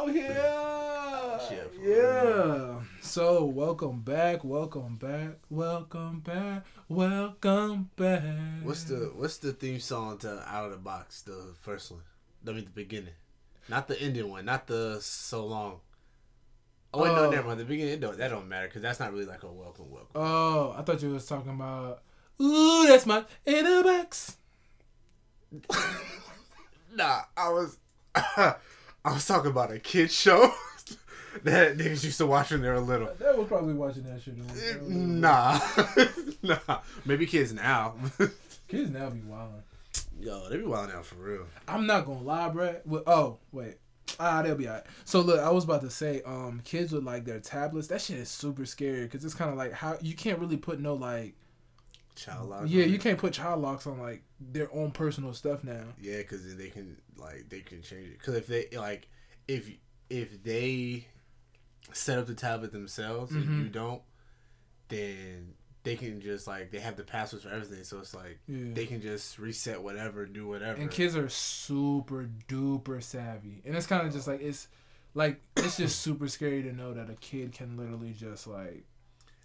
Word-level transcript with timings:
out 0.00 0.12
here. 0.12 1.40
Shit, 1.48 1.72
yeah. 1.82 2.76
So 3.02 3.44
welcome 3.44 4.00
back, 4.00 4.42
welcome 4.44 4.96
back, 4.96 5.38
welcome 5.50 6.20
back, 6.20 6.64
welcome 6.88 7.90
back. 7.96 8.22
What's 8.62 8.84
the 8.84 9.12
What's 9.14 9.36
the 9.38 9.52
theme 9.52 9.80
song 9.80 10.16
to 10.18 10.42
Out 10.48 10.66
of 10.66 10.70
the 10.72 10.76
Box? 10.78 11.22
The 11.22 11.54
first 11.60 11.90
one. 11.90 12.00
I 12.48 12.52
mean, 12.52 12.64
the 12.64 12.70
beginning, 12.70 13.12
not 13.68 13.88
the 13.88 14.00
ending 14.00 14.30
one, 14.30 14.46
not 14.46 14.66
the 14.66 14.98
so 15.00 15.44
long. 15.44 15.80
Oh 16.94 17.02
wait, 17.02 17.10
Oh. 17.10 17.16
no, 17.16 17.30
never 17.30 17.48
mind. 17.48 17.60
The 17.60 17.64
beginning 17.66 18.00
don't, 18.00 18.16
that 18.16 18.28
don't 18.28 18.48
matter 18.48 18.68
because 18.68 18.82
that's 18.82 19.00
not 19.00 19.12
really 19.12 19.26
like 19.26 19.42
a 19.42 19.52
welcome, 19.52 19.90
welcome. 19.90 20.10
Oh, 20.14 20.74
I 20.78 20.82
thought 20.82 21.02
you 21.02 21.10
was 21.10 21.26
talking 21.26 21.52
about. 21.52 22.02
Ooh, 22.40 22.86
that's 22.86 23.04
my 23.06 23.24
inner 23.44 23.82
box. 23.82 24.36
Nah, 26.92 27.20
I 27.36 27.48
was 27.50 27.78
I 29.04 29.14
was 29.14 29.26
talking 29.26 29.50
about 29.50 29.72
a 29.72 29.78
kid 29.78 30.10
show 30.10 30.52
that 31.44 31.78
niggas 31.78 32.04
used 32.04 32.18
to 32.18 32.26
watch 32.26 32.50
when 32.50 32.60
they 32.60 32.68
were 32.68 32.80
little. 32.80 33.08
That 33.18 33.36
was 33.36 33.48
probably 33.48 33.72
watching 33.72 34.02
that 34.04 34.20
shit. 34.20 34.36
Nah, 34.82 35.58
nah. 36.42 36.80
Maybe 37.06 37.26
kids 37.26 37.52
now. 37.52 37.94
Kids 38.68 38.90
now 38.90 39.10
be 39.10 39.18
wilding. 39.22 39.64
Yo, 40.20 40.48
they 40.48 40.56
be 40.56 40.62
wilding 40.62 40.94
out 40.94 41.04
for 41.04 41.16
real. 41.16 41.44
I'm 41.66 41.86
not 41.86 42.06
gonna 42.06 42.20
lie, 42.20 42.50
bruh. 42.50 42.80
Well, 42.86 43.02
oh, 43.04 43.38
wait. 43.50 43.78
Ah, 44.20 44.42
they'll 44.42 44.54
be 44.54 44.68
alright. 44.68 44.84
So 45.04 45.22
look, 45.22 45.40
I 45.40 45.50
was 45.50 45.64
about 45.64 45.80
to 45.80 45.90
say, 45.90 46.22
um, 46.24 46.60
kids 46.64 46.92
with 46.92 47.02
like 47.02 47.24
their 47.24 47.40
tablets, 47.40 47.88
that 47.88 48.00
shit 48.00 48.18
is 48.18 48.28
super 48.28 48.64
scary 48.64 49.04
because 49.04 49.24
it's 49.24 49.34
kind 49.34 49.50
of 49.50 49.56
like 49.56 49.72
how 49.72 49.98
you 50.00 50.14
can't 50.14 50.38
really 50.38 50.56
put 50.56 50.78
no 50.78 50.94
like, 50.94 51.34
Child 52.24 52.48
lock. 52.50 52.62
yeah, 52.66 52.84
you 52.84 52.98
can't 52.98 53.18
put 53.18 53.32
child 53.32 53.62
locks 53.62 53.86
on 53.86 53.98
like 53.98 54.22
their 54.40 54.72
own 54.74 54.90
personal 54.90 55.32
stuff 55.32 55.64
now. 55.64 55.84
Yeah, 56.00 56.18
because 56.18 56.46
then 56.46 56.58
they 56.58 56.68
can 56.68 56.96
like 57.16 57.46
they 57.48 57.60
can 57.60 57.82
change 57.82 58.08
it. 58.08 58.18
Because 58.18 58.34
if 58.36 58.46
they 58.46 58.68
like 58.76 59.08
if 59.48 59.70
if 60.10 60.42
they 60.42 61.06
set 61.92 62.18
up 62.18 62.26
the 62.26 62.34
tablet 62.34 62.72
themselves 62.72 63.32
and 63.32 63.44
Mhm. 63.48 63.58
you 63.64 63.68
don't, 63.70 64.02
then 64.88 65.54
they 65.82 65.96
can 65.96 66.20
just 66.20 66.46
like 66.46 66.70
they 66.70 66.78
have 66.78 66.96
the 66.96 67.04
passwords 67.04 67.44
for 67.44 67.50
everything. 67.50 67.84
So 67.84 67.98
it's 68.00 68.14
like 68.14 68.38
Yeah. 68.46 68.74
they 68.74 68.86
can 68.86 69.00
just 69.00 69.38
reset 69.38 69.82
whatever, 69.82 70.26
do 70.26 70.46
whatever. 70.46 70.80
And 70.80 70.90
kids 70.90 71.16
are 71.16 71.28
super 71.28 72.28
duper 72.48 73.02
savvy, 73.02 73.62
and 73.64 73.74
it's 73.76 73.86
kind 73.86 74.06
of 74.06 74.12
just 74.12 74.26
like 74.26 74.40
it's 74.42 74.68
like 75.14 75.40
it's 75.56 75.76
just 75.78 76.00
super 76.02 76.28
scary 76.28 76.62
to 76.64 76.72
know 76.72 76.92
that 76.92 77.08
a 77.08 77.14
kid 77.14 77.52
can 77.52 77.76
literally 77.76 78.12
just 78.12 78.46
like 78.46 78.84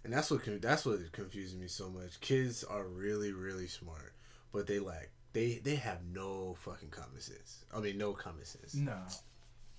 And 0.06 0.14
that's 0.14 0.30
what 0.30 0.62
that's 0.62 0.86
what 0.86 1.10
confuses 1.10 1.56
me 1.56 1.66
so 1.66 1.90
much. 1.90 2.20
Kids 2.20 2.62
are 2.62 2.84
really 2.84 3.32
really 3.32 3.66
smart, 3.66 4.14
but 4.52 4.68
they 4.68 4.78
lack 4.78 5.10
they 5.32 5.60
they 5.64 5.74
have 5.74 5.98
no 6.14 6.54
fucking 6.60 6.90
common 6.90 7.20
sense. 7.20 7.64
I 7.74 7.80
mean, 7.80 7.98
no 7.98 8.12
common 8.12 8.44
sense. 8.44 8.76
nah. 8.76 8.92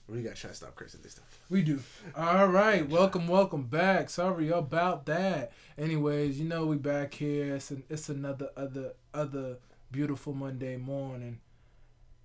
We 0.09 0.23
gotta 0.23 0.36
try 0.36 0.50
to 0.50 0.56
stop 0.58 0.75
cursing 0.75 1.00
this 1.02 1.14
stuff. 1.14 1.39
We 1.50 1.61
do. 1.61 1.80
All 2.14 2.47
right, 2.47 2.89
welcome, 2.89 3.30
welcome 3.30 3.64
back. 3.67 4.09
Sorry 4.09 4.50
about 4.50 5.06
that. 5.06 5.53
Anyways, 5.78 6.38
you 6.38 6.45
know 6.45 6.66
we 6.66 6.75
back 6.75 7.14
here. 7.14 7.56
It's 7.56 7.72
an, 7.72 7.84
it's 7.89 8.09
another 8.09 8.50
other 8.58 8.95
other 9.14 9.59
beautiful 9.91 10.34
Monday 10.34 10.75
morning, 10.75 11.39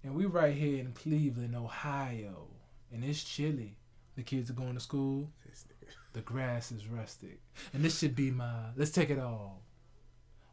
and 0.02 0.16
we 0.16 0.26
right 0.26 0.54
here 0.54 0.80
in 0.80 0.92
Cleveland, 0.92 1.54
Ohio, 1.54 2.48
and 2.92 3.04
it's 3.04 3.22
chilly. 3.22 3.76
The 4.16 4.24
kids 4.24 4.50
are 4.50 4.54
going 4.54 4.74
to 4.74 4.80
school. 4.80 5.30
Nigga. 5.46 5.71
The 6.12 6.20
grass 6.20 6.70
is 6.72 6.86
rustic, 6.86 7.40
and 7.72 7.82
this 7.82 7.98
should 7.98 8.14
be 8.14 8.30
my 8.30 8.66
"Let's 8.76 8.90
Take 8.90 9.10
It 9.10 9.18
All" 9.18 9.62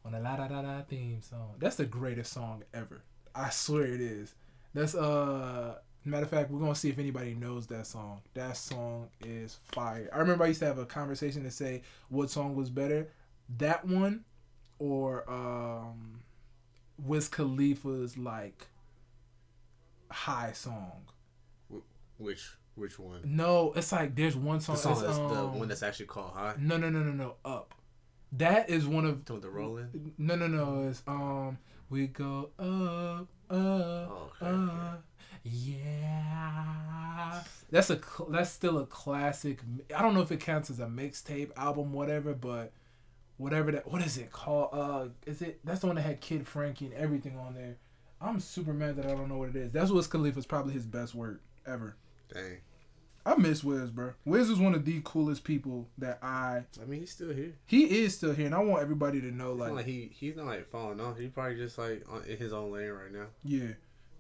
on 0.06 0.16
a 0.16 0.20
la 0.20 0.38
da 0.38 0.48
da 0.48 0.62
da 0.62 0.82
theme 0.84 1.22
song. 1.22 1.56
That's 1.60 1.76
the 1.76 1.86
greatest 1.86 2.32
song 2.32 2.64
ever. 2.74 3.02
I 3.36 3.50
swear 3.50 3.86
it 3.86 4.02
is. 4.02 4.36
That's 4.74 4.96
uh. 4.96 5.76
Matter 6.06 6.24
of 6.24 6.30
fact, 6.30 6.50
we're 6.50 6.62
gonna 6.62 6.76
see 6.76 6.88
if 6.90 6.98
anybody 6.98 7.36
knows 7.36 7.68
that 7.68 7.86
song. 7.86 8.22
That 8.34 8.56
song 8.56 9.10
is 9.20 9.60
fire. 9.66 10.10
I 10.14 10.20
remember 10.20 10.46
I 10.46 10.48
used 10.48 10.62
to 10.62 10.66
have 10.66 10.78
a 10.78 10.86
conversation 10.86 11.44
to 11.44 11.52
say 11.52 11.82
what 12.08 12.30
song 12.30 12.56
was 12.56 12.70
better, 12.70 13.10
that 13.58 13.86
one, 13.86 14.24
or 14.80 15.30
um, 15.30 16.22
Wiz 16.98 17.28
Khalifa's 17.28 18.18
like 18.18 18.68
high 20.10 20.54
song. 20.54 21.04
Which 22.18 22.50
which 22.80 22.98
one? 22.98 23.22
No, 23.24 23.74
it's 23.76 23.92
like 23.92 24.16
there's 24.16 24.36
one 24.36 24.60
song. 24.60 24.76
The 24.76 24.82
song 24.82 24.92
it's, 24.94 25.02
that's 25.02 25.18
the 25.18 25.24
um, 25.24 25.60
one 25.60 25.68
that's 25.68 25.84
actually 25.84 26.08
called 26.08 26.32
High. 26.34 26.56
No, 26.58 26.78
no, 26.78 26.90
no, 26.90 27.00
no, 27.00 27.12
no. 27.12 27.36
Up. 27.46 27.76
That 28.34 28.70
is 28.70 28.86
one 28.88 29.06
of. 29.06 29.26
Talking 29.26 29.38
about 29.38 29.42
the 29.42 29.50
rolling. 29.50 30.14
No, 30.18 30.36
no, 30.36 30.48
no. 30.48 30.88
It's 30.90 31.04
um. 31.08 31.58
We 31.90 32.08
go 32.08 32.52
up, 32.60 33.28
up, 33.50 33.58
Oh, 33.58 34.32
okay, 34.42 34.46
okay. 34.46 34.72
up. 34.72 35.04
Yeah. 35.44 37.42
That's 37.72 37.90
a. 37.90 38.00
That's 38.30 38.52
still 38.52 38.78
a 38.78 38.86
classic. 38.86 39.60
I 39.96 40.02
don't 40.02 40.14
know 40.14 40.22
if 40.22 40.32
it 40.32 40.40
counts 40.40 40.70
as 40.70 40.80
a 40.80 40.86
mixtape 40.86 41.52
album, 41.58 41.92
whatever, 41.94 42.34
but 42.34 42.72
whatever 43.38 43.72
that. 43.72 43.92
What 43.92 44.04
is 44.04 44.18
it 44.18 44.32
called? 44.32 44.70
Uh, 44.72 45.08
is 45.26 45.42
it? 45.42 45.60
That's 45.64 45.80
the 45.82 45.88
one 45.88 45.96
that 45.96 46.04
had 46.04 46.22
Kid 46.22 46.48
Frankie 46.48 46.86
and 46.86 46.94
everything 46.94 47.38
on 47.38 47.56
there. 47.56 47.78
I'm 48.22 48.40
super 48.40 48.74
mad 48.74 48.98
that 48.98 49.06
I 49.06 49.10
don't 49.10 49.30
know 49.30 49.38
what 49.38 49.50
it 49.50 49.56
is. 49.56 49.72
That's 49.72 49.92
Wiz 49.92 50.08
Khalifa's 50.08 50.46
probably 50.46 50.74
his 50.74 50.86
best 50.86 51.16
work 51.16 51.42
ever. 51.66 51.96
Dang. 52.34 52.58
I 53.34 53.36
miss 53.38 53.64
Wiz, 53.64 53.90
bro. 53.92 54.14
Wiz 54.26 54.50
is 54.50 54.60
one 54.60 54.74
of 54.74 54.86
the 54.86 55.02
coolest 55.04 55.44
people 55.44 55.88
that 55.98 56.20
I. 56.24 56.64
I 56.82 56.86
mean, 56.86 57.02
he's 57.02 57.12
still 57.12 57.34
here. 57.34 57.54
He 57.66 58.02
is 58.04 58.16
still 58.16 58.34
here, 58.34 58.46
and 58.48 58.56
I 58.56 58.60
want 58.60 58.82
everybody 58.82 59.22
to 59.22 59.32
know, 59.32 59.54
like, 59.54 59.72
like 59.72 59.86
he 59.86 60.10
he's 60.14 60.36
not 60.36 60.46
like 60.48 60.68
falling 60.68 61.00
off. 61.00 61.18
He's 61.18 61.30
probably 61.32 61.56
just 61.56 61.78
like 61.78 62.04
on, 62.10 62.24
in 62.26 62.38
his 62.38 62.54
own 62.54 62.72
lane 62.72 62.90
right 62.92 63.12
now. 63.12 63.26
yeah. 63.44 63.74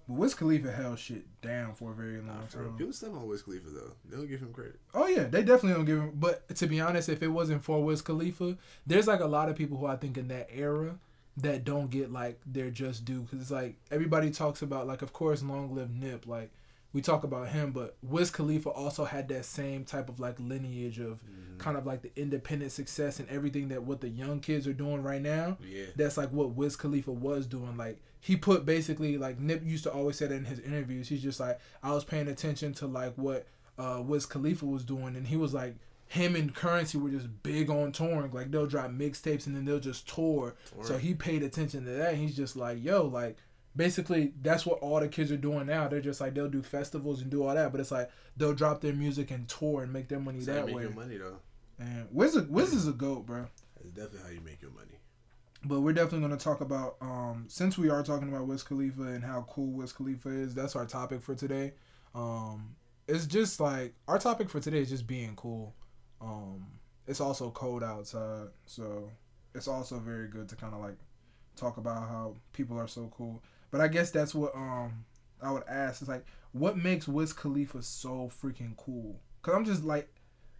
But 0.07 0.17
Wiz 0.17 0.33
Khalifa 0.33 0.71
held 0.71 0.97
shit 0.97 1.23
down 1.41 1.75
for 1.75 1.91
a 1.91 1.93
very 1.93 2.17
long 2.17 2.25
Nah, 2.27 2.45
time. 2.63 2.75
People 2.77 2.93
sleep 2.93 3.13
on 3.13 3.27
Wiz 3.27 3.43
Khalifa 3.43 3.69
though. 3.69 3.91
They 4.09 4.17
don't 4.17 4.27
give 4.27 4.39
him 4.39 4.51
credit. 4.51 4.79
Oh 4.95 5.05
yeah, 5.05 5.25
they 5.25 5.43
definitely 5.43 5.73
don't 5.73 5.85
give 5.85 5.99
him. 5.99 6.11
But 6.15 6.47
to 6.55 6.65
be 6.65 6.81
honest, 6.81 7.09
if 7.09 7.21
it 7.21 7.27
wasn't 7.27 7.63
for 7.63 7.83
Wiz 7.83 8.01
Khalifa, 8.01 8.57
there's 8.87 9.05
like 9.07 9.19
a 9.19 9.27
lot 9.27 9.49
of 9.49 9.55
people 9.55 9.77
who 9.77 9.85
I 9.85 9.97
think 9.97 10.17
in 10.17 10.27
that 10.29 10.49
era 10.51 10.97
that 11.37 11.63
don't 11.63 11.91
get 11.91 12.11
like 12.11 12.39
their 12.45 12.71
just 12.71 13.05
due 13.05 13.21
because 13.21 13.39
it's 13.39 13.51
like 13.51 13.75
everybody 13.91 14.31
talks 14.31 14.61
about 14.63 14.87
like 14.87 15.01
of 15.03 15.13
course 15.13 15.43
Long 15.43 15.73
Live 15.75 15.91
Nip 15.91 16.25
like 16.25 16.49
we 16.91 17.01
talk 17.01 17.23
about 17.23 17.49
him, 17.49 17.71
but 17.71 17.97
Wiz 18.01 18.31
Khalifa 18.31 18.69
also 18.69 19.05
had 19.05 19.27
that 19.29 19.45
same 19.45 19.85
type 19.85 20.09
of 20.09 20.19
like 20.19 20.39
lineage 20.39 20.99
of 20.99 21.19
kind 21.59 21.77
of 21.77 21.85
like 21.85 22.01
the 22.01 22.11
independent 22.15 22.71
success 22.71 23.19
and 23.19 23.27
everything 23.29 23.67
that 23.67 23.83
what 23.83 24.01
the 24.01 24.07
young 24.09 24.39
kids 24.39 24.65
are 24.67 24.73
doing 24.73 25.03
right 25.03 25.21
now. 25.21 25.57
Yeah. 25.63 25.85
that's 25.95 26.17
like 26.17 26.31
what 26.31 26.51
Wiz 26.51 26.75
Khalifa 26.75 27.11
was 27.11 27.45
doing. 27.45 27.77
Like 27.77 27.99
he 28.21 28.35
put 28.35 28.65
basically 28.65 29.17
like 29.17 29.39
Nip 29.39 29.61
used 29.63 29.83
to 29.83 29.91
always 29.91 30.17
say 30.17 30.27
that 30.27 30.33
in 30.35 30.45
his 30.45 30.59
interviews. 30.59 31.07
He's 31.09 31.21
just 31.21 31.39
like 31.39 31.59
I 31.83 31.93
was 31.93 32.03
paying 32.03 32.27
attention 32.27 32.73
to 32.75 32.87
like 32.87 33.13
what 33.15 33.45
uh 33.77 34.01
Wiz 34.03 34.25
Khalifa 34.25 34.65
was 34.65 34.83
doing, 34.83 35.15
and 35.15 35.27
he 35.27 35.37
was 35.37 35.53
like 35.53 35.75
him 36.07 36.35
and 36.35 36.55
Curren$y 36.55 36.99
were 36.99 37.11
just 37.11 37.27
big 37.43 37.69
on 37.69 37.91
touring. 37.91 38.31
Like 38.31 38.49
they'll 38.49 38.65
drop 38.65 38.89
mixtapes 38.89 39.45
and 39.45 39.55
then 39.55 39.65
they'll 39.65 39.79
just 39.79 40.07
tour. 40.09 40.55
So 40.81 40.97
he 40.97 41.13
paid 41.13 41.43
attention 41.43 41.85
to 41.85 41.91
that. 41.91 42.15
He's 42.15 42.35
just 42.35 42.55
like 42.55 42.83
yo, 42.83 43.03
like 43.05 43.37
basically 43.75 44.33
that's 44.41 44.65
what 44.65 44.79
all 44.79 44.99
the 44.99 45.07
kids 45.07 45.31
are 45.31 45.37
doing 45.37 45.67
now. 45.67 45.87
They're 45.87 46.01
just 46.01 46.21
like 46.21 46.33
they'll 46.33 46.49
do 46.49 46.61
festivals 46.63 47.21
and 47.21 47.29
do 47.29 47.43
all 47.45 47.53
that, 47.55 47.71
but 47.71 47.79
it's 47.81 47.91
like 47.91 48.09
they'll 48.37 48.53
drop 48.53 48.81
their 48.81 48.93
music 48.93 49.31
and 49.31 49.47
tour 49.47 49.83
and 49.83 49.93
make 49.93 50.07
their 50.07 50.19
money 50.19 50.39
That's 50.39 50.47
how 50.49 50.53
you 50.53 50.59
that 50.61 50.65
make 50.67 50.75
way. 50.75 50.81
your 50.83 50.91
money 50.93 51.17
though. 51.17 51.37
And 51.79 52.07
Wiz, 52.11 52.35
is- 52.35 52.47
Wiz 52.47 52.73
is 52.73 52.87
a 52.87 52.91
goat, 52.91 53.25
bro. 53.25 53.45
That's 53.77 53.91
definitely 53.91 54.19
how 54.23 54.29
you 54.33 54.41
make 54.41 54.61
your 54.61 54.71
money. 54.71 54.99
But 55.63 55.81
we're 55.81 55.93
definitely 55.93 56.25
going 56.25 56.37
to 56.37 56.43
talk 56.43 56.61
about, 56.61 56.95
um, 57.01 57.45
since 57.49 57.77
we 57.77 57.89
are 57.89 58.01
talking 58.01 58.29
about 58.29 58.47
Wiz 58.47 58.63
Khalifa 58.63 59.01
and 59.01 59.23
how 59.23 59.45
cool 59.49 59.71
Wiz 59.73 59.91
Khalifa 59.91 60.29
is, 60.29 60.53
that's 60.55 60.75
our 60.75 60.85
topic 60.85 61.21
for 61.21 61.35
today. 61.35 61.73
Um, 62.15 62.75
it's 63.09 63.25
just 63.25 63.59
like, 63.59 63.93
our 64.07 64.17
topic 64.19 64.49
for 64.49 64.61
today 64.61 64.79
is 64.79 64.89
just 64.89 65.05
being 65.05 65.35
cool. 65.35 65.75
Um, 66.21 66.65
it's 67.07 67.19
also 67.19 67.49
cold 67.51 67.83
outside, 67.83 68.47
so 68.65 69.09
it's 69.53 69.67
also 69.67 69.99
very 69.99 70.27
good 70.29 70.47
to 70.49 70.55
kind 70.55 70.73
of 70.73 70.79
like 70.79 70.95
talk 71.57 71.75
about 71.77 72.07
how 72.07 72.35
people 72.53 72.77
are 72.79 72.87
so 72.87 73.11
cool. 73.15 73.43
But 73.71 73.81
I 73.81 73.87
guess 73.87 74.11
that's 74.11 74.33
what 74.33 74.55
um 74.55 75.05
I 75.41 75.51
would 75.51 75.63
ask 75.67 76.01
is 76.01 76.07
like, 76.09 76.25
what 76.51 76.77
makes 76.77 77.07
Wiz 77.07 77.33
Khalifa 77.33 77.81
so 77.81 78.29
freaking 78.41 78.75
cool? 78.77 79.19
Cause 79.41 79.55
I'm 79.55 79.65
just 79.65 79.83
like, 79.85 80.09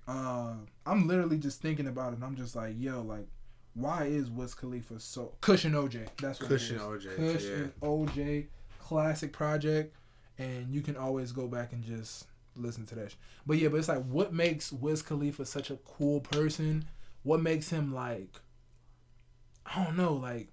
uh, 0.07 0.54
I'm 0.86 1.07
literally 1.07 1.38
just 1.38 1.62
thinking 1.62 1.88
about 1.88 2.13
it. 2.13 2.16
and 2.16 2.24
I'm 2.24 2.36
just 2.36 2.56
like, 2.56 2.75
yo, 2.78 3.01
like, 3.01 3.28
why 3.74 4.06
is 4.06 4.30
Wiz 4.30 4.54
Khalifa 4.54 5.00
so 5.00 5.34
Kush 5.42 5.66
and 5.66 5.75
OJ? 5.75 6.07
That's 6.22 6.39
what 6.39 6.50
Cushion 6.50 6.78
it 6.78 6.81
is. 6.81 7.06
OJ, 7.06 7.16
Kush 7.16 7.45
and 7.45 7.80
OJ, 7.81 8.48
classic 8.80 9.34
project, 9.34 9.95
and 10.38 10.74
you 10.74 10.81
can 10.81 10.95
always 10.95 11.31
go 11.31 11.48
back 11.48 11.74
and 11.74 11.84
just 11.84 12.25
listen 12.56 12.86
to 12.88 12.95
that. 12.95 13.16
But 13.45 13.57
yeah, 13.57 13.68
but 13.68 13.78
it's 13.78 13.88
like, 13.89 14.04
what 14.06 14.34
makes 14.34 14.72
Wiz 14.72 15.01
Khalifa 15.01 15.45
such 15.45 15.69
a 15.69 15.75
cool 15.78 16.22
person? 16.22 16.86
What 17.24 17.42
makes 17.42 17.69
him 17.69 17.94
like? 17.94 18.39
I 19.66 19.84
don't 19.84 19.98
know, 19.98 20.13
like, 20.13 20.48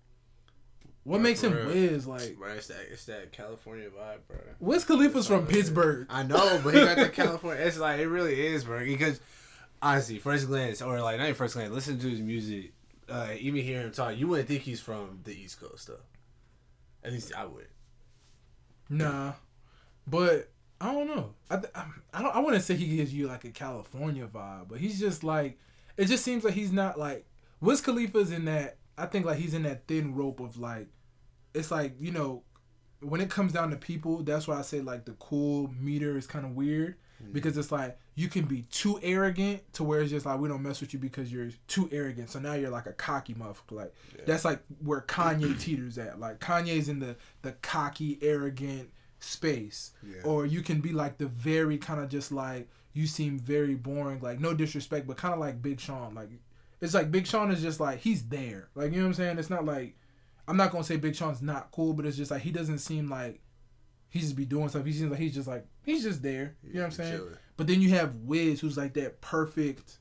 what 1.06 1.18
Bro, 1.18 1.22
makes 1.22 1.42
him 1.42 1.52
real. 1.52 1.66
Wiz? 1.66 2.06
Like, 2.06 2.36
Bro, 2.36 2.48
it's 2.54 2.66
that 2.66 2.86
it's 2.90 3.04
that 3.04 3.32
California 3.32 3.88
vibe, 3.88 4.18
bro. 4.26 4.38
Wiz 4.58 4.84
Khalifa's 4.84 5.28
from 5.28 5.36
all 5.36 5.42
it 5.42 5.50
is. 5.50 5.56
Pittsburgh. 5.56 6.06
I 6.10 6.24
know, 6.24 6.60
but 6.64 6.74
he 6.74 6.80
got 6.80 6.96
the 6.96 7.08
California. 7.12 7.64
It's 7.64 7.78
like 7.78 8.00
it 8.00 8.08
really 8.08 8.44
is, 8.46 8.64
bro. 8.64 8.80
Because 8.84 9.20
honestly, 9.80 10.18
first 10.18 10.48
glance 10.48 10.82
or 10.82 11.00
like 11.00 11.18
not 11.18 11.24
even 11.24 11.34
first 11.36 11.54
glance, 11.54 11.72
listen 11.72 11.98
to 12.00 12.08
his 12.08 12.20
music, 12.20 12.72
uh, 13.08 13.28
even 13.38 13.62
hear 13.62 13.82
him 13.82 13.92
talk, 13.92 14.16
you 14.16 14.26
wouldn't 14.26 14.48
think 14.48 14.62
he's 14.62 14.80
from 14.80 15.20
the 15.22 15.32
East 15.32 15.60
Coast, 15.60 15.86
though. 15.86 16.00
At 17.04 17.12
least 17.12 17.32
I 17.36 17.44
would. 17.46 17.68
Nah, 18.88 19.34
but 20.08 20.50
I 20.80 20.92
don't 20.92 21.06
know. 21.06 21.34
I 21.50 21.60
I 22.12 22.22
don't. 22.22 22.34
I 22.34 22.40
want 22.40 22.56
to 22.56 22.60
say 22.60 22.74
he 22.74 22.96
gives 22.96 23.14
you 23.14 23.28
like 23.28 23.44
a 23.44 23.50
California 23.50 24.26
vibe, 24.26 24.68
but 24.68 24.78
he's 24.78 24.98
just 24.98 25.22
like. 25.24 25.58
It 25.96 26.06
just 26.06 26.24
seems 26.24 26.44
like 26.44 26.54
he's 26.54 26.72
not 26.72 26.98
like 26.98 27.26
Wiz 27.60 27.80
Khalifa's 27.80 28.32
in 28.32 28.44
that. 28.46 28.78
I 28.98 29.06
think 29.06 29.24
like 29.24 29.38
he's 29.38 29.54
in 29.54 29.62
that 29.62 29.86
thin 29.86 30.14
rope 30.14 30.40
of 30.40 30.58
like. 30.58 30.88
It's 31.56 31.70
like 31.70 31.94
you 31.98 32.12
know, 32.12 32.42
when 33.00 33.20
it 33.20 33.30
comes 33.30 33.52
down 33.52 33.70
to 33.70 33.76
people, 33.76 34.22
that's 34.22 34.46
why 34.46 34.58
I 34.58 34.62
say 34.62 34.80
like 34.80 35.04
the 35.04 35.12
cool 35.12 35.72
meter 35.80 36.16
is 36.16 36.26
kind 36.26 36.44
of 36.44 36.52
weird 36.52 36.96
mm-hmm. 37.22 37.32
because 37.32 37.56
it's 37.56 37.72
like 37.72 37.98
you 38.14 38.28
can 38.28 38.44
be 38.44 38.62
too 38.70 38.98
arrogant 39.02 39.60
to 39.74 39.84
where 39.84 40.00
it's 40.00 40.10
just 40.10 40.26
like 40.26 40.38
we 40.38 40.48
don't 40.48 40.62
mess 40.62 40.80
with 40.80 40.92
you 40.92 40.98
because 40.98 41.32
you're 41.32 41.50
too 41.68 41.88
arrogant. 41.92 42.30
So 42.30 42.38
now 42.38 42.54
you're 42.54 42.70
like 42.70 42.86
a 42.86 42.92
cocky 42.92 43.34
motherfucker. 43.34 43.72
Like 43.72 43.94
that's 44.24 44.44
like 44.44 44.60
where 44.82 45.02
Kanye 45.02 45.58
teeters 45.60 45.98
at. 45.98 46.18
Like 46.18 46.40
Kanye's 46.40 46.88
in 46.88 47.00
the 47.00 47.16
the 47.42 47.52
cocky, 47.52 48.18
arrogant 48.22 48.90
space. 49.20 49.92
Yeah. 50.02 50.22
Or 50.24 50.46
you 50.46 50.62
can 50.62 50.80
be 50.80 50.92
like 50.92 51.18
the 51.18 51.26
very 51.26 51.78
kind 51.78 52.00
of 52.00 52.08
just 52.08 52.32
like 52.32 52.68
you 52.92 53.06
seem 53.06 53.38
very 53.38 53.74
boring. 53.74 54.20
Like 54.20 54.40
no 54.40 54.54
disrespect, 54.54 55.06
but 55.06 55.16
kind 55.16 55.34
of 55.34 55.40
like 55.40 55.60
Big 55.60 55.80
Sean. 55.80 56.14
Like 56.14 56.30
it's 56.80 56.94
like 56.94 57.10
Big 57.10 57.26
Sean 57.26 57.50
is 57.50 57.62
just 57.62 57.80
like 57.80 58.00
he's 58.00 58.24
there. 58.24 58.68
Like 58.74 58.92
you 58.92 58.98
know 58.98 59.04
what 59.04 59.08
I'm 59.08 59.14
saying? 59.14 59.38
It's 59.38 59.50
not 59.50 59.64
like 59.64 59.96
I'm 60.48 60.56
not 60.56 60.70
gonna 60.70 60.84
say 60.84 60.96
Big 60.96 61.14
Sean's 61.14 61.42
not 61.42 61.70
cool, 61.72 61.92
but 61.92 62.06
it's 62.06 62.16
just 62.16 62.30
like 62.30 62.42
he 62.42 62.50
doesn't 62.50 62.78
seem 62.78 63.08
like 63.08 63.40
he 64.08 64.20
just 64.20 64.36
be 64.36 64.44
doing 64.44 64.68
stuff. 64.68 64.84
He 64.84 64.92
seems 64.92 65.10
like 65.10 65.20
he's 65.20 65.34
just 65.34 65.48
like 65.48 65.66
he's 65.82 66.02
just 66.02 66.22
there. 66.22 66.56
You 66.62 66.74
know 66.74 66.80
what 66.80 66.86
I'm 66.86 66.90
saying? 66.92 67.18
Chilling. 67.18 67.36
But 67.56 67.66
then 67.66 67.80
you 67.80 67.90
have 67.90 68.14
Wiz, 68.16 68.60
who's 68.60 68.76
like 68.76 68.94
that 68.94 69.20
perfect, 69.20 69.98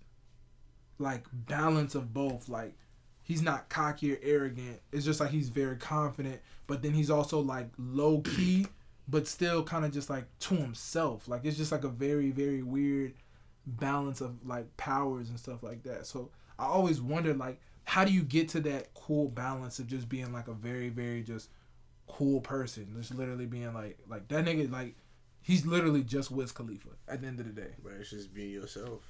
like 1.00 1.25
balance 1.33 1.95
of 1.95 2.13
both. 2.13 2.47
Like 2.47 2.75
he's 3.24 3.42
not 3.42 3.69
cocky 3.69 4.13
or 4.13 4.19
arrogant. 4.21 4.81
It's 4.92 5.06
just 5.06 5.19
like 5.19 5.31
he's 5.31 5.50
very 5.50 5.77
confident, 5.77 6.42
but 6.68 6.81
then 6.81 6.94
he's 6.94 7.09
also 7.09 7.39
like 7.39 7.69
low 7.77 8.21
key, 8.21 8.68
but 9.07 9.27
still 9.27 9.63
kind 9.63 9.86
of 9.86 9.92
just 9.92 10.09
like 10.09 10.25
to 10.39 10.56
himself. 10.56 11.27
Like 11.27 11.42
it's 11.44 11.57
just 11.57 11.71
like 11.71 11.83
a 11.83 11.89
very 11.89 12.31
very 12.31 12.62
weird 12.62 13.13
balance 13.65 14.21
of 14.21 14.45
like 14.45 14.75
powers 14.77 15.30
and 15.30 15.39
stuff 15.39 15.63
like 15.63 15.83
that. 15.83 16.06
So 16.06 16.30
I 16.59 16.65
always 16.65 17.01
wondered 17.01 17.38
like 17.38 17.59
how 17.85 18.03
do 18.03 18.11
you 18.11 18.23
get 18.23 18.49
to 18.49 18.59
that 18.61 18.93
cool 18.93 19.29
balance 19.29 19.79
of 19.79 19.87
just 19.87 20.09
being 20.09 20.33
like 20.33 20.47
a 20.47 20.53
very 20.53 20.89
very 20.89 21.23
just 21.23 21.49
cool 22.07 22.41
person, 22.41 22.87
just 22.97 23.13
literally 23.15 23.45
being 23.45 23.73
like 23.73 23.97
like 24.07 24.27
that 24.27 24.45
nigga 24.45 24.69
like 24.71 24.95
he's 25.41 25.65
literally 25.65 26.03
just 26.03 26.31
Wiz 26.31 26.51
Khalifa 26.51 26.89
at 27.07 27.21
the 27.21 27.27
end 27.27 27.39
of 27.39 27.45
the 27.47 27.61
day. 27.61 27.71
But 27.83 27.93
it's 27.93 28.09
just 28.09 28.33
being 28.33 28.51
yourself. 28.51 29.01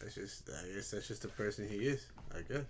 That's 0.00 0.14
just 0.14 0.48
I 0.50 0.74
guess 0.74 0.90
that's 0.90 1.08
just 1.08 1.22
the 1.22 1.28
person 1.28 1.68
he 1.68 1.76
is. 1.86 2.06
I 2.34 2.40
guess. 2.42 2.64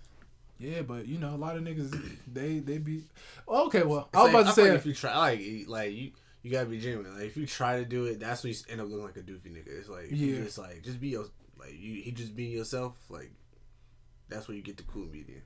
Yeah, 0.59 0.81
but 0.83 1.07
you 1.07 1.17
know 1.17 1.33
a 1.33 1.37
lot 1.37 1.57
of 1.57 1.63
niggas 1.63 1.91
they 2.31 2.59
they 2.59 2.77
be 2.77 3.03
okay. 3.47 3.83
Well, 3.83 4.07
It's 4.13 4.17
I 4.17 4.23
was 4.23 4.33
like- 4.33 4.41
about 4.43 4.55
to 4.55 4.61
I 4.61 4.65
say 4.65 4.69
like 4.71 4.79
if 4.79 4.85
you 4.85 4.93
try 4.93 5.17
like 5.17 5.39
you- 5.39 5.65
like 5.67 5.91
you 5.93 6.11
you 6.43 6.51
gotta 6.51 6.65
be 6.67 6.79
genuine. 6.79 7.13
Like 7.15 7.25
if 7.27 7.37
you 7.37 7.47
try 7.47 7.79
to 7.79 7.85
do 7.85 8.05
it, 8.05 8.19
that's 8.19 8.43
when 8.43 8.51
you 8.53 8.59
end 8.69 8.81
up 8.81 8.87
looking 8.89 9.05
like 9.05 9.17
a 9.17 9.21
doofy 9.21 9.49
nigga. 9.51 9.67
It's 9.79 9.89
like 9.89 10.05
if 10.11 10.17
you 10.17 10.35
Yeah. 10.35 10.43
just 10.43 10.57
like 10.57 10.83
just 10.83 10.99
be 10.99 11.07
your 11.09 11.25
like 11.57 11.71
you 11.73 12.01
he 12.01 12.11
just 12.11 12.35
being 12.35 12.51
yourself. 12.51 12.95
Like 13.09 13.31
that's 14.29 14.47
where 14.47 14.55
you 14.57 14.63
get 14.63 14.77
the 14.77 14.83
cool 14.83 15.05
medium. 15.05 15.41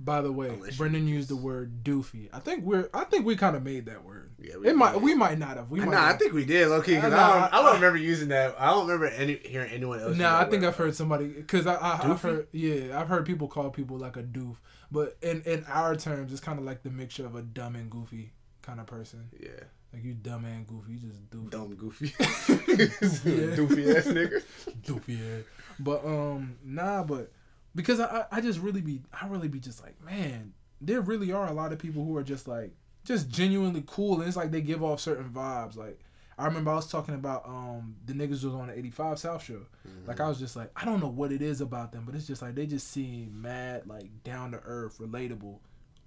By 0.00 0.22
the 0.22 0.32
way, 0.32 0.48
Unless 0.48 0.76
Brendan 0.76 1.06
used 1.06 1.28
the 1.28 1.36
word 1.36 1.84
doofy. 1.84 2.28
I 2.32 2.40
think 2.40 2.64
we're 2.64 2.88
I 2.92 3.04
think 3.04 3.24
we 3.24 3.36
kind 3.36 3.54
of 3.54 3.62
made 3.62 3.86
that 3.86 4.04
word. 4.04 4.32
Yeah, 4.40 4.54
It 4.64 4.74
might 4.74 5.00
we 5.00 5.14
might 5.14 5.38
not 5.38 5.56
have. 5.56 5.70
We 5.70 5.78
might. 5.78 5.90
nah, 5.92 6.06
I 6.08 6.14
think 6.14 6.32
we 6.32 6.44
did, 6.44 6.66
okay. 6.66 6.96
Because 6.96 7.12
Nah, 7.12 7.16
I, 7.18 7.28
don't, 7.32 7.42
I 7.54 7.58
I- 7.58 7.62
don't 7.62 7.74
remember 7.76 7.98
using 7.98 8.28
that. 8.30 8.56
I 8.58 8.70
don't 8.70 8.88
remember 8.88 9.06
any 9.06 9.36
hearing 9.36 9.70
anyone 9.70 10.00
else. 10.00 10.16
Nah, 10.16 10.40
I 10.40 10.44
think 10.46 10.62
word. 10.62 10.68
I've 10.70 10.76
heard 10.76 10.96
somebody 10.96 11.28
because 11.28 11.68
I, 11.68 11.74
I 11.76 11.92
I've 11.92 12.00
Doofy? 12.00 12.20
heard 12.22 12.46
yeah 12.50 13.00
I've 13.00 13.06
heard 13.08 13.24
people 13.24 13.46
call 13.46 13.70
people 13.70 13.96
like 13.96 14.16
a 14.16 14.22
doof, 14.24 14.56
but 14.90 15.16
in 15.22 15.42
in 15.42 15.64
our 15.68 15.94
terms 15.94 16.32
it's 16.32 16.40
kind 16.40 16.58
of 16.58 16.64
like 16.64 16.82
the 16.82 16.90
mixture 16.90 17.24
of 17.24 17.36
a 17.36 17.42
dumb 17.42 17.76
and 17.76 17.88
goofy 17.88 18.32
kind 18.62 18.80
of 18.80 18.86
person. 18.86 19.30
Yeah, 19.38 19.50
Like 19.92 20.02
you 20.02 20.14
dumb 20.14 20.44
and 20.44 20.66
goofy, 20.66 20.94
you 20.94 20.98
just 20.98 21.30
doofy. 21.30 21.50
dumb, 21.50 21.74
goofy, 21.76 22.12
Yeah. 22.18 22.26
doofy 23.56 23.94
ass 23.96 24.06
nigga. 24.06 24.42
doofy 24.82 25.20
yeah. 25.20 25.42
But 25.78 26.04
um 26.04 26.56
nah, 26.64 27.04
but 27.04 27.30
because 27.74 28.00
I 28.00 28.26
I- 28.30 28.40
just 28.40 28.58
really 28.60 28.80
be 28.80 29.00
I 29.20 29.26
really 29.26 29.48
be 29.48 29.60
just 29.60 29.82
like 29.82 30.00
man, 30.04 30.52
there 30.80 31.00
really 31.00 31.32
are 31.32 31.46
a 31.48 31.52
lot 31.52 31.72
of 31.72 31.78
people 31.78 32.04
who 32.04 32.16
are 32.16 32.22
just 32.22 32.46
like 32.48 32.72
just 33.04 33.28
genuinely 33.28 33.84
cool, 33.86 34.18
and 34.20 34.26
it's 34.28 34.36
like 34.36 34.50
they 34.50 34.60
give 34.60 34.82
off 34.82 35.00
certain 35.00 35.28
vibes. 35.30 35.76
Like 35.76 36.00
I 36.38 36.46
remember 36.46 36.70
I 36.72 36.74
was 36.74 36.90
talking 36.90 37.14
about 37.14 37.46
um 37.46 37.96
the 38.06 38.12
niggas 38.12 38.44
was 38.44 38.46
on 38.46 38.68
the 38.68 38.78
eighty 38.78 38.90
five 38.90 39.18
South 39.18 39.42
show. 39.44 39.60
Like 40.06 40.20
I 40.20 40.28
was 40.28 40.38
just 40.38 40.56
like 40.56 40.70
I 40.76 40.84
don't 40.84 41.00
know 41.00 41.08
what 41.08 41.32
it 41.32 41.42
is 41.42 41.60
about 41.60 41.92
them, 41.92 42.04
but 42.06 42.14
it's 42.14 42.26
just 42.26 42.42
like 42.42 42.54
they 42.54 42.66
just 42.66 42.90
seem 42.90 43.40
mad 43.40 43.86
like 43.86 44.08
down 44.24 44.52
to 44.52 44.60
earth, 44.64 44.98
relatable, 44.98 45.58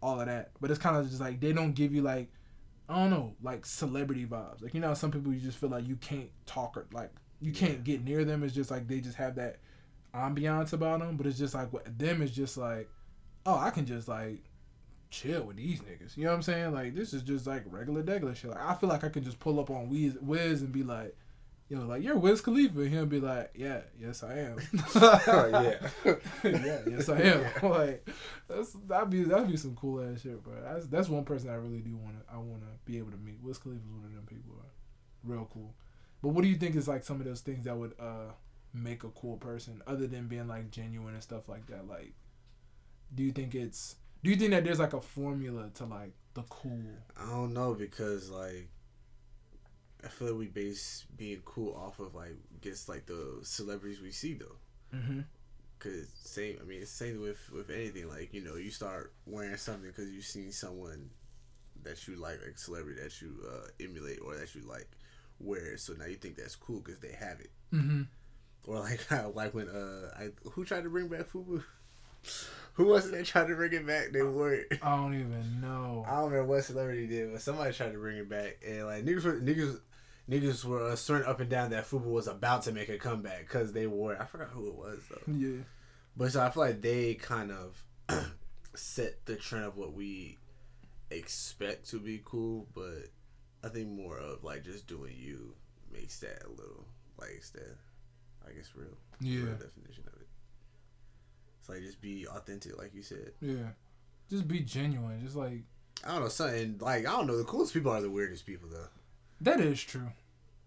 all 0.01 0.19
of 0.19 0.25
that. 0.27 0.51
But 0.59 0.71
it's 0.71 0.79
kind 0.79 0.97
of 0.97 1.07
just 1.07 1.21
like 1.21 1.39
they 1.39 1.53
don't 1.53 1.73
give 1.73 1.93
you 1.93 2.01
like 2.01 2.29
I 2.89 2.95
don't 2.99 3.09
know, 3.09 3.35
like 3.43 3.65
celebrity 3.65 4.25
vibes. 4.25 4.61
Like 4.63 4.73
you 4.73 4.79
know, 4.79 4.93
some 4.93 5.11
people 5.11 5.33
you 5.33 5.39
just 5.39 5.57
feel 5.57 5.69
like 5.69 5.87
you 5.87 5.97
can't 5.97 6.29
talk 6.45 6.77
or 6.77 6.87
like 6.93 7.11
you 7.39 7.51
can't 7.51 7.83
get 7.83 8.03
near 8.03 8.25
them. 8.25 8.43
It's 8.43 8.55
just 8.55 8.71
like 8.71 8.87
they 8.87 8.99
just 9.01 9.17
have 9.17 9.35
that 9.35 9.57
ambiance 10.17 10.73
about 10.73 10.99
them. 10.99 11.17
But 11.17 11.27
it's 11.27 11.37
just 11.37 11.53
like 11.53 11.69
them, 11.97 12.21
is 12.21 12.31
just 12.31 12.57
like, 12.57 12.89
oh, 13.45 13.57
I 13.57 13.69
can 13.69 13.85
just 13.85 14.07
like 14.07 14.43
chill 15.09 15.43
with 15.43 15.57
these 15.57 15.79
niggas. 15.81 16.17
You 16.17 16.25
know 16.25 16.31
what 16.31 16.37
I'm 16.37 16.41
saying? 16.43 16.73
Like 16.73 16.95
this 16.95 17.13
is 17.13 17.21
just 17.23 17.47
like 17.47 17.63
regular 17.67 18.03
degular 18.03 18.35
shit. 18.35 18.51
Like 18.51 18.61
I 18.61 18.73
feel 18.75 18.89
like 18.89 19.03
I 19.03 19.09
can 19.09 19.23
just 19.23 19.39
pull 19.39 19.59
up 19.59 19.69
on 19.69 19.89
Wiz, 19.89 20.17
Wiz 20.21 20.61
and 20.61 20.71
be 20.71 20.83
like. 20.83 21.15
you 21.69 21.77
know, 21.77 21.85
like 21.85 22.01
you're 22.01 22.15
Wiz 22.15 22.39
Khalifa, 22.41 22.79
and 22.79 22.89
he'll 22.91 23.05
be 23.05 23.19
like, 23.19 23.51
"Yeah, 23.53 23.81
yes 23.99 24.23
I 24.23 24.37
am." 24.39 24.57
Oh, 24.95 25.49
yeah. 26.05 26.15
yeah, 26.43 26.79
yes 26.87 27.09
I 27.09 27.19
am. 27.19 27.43
like 27.69 28.07
that's 28.47 28.71
that'd 28.87 29.09
be 29.09 29.23
that'd 29.23 29.49
be 29.51 29.57
some 29.57 29.75
cool 29.75 30.01
ass 30.01 30.21
shit, 30.21 30.41
bro. 30.43 30.53
That's 30.63 30.87
that's 30.87 31.09
one 31.09 31.25
person 31.25 31.49
I 31.49 31.55
really 31.55 31.81
do 31.81 31.97
want 31.97 32.15
to 32.19 32.33
I 32.33 32.37
want 32.37 32.61
to 32.61 32.67
be 32.85 32.97
able 32.97 33.11
to 33.11 33.17
meet. 33.17 33.39
Wiz 33.41 33.57
Khalifa's 33.57 33.85
one 33.89 34.05
of 34.05 34.13
them 34.13 34.25
people. 34.25 34.53
Bro. 34.55 35.35
Real 35.35 35.49
cool. 35.53 35.73
But 36.21 36.29
what 36.29 36.43
do 36.43 36.47
you 36.47 36.55
think 36.55 36.75
is 36.75 36.87
like 36.87 37.03
some 37.03 37.19
of 37.19 37.25
those 37.25 37.41
things 37.41 37.65
that 37.65 37.75
would 37.75 37.93
uh 37.99 38.31
make 38.73 39.03
a 39.03 39.09
cool 39.09 39.37
person 39.37 39.81
other 39.87 40.07
than 40.07 40.27
being 40.27 40.47
like 40.47 40.71
genuine 40.71 41.13
and 41.13 41.23
stuff 41.23 41.47
like 41.49 41.67
that? 41.67 41.87
Like, 41.87 42.13
do 43.13 43.23
you 43.23 43.31
think 43.31 43.55
it's 43.55 43.95
do 44.23 44.29
you 44.29 44.35
think 44.35 44.51
that 44.51 44.63
there's 44.63 44.79
like 44.79 44.93
a 44.93 45.01
formula 45.01 45.69
to 45.75 45.85
like 45.85 46.13
the 46.33 46.43
cool? 46.43 46.81
I 47.15 47.29
don't 47.29 47.53
know 47.53 47.73
because 47.73 48.29
like 48.29 48.69
I 50.03 50.09
feel 50.09 50.29
like 50.29 50.37
we 50.37 50.47
base 50.47 51.05
being 51.15 51.41
cool 51.45 51.75
off 51.75 51.99
of 51.99 52.15
like 52.15 52.35
gets 52.61 52.87
like 52.87 53.05
the 53.05 53.39
celebrities 53.43 54.01
we 54.01 54.11
see 54.11 54.33
though. 54.33 54.97
Mm-hmm. 54.97 55.21
Cause 55.79 56.09
same, 56.15 56.57
I 56.61 56.65
mean, 56.65 56.81
it's 56.81 56.91
same 56.91 57.21
with 57.21 57.49
with 57.51 57.69
anything. 57.69 58.09
Like 58.09 58.33
you 58.33 58.43
know, 58.43 58.55
you 58.55 58.71
start 58.71 59.13
wearing 59.25 59.57
something 59.57 59.87
because 59.87 60.09
you've 60.11 60.25
seen 60.25 60.51
someone 60.51 61.09
that 61.83 62.07
you 62.07 62.15
like, 62.15 62.39
like 62.41 62.55
a 62.55 62.57
celebrity 62.57 63.01
that 63.01 63.21
you 63.21 63.35
uh, 63.47 63.67
emulate 63.79 64.19
or 64.25 64.35
that 64.35 64.53
you 64.55 64.61
like 64.61 64.89
wear. 65.39 65.77
So 65.77 65.93
now 65.93 66.05
you 66.05 66.15
think 66.15 66.35
that's 66.35 66.55
cool 66.55 66.79
because 66.79 66.99
they 66.99 67.13
have 67.13 67.39
it. 67.39 67.51
Mm-hmm. 67.73 68.03
Or 68.67 68.79
like 68.81 68.99
like 69.36 69.53
when 69.55 69.69
uh, 69.69 70.12
I 70.19 70.29
who 70.51 70.63
tried 70.65 70.83
to 70.83 70.89
bring 70.89 71.07
back 71.07 71.29
Fubu. 71.31 71.63
Who 72.74 72.86
was 72.86 73.07
it 73.07 73.12
that 73.13 73.25
tried 73.25 73.47
to 73.47 73.55
bring 73.55 73.74
it 73.74 73.88
back? 73.88 74.12
They 74.12 74.21
wore 74.21 74.53
it. 74.53 74.67
I 74.83 74.95
don't 74.97 75.15
even 75.15 75.62
know. 75.62 76.05
I 76.07 76.12
don't 76.17 76.29
remember 76.31 76.53
what 76.53 76.63
celebrity 76.63 77.07
did, 77.07 77.31
but 77.31 77.41
somebody 77.41 77.74
tried 77.74 77.93
to 77.93 77.97
bring 77.97 78.17
it 78.17 78.29
back, 78.29 78.57
and 78.67 78.86
like 78.86 79.03
niggas, 79.03 79.24
were, 79.24 79.39
niggas, 79.39 79.79
niggas 80.29 80.63
were 80.65 80.83
uh, 80.91 80.95
swearing 80.95 81.25
up 81.25 81.39
and 81.39 81.50
down 81.50 81.71
that 81.71 81.86
Fubu 81.86 82.03
was 82.05 82.27
about 82.27 82.63
to 82.63 82.71
make 82.71 82.89
a 82.89 82.97
comeback 83.00 83.39
because 83.47 83.71
they 83.74 83.88
wore. 83.88 84.13
it. 84.13 84.19
I 84.21 84.25
forgot 84.25 84.50
who 84.50 84.67
it 84.67 84.75
was 84.75 85.00
though, 85.09 85.33
Yeah. 85.33 85.63
but 86.15 86.31
so 86.31 86.41
I 86.43 86.50
feel 86.51 86.63
like 86.63 86.81
they 86.81 87.15
kind 87.15 87.51
of 87.51 87.83
set 88.75 89.25
the 89.25 89.38
trend 89.38 89.65
of 89.65 89.77
what 89.77 89.93
we 89.93 90.38
expect 91.09 91.89
to 91.91 92.00
be 92.00 92.21
cool, 92.24 92.67
but 92.75 93.07
I 93.63 93.69
think 93.69 93.88
more 93.89 94.19
of 94.19 94.43
like 94.43 94.63
just 94.63 94.86
doing 94.88 95.15
you 95.17 95.55
makes 95.91 96.19
that 96.19 96.43
a 96.45 96.50
little 96.50 96.86
like 97.17 97.41
that 97.53 97.77
I 98.50 98.54
guess 98.54 98.70
real, 98.75 98.88
Yeah. 99.20 99.44
real 99.46 99.54
definition 99.56 100.04
of 100.08 100.13
it. 100.22 100.27
It's 101.60 101.70
like 101.70 101.82
just 101.82 102.01
be 102.01 102.27
authentic, 102.27 102.77
like 102.77 102.94
you 102.94 103.01
said. 103.04 103.32
Yeah. 103.42 103.70
Just 104.30 104.48
be 104.48 104.60
genuine. 104.60 105.22
Just 105.24 105.36
like 105.36 105.63
I 106.06 106.12
don't 106.13 106.22
know, 106.22 106.27
something 106.30 106.77
like 106.80 107.08
I 107.08 107.12
don't 107.12 107.27
know. 107.27 107.38
The 107.38 107.44
coolest 107.44 107.74
people 107.74 107.92
are 107.92 108.01
the 108.01 108.10
weirdest 108.10 108.46
people 108.46 108.70
though. 108.72 108.88
that 109.42 109.60
is 109.60 109.82
true. 109.82 110.10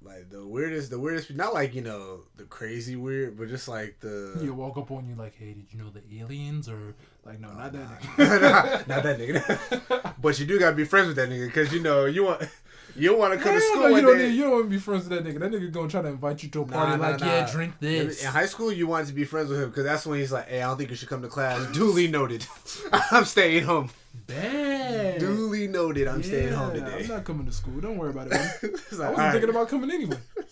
Like 0.02 0.30
the 0.30 0.46
weirdest, 0.46 0.88
the 0.90 0.98
weirdest, 0.98 1.30
not 1.34 1.52
like 1.52 1.74
you 1.74 1.82
know 1.82 2.20
the 2.36 2.44
crazy 2.44 2.96
weird, 2.96 3.36
but 3.36 3.48
just 3.48 3.68
like 3.68 4.00
the 4.00 4.38
You 4.42 4.54
walk 4.54 4.78
up 4.78 4.90
on 4.90 5.06
you 5.06 5.14
like, 5.14 5.36
hey, 5.36 5.52
did 5.52 5.66
you 5.70 5.78
know 5.78 5.90
the 5.90 6.00
aliens 6.22 6.70
or 6.70 6.94
like 7.24 7.38
no, 7.38 7.52
not 7.52 7.72
that 7.74 7.80
Nah, 7.90 8.24
nigga. 8.24 8.88
not 8.88 9.02
that 9.02 9.18
nigga. 9.18 10.14
but 10.22 10.38
you 10.40 10.46
do 10.46 10.58
gotta 10.58 10.74
be 10.74 10.84
friends 10.86 11.08
with 11.08 11.16
that 11.16 11.28
nigga 11.28 11.46
because 11.46 11.70
you 11.72 11.80
know 11.80 12.06
you 12.06 12.24
want 12.24 12.48
you 12.96 13.10
don't 13.10 13.18
want 13.18 13.32
to 13.34 13.40
come 13.40 13.54
to 13.54 13.60
school 13.60 13.80
no, 13.82 13.96
you 13.96 14.02
don't 14.02 14.18
need, 14.18 14.34
you 14.34 14.42
don't 14.42 14.52
want 14.52 14.64
to 14.64 14.70
be 14.70 14.78
friends 14.78 15.08
with 15.08 15.18
that 15.18 15.28
nigga. 15.28 15.38
That 15.40 15.50
nigga 15.52 15.72
gonna 15.72 15.88
try 15.88 16.02
to 16.02 16.08
invite 16.08 16.42
you 16.42 16.48
to 16.50 16.62
a 16.62 16.66
party 16.66 16.96
nah, 16.96 17.08
like, 17.08 17.20
nah. 17.20 17.26
yeah, 17.26 17.50
drink 17.50 17.74
this. 17.80 18.22
In 18.22 18.30
high 18.30 18.46
school, 18.46 18.72
you 18.72 18.86
wanted 18.86 19.06
to 19.08 19.12
be 19.12 19.24
friends 19.24 19.50
with 19.50 19.60
him 19.60 19.68
because 19.70 19.84
that's 19.84 20.06
when 20.06 20.18
he's 20.18 20.32
like, 20.32 20.48
"Hey, 20.48 20.62
I 20.62 20.66
don't 20.68 20.76
think 20.76 20.90
you 20.90 20.96
should 20.96 21.08
come 21.08 21.22
to 21.22 21.28
class." 21.28 21.64
Duly 21.72 22.08
noted. 22.08 22.46
I'm 22.92 23.24
staying 23.24 23.64
home. 23.64 23.90
Bad. 24.26 25.18
Duly 25.20 25.68
noted. 25.68 26.08
I'm 26.08 26.22
staying 26.22 26.52
home 26.52 26.74
Yeah, 26.74 26.84
today. 26.84 27.02
I'm 27.02 27.08
not 27.08 27.24
coming 27.24 27.46
to 27.46 27.52
school. 27.52 27.80
Don't 27.80 27.96
worry 27.96 28.10
about 28.10 28.26
it. 28.26 28.30
man. 28.32 28.50
It's 28.62 28.92
I 28.92 28.96
wasn't 28.96 29.02
alright. 29.02 29.32
thinking 29.32 29.50
about 29.50 29.68
coming 29.68 29.90
anyway. 29.90 30.18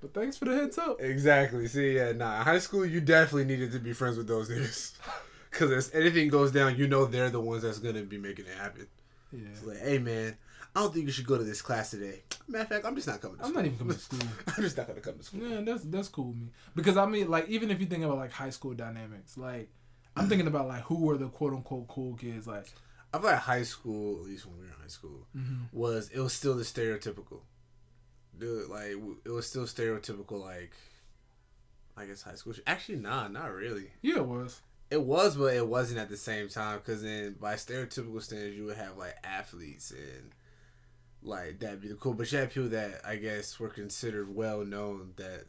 But 0.00 0.12
thanks 0.12 0.36
for 0.36 0.44
the 0.44 0.54
heads 0.54 0.76
up. 0.76 1.00
Exactly. 1.00 1.66
See, 1.66 1.96
yeah, 1.96 2.12
nah. 2.12 2.40
In 2.40 2.44
high 2.44 2.58
school, 2.58 2.84
you 2.84 3.00
definitely 3.00 3.46
needed 3.46 3.72
to 3.72 3.78
be 3.78 3.94
friends 3.94 4.18
with 4.18 4.26
those 4.28 4.50
niggas. 4.50 4.92
Because 5.50 5.88
if 5.88 5.94
anything 5.94 6.28
goes 6.28 6.52
down, 6.52 6.76
you 6.76 6.86
know 6.86 7.06
they're 7.06 7.30
the 7.30 7.40
ones 7.40 7.62
that's 7.62 7.78
gonna 7.78 8.02
be 8.02 8.18
making 8.18 8.44
it 8.44 8.58
happen. 8.58 8.86
Yeah. 9.32 9.48
It's 9.52 9.64
like, 9.64 9.78
hey 9.78 9.98
man, 9.98 10.36
I 10.76 10.80
don't 10.80 10.92
think 10.92 11.06
you 11.06 11.12
should 11.12 11.26
go 11.26 11.38
to 11.38 11.44
this 11.44 11.62
class 11.62 11.90
today. 11.92 12.22
Matter 12.48 12.62
of 12.64 12.68
fact, 12.68 12.84
I'm 12.86 12.94
just 12.96 13.06
not 13.06 13.20
coming. 13.20 13.36
to 13.36 13.44
I'm 13.44 13.50
school. 13.50 13.62
not 13.62 13.66
even 13.66 13.78
coming 13.78 13.94
to 13.94 14.00
school. 14.00 14.20
I'm 14.56 14.62
just 14.62 14.76
not 14.76 14.86
gonna 14.88 15.00
come 15.00 15.16
to 15.18 15.22
school. 15.22 15.40
Yeah, 15.48 15.60
that's 15.60 15.84
that's 15.84 16.08
cool 16.08 16.28
with 16.28 16.36
me 16.36 16.48
because 16.74 16.96
I 16.96 17.06
mean, 17.06 17.30
like, 17.30 17.48
even 17.48 17.70
if 17.70 17.80
you 17.80 17.86
think 17.86 18.02
about 18.04 18.16
like 18.18 18.32
high 18.32 18.50
school 18.50 18.74
dynamics, 18.74 19.38
like, 19.38 19.70
I'm 20.16 20.28
thinking 20.28 20.48
about 20.48 20.66
like 20.68 20.82
who 20.82 21.00
were 21.04 21.16
the 21.16 21.28
quote 21.28 21.52
unquote 21.52 21.86
cool 21.88 22.14
kids, 22.16 22.46
like, 22.46 22.66
I 23.12 23.18
feel 23.18 23.30
like 23.30 23.38
high 23.38 23.62
school, 23.62 24.18
at 24.18 24.24
least 24.26 24.46
when 24.46 24.56
we 24.56 24.62
were 24.62 24.66
in 24.72 24.80
high 24.80 24.88
school, 24.88 25.26
Mhm. 25.36 25.68
was 25.72 26.08
it 26.10 26.18
was 26.18 26.32
still 26.32 26.54
the 26.56 26.64
stereotypical. 26.64 27.42
Dude, 28.36 28.68
like 28.68 28.96
it 29.24 29.30
was 29.30 29.46
still 29.46 29.64
stereotypical. 29.66 30.40
Like, 30.42 30.72
I 31.96 32.06
guess 32.06 32.22
high 32.22 32.34
school. 32.34 32.54
Actually, 32.66 32.96
nah, 32.98 33.28
not 33.28 33.52
really. 33.52 33.92
yeah, 34.02 34.16
it 34.16 34.26
was. 34.26 34.60
It 34.90 35.00
was, 35.02 35.36
but 35.36 35.54
it 35.54 35.66
wasn't 35.66 36.00
at 36.00 36.08
the 36.08 36.16
same 36.16 36.48
time. 36.48 36.78
Because 36.78 37.02
then, 37.02 37.36
by 37.40 37.54
stereotypical 37.54 38.20
standards, 38.20 38.56
you 38.56 38.64
would 38.64 38.76
have 38.76 38.96
like 38.96 39.14
athletes 39.24 39.92
and 39.92 40.32
like 41.24 41.58
that'd 41.58 41.80
be 41.80 41.88
the 41.88 41.94
cool. 41.94 42.14
But 42.14 42.30
you 42.30 42.38
had 42.38 42.52
people 42.52 42.68
that 42.70 43.00
I 43.04 43.16
guess 43.16 43.58
were 43.58 43.68
considered 43.68 44.34
well 44.34 44.64
known 44.64 45.12
that 45.16 45.44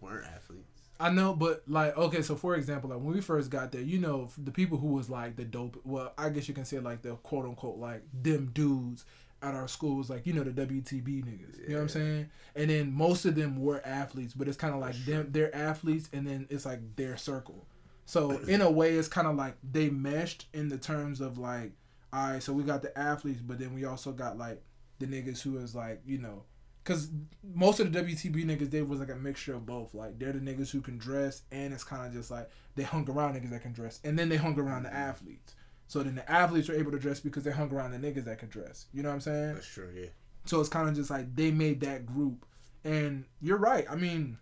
weren't 0.00 0.26
athletes. 0.26 0.66
I 1.00 1.10
know, 1.10 1.34
but 1.34 1.62
like, 1.66 1.96
okay, 1.96 2.22
so 2.22 2.36
for 2.36 2.54
example, 2.54 2.90
like 2.90 3.00
when 3.00 3.14
we 3.14 3.20
first 3.20 3.50
got 3.50 3.72
there, 3.72 3.80
you 3.80 3.98
know, 3.98 4.30
the 4.38 4.52
people 4.52 4.78
who 4.78 4.88
was 4.88 5.10
like 5.10 5.36
the 5.36 5.44
dope, 5.44 5.80
well, 5.84 6.12
I 6.16 6.28
guess 6.28 6.46
you 6.46 6.54
can 6.54 6.64
say 6.64 6.78
like 6.78 7.02
the 7.02 7.16
quote 7.16 7.44
unquote 7.44 7.78
like 7.78 8.02
them 8.12 8.50
dudes 8.54 9.04
at 9.42 9.54
our 9.54 9.66
school 9.66 9.96
was 9.96 10.08
like, 10.08 10.26
you 10.26 10.32
know, 10.32 10.44
the 10.44 10.50
WTB 10.50 11.24
niggas. 11.24 11.60
You 11.60 11.68
know 11.70 11.74
what 11.76 11.82
I'm 11.82 11.88
saying? 11.88 12.30
And 12.54 12.70
then 12.70 12.92
most 12.92 13.24
of 13.24 13.34
them 13.34 13.60
were 13.60 13.84
athletes, 13.84 14.34
but 14.34 14.46
it's 14.46 14.56
kind 14.56 14.74
of 14.74 14.80
like 14.80 14.94
them, 15.04 15.28
they're 15.30 15.54
athletes, 15.54 16.08
and 16.12 16.26
then 16.26 16.46
it's 16.48 16.64
like 16.64 16.80
their 16.94 17.16
circle. 17.16 17.66
So 18.04 18.38
in 18.38 18.60
a 18.60 18.70
way, 18.70 18.94
it's 18.94 19.08
kind 19.08 19.26
of 19.26 19.36
like 19.36 19.56
they 19.68 19.90
meshed 19.90 20.46
in 20.52 20.68
the 20.68 20.78
terms 20.78 21.20
of 21.20 21.38
like, 21.38 21.72
all 22.12 22.30
right, 22.30 22.42
so 22.42 22.52
we 22.52 22.62
got 22.62 22.82
the 22.82 22.96
athletes, 22.96 23.40
but 23.40 23.58
then 23.58 23.74
we 23.74 23.84
also 23.84 24.12
got 24.12 24.38
like 24.38 24.62
the 25.02 25.22
niggas 25.22 25.42
who 25.42 25.58
is 25.58 25.74
like, 25.74 26.00
you 26.06 26.18
know, 26.18 26.44
because 26.82 27.10
most 27.54 27.80
of 27.80 27.92
the 27.92 28.00
WTB 28.00 28.44
niggas, 28.44 28.70
they 28.70 28.82
was 28.82 29.00
like 29.00 29.10
a 29.10 29.16
mixture 29.16 29.54
of 29.54 29.66
both. 29.66 29.94
Like 29.94 30.18
they're 30.18 30.32
the 30.32 30.38
niggas 30.38 30.70
who 30.70 30.80
can 30.80 30.98
dress, 30.98 31.42
and 31.52 31.72
it's 31.72 31.84
kind 31.84 32.06
of 32.06 32.12
just 32.12 32.30
like 32.30 32.48
they 32.74 32.82
hung 32.82 33.08
around 33.08 33.34
niggas 33.34 33.50
that 33.50 33.62
can 33.62 33.72
dress, 33.72 34.00
and 34.04 34.18
then 34.18 34.28
they 34.28 34.36
hung 34.36 34.58
around 34.58 34.84
the 34.84 34.88
mm-hmm. 34.88 34.98
athletes. 34.98 35.54
So 35.86 36.02
then 36.02 36.14
the 36.14 36.30
athletes 36.30 36.70
are 36.70 36.74
able 36.74 36.90
to 36.92 36.98
dress 36.98 37.20
because 37.20 37.44
they 37.44 37.50
hung 37.50 37.72
around 37.72 37.92
the 37.92 37.98
niggas 37.98 38.24
that 38.24 38.38
can 38.38 38.48
dress. 38.48 38.86
You 38.92 39.02
know 39.02 39.10
what 39.10 39.16
I'm 39.16 39.20
saying? 39.20 39.54
That's 39.54 39.66
true. 39.66 39.90
Yeah. 39.94 40.06
So 40.46 40.58
it's 40.60 40.68
kind 40.68 40.88
of 40.88 40.94
just 40.94 41.10
like 41.10 41.34
they 41.36 41.50
made 41.50 41.80
that 41.80 42.06
group. 42.06 42.46
And 42.84 43.26
you're 43.40 43.58
right. 43.58 43.84
I 43.90 43.94
mean, 43.94 44.38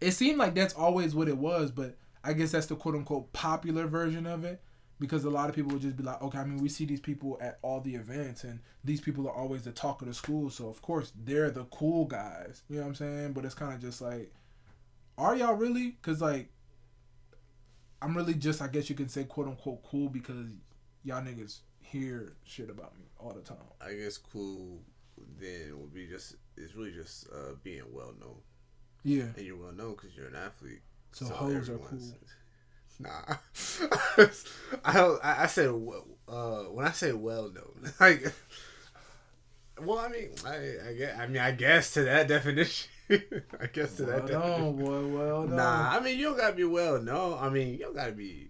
it 0.00 0.12
seemed 0.12 0.38
like 0.38 0.54
that's 0.54 0.74
always 0.74 1.14
what 1.14 1.28
it 1.28 1.36
was, 1.36 1.70
but 1.70 1.96
I 2.24 2.32
guess 2.32 2.52
that's 2.52 2.66
the 2.66 2.74
quote 2.74 2.94
unquote 2.94 3.32
popular 3.32 3.86
version 3.86 4.26
of 4.26 4.44
it 4.44 4.60
because 4.98 5.24
a 5.24 5.30
lot 5.30 5.48
of 5.48 5.54
people 5.54 5.72
would 5.72 5.82
just 5.82 5.96
be 5.96 6.02
like, 6.02 6.20
okay, 6.22 6.38
I 6.38 6.44
mean, 6.44 6.58
we 6.58 6.68
see 6.68 6.84
these 6.86 7.00
people 7.00 7.36
at 7.40 7.58
all 7.62 7.80
the 7.80 7.94
events 7.94 8.44
and 8.44 8.60
these 8.84 9.00
people 9.00 9.26
are 9.28 9.34
always 9.34 9.62
the 9.62 9.72
talk 9.72 10.00
of 10.02 10.08
the 10.08 10.14
school. 10.14 10.48
So, 10.50 10.68
of 10.68 10.80
course, 10.80 11.12
they're 11.24 11.50
the 11.50 11.64
cool 11.64 12.06
guys. 12.06 12.62
You 12.68 12.76
know 12.76 12.82
what 12.82 12.88
I'm 12.88 12.94
saying? 12.94 13.32
But 13.34 13.44
it's 13.44 13.54
kind 13.54 13.74
of 13.74 13.80
just 13.80 14.00
like, 14.00 14.32
are 15.18 15.36
y'all 15.36 15.54
really? 15.54 15.90
Because, 15.90 16.20
like, 16.22 16.50
I'm 18.02 18.16
really 18.16 18.34
just, 18.34 18.60
I 18.62 18.68
guess 18.68 18.88
you 18.88 18.96
can 18.96 19.08
say, 19.08 19.24
quote 19.24 19.48
unquote, 19.48 19.82
cool 19.82 20.08
because 20.08 20.46
y'all 21.04 21.22
niggas 21.22 21.58
hear 21.80 22.34
shit 22.44 22.68
about 22.70 22.96
me 22.98 23.04
all 23.18 23.32
the 23.32 23.40
time. 23.40 23.56
I 23.80 23.94
guess 23.94 24.18
cool 24.18 24.80
then 25.40 25.78
would 25.80 25.94
be 25.94 26.06
just 26.06 26.36
it's 26.56 26.74
really 26.74 26.92
just 26.92 27.26
uh, 27.32 27.54
being 27.62 27.84
well 27.92 28.12
known, 28.20 28.36
Yeah. 29.02 29.24
and 29.36 29.46
you're 29.46 29.56
well 29.56 29.72
known 29.72 29.92
because 29.94 30.14
you're 30.16 30.26
an 30.28 30.36
athlete. 30.36 30.80
So 31.12 31.26
hoes 31.26 31.70
are 31.70 31.78
cool. 31.78 31.98
Nah, 32.98 33.36
I 34.84 34.92
don't. 34.94 35.22
I, 35.24 35.46
said 35.46 35.68
uh, 35.68 36.62
when 36.64 36.86
I 36.86 36.92
say 36.92 37.12
well 37.12 37.50
known, 37.52 37.92
like, 38.00 38.32
well, 39.82 39.98
I 39.98 40.08
mean, 40.08 40.30
I, 40.46 40.88
I 40.88 40.92
guess, 40.94 41.18
I 41.18 41.26
mean, 41.26 41.42
I 41.42 41.50
guess 41.52 41.92
to 41.94 42.04
that 42.04 42.26
definition, 42.28 42.88
I 43.10 43.66
guess 43.72 43.96
to 43.96 44.04
that 44.06 44.24
Well 44.24 44.40
definition. 44.40 44.76
boy. 44.78 45.06
Well 45.18 45.46
done. 45.46 45.56
Nah, 45.56 45.90
I 45.96 46.00
mean, 46.00 46.18
you 46.18 46.24
don't 46.24 46.38
gotta 46.38 46.54
be 46.56 46.64
well 46.64 47.00
known. 47.02 47.38
I 47.38 47.50
mean, 47.50 47.68
you 47.74 47.78
don't 47.80 47.94
gotta 47.94 48.12
be. 48.12 48.48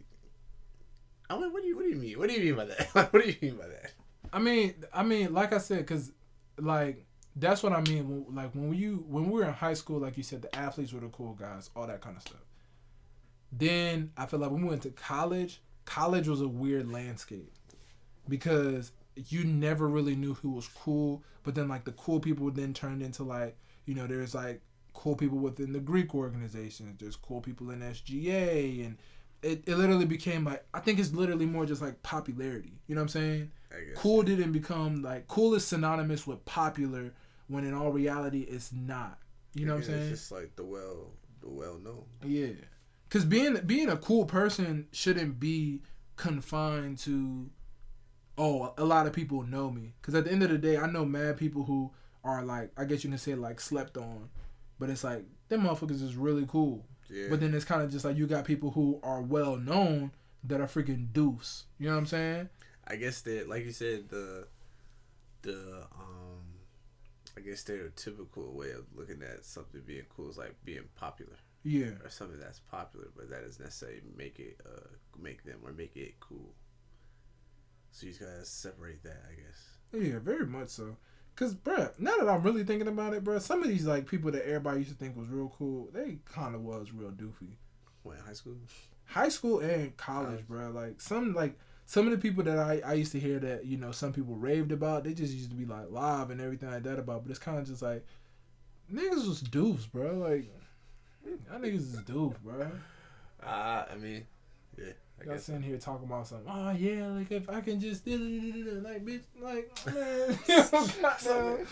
I 1.29 1.37
mean, 1.39 1.53
what 1.53 1.63
do 1.63 1.69
you 1.69 1.77
what 1.77 1.83
do 1.83 1.89
you 1.89 1.97
mean? 1.97 2.19
What 2.19 2.29
do 2.29 2.35
you 2.35 2.41
mean 2.45 2.55
by 2.57 2.65
that? 2.67 3.13
what 3.13 3.25
do 3.25 3.29
you 3.29 3.37
mean 3.43 3.57
by 3.57 3.67
that? 3.67 3.93
I 4.33 4.39
mean, 4.39 4.75
I 4.93 5.03
mean, 5.03 5.35
like 5.35 5.53
I 5.53 5.59
said, 5.59 5.85
cause 5.87 6.13
like 6.59 7.05
that's 7.35 7.63
what 7.65 7.73
I 7.73 7.81
mean. 7.81 8.09
when- 8.27 8.35
Like 8.37 8.53
when 8.55 8.73
you 8.75 9.05
when 9.09 9.25
we 9.29 9.41
were 9.41 9.47
in 9.49 9.53
high 9.53 9.75
school, 9.75 9.99
like 9.99 10.17
you 10.17 10.23
said, 10.23 10.43
the 10.43 10.55
athletes 10.55 10.93
were 10.93 11.01
the 11.01 11.09
cool 11.09 11.35
guys, 11.35 11.69
all 11.75 11.89
that 11.89 12.01
kind 12.01 12.17
of 12.17 12.23
stuff. 12.23 12.39
Then 13.53 14.13
I 14.17 14.27
feel 14.27 14.41
like 14.41 14.51
when 14.51 14.63
we 14.63 14.69
went 14.69 14.83
to 14.83 14.91
college, 14.91 15.61
college 15.85 16.29
was 16.29 16.41
a 16.41 16.49
weird 16.49 16.91
landscape 16.91 17.53
because 18.29 18.93
you 19.15 19.45
never 19.45 19.89
really 19.89 20.15
knew 20.15 20.35
who 20.35 20.51
was 20.51 20.69
cool. 20.69 21.23
But 21.43 21.55
then 21.55 21.69
like 21.69 21.85
the 21.85 21.93
cool 21.93 22.21
people 22.21 22.51
then 22.51 22.75
turned 22.75 23.03
into 23.03 23.23
like 23.23 23.57
you 23.87 23.95
know 23.95 24.07
there's 24.07 24.35
like 24.35 24.61
cool 24.95 25.15
people 25.17 25.39
within 25.39 25.73
the 25.73 25.81
Greek 25.81 26.15
organizations. 26.15 26.97
There's 26.99 27.17
cool 27.17 27.41
people 27.41 27.71
in 27.71 27.81
SGA 27.81 28.85
and. 28.87 28.97
It, 29.43 29.63
it 29.67 29.77
literally 29.77 30.07
became 30.07 30.45
like 30.45 30.65
I 30.73 30.81
think 30.81 30.99
it's 30.99 31.13
literally 31.13 31.45
more 31.47 31.67
just 31.67 31.83
like 31.83 32.03
popularity. 32.03 32.73
You 32.89 32.95
know 32.95 33.03
what 33.03 33.15
I'm 33.15 33.21
saying? 33.21 33.51
Cool 33.95 34.23
didn't 34.23 34.51
become 34.53 35.03
like 35.03 35.29
cool 35.29 35.55
is 35.55 35.65
synonymous 35.65 36.27
with 36.27 36.43
popular 36.47 37.13
when 37.47 37.65
in 37.65 37.75
all 37.75 37.93
reality 37.93 38.41
it's 38.41 38.73
not 38.73 39.19
you 39.55 39.67
know 39.67 39.75
what 39.75 39.85
i'm 39.85 39.87
saying 39.87 40.11
It's 40.11 40.21
just 40.21 40.33
like 40.33 40.57
the 40.57 40.65
well, 40.65 41.13
the 41.43 41.49
well 41.49 41.79
known. 41.79 42.05
yeah 42.25 42.55
because 43.09 43.25
being 43.25 43.59
being 43.67 43.89
a 43.89 43.97
cool 43.97 44.25
person 44.25 44.87
shouldn't 44.93 45.39
be 45.39 45.83
confined 46.17 46.99
to 46.99 47.51
oh 48.39 48.73
a 48.77 48.85
lot 48.85 49.07
of 49.07 49.13
people 49.13 49.43
know 49.43 49.71
me. 49.71 49.95
Because 50.01 50.15
at 50.15 50.25
the 50.25 50.33
end 50.33 50.43
of 50.43 50.51
the 50.51 50.59
day 50.59 50.77
i 50.77 50.87
know 50.87 51.05
mad 51.05 51.37
people 51.37 51.65
who 51.65 51.93
are 52.25 52.43
like 52.43 52.71
i 52.77 52.85
guess 52.85 53.05
you 53.05 53.11
can 53.11 53.19
say 53.19 53.35
like 53.35 53.61
slept 53.61 53.97
on. 53.97 54.29
But 54.79 54.91
it's 54.91 55.05
like 55.05 55.25
them 55.49 55.63
motherfuckers 55.63 56.03
is 56.03 56.17
really 56.17 56.47
cool. 56.49 56.87
Yeah. 57.09 57.29
but 57.31 57.39
then 57.39 57.55
it's 57.55 57.65
kind 57.65 57.83
of 57.83 57.91
just 57.93 58.05
like 58.05 58.17
you 58.17 58.27
got 58.27 58.45
people 58.45 58.73
who 58.73 58.99
are 59.05 59.23
well 59.23 59.57
known 59.57 60.11
that 60.43 60.61
are 60.61 60.67
freaking 60.67 61.13
deuce. 61.13 61.65
You 61.79 61.87
know 61.87 61.93
what 61.93 62.01
i'm 62.01 62.07
saying? 62.07 62.49
I 62.89 62.97
guess 62.97 63.21
that, 63.23 63.49
like 63.49 63.65
you 63.65 63.73
said, 63.73 64.09
the 64.09 64.47
the 65.43 65.87
um, 65.99 66.43
I 67.37 67.41
guess 67.41 67.63
stereotypical 67.65 68.53
way 68.53 68.71
of 68.71 68.87
looking 68.95 69.23
at 69.23 69.45
something 69.45 69.83
being 69.87 70.05
cool 70.09 70.31
is 70.31 70.37
like 70.39 70.55
being 70.65 70.89
popular 70.97 71.37
yeah 71.67 71.91
or 72.05 72.09
something 72.09 72.39
that's 72.39 72.61
popular, 72.61 73.09
but 73.17 73.29
that 73.29 73.45
doesn't 73.45 73.65
necessarily 73.65 74.01
make 74.17 74.39
it 74.39 74.61
uh 74.65 74.89
make 75.21 75.43
them 75.45 75.59
or 75.65 75.73
make 75.73 75.97
it 75.97 76.21
cool. 76.21 76.55
So 77.91 78.07
you 78.07 78.13
just 78.13 78.23
gotta 78.23 78.45
separate 78.45 79.03
that, 79.03 79.23
I 79.29 79.35
guess. 79.35 80.09
Yeah, 80.09 80.19
very 80.21 80.47
much 80.47 80.69
so. 80.69 80.97
Cause, 81.35 81.55
bruh, 81.55 81.91
now 81.99 82.17
that 82.17 82.29
I'm 82.29 82.43
really 82.43 82.65
thinking 82.65 82.89
about 82.89 83.13
it, 83.13 83.23
bruh, 83.23 83.43
some 83.43 83.63
of 83.63 83.69
these 83.69 83.85
like 83.85 84.07
people 84.07 84.31
that 84.31 84.47
everybody 84.47 84.79
used 84.79 84.93
to 84.93 84.97
think 84.97 85.17
was 85.17 85.29
real 85.29 85.53
cool, 85.59 85.89
they 85.93 86.19
kind 86.25 86.55
of 86.55 86.63
was 86.63 86.93
real 86.93 87.11
doofy. 87.11 87.57
What 88.05 88.19
high 88.25 88.33
school? 88.33 88.55
High 89.05 89.29
school 89.29 89.59
and 89.59 89.97
college, 89.97 90.47
bruh. 90.49 90.73
Like 90.73 91.01
some 91.01 91.35
like 91.35 91.59
some 91.85 92.07
of 92.07 92.13
the 92.13 92.19
people 92.19 92.45
that 92.45 92.59
I 92.59 92.81
I 92.85 92.93
used 92.95 93.13
to 93.13 93.21
hear 93.21 93.41
that 93.41 93.67
you 93.67 93.77
know 93.77 93.91
some 93.91 94.13
people 94.13 94.37
raved 94.37 94.71
about, 94.71 95.03
they 95.05 95.15
just 95.15 95.35
used 95.35 95.51
to 95.51 95.57
be 95.57 95.67
like 95.67 95.91
live 95.91 96.31
and 96.31 96.41
everything 96.41 96.71
like 96.71 96.85
that 96.85 96.99
about. 97.01 97.25
But 97.25 97.31
it's 97.31 97.41
kind 97.41 97.59
of 97.59 97.67
just 97.67 97.83
like 97.83 98.07
niggas 98.93 99.27
was 99.27 99.43
doofs, 99.43 99.89
bruh. 99.91 100.17
Like 100.17 100.49
y'all 101.51 101.61
niggas 101.61 101.75
is 101.75 101.97
doof, 102.03 102.35
bro. 102.43 102.71
Uh, 103.43 103.85
I 103.91 103.97
mean, 103.97 104.27
yeah, 104.79 104.93
I 105.21 105.25
Y'all 105.25 105.39
sitting 105.39 105.63
here 105.63 105.79
talking 105.79 106.07
about 106.07 106.27
something. 106.27 106.47
Oh 106.51 106.71
yeah, 106.73 107.07
like 107.09 107.31
if 107.31 107.49
I 107.49 107.61
can 107.61 107.81
just 107.81 108.07
like 108.07 109.05
bitch, 109.05 109.23
like 109.41 109.71
man, 109.95 110.39
goddamn. 111.03 111.67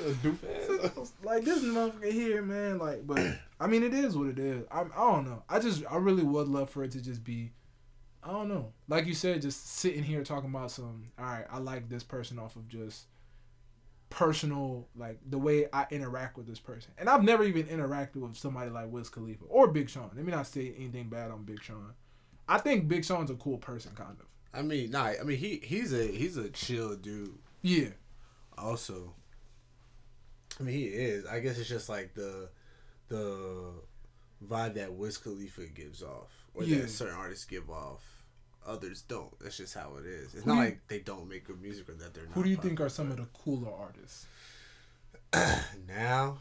Like 1.23 1.44
this 1.44 1.62
motherfucker 1.62 2.12
here, 2.12 2.42
man. 2.42 2.78
Like, 2.78 3.06
but 3.06 3.20
I 3.61 3.66
mean, 3.66 3.82
it 3.82 3.92
is 3.92 4.16
what 4.16 4.28
it 4.28 4.38
is. 4.38 4.64
I, 4.70 4.82
I 4.82 5.12
don't 5.12 5.26
know. 5.26 5.42
I 5.49 5.58
just, 5.58 5.84
I 5.90 5.96
really 5.96 6.23
would 6.23 6.49
love 6.49 6.70
for 6.70 6.84
it 6.84 6.92
to 6.92 7.02
just 7.02 7.23
be, 7.23 7.52
I 8.23 8.30
don't 8.32 8.49
know. 8.49 8.73
Like 8.88 9.06
you 9.06 9.14
said, 9.14 9.42
just 9.42 9.66
sitting 9.68 10.02
here 10.02 10.25
talking 10.25 10.50
about 10.50 10.70
some. 10.70 11.12
All 11.18 11.25
right, 11.25 11.44
I 11.50 11.58
like 11.58 11.88
this 11.88 12.02
person 12.02 12.38
off 12.38 12.56
of 12.56 12.68
just 12.68 13.04
personal, 14.14 14.87
like 14.97 15.18
the 15.28 15.38
way 15.38 15.66
I 15.73 15.87
interact 15.90 16.37
with 16.37 16.47
this 16.47 16.61
person. 16.61 16.92
And 16.97 17.09
I've 17.09 17.25
never 17.25 17.42
even 17.42 17.64
interacted 17.66 18.16
with 18.16 18.37
somebody 18.37 18.71
like 18.71 18.87
Wiz 18.88 19.09
Khalifa 19.09 19.44
or 19.49 19.66
Big 19.66 19.90
Sean. 19.90 20.11
Let 20.14 20.25
me 20.25 20.30
not 20.30 20.47
say 20.47 20.73
anything 20.78 21.09
bad 21.09 21.33
on 21.33 21.42
Big 21.42 21.61
Sean. 21.61 21.94
I 22.49 22.59
think 22.59 22.87
Big 22.87 23.04
Sean's 23.04 23.30
a 23.30 23.35
cool 23.35 23.59
person, 23.59 23.90
kind 23.97 24.16
of. 24.21 24.26
I 24.56 24.62
mean, 24.62 24.92
nah. 24.92 25.14
I 25.21 25.25
mean, 25.25 25.37
he 25.38 25.61
he's 25.64 25.92
a 25.92 26.06
he's 26.06 26.37
a 26.37 26.49
chill 26.49 26.94
dude. 26.94 27.37
Yeah, 27.62 27.88
Also, 28.56 29.14
I 30.61 30.62
mean, 30.62 30.75
he 30.76 30.85
is. 30.85 31.26
I 31.26 31.40
guess 31.40 31.59
it's 31.59 31.68
just 31.68 31.88
like 31.88 32.14
the 32.14 32.50
the 33.09 33.73
vibe 34.47 34.75
that 34.75 34.92
Wiz 34.92 35.18
Khalifa 35.18 35.66
gives 35.66 36.02
off, 36.04 36.30
or 36.54 36.62
Yeah. 36.62 36.83
that 36.83 36.90
certain 36.90 37.16
artists 37.16 37.44
give 37.47 37.68
off. 37.68 38.13
Others 38.66 39.02
don't. 39.02 39.38
That's 39.40 39.56
just 39.56 39.75
how 39.75 39.92
it 39.99 40.06
is. 40.06 40.35
It's 40.35 40.44
Who 40.44 40.50
not 40.50 40.54
you- 40.54 40.64
like 40.64 40.80
they 40.88 41.00
don't 41.00 41.28
make 41.28 41.44
good 41.47 41.61
music 41.61 41.88
or 41.88 41.94
that 41.94 42.14
they're 42.14 42.25
not. 42.25 42.33
who 42.35 42.44
do 42.44 42.50
you 42.50 42.56
think 42.56 42.80
are 42.80 42.88
some 42.88 43.11
of 43.11 43.16
the 43.18 43.26
cooler 43.44 43.71
artists? 43.73 44.26
now? 45.88 46.38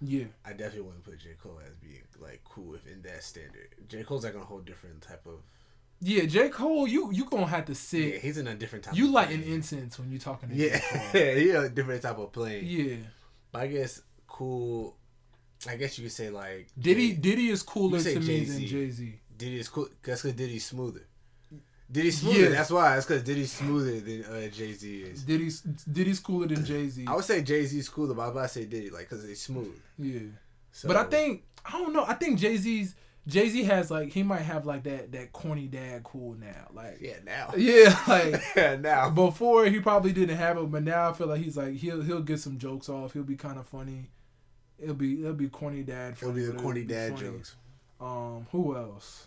Yeah, 0.00 0.24
I 0.44 0.50
definitely 0.50 0.82
wouldn't 0.82 1.04
put 1.04 1.18
J 1.18 1.30
Cole 1.42 1.58
as 1.66 1.74
being 1.76 2.02
like 2.20 2.42
cool 2.44 2.74
if 2.74 2.86
in 2.86 3.00
that 3.02 3.22
standard. 3.24 3.68
J 3.88 4.02
Cole's 4.02 4.24
like 4.24 4.34
on 4.34 4.42
a 4.42 4.44
whole 4.44 4.58
different 4.60 5.00
type 5.00 5.24
of 5.26 5.40
Yeah, 6.00 6.26
J 6.26 6.50
Cole, 6.50 6.86
you 6.86 7.10
you 7.12 7.24
gonna 7.24 7.46
have 7.46 7.64
to 7.66 7.74
sit. 7.74 8.14
Yeah, 8.14 8.18
he's 8.18 8.36
in 8.36 8.46
a 8.46 8.54
different 8.54 8.84
type. 8.84 8.94
you 8.94 9.06
of 9.16 9.30
an 9.30 9.42
incense 9.42 9.98
when 9.98 10.10
you 10.12 10.18
talking 10.18 10.50
to 10.50 10.54
Yeah, 10.54 10.78
J 11.12 11.40
he 11.44 11.50
a 11.50 11.68
different 11.70 12.02
type 12.02 12.18
of 12.18 12.30
plane. 12.32 12.62
Yeah, 12.66 12.96
But 13.52 13.62
I 13.62 13.66
guess 13.68 14.02
cool. 14.26 14.96
I 15.66 15.76
guess 15.76 15.98
you 15.98 16.04
could 16.04 16.12
say 16.12 16.28
like 16.28 16.68
Diddy 16.78 17.12
Jay- 17.14 17.16
Diddy 17.20 17.48
is 17.48 17.62
cooler 17.62 17.98
to 17.98 18.20
me 18.20 18.26
Jay-Z. 18.40 18.52
than 18.58 18.66
Jay 18.66 18.90
Z. 18.90 19.20
Diddy 19.38 19.58
is 19.60 19.68
cool. 19.70 19.88
That's 20.02 20.22
because 20.22 20.36
Diddy's 20.36 20.66
smoother. 20.66 21.06
Diddy's 21.90 22.20
smoother. 22.20 22.40
Yeah. 22.40 22.48
That's 22.48 22.70
why. 22.70 22.94
That's 22.94 23.06
because 23.06 23.22
Diddy's 23.22 23.52
smoother 23.52 24.00
than 24.00 24.24
uh, 24.24 24.48
Jay 24.48 24.72
Z 24.72 25.02
is. 25.02 25.22
Diddy's 25.22 25.60
Diddy's 25.60 26.20
cooler 26.20 26.48
than 26.48 26.64
Jay 26.64 26.88
Z. 26.88 27.04
I 27.06 27.14
would 27.14 27.24
say 27.24 27.42
Jay 27.42 27.64
Z's 27.64 27.88
cooler, 27.88 28.14
but 28.14 28.22
I 28.22 28.26
was 28.26 28.32
about 28.36 28.42
to 28.42 28.48
say 28.48 28.64
Diddy, 28.64 28.90
like, 28.90 29.08
because 29.08 29.24
he's 29.24 29.40
smooth. 29.40 29.78
Yeah, 29.98 30.20
So, 30.72 30.88
but 30.88 30.96
I 30.96 31.04
think 31.04 31.44
I 31.64 31.72
don't 31.72 31.92
know. 31.92 32.04
I 32.06 32.14
think 32.14 32.38
Jay 32.40 32.56
Z's 32.56 32.94
Jay 33.28 33.48
Z 33.48 33.62
has 33.64 33.90
like 33.90 34.12
he 34.12 34.22
might 34.22 34.42
have 34.42 34.66
like 34.66 34.82
that 34.84 35.12
that 35.12 35.32
corny 35.32 35.66
dad 35.66 36.02
cool 36.04 36.34
now. 36.34 36.68
Like 36.72 36.98
yeah, 37.00 37.18
now, 37.24 37.52
yeah, 37.56 37.96
like 38.08 38.42
yeah, 38.56 38.76
now. 38.76 39.10
before 39.10 39.66
he 39.66 39.80
probably 39.80 40.12
didn't 40.12 40.36
have 40.36 40.58
it, 40.58 40.70
but 40.70 40.82
now 40.82 41.10
I 41.10 41.12
feel 41.12 41.26
like 41.28 41.40
he's 41.40 41.56
like 41.56 41.74
he'll 41.74 42.02
he'll 42.02 42.20
get 42.20 42.40
some 42.40 42.58
jokes 42.58 42.88
off. 42.88 43.12
He'll 43.12 43.22
be 43.22 43.36
kind 43.36 43.58
of 43.58 43.66
funny. 43.66 44.10
It'll 44.78 44.94
be 44.94 45.20
it'll 45.22 45.34
be 45.34 45.48
corny 45.48 45.82
dad. 45.82 46.14
It'll 46.20 46.32
be 46.32 46.44
the 46.46 46.52
corny 46.52 46.84
dad 46.84 47.14
funny. 47.16 47.28
jokes. 47.30 47.56
Um, 48.00 48.46
who 48.52 48.76
else? 48.76 49.26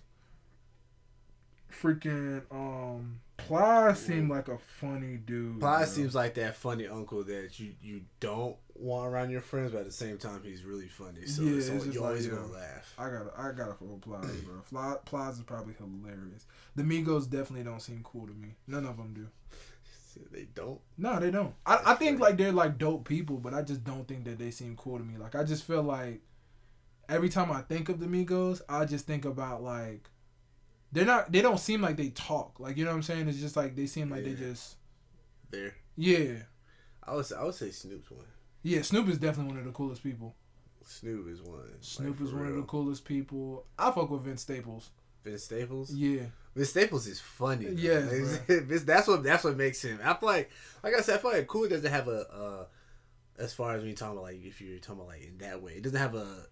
Freaking 1.71 2.41
um, 2.51 3.19
Plies 3.37 3.99
seemed 3.99 4.29
like 4.29 4.47
a 4.47 4.57
funny 4.57 5.17
dude. 5.17 5.59
Ply 5.59 5.77
bro. 5.79 5.85
seems 5.85 6.15
like 6.15 6.35
that 6.35 6.55
funny 6.55 6.87
uncle 6.87 7.23
that 7.23 7.59
you 7.59 7.73
you 7.81 8.01
don't 8.19 8.55
want 8.75 9.07
around 9.07 9.29
your 9.29 9.41
friends, 9.41 9.71
but 9.71 9.79
at 9.79 9.85
the 9.85 9.91
same 9.91 10.17
time 10.17 10.41
he's 10.43 10.63
really 10.63 10.87
funny. 10.87 11.25
So 11.25 11.43
Yeah, 11.43 11.57
it's 11.57 11.67
it's 11.69 11.85
you're 11.87 12.03
always 12.03 12.27
gonna 12.27 12.47
laugh. 12.47 12.93
I 12.97 13.09
gotta 13.09 13.31
I 13.37 13.51
gotta 13.51 13.73
fuck 13.73 14.01
Plies, 14.01 14.41
bro. 14.45 14.61
Fly, 14.63 14.95
Plies 15.05 15.37
is 15.37 15.43
probably 15.43 15.73
hilarious. 15.73 16.45
The 16.75 16.83
Migos 16.83 17.29
definitely 17.29 17.63
don't 17.63 17.81
seem 17.81 18.01
cool 18.03 18.27
to 18.27 18.33
me. 18.33 18.55
None 18.67 18.85
of 18.85 18.97
them 18.97 19.13
do. 19.13 19.27
They 20.31 20.47
don't. 20.53 20.79
No, 20.97 21.19
they 21.19 21.31
don't. 21.31 21.53
I, 21.65 21.79
I 21.87 21.93
think 21.95 22.19
like 22.19 22.37
they're 22.37 22.51
like 22.51 22.77
dope 22.77 23.07
people, 23.07 23.37
but 23.37 23.53
I 23.53 23.61
just 23.61 23.83
don't 23.83 24.07
think 24.07 24.25
that 24.25 24.37
they 24.37 24.51
seem 24.51 24.75
cool 24.75 24.97
to 24.97 25.03
me. 25.03 25.17
Like 25.17 25.35
I 25.35 25.43
just 25.43 25.63
feel 25.63 25.83
like 25.83 26.21
every 27.07 27.29
time 27.29 27.51
I 27.51 27.61
think 27.61 27.89
of 27.89 27.99
the 27.99 28.05
Migos, 28.05 28.61
I 28.67 28.85
just 28.85 29.05
think 29.05 29.25
about 29.25 29.63
like 29.63 30.09
they're 30.91 31.05
not 31.05 31.31
they 31.31 31.41
don't 31.41 31.59
seem 31.59 31.81
like 31.81 31.97
they 31.97 32.09
talk. 32.09 32.59
Like 32.59 32.77
you 32.77 32.85
know 32.85 32.91
what 32.91 32.97
I'm 32.97 33.03
saying? 33.03 33.27
It's 33.27 33.39
just 33.39 33.55
like 33.55 33.75
they 33.75 33.85
seem 33.85 34.09
like 34.09 34.23
they 34.23 34.33
just 34.33 34.75
There. 35.51 35.75
yeah. 35.95 36.43
I 37.03 37.15
would 37.15 37.25
say, 37.25 37.35
I 37.35 37.43
would 37.43 37.55
say 37.55 37.71
Snoop's 37.71 38.11
one. 38.11 38.25
Yeah, 38.61 38.81
Snoop 38.83 39.07
is 39.07 39.17
definitely 39.17 39.51
one 39.53 39.59
of 39.59 39.65
the 39.65 39.71
coolest 39.71 40.03
people. 40.03 40.35
Snoop 40.83 41.27
is 41.27 41.41
one. 41.41 41.63
Snoop 41.81 42.19
like, 42.19 42.27
is 42.27 42.33
one 42.33 42.45
of 42.47 42.55
the 42.55 42.61
coolest 42.63 43.05
people. 43.05 43.65
I 43.77 43.89
fuck 43.91 44.09
with 44.09 44.21
Vince 44.21 44.41
Staples. 44.41 44.91
Vince 45.23 45.43
Staples. 45.43 45.91
Yeah. 45.93 46.23
Vince 46.55 46.69
Staples 46.69 47.07
is 47.07 47.19
funny. 47.19 47.65
though. 47.65 47.81
Yes, 47.81 48.41
Like, 48.47 48.61
Vince- 48.67 48.83
that's 48.83 49.07
what 49.07 49.23
that's 49.23 49.43
what 49.43 49.57
makes 49.57 49.81
him. 49.83 49.99
I 50.03 50.13
feel 50.13 50.27
like, 50.29 50.51
like 50.83 50.93
I 50.95 51.01
said, 51.01 51.15
I 51.15 51.21
feel 51.21 51.31
like 51.31 51.47
Cool 51.47 51.67
doesn't 51.69 51.91
have 51.91 52.07
a, 52.07 52.27
uh, 52.31 52.65
as 53.39 53.53
far 53.53 53.73
as 53.73 53.79
when 53.79 53.87
you're 53.87 53.95
talking 53.95 54.13
about 54.17 54.23
like 54.25 54.43
if 54.43 54.59
you're 54.61 54.77
talking 54.79 55.01
about 55.01 55.07
like 55.09 55.23
in 55.23 55.37
that 55.39 55.61
way, 55.63 55.73
it 55.73 55.83
doesn't 55.83 55.97
have 55.97 56.15
a 56.15 56.45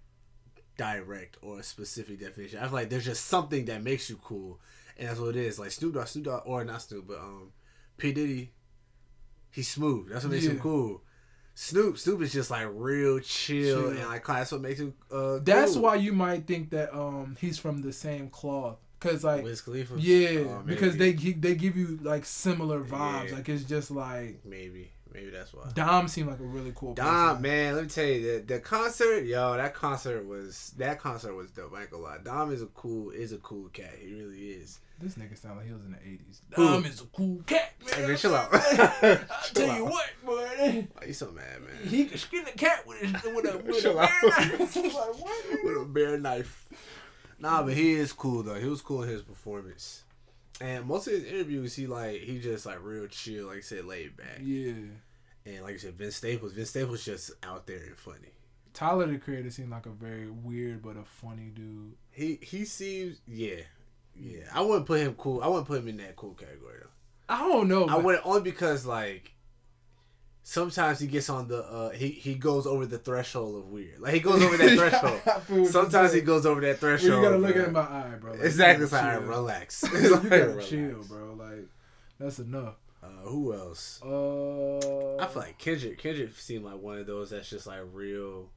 direct 0.78 1.38
or 1.42 1.60
a 1.60 1.64
specific 1.64 2.20
definition. 2.20 2.60
I 2.60 2.64
feel 2.64 2.74
like 2.74 2.90
there's 2.90 3.06
just 3.06 3.26
something 3.26 3.66
that 3.66 3.84
makes 3.84 4.10
you 4.10 4.18
cool, 4.24 4.60
and 4.98 5.08
that's 5.10 5.20
what 5.20 5.30
it 5.30 5.38
is. 5.38 5.60
Like 5.60 5.72
Snoop 5.72 5.94
Dogg, 5.96 6.08
Snoop 6.08 6.26
Dogg, 6.26 6.44
or 6.46 6.64
not 6.64 6.82
Snoop, 6.82 7.08
but 7.08 7.18
um, 7.20 7.52
P 7.98 8.12
Diddy, 8.14 8.52
he's 9.52 9.68
smooth. 9.68 10.10
That's 10.10 10.24
what 10.24 10.32
makes 10.32 10.46
him 10.46 10.60
cool. 10.60 11.02
Snoop, 11.56 11.98
Snoop 11.98 12.22
is 12.22 12.32
just 12.32 12.52
like 12.52 12.68
real 12.72 13.20
chill, 13.20 13.82
Chill. 13.82 13.90
and 13.90 14.08
like 14.08 14.26
that's 14.28 14.52
what 14.52 14.62
makes 14.62 14.80
him. 14.80 14.94
Uh, 15.12 15.40
That's 15.42 15.74
cool. 15.74 15.82
why 15.84 15.96
you 15.96 16.14
might 16.14 16.46
think 16.46 16.70
that 16.70 16.96
um 16.96 17.36
he's 17.42 17.58
from 17.58 17.82
the 17.82 17.92
same 17.92 18.30
cloth. 18.30 18.78
Cause 19.00 19.24
like 19.24 19.44
Wiz 19.44 19.62
Khalifa. 19.62 19.96
yeah, 20.00 20.40
Oh, 20.48 20.64
because 20.66 20.98
they 20.98 21.14
they 21.14 21.56
give 21.56 21.76
you 21.78 22.00
like 22.02 22.26
similar 22.26 22.82
vibes. 22.84 23.30
Yeah. 23.30 23.36
Like 23.36 23.50
it's 23.50 23.64
just 23.64 23.90
like 23.92 24.40
maybe 24.46 24.92
maybe 25.14 25.30
that's 25.30 25.54
why. 25.54 25.70
Dom 25.74 26.08
seemed 26.08 26.30
like 26.30 26.40
a 26.40 26.44
really 26.44 26.72
cool. 26.76 26.94
Dom, 26.94 27.28
person. 27.38 27.42
man, 27.42 27.76
let 27.76 27.84
me 27.84 27.90
tell 27.90 28.06
you, 28.06 28.40
the, 28.40 28.54
the 28.54 28.60
concert, 28.60 29.26
yo, 29.26 29.56
that 29.58 29.74
concert 29.74 30.26
was 30.26 30.74
that 30.78 31.00
concert 31.00 31.36
was 31.36 31.52
dope. 31.52 31.74
I 31.76 31.82
ain't 31.82 31.92
gonna 31.92 32.04
lie. 32.04 32.18
Dom 32.24 32.52
is 32.52 32.62
a 32.62 32.68
cool 32.68 33.12
is 33.12 33.32
a 33.32 33.38
cool 33.38 33.70
cat. 33.70 33.94
He 34.00 34.14
really 34.14 34.38
is. 34.52 34.80
This 35.00 35.14
nigga 35.14 35.38
sound 35.38 35.58
like 35.58 35.68
he 35.68 35.74
was 35.74 35.86
in 35.86 35.92
the 35.92 36.00
eighties. 36.00 36.42
Dom 36.56 36.86
is 36.86 37.02
a 37.02 37.06
cool 37.06 37.42
cat. 37.46 37.74
Man. 37.86 37.94
Hey, 37.94 38.08
man, 38.08 38.18
chill 38.18 38.36
out. 38.36 38.50
I 38.52 39.20
tell 39.54 39.76
you 39.76 39.86
what, 39.86 40.10
boy. 40.26 40.88
Why 40.94 41.06
you 41.06 41.14
so 41.14 41.32
mad, 41.32 41.62
man? 41.62 41.88
He 41.88 42.06
could 42.06 42.20
skin 42.20 42.46
a 42.48 42.52
cat 42.52 42.88
with 42.88 43.00
his 43.00 43.14
with 43.14 43.46
a 43.46 43.58
with 43.60 43.86
a 43.86 44.00
out. 44.00 44.10
bare 44.22 44.58
knife. 44.58 44.76
Like, 44.76 44.94
what. 44.94 45.64
With 45.64 45.82
a 45.82 45.86
bare 45.86 46.18
knife. 46.18 46.68
Nah, 47.40 47.62
but 47.62 47.74
he 47.74 47.94
is 47.94 48.12
cool 48.14 48.42
though. 48.44 48.56
He 48.56 48.68
was 48.68 48.82
cool 48.82 49.04
in 49.04 49.10
his 49.10 49.22
performance. 49.22 50.04
And 50.60 50.86
most 50.86 51.06
of 51.06 51.14
his 51.14 51.24
interviews, 51.26 51.76
he 51.76 51.86
like 51.86 52.22
he 52.22 52.40
just 52.40 52.66
like 52.66 52.80
real 52.82 53.08
chill, 53.08 53.48
like 53.48 53.58
I 53.58 53.62
said, 53.62 53.86
laid 53.86 54.18
back. 54.18 54.40
Yeah. 54.42 54.74
And 55.48 55.64
like 55.64 55.76
I 55.76 55.78
said, 55.78 55.94
Vince 55.94 56.18
Staples, 56.18 56.52
Vince 56.54 56.70
Staples 56.70 57.06
just 57.06 57.32
out 57.44 57.66
there 57.68 57.78
and 57.78 57.96
funny. 57.98 58.34
Tyler 58.74 59.08
the 59.08 59.18
Creator 59.18 59.50
seemed 59.50 59.72
like 59.72 59.86
a 59.86 59.90
very 59.92 60.30
weird 60.30 60.82
but 60.84 60.98
a 60.98 61.04
funny 61.04 61.50
dude. 61.56 61.94
He 62.12 62.38
he 62.42 62.66
seems 62.66 63.22
yeah. 63.28 63.62
Yeah. 64.16 64.44
I 64.54 64.62
wouldn't 64.62 64.86
put 64.86 65.00
him 65.00 65.14
cool. 65.16 65.42
I 65.42 65.48
wouldn't 65.48 65.68
put 65.68 65.80
him 65.80 65.88
in 65.88 65.98
that 65.98 66.16
cool 66.16 66.34
category 66.34 66.76
though. 66.82 66.90
I 67.34 67.40
don't 67.48 67.68
know. 67.68 67.88
I 67.88 67.98
went 67.98 68.22
only 68.26 68.42
because 68.42 68.86
like 68.86 69.34
sometimes 70.44 71.00
he 71.00 71.08
gets 71.08 71.30
on 71.30 71.48
the 71.48 71.64
uh 71.64 71.90
he 71.90 72.10
he 72.10 72.36
goes 72.36 72.66
over 72.68 72.86
the 72.86 72.98
threshold 72.98 73.56
of 73.58 73.70
weird. 73.70 74.00
Like 74.00 74.14
he 74.14 74.20
goes 74.20 74.42
over 74.42 74.58
that 74.58 74.78
threshold. 74.78 75.22
feel 75.22 75.34
what 75.34 75.50
you're 75.50 75.66
Sometimes 75.72 76.14
he 76.14 76.22
goes 76.22 76.46
over 76.46 76.62
that 76.62 76.68
Well, 76.82 76.98
threshold. 76.98 77.14
you 77.16 77.22
gotta 77.22 77.38
look 77.38 77.56
bro. 77.56 77.64
at 77.66 77.72
my 77.72 77.82
eye, 77.82 78.14
bro. 78.20 78.32
Like, 78.34 78.42
exactly. 78.42 78.84
It's 78.84 78.94
like, 78.94 79.02
gotta 79.02 79.16
all 79.18 79.22
right, 79.24 79.28
chill. 79.28 79.38
relax. 79.42 79.84
you 79.94 80.30
gotta 80.30 80.48
relax. 80.50 80.70
chill, 80.70 81.04
bro. 81.08 81.34
Like 81.34 81.66
that's 82.20 82.40
enough. 82.40 82.76
Uh, 83.08 83.30
who 83.30 83.54
else? 83.54 84.02
Uh, 84.04 85.18
I 85.18 85.28
feel 85.28 85.42
like 85.42 85.58
Kendrick. 85.58 85.98
Kendrick 86.00 86.36
seemed 86.36 86.66
like 86.66 86.80
one 86.82 86.98
of 87.00 87.08
those 87.08 87.30
that's 87.32 87.50
just 87.50 87.68
like 87.68 87.82
real. 87.94 88.50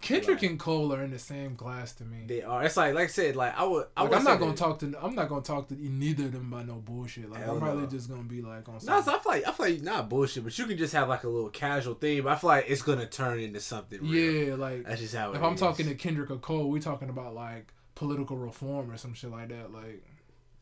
Kendrick 0.00 0.44
and 0.44 0.60
Cole 0.60 0.92
are 0.94 1.02
in 1.02 1.10
the 1.10 1.18
same 1.18 1.56
class 1.56 1.92
to 1.94 2.04
me. 2.04 2.18
They 2.24 2.42
are. 2.42 2.62
It's 2.62 2.76
like 2.76 2.94
like 2.94 3.04
I 3.04 3.06
said. 3.08 3.34
Like 3.34 3.58
I 3.58 3.64
would. 3.64 3.86
I 3.96 4.02
Like, 4.02 4.10
would 4.10 4.18
I'm 4.18 4.24
not 4.24 4.38
gonna 4.38 4.52
that- 4.52 4.56
talk 4.58 4.78
to. 4.78 4.94
I'm 5.02 5.16
not 5.16 5.28
gonna 5.28 5.42
talk 5.42 5.66
to 5.68 5.74
neither 5.74 6.26
of 6.26 6.32
them 6.32 6.52
about 6.52 6.68
no 6.68 6.74
bullshit. 6.76 7.28
Like 7.28 7.42
Hell 7.42 7.54
I'm 7.54 7.60
probably 7.60 7.82
no. 7.82 7.88
just 7.88 8.08
gonna 8.08 8.22
be 8.22 8.40
like 8.40 8.68
on. 8.68 8.78
No, 8.84 9.00
so 9.02 9.16
I 9.16 9.18
feel 9.18 9.32
like 9.32 9.48
I 9.48 9.50
feel 9.52 9.66
like 9.66 9.82
not 9.82 10.08
bullshit, 10.08 10.44
but 10.44 10.56
you 10.56 10.66
can 10.66 10.78
just 10.78 10.92
have 10.92 11.08
like 11.08 11.24
a 11.24 11.28
little 11.28 11.50
casual 11.50 11.94
thing. 11.94 12.22
But 12.22 12.30
I 12.32 12.36
feel 12.36 12.48
like 12.48 12.66
it's 12.68 12.82
gonna 12.82 13.06
turn 13.06 13.40
into 13.40 13.58
something. 13.58 14.00
Real. 14.08 14.48
yeah, 14.50 14.54
like 14.54 14.84
That's 14.86 15.00
just 15.00 15.16
how 15.16 15.32
it 15.32 15.36
if 15.36 15.42
I'm 15.42 15.56
talking 15.56 15.86
to 15.88 15.96
Kendrick 15.96 16.30
or 16.30 16.36
Cole, 16.36 16.70
we're 16.70 16.80
talking 16.80 17.08
about 17.08 17.34
like 17.34 17.72
political 17.96 18.36
reform 18.36 18.92
or 18.92 18.96
some 18.98 19.14
shit 19.14 19.32
like 19.32 19.48
that. 19.48 19.72
Like 19.72 20.04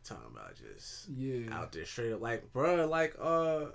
talking 0.07 0.31
about 0.33 0.55
just 0.57 1.09
yeah, 1.11 1.53
out 1.55 1.73
there 1.73 1.85
straight 1.85 2.12
up 2.12 2.21
like 2.21 2.53
bro 2.53 2.87
like 2.87 3.14
uh 3.21 3.66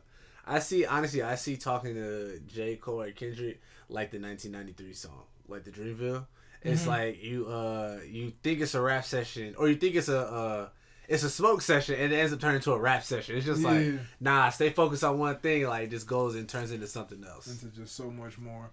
i 0.47 0.59
see 0.59 0.85
honestly 0.85 1.21
i 1.21 1.35
see 1.35 1.57
talking 1.57 1.93
to 1.93 2.39
j 2.47 2.75
cole 2.75 3.01
or 3.01 3.11
kendrick 3.11 3.61
like 3.89 4.11
the 4.11 4.19
1993 4.19 4.93
song 4.93 5.23
like 5.47 5.63
the 5.63 5.71
dreamville 5.71 6.25
it's 6.63 6.83
Mhm. 6.83 6.87
like 6.87 7.23
you 7.23 7.47
uh 7.47 7.99
you 8.09 8.31
think 8.43 8.61
it's 8.61 8.75
a 8.75 8.81
rap 8.81 9.03
session 9.05 9.55
or 9.57 9.67
you 9.67 9.75
think 9.75 9.95
it's 9.95 10.09
a 10.09 10.19
uh 10.19 10.69
it's 11.07 11.23
a 11.23 11.29
smoke 11.29 11.61
session 11.61 11.95
and 11.99 12.13
it 12.13 12.15
ends 12.15 12.31
up 12.31 12.39
turning 12.39 12.55
into 12.57 12.71
a 12.71 12.79
rap 12.79 13.03
session 13.03 13.35
it's 13.35 13.45
just 13.45 13.61
like 13.63 13.85
nah 14.19 14.49
stay 14.49 14.69
focused 14.69 15.03
on 15.03 15.19
one 15.19 15.37
thing 15.39 15.65
like 15.67 15.83
it 15.85 15.89
just 15.89 16.07
goes 16.07 16.35
and 16.35 16.47
turns 16.47 16.71
into 16.71 16.87
something 16.87 17.23
else 17.25 17.47
into 17.51 17.65
just 17.75 17.95
so 17.95 18.09
much 18.09 18.37
more. 18.37 18.69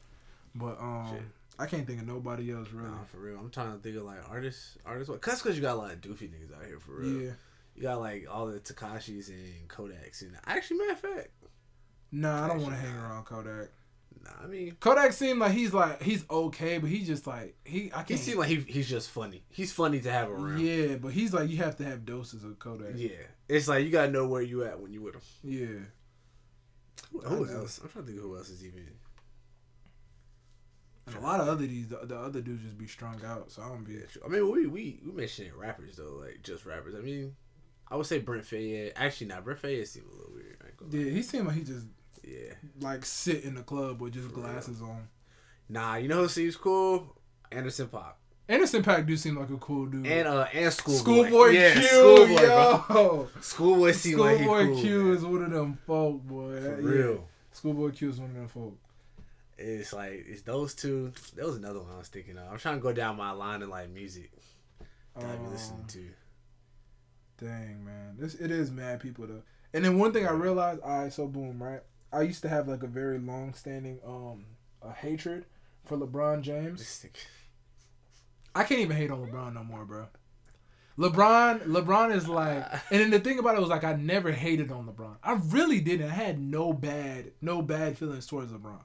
But 0.55 0.79
um, 0.81 1.09
Shit. 1.13 1.23
I 1.59 1.67
can't 1.67 1.87
think 1.87 2.01
of 2.01 2.07
nobody 2.07 2.53
else 2.53 2.69
really. 2.73 2.89
Nah, 2.89 3.05
for 3.05 3.19
real. 3.19 3.39
I'm 3.39 3.51
trying 3.51 3.73
to 3.73 3.79
think 3.79 3.97
of 3.97 4.05
like 4.05 4.19
artists, 4.31 4.77
artists. 4.87 5.11
What? 5.11 5.21
Cause, 5.21 5.43
cause 5.43 5.57
you 5.57 5.63
got 5.63 5.75
a 5.75 5.79
lot 5.79 5.93
of 5.93 6.01
doofy 6.01 6.29
niggas 6.31 6.57
out 6.57 6.65
here 6.67 6.79
for 6.81 6.93
real. 6.93 7.21
Yeah. 7.23 7.31
You 7.79 7.85
got 7.85 8.01
like 8.01 8.27
all 8.29 8.49
the 8.49 8.59
Tekashis 8.59 9.29
and 9.29 9.69
Kodaks, 9.69 10.23
and 10.23 10.37
actually, 10.47 10.79
matter 10.79 10.93
of 10.95 10.99
fact, 10.99 11.29
Nah, 12.11 12.45
I 12.45 12.49
don't 12.49 12.61
want 12.61 12.75
to 12.75 12.81
hang 12.81 12.97
around 12.97 13.25
Kodak. 13.25 13.69
nah. 14.25 14.31
I 14.43 14.47
mean, 14.49 14.77
Kodak 14.81 15.13
seemed 15.13 15.39
like 15.39 15.53
he's 15.53 15.73
like 15.73 16.03
he's 16.03 16.25
okay, 16.29 16.79
but 16.79 16.91
he's 16.91 17.07
just 17.07 17.25
like 17.29 17.55
he. 17.65 17.93
I 17.95 18.03
can't. 18.03 18.19
seems 18.19 18.37
like 18.37 18.49
he, 18.49 18.57
he's 18.57 18.89
just 18.89 19.11
funny. 19.11 19.45
He's 19.49 19.73
funny 19.73 20.01
to 20.01 20.11
have 20.11 20.29
around. 20.29 20.61
Yeah. 20.61 20.97
but 20.97 21.13
he's 21.13 21.33
like 21.33 21.51
you 21.51 21.59
have 21.59 21.77
to 21.77 21.85
have 21.85 22.05
doses 22.05 22.43
of 22.43 22.59
Kodak. 22.59 22.95
Yeah, 22.97 23.11
it's 23.49 23.69
like 23.69 23.85
you 23.85 23.91
gotta 23.91 24.11
know 24.11 24.27
where 24.27 24.43
you 24.43 24.65
at 24.65 24.81
when 24.81 24.93
you 24.93 25.03
with 25.03 25.15
him. 25.15 25.23
Yeah. 25.45 25.79
Who, 27.13 27.45
who 27.45 27.59
else? 27.61 27.79
I'm 27.81 27.91
trying 27.91 28.07
to 28.07 28.11
think 28.11 28.19
of 28.19 28.25
who 28.25 28.37
else 28.37 28.49
is 28.49 28.65
even. 28.65 28.89
And 31.07 31.17
a 31.17 31.21
lot 31.21 31.41
of 31.41 31.49
other 31.49 31.67
these 31.67 31.89
the, 31.89 32.01
the 32.05 32.19
other 32.19 32.41
dudes 32.41 32.65
just 32.65 32.77
be 32.77 32.87
strung 32.87 33.21
out, 33.25 33.51
so 33.51 33.63
I 33.63 33.69
don't 33.69 33.85
be. 33.85 33.99
I 34.25 34.29
mean, 34.29 34.51
we 34.51 34.67
we 34.67 35.01
we 35.05 35.13
mentioned 35.13 35.53
rappers 35.55 35.97
though, 35.97 36.21
like 36.25 36.41
just 36.43 36.67
rappers. 36.67 36.95
I 36.95 37.01
mean, 37.01 37.37
I 37.91 37.97
would 37.97 38.07
say 38.07 38.19
Brent 38.19 38.45
Faiyaz. 38.45 38.93
Actually, 38.97 39.29
not 39.29 39.45
Brent 39.45 39.61
Faiyaz 39.63 39.89
seemed 39.89 40.07
a 40.07 40.15
little 40.15 40.33
weird. 40.35 40.57
Yeah, 40.91 41.11
he 41.13 41.23
seemed 41.23 41.47
like 41.47 41.57
he 41.57 41.65
just 41.65 41.87
Yeah. 42.23 42.55
like 42.81 43.05
sit 43.05 43.45
in 43.45 43.55
the 43.55 43.63
club 43.63 44.01
with 44.01 44.13
just 44.15 44.29
For 44.29 44.37
real. 44.41 44.47
glasses 44.51 44.81
on. 44.83 45.09
Nah, 45.69 45.97
you 45.97 46.09
know 46.09 46.23
who 46.23 46.29
seems 46.29 46.57
cool? 46.57 47.17
Anderson 47.51 47.89
Pop 47.89 48.19
Anderson 48.51 48.83
.Paak 48.83 49.07
do 49.07 49.15
seem 49.17 49.37
like 49.37 49.51
a 49.51 49.57
cool 49.59 49.87
dude. 49.87 50.07
and 50.07 50.27
uh 50.29 50.47
and 50.55 50.73
Schoolboy. 50.73 50.99
Schoolboy 51.29 51.47
yeah, 51.49 51.75
Q, 51.75 51.83
Schoolboy, 51.83 52.43
yo. 52.43 53.29
Schoolboy 53.43 53.93
seemed 53.93 54.21
like 54.21 54.39
he 54.39 54.45
Schoolboy 54.45 54.65
cool. 54.67 54.81
Q 54.81 55.03
man. 55.05 55.15
is 55.17 55.25
one 55.25 55.43
of 55.45 55.51
them 55.51 55.79
folk, 55.87 56.23
boy. 56.23 56.61
for 56.61 56.81
Yeah. 56.81 56.89
real. 56.91 57.29
Schoolboy 57.53 57.91
Q 57.91 58.09
is 58.11 58.19
one 58.21 58.31
of 58.31 58.37
them 58.37 58.49
folk. 58.49 58.79
It's 59.59 59.93
like 59.93 60.25
it's 60.29 60.43
those 60.43 60.75
two. 60.75 61.13
There 61.35 61.45
was 61.47 61.57
another 61.57 61.81
one 61.81 61.93
I 61.95 61.99
was 61.99 62.09
thinking 62.09 62.39
of. 62.39 62.51
I'm 62.51 62.59
trying 62.59 62.77
to 62.77 62.81
go 62.83 62.93
down 62.93 63.17
my 63.17 63.33
line 63.33 63.61
of 63.63 63.69
like 63.71 63.91
music 63.91 64.31
that 65.17 65.25
I 65.27 65.37
be 65.37 65.47
listening 65.49 65.81
Um, 65.81 65.87
to. 65.89 66.05
Dang 67.39 67.85
man, 67.85 68.17
this 68.19 68.35
it 68.35 68.51
is 68.51 68.71
mad 68.71 69.01
people 69.01 69.27
though. 69.27 69.43
And 69.73 69.85
then 69.85 69.99
one 69.99 70.13
thing 70.13 70.27
I 70.27 70.33
realized, 70.33 70.81
all 70.81 71.03
right, 71.03 71.13
so 71.13 71.27
boom, 71.27 71.63
right? 71.63 71.81
I 72.13 72.23
used 72.23 72.43
to 72.43 72.49
have 72.49 72.69
like 72.69 72.83
a 72.83 72.89
very 72.89 73.19
long 73.19 73.55
standing 73.55 74.01
um 74.07 74.45
a 74.83 74.93
hatred 74.93 75.47
for 75.85 75.97
LeBron 75.97 76.43
James. 76.43 77.07
I 78.55 78.65
can't 78.65 78.81
even 78.81 78.97
hate 78.97 79.11
on 79.11 79.25
LeBron 79.25 79.55
no 79.55 79.63
more, 79.63 79.85
bro. 79.85 80.07
LeBron, 80.99 81.63
LeBron 81.67 82.15
is 82.15 82.29
like, 82.29 82.65
and 82.91 83.01
then 83.01 83.11
the 83.11 83.21
thing 83.21 83.39
about 83.39 83.57
it 83.57 83.61
was 83.61 83.71
like 83.71 83.85
I 83.85 83.95
never 83.95 84.33
hated 84.33 84.73
on 84.73 84.87
LeBron. 84.87 85.17
I 85.23 85.35
really 85.47 85.81
didn't. 85.81 86.11
I 86.11 86.15
had 86.15 86.41
no 86.41 86.73
bad, 86.73 87.33
no 87.41 87.63
bad 87.63 87.97
feelings 87.97 88.27
towards 88.27 88.53
LeBron. 88.53 88.83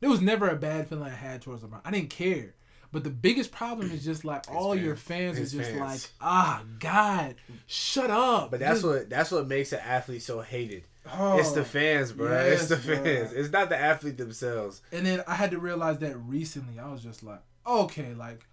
There 0.00 0.10
was 0.10 0.22
never 0.22 0.48
a 0.48 0.56
bad 0.56 0.88
feeling 0.88 1.04
I 1.04 1.10
had 1.10 1.42
towards 1.42 1.62
LeBron. 1.62 1.82
I 1.84 1.90
didn't 1.90 2.10
care. 2.10 2.54
But 2.92 3.04
the 3.04 3.10
biggest 3.10 3.50
problem 3.52 3.90
is 3.90 4.04
just 4.04 4.24
like 4.24 4.46
His 4.46 4.54
all 4.56 4.72
fans. 4.74 4.84
your 4.84 4.96
fans 4.96 5.38
His 5.38 5.54
are 5.54 5.58
just 5.58 5.70
fans. 5.70 5.80
like, 5.80 6.00
ah, 6.20 6.62
God, 6.78 7.34
shut 7.66 8.10
up. 8.10 8.50
But 8.50 8.60
that's 8.60 8.82
Just- 8.82 8.86
what 8.86 9.10
that's 9.10 9.30
what 9.30 9.46
makes 9.48 9.72
an 9.72 9.80
athlete 9.80 10.22
so 10.22 10.40
hated. 10.42 10.84
oh. 11.10 11.38
it's 11.38 11.52
the 11.52 11.64
fans, 11.64 12.12
bro. 12.12 12.30
it's 12.32 12.60
yes, 12.60 12.68
the 12.68 12.76
bro. 12.76 13.02
fans. 13.02 13.32
It's 13.32 13.50
not 13.52 13.68
the 13.70 13.78
athlete 13.78 14.18
themselves. 14.18 14.82
And 14.92 15.04
then 15.06 15.22
I 15.26 15.34
had 15.34 15.50
to 15.52 15.58
realize 15.58 15.98
that 15.98 16.16
recently. 16.18 16.78
I 16.78 16.90
was 16.92 17.02
just 17.02 17.22
like, 17.22 17.40
okay, 17.66 18.14
like, 18.14 18.44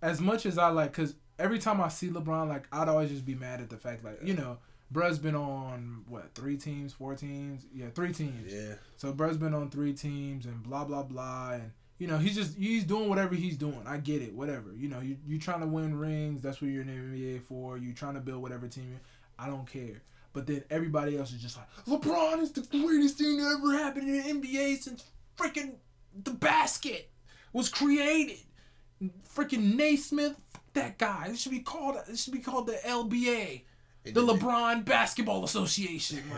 as 0.00 0.20
much 0.20 0.46
as 0.46 0.58
I 0.58 0.68
like, 0.68 0.92
cause 0.92 1.14
every 1.38 1.58
time 1.58 1.80
I 1.80 1.88
see 1.88 2.08
LeBron, 2.08 2.48
like, 2.48 2.66
I'd 2.72 2.88
always 2.88 3.10
just 3.10 3.26
be 3.26 3.34
mad 3.34 3.60
at 3.60 3.68
the 3.68 3.76
fact, 3.76 4.04
like, 4.04 4.20
you 4.22 4.34
know, 4.34 4.58
bruh's 4.92 5.18
been 5.18 5.34
on 5.34 6.04
what 6.08 6.34
three 6.34 6.56
teams, 6.56 6.92
four 6.92 7.14
teams, 7.14 7.66
yeah, 7.74 7.86
three 7.94 8.12
teams. 8.12 8.52
Yeah. 8.54 8.74
So 8.96 9.12
bruh's 9.12 9.36
been 9.36 9.54
on 9.54 9.70
three 9.70 9.92
teams 9.92 10.46
and 10.46 10.62
blah 10.62 10.84
blah 10.84 11.02
blah, 11.02 11.50
and 11.54 11.72
you 11.98 12.06
know 12.06 12.18
he's 12.18 12.34
just 12.34 12.56
he's 12.56 12.84
doing 12.84 13.08
whatever 13.08 13.34
he's 13.34 13.56
doing. 13.56 13.82
I 13.86 13.98
get 13.98 14.22
it, 14.22 14.32
whatever. 14.32 14.72
You 14.76 14.88
know, 14.88 15.00
you 15.00 15.16
you 15.26 15.38
trying 15.38 15.60
to 15.60 15.66
win 15.66 15.98
rings. 15.98 16.42
That's 16.42 16.60
what 16.60 16.70
you're 16.70 16.82
in 16.82 16.88
the 16.88 17.18
NBA 17.18 17.42
for. 17.42 17.76
You're 17.76 17.94
trying 17.94 18.14
to 18.14 18.20
build 18.20 18.42
whatever 18.42 18.68
team. 18.68 19.00
I 19.38 19.46
don't 19.46 19.66
care. 19.66 20.02
But 20.32 20.46
then 20.46 20.62
everybody 20.70 21.16
else 21.16 21.32
is 21.32 21.40
just 21.40 21.56
like, 21.56 21.66
LeBron 21.86 22.40
is 22.40 22.52
the 22.52 22.60
greatest 22.60 23.18
thing 23.18 23.38
that 23.38 23.58
ever 23.58 23.72
happened 23.76 24.08
in 24.08 24.40
the 24.40 24.48
NBA 24.48 24.78
since 24.78 25.04
freaking 25.36 25.74
the 26.22 26.32
basket 26.32 27.10
was 27.52 27.68
created. 27.68 28.38
Freaking 29.34 29.74
Naismith, 29.74 30.36
that 30.74 30.98
guy. 30.98 31.28
It 31.30 31.38
should 31.38 31.52
be 31.52 31.60
called. 31.60 31.96
It 32.08 32.18
should 32.18 32.32
be 32.32 32.40
called 32.40 32.66
the 32.66 32.78
LBA, 32.84 33.62
And 34.04 34.14
the 34.14 34.20
then 34.24 34.26
they- 34.26 34.42
LeBron 34.42 34.84
Basketball 34.84 35.44
Association. 35.44 36.22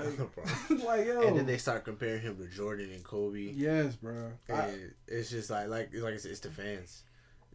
Like, 0.71 0.85
like 0.85 1.07
yo. 1.07 1.21
And 1.23 1.37
then 1.39 1.47
they 1.47 1.59
start 1.59 1.85
comparing 1.85 2.21
him 2.23 2.37
to 2.39 2.47
Jordan 2.47 2.91
and 2.93 3.05
Kobe. 3.05 3.53
yes, 3.53 3.97
bro. 3.97 4.33
I- 4.49 4.53
And 4.53 4.95
it's 5.07 5.31
just 5.31 5.51
like 5.51 5.69
like 5.69 5.91
like 5.95 6.15
I 6.15 6.17
said, 6.17 6.31
it's 6.33 6.41
the 6.41 6.51
fans. 6.51 7.05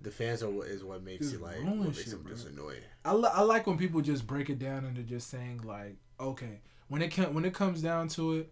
The 0.02 0.12
fans 0.12 0.44
are 0.44 0.50
what 0.50 0.68
is 0.68 0.84
what 0.84 1.04
makes 1.04 1.32
it 1.32 1.42
like 1.42 1.64
what 1.64 1.76
makes 1.78 1.98
shit, 2.04 2.10
them 2.12 2.22
bro. 2.22 2.32
just 2.34 2.48
annoying. 2.48 2.82
I, 3.04 3.14
li- 3.14 3.30
I 3.34 3.42
like 3.42 3.66
when 3.66 3.78
people 3.78 4.02
just 4.02 4.28
break 4.28 4.50
it 4.50 4.60
down 4.60 4.86
into 4.86 5.02
just 5.02 5.30
saying 5.30 5.62
like, 5.64 5.96
okay, 6.20 6.60
when 6.90 7.02
it 7.02 7.10
com- 7.16 7.34
when 7.34 7.46
it 7.46 7.54
comes 7.54 7.82
down 7.82 8.10
to 8.10 8.34
it, 8.34 8.52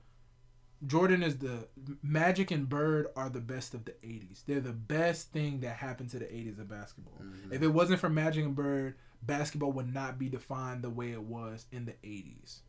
Jordan 0.86 1.22
is 1.24 1.38
the 1.38 1.68
Magic 2.02 2.50
and 2.52 2.68
Bird 2.68 3.08
are 3.16 3.30
the 3.30 3.40
best 3.42 3.74
of 3.74 3.86
the 3.86 3.92
'80s. 4.04 4.44
They're 4.46 4.60
the 4.60 4.74
best 4.74 5.32
thing 5.32 5.60
that 5.62 5.76
happened 5.78 6.10
to 6.12 6.20
the 6.20 6.26
'80s 6.26 6.60
of 6.60 6.68
basketball. 6.70 7.22
Mhm. 7.22 7.54
If 7.54 7.62
it 7.62 7.68
wasn't 7.70 8.00
for 8.00 8.10
Magic 8.10 8.44
and 8.44 8.56
Bird, 8.56 8.96
basketball 9.26 9.72
would 9.74 9.94
not 9.94 10.18
be 10.20 10.30
defined 10.30 10.82
the 10.84 10.90
way 10.90 11.12
it 11.12 11.22
was 11.24 11.66
in 11.72 11.86
the 11.86 11.94
'80s. 12.04 12.60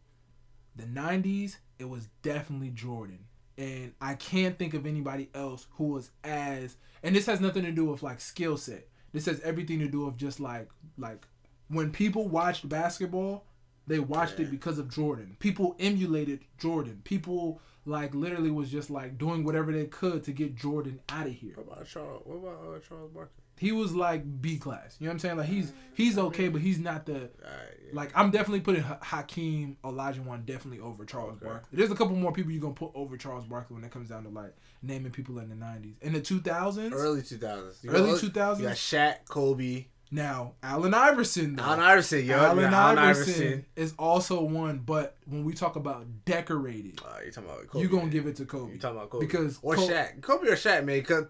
The 0.76 0.84
'90s, 0.84 1.56
it 1.78 1.88
was 1.88 2.08
definitely 2.22 2.70
Jordan. 2.70 3.20
And 3.56 3.92
I 4.00 4.14
can't 4.14 4.58
think 4.58 4.74
of 4.74 4.84
anybody 4.84 5.30
else 5.32 5.66
who 5.76 5.84
was 5.84 6.10
as 6.24 6.76
and 7.04 7.14
this 7.14 7.26
has 7.26 7.40
nothing 7.40 7.62
to 7.64 7.70
do 7.70 7.84
with 7.84 8.02
like 8.02 8.20
skill 8.20 8.56
set. 8.56 8.88
This 9.12 9.26
has 9.26 9.40
everything 9.42 9.78
to 9.78 9.86
do 9.86 10.06
with 10.06 10.16
just 10.16 10.40
like 10.40 10.68
like 10.98 11.24
when 11.68 11.92
people 11.92 12.26
watched 12.28 12.68
basketball, 12.68 13.44
they 13.86 14.00
watched 14.00 14.38
Yeah. 14.40 14.46
it 14.46 14.50
because 14.50 14.78
of 14.78 14.88
Jordan. 14.90 15.36
People 15.38 15.76
emulated 15.78 16.40
Jordan. 16.58 17.00
People 17.04 17.60
like 17.86 18.12
literally 18.14 18.50
was 18.50 18.70
just 18.72 18.90
like 18.90 19.18
doing 19.18 19.44
whatever 19.44 19.70
they 19.70 19.84
could 19.86 20.24
to 20.24 20.32
get 20.32 20.56
Jordan 20.56 20.98
out 21.08 21.26
of 21.26 21.32
here. 21.34 21.52
What 21.54 21.66
about 21.74 21.86
Charles? 21.86 22.22
What 22.24 22.36
about 22.36 22.58
uh, 22.74 22.78
Charles 22.80 23.10
Barkley? 23.12 23.43
He 23.56 23.72
was 23.72 23.94
like 23.94 24.40
B 24.42 24.58
class. 24.58 24.96
You 24.98 25.06
know 25.06 25.10
what 25.10 25.12
I'm 25.14 25.18
saying? 25.20 25.36
Like 25.38 25.46
he's 25.48 25.72
he's 25.94 26.18
okay, 26.18 26.48
but 26.48 26.60
he's 26.60 26.78
not 26.78 27.06
the 27.06 27.30
like 27.92 28.10
I'm 28.14 28.30
definitely 28.30 28.60
putting 28.60 28.82
Ha- 28.82 28.98
Hakeem 29.02 29.76
Olajuwon 29.84 30.44
definitely 30.44 30.80
over 30.80 31.04
Charles 31.04 31.36
Okay. 31.36 31.46
Barkley. 31.46 31.76
There's 31.78 31.90
a 31.90 31.94
couple 31.94 32.16
more 32.16 32.32
people 32.32 32.50
you're 32.52 32.60
gonna 32.62 32.74
put 32.74 32.90
over 32.94 33.16
Charles 33.16 33.44
Barkley 33.44 33.74
when 33.76 33.84
it 33.84 33.90
comes 33.92 34.08
down 34.08 34.24
to 34.24 34.28
like 34.30 34.54
naming 34.82 35.12
people 35.12 35.38
in 35.38 35.48
the 35.48 35.54
'90s. 35.54 35.94
In 36.02 36.12
the 36.12 36.20
2000s, 36.20 36.92
early 36.92 37.22
two 37.22 37.36
thousands. 37.38 37.78
early 37.86 38.10
You 38.20 38.28
got 38.30 38.56
2000s. 38.58 38.70
Shaq, 38.72 39.14
Kobe, 39.28 39.86
Now 40.10 40.54
Allen 40.62 40.92
Iverson, 40.92 41.54
though. 41.56 41.62
Allen 41.62 41.80
Iverson. 41.80 42.26
Yo, 42.26 42.36
Allen, 42.36 42.64
Allen 42.64 42.98
Iverson, 42.98 43.34
Iverson. 43.34 43.66
is 43.76 43.94
also 43.98 44.42
one, 44.42 44.78
but 44.78 45.16
when 45.26 45.44
we 45.44 45.52
talk 45.52 45.76
about 45.76 46.06
decorated, 46.24 47.00
Uh, 47.04 47.18
you 47.24 47.30
talking 47.30 47.48
about 47.50 47.66
Kobe? 47.68 47.82
you 47.82 47.88
gonna 47.88 48.08
give 48.10 48.26
it 48.26 48.36
to 48.36 48.44
Kobe 48.44 48.72
You 48.72 48.78
talking 48.78 48.96
about 48.98 49.10
Kobe 49.10 49.26
because 49.26 49.58
or 49.62 49.76
Ko- 49.76 49.88
Shaq? 49.88 50.20
Kobe 50.20 50.48
or 50.48 50.56
Shaq, 50.56 50.84
man? 50.84 50.98
Because 50.98 51.24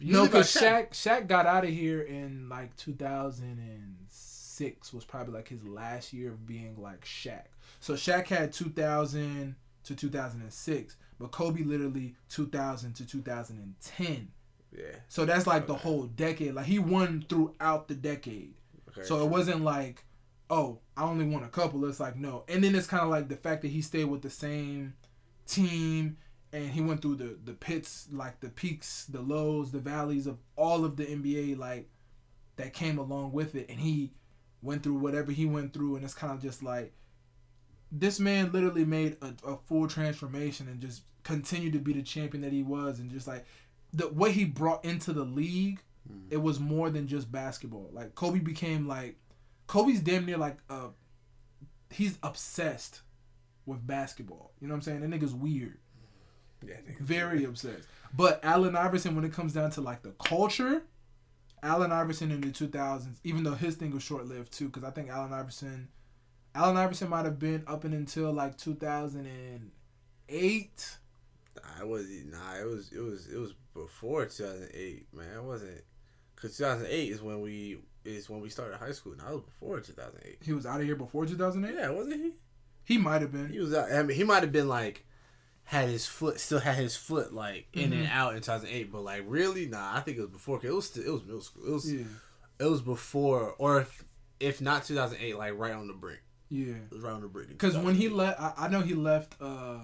No, 0.00 0.24
because 0.24 0.52
Shaq 0.52 0.90
Shaq 0.90 1.28
got 1.28 1.46
out 1.46 1.62
of 1.64 1.70
here 1.70 2.02
in 2.02 2.48
like 2.48 2.76
2006 2.76 4.92
was 4.92 5.04
probably 5.04 5.34
like 5.34 5.48
his 5.48 5.64
last 5.64 6.12
year 6.12 6.32
of 6.32 6.46
being 6.46 6.76
like 6.80 7.04
Shaq. 7.04 7.44
So 7.80 7.94
Shaq 7.94 8.26
had 8.28 8.52
2000 8.52 9.54
to 9.84 9.94
2006, 9.94 10.96
but 11.18 11.30
Kobe 11.30 11.62
literally 11.62 12.14
2000 12.28 12.94
to 12.94 13.06
2010. 13.06 14.28
Yeah. 14.76 14.84
So 15.08 15.24
that's 15.24 15.46
like 15.46 15.66
the 15.66 15.74
whole 15.74 16.04
decade. 16.04 16.54
Like 16.54 16.66
he 16.66 16.78
won 16.78 17.24
throughout 17.28 17.88
the 17.88 17.94
decade. 17.94 18.54
Okay, 18.90 19.02
So 19.04 19.16
true. 19.16 19.24
it 19.26 19.30
wasn't 19.30 19.62
like, 19.64 20.04
oh, 20.50 20.78
I 20.96 21.04
only 21.04 21.26
won 21.26 21.44
a 21.44 21.48
couple. 21.48 21.84
It's 21.86 22.00
like 22.00 22.16
no. 22.16 22.44
And 22.48 22.62
then 22.64 22.74
it's 22.74 22.86
kind 22.86 23.02
of 23.02 23.10
like 23.10 23.28
the 23.28 23.36
fact 23.36 23.62
that 23.62 23.68
he 23.68 23.82
stayed 23.82 24.04
with 24.06 24.22
the 24.22 24.30
same 24.30 24.94
team 25.46 26.16
and 26.52 26.70
he 26.70 26.80
went 26.80 27.02
through 27.02 27.16
the 27.16 27.38
the 27.44 27.52
pits, 27.54 28.08
like 28.12 28.40
the 28.40 28.48
peaks, 28.48 29.06
the 29.06 29.20
lows, 29.20 29.70
the 29.72 29.78
valleys 29.78 30.26
of 30.26 30.38
all 30.56 30.84
of 30.84 30.96
the 30.96 31.04
NBA, 31.04 31.58
like 31.58 31.88
that 32.56 32.72
came 32.74 32.98
along 32.98 33.32
with 33.32 33.54
it. 33.54 33.68
And 33.70 33.80
he 33.80 34.12
went 34.62 34.82
through 34.82 34.94
whatever 34.94 35.32
he 35.32 35.46
went 35.46 35.72
through, 35.72 35.96
and 35.96 36.04
it's 36.04 36.14
kind 36.14 36.32
of 36.32 36.40
just 36.42 36.62
like 36.62 36.92
this 37.90 38.18
man 38.18 38.52
literally 38.52 38.84
made 38.84 39.16
a, 39.22 39.34
a 39.46 39.56
full 39.56 39.86
transformation 39.86 40.66
and 40.68 40.80
just 40.80 41.02
continued 41.24 41.72
to 41.74 41.78
be 41.78 41.92
the 41.92 42.02
champion 42.02 42.42
that 42.42 42.52
he 42.52 42.62
was, 42.62 42.98
and 42.98 43.10
just 43.10 43.26
like 43.26 43.44
the 43.92 44.04
what 44.08 44.32
he 44.32 44.44
brought 44.44 44.84
into 44.84 45.12
the 45.12 45.24
league 45.24 45.80
Mm. 46.10 46.32
it 46.32 46.36
was 46.38 46.58
more 46.58 46.90
than 46.90 47.06
just 47.06 47.30
basketball. 47.30 47.88
Like 47.92 48.16
Kobe 48.16 48.40
became 48.40 48.88
like 48.88 49.16
Kobe's 49.68 50.00
damn 50.00 50.26
near 50.26 50.36
like 50.36 50.56
uh 50.68 50.88
he's 51.90 52.18
obsessed 52.24 53.02
with 53.66 53.86
basketball. 53.86 54.52
You 54.60 54.66
know 54.66 54.74
what 54.74 54.78
I'm 54.78 54.82
saying? 54.82 55.00
That 55.02 55.10
nigga's 55.10 55.34
weird. 55.34 55.78
Yeah. 56.66 56.76
Very 57.00 57.44
obsessed. 57.44 57.88
But 58.14 58.40
Allen 58.42 58.76
Iverson 58.76 59.14
when 59.14 59.24
it 59.24 59.32
comes 59.32 59.54
down 59.54 59.70
to 59.72 59.80
like 59.80 60.02
the 60.02 60.12
culture, 60.12 60.82
Allen 61.62 61.92
Iverson 61.92 62.30
in 62.30 62.40
the 62.40 62.48
2000s, 62.48 63.18
even 63.24 63.44
though 63.44 63.54
his 63.54 63.76
thing 63.76 63.92
was 63.92 64.02
short-lived 64.02 64.52
too 64.52 64.70
cuz 64.70 64.84
I 64.84 64.90
think 64.90 65.10
Allen 65.10 65.32
Iverson 65.32 65.88
Allen 66.54 66.76
Iverson 66.76 67.08
might 67.08 67.24
have 67.24 67.38
been 67.38 67.64
up 67.66 67.84
and 67.84 67.94
until 67.94 68.30
like 68.32 68.58
2008. 68.58 70.98
I 71.78 71.84
was 71.84 72.06
nah. 72.26 72.56
It 72.60 72.66
was 72.66 72.92
it 72.92 73.00
was 73.00 73.28
it 73.28 73.38
was 73.38 73.54
before 73.74 74.24
2008, 74.24 75.14
man. 75.14 75.36
It 75.36 75.42
wasn't 75.42 75.82
because 76.34 76.56
2008 76.56 77.10
is 77.10 77.22
when 77.22 77.40
we 77.40 77.78
is 78.04 78.28
when 78.28 78.40
we 78.40 78.50
started 78.50 78.78
high 78.78 78.92
school. 78.92 79.12
and 79.12 79.22
I 79.22 79.32
was 79.32 79.42
before 79.42 79.80
2008. 79.80 80.38
He 80.42 80.52
was 80.52 80.66
out 80.66 80.80
of 80.80 80.86
here 80.86 80.96
before 80.96 81.26
2008. 81.26 81.74
Yeah, 81.74 81.90
wasn't 81.90 82.22
he? 82.22 82.32
He 82.84 82.98
might 82.98 83.22
have 83.22 83.32
been. 83.32 83.50
He 83.50 83.60
was 83.60 83.74
out. 83.74 83.92
I 83.92 84.02
mean, 84.02 84.16
he 84.16 84.24
might 84.24 84.42
have 84.42 84.52
been 84.52 84.68
like 84.68 85.06
had 85.64 85.88
his 85.88 86.06
foot 86.06 86.38
still 86.40 86.58
had 86.60 86.76
his 86.76 86.96
foot 86.96 87.32
like 87.32 87.66
in 87.72 87.92
and 87.92 88.06
Mhm. 88.06 88.10
out 88.10 88.34
in 88.34 88.40
2008, 88.42 88.90
but 88.92 89.02
like 89.02 89.22
really, 89.26 89.66
nah. 89.66 89.96
I 89.96 90.00
think 90.00 90.18
it 90.18 90.20
was 90.22 90.30
before. 90.30 90.60
it 90.62 90.70
was 90.74 90.86
still, 90.86 91.04
it 91.04 91.10
was 91.10 91.22
middle 91.24 91.40
school. 91.40 91.66
It 91.66 91.70
was 91.72 91.92
Yeah. 91.92 92.04
it 92.58 92.64
was 92.66 92.82
before, 92.82 93.54
or 93.58 93.80
if 93.80 94.04
if 94.40 94.60
not 94.60 94.84
2008, 94.84 95.36
like 95.38 95.54
right 95.56 95.72
on 95.72 95.86
the 95.86 95.94
brink. 95.94 96.20
Yeah. 96.48 96.74
It 96.74 96.90
was 96.92 97.00
right 97.02 97.12
on 97.14 97.20
the 97.22 97.28
brink. 97.28 97.48
Because 97.50 97.76
when 97.78 97.94
he 97.94 98.08
left, 98.08 98.40
I, 98.40 98.52
I 98.56 98.68
know 98.68 98.80
he 98.80 98.94
left. 98.94 99.40
uh 99.40 99.80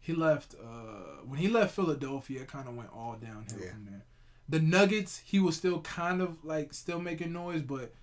He 0.00 0.12
left. 0.14 0.54
uh 0.62 1.22
When 1.24 1.38
he 1.38 1.48
left 1.48 1.74
Philadelphia, 1.74 2.42
it 2.42 2.48
kind 2.48 2.68
of 2.68 2.74
went 2.76 2.90
all 2.92 3.16
downhill 3.16 3.58
Yeah. 3.60 3.70
from 3.72 3.86
there. 3.86 4.04
The 4.48 4.60
Nuggets, 4.60 5.22
he 5.24 5.38
was 5.40 5.56
still 5.56 5.80
kind 5.80 6.20
of 6.20 6.44
like 6.44 6.74
still 6.74 7.00
making 7.00 7.32
noise, 7.32 7.62
but 7.62 7.94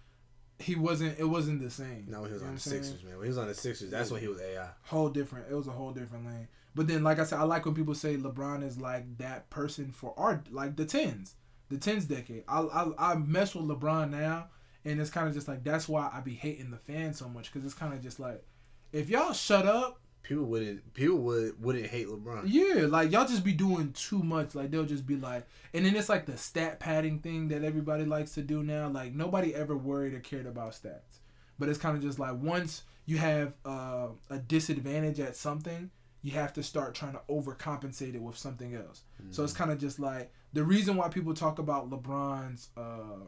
he 0.57 0.73
wasn't. 0.75 1.19
It 1.19 1.25
wasn't 1.25 1.61
the 1.61 1.69
same. 1.69 2.05
No, 2.07 2.23
he 2.23 2.33
was 2.33 2.41
on 2.41 2.47
the 2.47 2.51
what 2.51 2.51
I'm 2.53 2.57
saying? 2.59 2.83
Sixers, 2.83 3.03
man. 3.03 3.17
When 3.17 3.25
he 3.25 3.29
was 3.29 3.37
on 3.37 3.47
the 3.47 3.53
Sixers, 3.53 3.91
that's 3.91 4.09
when 4.09 4.21
he 4.21 4.27
was 4.27 4.39
AI. 4.41 4.69
Whole 4.83 5.09
different. 5.09 5.51
It 5.51 5.55
was 5.55 5.67
a 5.67 5.71
whole 5.71 5.91
different 5.91 6.25
lane. 6.25 6.47
But 6.73 6.87
then, 6.87 7.03
like 7.03 7.19
I 7.19 7.23
said, 7.25 7.39
I 7.39 7.43
like 7.43 7.65
when 7.65 7.75
people 7.75 7.95
say 7.95 8.15
LeBron 8.15 8.63
is 8.63 8.79
like 8.79 9.17
that 9.17 9.49
person 9.49 9.91
for 9.91 10.13
our 10.17 10.43
like 10.51 10.75
the 10.77 10.85
tens, 10.85 11.35
the 11.69 11.77
tens 11.77 12.05
decade. 12.05 12.43
I 12.47 12.61
I, 12.61 13.11
I 13.11 13.15
mess 13.15 13.55
with 13.55 13.65
LeBron 13.65 14.09
now, 14.09 14.47
and 14.85 14.99
it's 14.99 15.09
kind 15.09 15.27
of 15.27 15.33
just 15.33 15.47
like 15.47 15.63
that's 15.63 15.89
why 15.89 16.09
I 16.13 16.21
be 16.21 16.33
hating 16.33 16.71
the 16.71 16.77
fans 16.77 17.17
so 17.19 17.27
much 17.27 17.51
because 17.51 17.65
it's 17.65 17.73
kind 17.73 17.93
of 17.93 18.01
just 18.01 18.19
like 18.19 18.43
if 18.91 19.09
y'all 19.09 19.33
shut 19.33 19.65
up. 19.65 19.99
People 20.23 20.45
wouldn't. 20.45 20.93
People 20.93 21.17
would 21.17 21.61
wouldn't 21.61 21.87
hate 21.87 22.07
LeBron. 22.07 22.43
Yeah, 22.45 22.85
like 22.85 23.11
y'all 23.11 23.27
just 23.27 23.43
be 23.43 23.53
doing 23.53 23.91
too 23.93 24.21
much. 24.21 24.53
Like 24.53 24.69
they'll 24.69 24.85
just 24.85 25.07
be 25.07 25.15
like, 25.15 25.47
and 25.73 25.83
then 25.83 25.95
it's 25.95 26.09
like 26.09 26.27
the 26.27 26.37
stat 26.37 26.79
padding 26.79 27.19
thing 27.19 27.47
that 27.47 27.63
everybody 27.63 28.05
likes 28.05 28.35
to 28.35 28.43
do 28.43 28.61
now. 28.61 28.87
Like 28.87 29.15
nobody 29.15 29.53
ever 29.55 29.75
worried 29.75 30.13
or 30.13 30.19
cared 30.19 30.45
about 30.45 30.73
stats, 30.73 31.19
but 31.57 31.69
it's 31.69 31.79
kind 31.79 31.97
of 31.97 32.03
just 32.03 32.19
like 32.19 32.35
once 32.39 32.83
you 33.07 33.17
have 33.17 33.55
uh, 33.65 34.09
a 34.29 34.37
disadvantage 34.37 35.19
at 35.19 35.35
something, 35.35 35.89
you 36.21 36.31
have 36.31 36.53
to 36.53 36.63
start 36.63 36.93
trying 36.93 37.13
to 37.13 37.21
overcompensate 37.29 38.13
it 38.15 38.21
with 38.21 38.37
something 38.37 38.75
else. 38.75 39.03
So 39.31 39.43
it's 39.43 39.53
kind 39.53 39.71
of 39.71 39.79
just 39.79 39.99
like 39.99 40.31
the 40.53 40.63
reason 40.63 40.95
why 40.95 41.09
people 41.09 41.33
talk 41.33 41.59
about 41.59 41.89
LeBron's. 41.89 42.69
Um, 42.77 43.27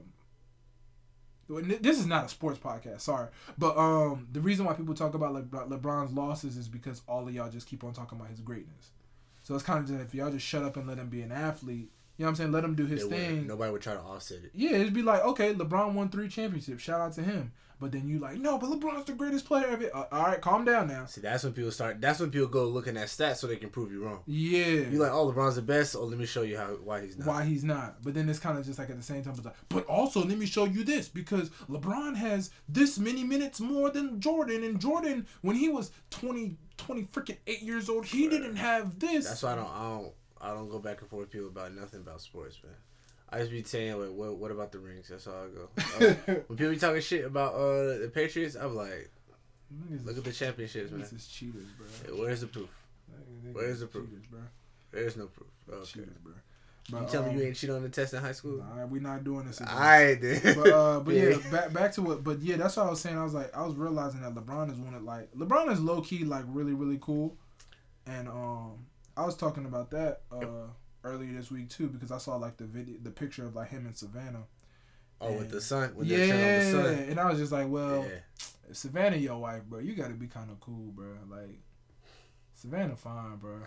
this 1.82 1.99
is 1.99 2.06
not 2.06 2.25
a 2.25 2.29
sports 2.29 2.58
podcast, 2.58 3.01
sorry, 3.01 3.27
but 3.58 3.77
um, 3.77 4.27
the 4.32 4.39
reason 4.39 4.65
why 4.65 4.73
people 4.73 4.93
talk 4.93 5.13
about 5.13 5.34
Le- 5.34 5.43
LeBron's 5.43 6.13
losses 6.13 6.56
is 6.58 6.67
because 6.67 7.01
all 7.08 7.27
of 7.27 7.34
y'all 7.34 7.49
just 7.49 7.67
keep 7.67 7.84
on 7.84 7.93
talking 7.93 8.17
about 8.17 8.29
his 8.29 8.39
greatness. 8.39 8.91
So 9.43 9.53
it's 9.53 9.63
kind 9.63 9.79
of 9.79 9.88
just 9.88 9.99
if 9.99 10.15
y'all 10.15 10.32
just 10.32 10.45
shut 10.45 10.63
up 10.63 10.77
and 10.77 10.88
let 10.88 10.97
him 10.97 11.10
be 11.10 11.21
an 11.21 11.32
athlete, 11.32 11.91
you 12.17 12.23
know 12.23 12.28
what 12.28 12.30
I'm 12.30 12.36
saying? 12.36 12.52
Let 12.52 12.63
him 12.63 12.76
do 12.76 12.86
his 12.86 13.06
thing. 13.06 13.47
Nobody 13.47 13.71
would 13.71 13.82
try 13.82 13.93
to 13.93 13.99
offset 13.99 14.43
it. 14.43 14.52
Yeah, 14.54 14.78
it'd 14.78 14.93
be 14.93 15.02
like, 15.02 15.23
okay, 15.23 15.54
LeBron 15.54 15.93
won 15.93 16.10
three 16.10 16.28
championships. 16.28 16.84
Shout 16.84 17.02
out 17.02 17.13
to 17.13 17.23
him. 17.23 17.52
But 17.80 17.91
then 17.91 18.08
you 18.08 18.19
like, 18.19 18.38
no, 18.38 18.58
but 18.58 18.69
LeBron's 18.69 19.04
the 19.06 19.12
greatest 19.12 19.45
player 19.45 19.67
ever. 19.67 19.89
Uh, 19.93 20.06
all 20.10 20.23
right, 20.23 20.39
calm 20.39 20.63
down 20.63 20.88
now. 20.88 21.06
See, 21.06 21.19
that's 21.19 21.43
when 21.43 21.52
people 21.52 21.71
start. 21.71 21.99
That's 21.99 22.19
when 22.19 22.32
people 22.32 22.47
go 22.47 22.65
looking 22.65 22.95
at 22.95 23.08
stats 23.08 23.38
so 23.38 23.47
they 23.47 23.58
can 23.58 23.71
prove 23.71 23.91
you 23.91 24.06
wrong. 24.06 24.21
Yeah. 24.26 24.88
You're 24.89 25.02
like, 25.02 25.12
oh, 25.12 25.30
LeBron's 25.30 25.56
the 25.56 25.63
best. 25.63 25.93
Oh, 25.95 26.06
let 26.06 26.17
me 26.17 26.26
show 26.26 26.43
you 26.43 26.58
how 26.58 26.67
why 26.67 27.02
he's 27.02 27.17
not. 27.17 27.28
why 27.28 27.43
he's 27.43 27.63
not. 27.65 28.02
But 28.02 28.13
then 28.13 28.30
it's 28.30 28.39
kind 28.39 28.58
of 28.58 28.65
just 28.65 28.80
like 28.80 28.89
at 28.89 28.95
the 28.95 29.04
same 29.04 29.21
time, 29.21 29.34
it's 29.34 29.43
like, 29.43 29.56
but 29.67 29.86
also 29.88 30.23
let 30.23 30.38
me 30.38 30.45
show 30.45 30.63
you 30.63 30.86
this 30.86 31.10
because 31.10 31.49
LeBron 31.69 32.15
has 32.15 32.52
this 32.69 32.97
many 32.97 33.23
minutes 33.23 33.60
more 33.60 33.89
than 33.89 34.21
Jordan, 34.21 34.63
and 34.63 34.80
Jordan 34.80 35.28
when 35.41 35.58
he 35.58 35.67
was 35.67 35.91
20, 36.12 36.56
20 36.78 37.04
freaking 37.08 37.38
eight 37.47 37.63
years 37.63 37.89
old, 37.89 38.06
he 38.06 38.30
didn't 38.30 38.56
have 38.56 38.97
this. 38.99 39.26
That's 39.28 39.43
why 39.43 39.54
I 39.54 39.56
don't. 39.56 39.69
I 39.69 39.89
don't. 39.89 40.13
I 40.43 40.49
don't 40.49 40.69
go 40.69 40.77
back 40.79 40.99
and 41.01 41.10
forth 41.10 41.21
with 41.21 41.32
people 41.32 41.47
about 41.47 41.73
nothing 41.73 42.01
about 42.01 42.21
sports, 42.21 42.58
man. 42.63 42.73
I 43.29 43.39
just 43.39 43.51
be 43.51 43.63
saying 43.63 43.99
like, 43.99 44.12
what, 44.12 44.36
what 44.36 44.51
about 44.51 44.71
the 44.71 44.79
rings? 44.79 45.08
That's 45.10 45.25
all 45.25 45.34
I 45.34 45.47
go. 45.47 45.69
Uh, 46.06 46.13
when 46.47 46.58
people 46.58 46.73
be 46.73 46.77
talking 46.77 47.01
shit 47.01 47.25
about 47.25 47.53
uh 47.56 47.97
the 47.99 48.12
Patriots, 48.13 48.56
I'm 48.56 48.75
like, 48.75 49.10
look 50.03 50.17
at 50.17 50.23
the 50.23 50.34
championships, 50.34 50.91
man. 50.91 51.01
Niggas 51.01 51.15
is 51.15 51.27
cheaters, 51.27 51.67
bro. 51.77 51.88
Hey, 52.06 52.21
Where's 52.21 52.41
the 52.41 52.47
proof? 52.47 52.69
Where's 53.53 53.79
the 53.79 53.88
proof? 53.88 54.10
Cheaters, 54.10 54.25
bro. 54.27 54.39
There's 54.91 55.17
no 55.17 55.27
proof. 55.27 55.49
Okay. 55.71 55.86
Cheaters, 55.86 56.17
bro. 56.21 56.34
You 56.89 56.97
But, 56.97 57.10
tell 57.10 57.23
me 57.23 57.29
um, 57.29 57.38
you 57.38 57.43
ain't 57.45 57.56
cheat 57.56 57.69
on 57.69 57.82
the 57.82 57.88
test 57.89 58.13
in 58.13 58.19
high 58.19 58.34
school? 58.34 58.58
Nah, 58.58 58.86
we 58.86 58.99
not 58.99 59.23
doing 59.23 59.47
this. 59.47 59.62
Again. 59.62 59.73
I 59.73 60.15
did. 60.15 60.43
but 60.56 60.69
uh, 60.69 60.99
but 60.99 61.15
yeah, 61.15 61.38
back 61.49 61.71
back 61.71 61.91
to 61.93 62.01
what. 62.01 62.23
But 62.23 62.39
yeah, 62.41 62.58
that's 62.58 62.75
what 62.75 62.88
I 62.88 62.89
was 62.89 62.99
saying. 62.99 63.17
I 63.17 63.23
was 63.23 63.34
like, 63.34 63.56
I 63.56 63.65
was 63.65 63.75
realizing 63.75 64.21
that 64.21 64.36
LeBron 64.36 64.69
is 64.69 64.77
one 64.77 64.93
of 64.93 65.03
like 65.03 65.32
LeBron 65.34 65.71
is 65.71 65.79
low 65.79 66.01
key 66.01 66.25
like 66.25 66.43
really 66.49 66.73
really 66.73 66.99
cool, 67.01 67.38
and 68.06 68.27
um, 68.27 68.86
I 69.15 69.26
was 69.26 69.36
talking 69.36 69.65
about 69.65 69.91
that 69.91 70.21
uh 70.32 70.67
earlier 71.04 71.34
this 71.34 71.52
week 71.52 71.69
too 71.69 71.88
because 71.88 72.12
I 72.12 72.17
saw 72.17 72.36
like 72.38 72.58
the 72.58 72.65
video, 72.65 72.95
the 73.02 73.12
picture 73.12 73.45
of 73.45 73.56
like 73.56 73.69
him 73.69 73.86
and 73.86 73.95
Savannah. 73.95 74.45
oh, 75.21 75.34
with 75.34 75.52
the 75.52 75.62
sun, 75.62 75.95
with 75.95 76.08
yeah, 76.08 76.17
the 76.17 76.28
sun 76.28 76.38
on 76.38 76.88
the 76.88 76.97
sun. 76.97 77.10
and 77.10 77.19
I 77.19 77.30
was 77.30 77.39
just 77.39 77.52
like, 77.52 77.67
well, 77.69 78.06
yeah. 78.08 78.19
Savannah 78.71 79.17
your 79.17 79.38
wife, 79.38 79.63
bro, 79.65 79.80
you 79.80 79.93
got 79.93 80.08
to 80.08 80.13
be 80.13 80.28
kind 80.28 80.49
of 80.49 80.60
cool, 80.60 80.91
bro. 80.91 81.08
Like 81.30 81.60
Savannah 82.56 82.95
fine, 82.95 83.36
bro. 83.38 83.58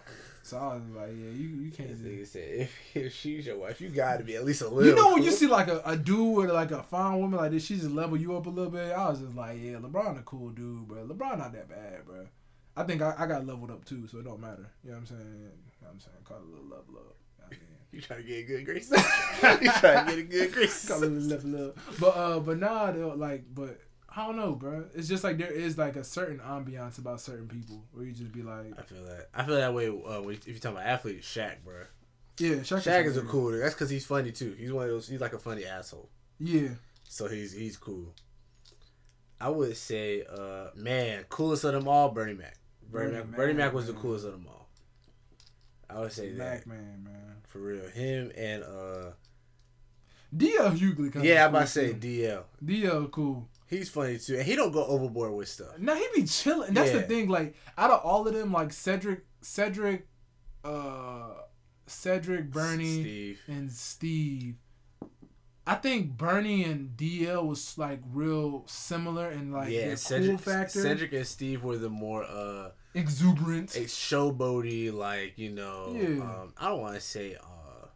So 0.42 0.56
I 0.56 0.74
was 0.74 0.82
like, 0.94 1.09
yeah, 1.09 1.30
you 1.30 1.48
you 1.48 1.70
can't. 1.70 1.90
This 1.90 1.98
nigga 1.98 2.26
said, 2.26 2.48
if, 2.48 2.96
if 2.96 3.14
she's 3.14 3.46
your 3.46 3.59
wife, 3.59 3.80
you 3.80 3.88
gotta 3.88 4.24
be 4.24 4.37
at 4.37 4.44
least 4.44 4.62
a 4.62 4.68
little. 4.68 4.88
You 4.88 4.94
know 4.94 5.12
when 5.12 5.22
you 5.22 5.32
see 5.32 5.46
like 5.46 5.68
a, 5.68 5.82
a 5.85 5.96
dude 5.96 6.37
with 6.37 6.50
like 6.50 6.70
a 6.70 6.82
fine 6.82 7.18
woman 7.20 7.38
like 7.38 7.50
this, 7.50 7.66
she 7.66 7.76
just 7.76 7.90
level 7.90 8.16
you 8.16 8.37
up 8.37 8.46
a 8.46 8.48
little 8.48 8.70
bit. 8.70 8.92
I 8.92 9.11
was 9.11 9.20
just 9.20 9.35
like, 9.35 9.59
yeah, 9.61 9.74
LeBron 9.74 10.18
a 10.18 10.22
cool 10.22 10.50
dude, 10.50 10.88
bro. 10.88 11.06
LeBron 11.06 11.38
not 11.38 11.52
that 11.52 11.68
bad, 11.68 12.06
bro. 12.06 12.26
I 12.76 12.82
think 12.84 13.00
I, 13.02 13.14
I 13.18 13.26
got 13.26 13.46
leveled 13.46 13.70
up 13.70 13.84
too, 13.84 14.06
so 14.06 14.18
it 14.18 14.24
don't 14.24 14.40
matter. 14.40 14.70
You 14.84 14.90
know 14.90 14.96
what 14.96 15.00
I'm 15.00 15.06
saying? 15.06 15.20
You 15.20 15.44
know 15.46 15.50
what 15.80 15.90
I'm 15.92 16.00
saying? 16.00 16.16
Call 16.24 16.36
it 16.38 16.42
a 16.42 16.50
little 16.50 16.64
level 16.66 16.94
up. 16.98 17.16
You 17.92 18.00
trying 18.02 18.22
to 18.22 18.26
get 18.28 18.38
a 18.40 18.42
good 18.42 18.64
grace? 18.66 18.90
you 19.62 19.70
trying 19.80 20.06
to 20.06 20.12
get 20.12 20.18
a 20.18 20.22
good 20.22 20.52
grace? 20.52 20.86
Call 20.88 21.02
it 21.02 21.06
a 21.06 21.10
little 21.10 21.50
level 21.50 21.68
up. 21.70 21.78
But 21.98 22.08
uh, 22.08 22.40
but 22.40 22.58
nah, 22.58 22.90
though, 22.92 23.14
like, 23.16 23.44
but 23.54 23.80
I 24.14 24.26
don't 24.26 24.36
know, 24.36 24.52
bro. 24.52 24.84
It's 24.94 25.08
just 25.08 25.24
like 25.24 25.38
there 25.38 25.50
is 25.50 25.78
like 25.78 25.96
a 25.96 26.04
certain 26.04 26.38
ambiance 26.40 26.98
about 26.98 27.20
certain 27.20 27.48
people 27.48 27.84
where 27.92 28.04
you 28.04 28.12
just 28.12 28.32
be 28.32 28.42
like, 28.42 28.78
I 28.78 28.82
feel 28.82 29.04
that. 29.04 29.28
I 29.34 29.44
feel 29.44 29.54
that 29.56 29.72
way. 29.72 29.88
Uh, 29.88 30.28
if 30.28 30.46
you 30.46 30.58
talk 30.58 30.72
about 30.72 30.84
athletes, 30.84 31.26
Shaq, 31.26 31.64
bro. 31.64 31.74
yeah, 32.38 32.56
Shaq, 32.56 32.78
Shaq 32.82 33.06
is 33.06 33.16
a 33.16 33.20
hilarious. 33.20 33.30
cool 33.30 33.50
dude. 33.52 33.62
That's 33.62 33.74
because 33.74 33.88
he's 33.90 34.04
funny 34.04 34.32
too. 34.32 34.54
He's 34.58 34.72
one 34.72 34.84
of 34.84 34.90
those. 34.90 35.08
He's 35.08 35.20
like 35.20 35.32
a 35.32 35.38
funny 35.38 35.64
asshole. 35.64 36.10
Yeah, 36.38 36.68
So 37.04 37.28
he's 37.28 37.52
he's 37.54 37.78
cool. 37.78 38.12
I 39.40 39.48
would 39.50 39.76
say, 39.76 40.22
uh, 40.30 40.68
man, 40.74 41.24
coolest 41.28 41.64
of 41.64 41.72
them 41.72 41.88
all, 41.88 42.10
Bernie 42.10 42.34
Mac. 42.34 42.56
Bernie, 42.90 43.11
Bernie 43.12 43.25
Mac. 43.27 43.37
Bernie 43.37 43.53
Mac 43.55 43.72
was 43.72 43.87
the 43.87 43.92
coolest 43.94 44.25
of 44.27 44.33
them 44.33 44.46
all. 44.49 44.68
I 45.88 46.01
would 46.01 46.12
say 46.12 46.31
Mac 46.31 46.64
that 46.64 46.66
man, 46.66 47.03
man. 47.05 47.37
for 47.46 47.59
real. 47.61 47.88
Him 47.88 48.33
and 48.37 48.62
uh, 48.64 49.11
DL 50.37 50.77
Hughley, 50.77 51.12
kind 51.12 51.25
yeah, 51.25 51.44
I'm 51.44 51.51
cool 51.51 51.57
about 51.59 51.66
to 51.66 51.72
say 51.72 51.92
too. 51.92 51.99
DL. 51.99 52.42
DL 52.64 53.11
cool. 53.11 53.49
He's 53.68 53.88
funny 53.88 54.18
too, 54.18 54.37
and 54.37 54.44
he 54.44 54.55
don't 54.55 54.72
go 54.72 54.85
overboard 54.85 55.33
with 55.33 55.49
stuff. 55.49 55.79
Now 55.79 55.94
he 55.94 56.07
be 56.14 56.25
chilling. 56.25 56.75
That's 56.75 56.92
the 56.92 57.03
thing. 57.03 57.29
Like 57.29 57.55
out 57.77 57.90
of 57.90 58.01
all 58.05 58.27
of 58.27 58.35
them, 58.35 58.53
like 58.53 58.72
Cedric, 58.72 59.25
Cedric, 59.40 60.07
uh, 60.64 61.31
Cedric, 61.87 62.51
Bernie, 62.51 63.03
Steve. 63.03 63.40
and 63.49 63.72
Steve. 63.72 64.57
I 65.68 65.74
think 65.74 66.16
Bernie 66.16 66.62
and 66.64 66.96
DL 66.96 67.44
was 67.44 67.76
like 67.76 68.00
real 68.12 68.62
similar 68.66 69.29
and 69.29 69.52
like 69.52 69.70
yeah, 69.72 69.87
their 69.88 69.96
Cedric, 69.96 70.29
cool 70.31 70.38
factor, 70.38 70.81
Cedric 70.81 71.12
and 71.12 71.26
Steve 71.26 71.64
were 71.64 71.76
the 71.76 71.88
more 71.90 72.22
uh 72.24 72.70
exuberant. 72.94 73.70
showboaty, 73.70 74.92
like 74.92 75.33
you 75.37 75.50
know. 75.50 75.92
Yeah. 75.98 76.22
Um, 76.22 76.52
I 76.57 76.68
don't 76.68 76.81
want 76.81 76.94
to 76.94 77.00
say 77.00 77.35
uh 77.37 77.87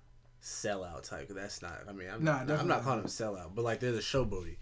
sellout 0.43 1.09
type. 1.09 1.29
'cause 1.29 1.37
that's 1.37 1.63
not. 1.63 1.83
I 1.89 1.93
mean, 1.93 2.09
I'm, 2.13 2.25
Nah, 2.25 2.43
not, 2.45 2.59
I'm 2.61 2.67
not 2.69 2.83
calling 2.83 3.01
them 3.03 3.09
sellout, 3.09 3.55
but 3.55 3.65
like 3.65 3.81
they're 3.81 3.93
the 3.93 3.99
showboaty. 4.01 4.57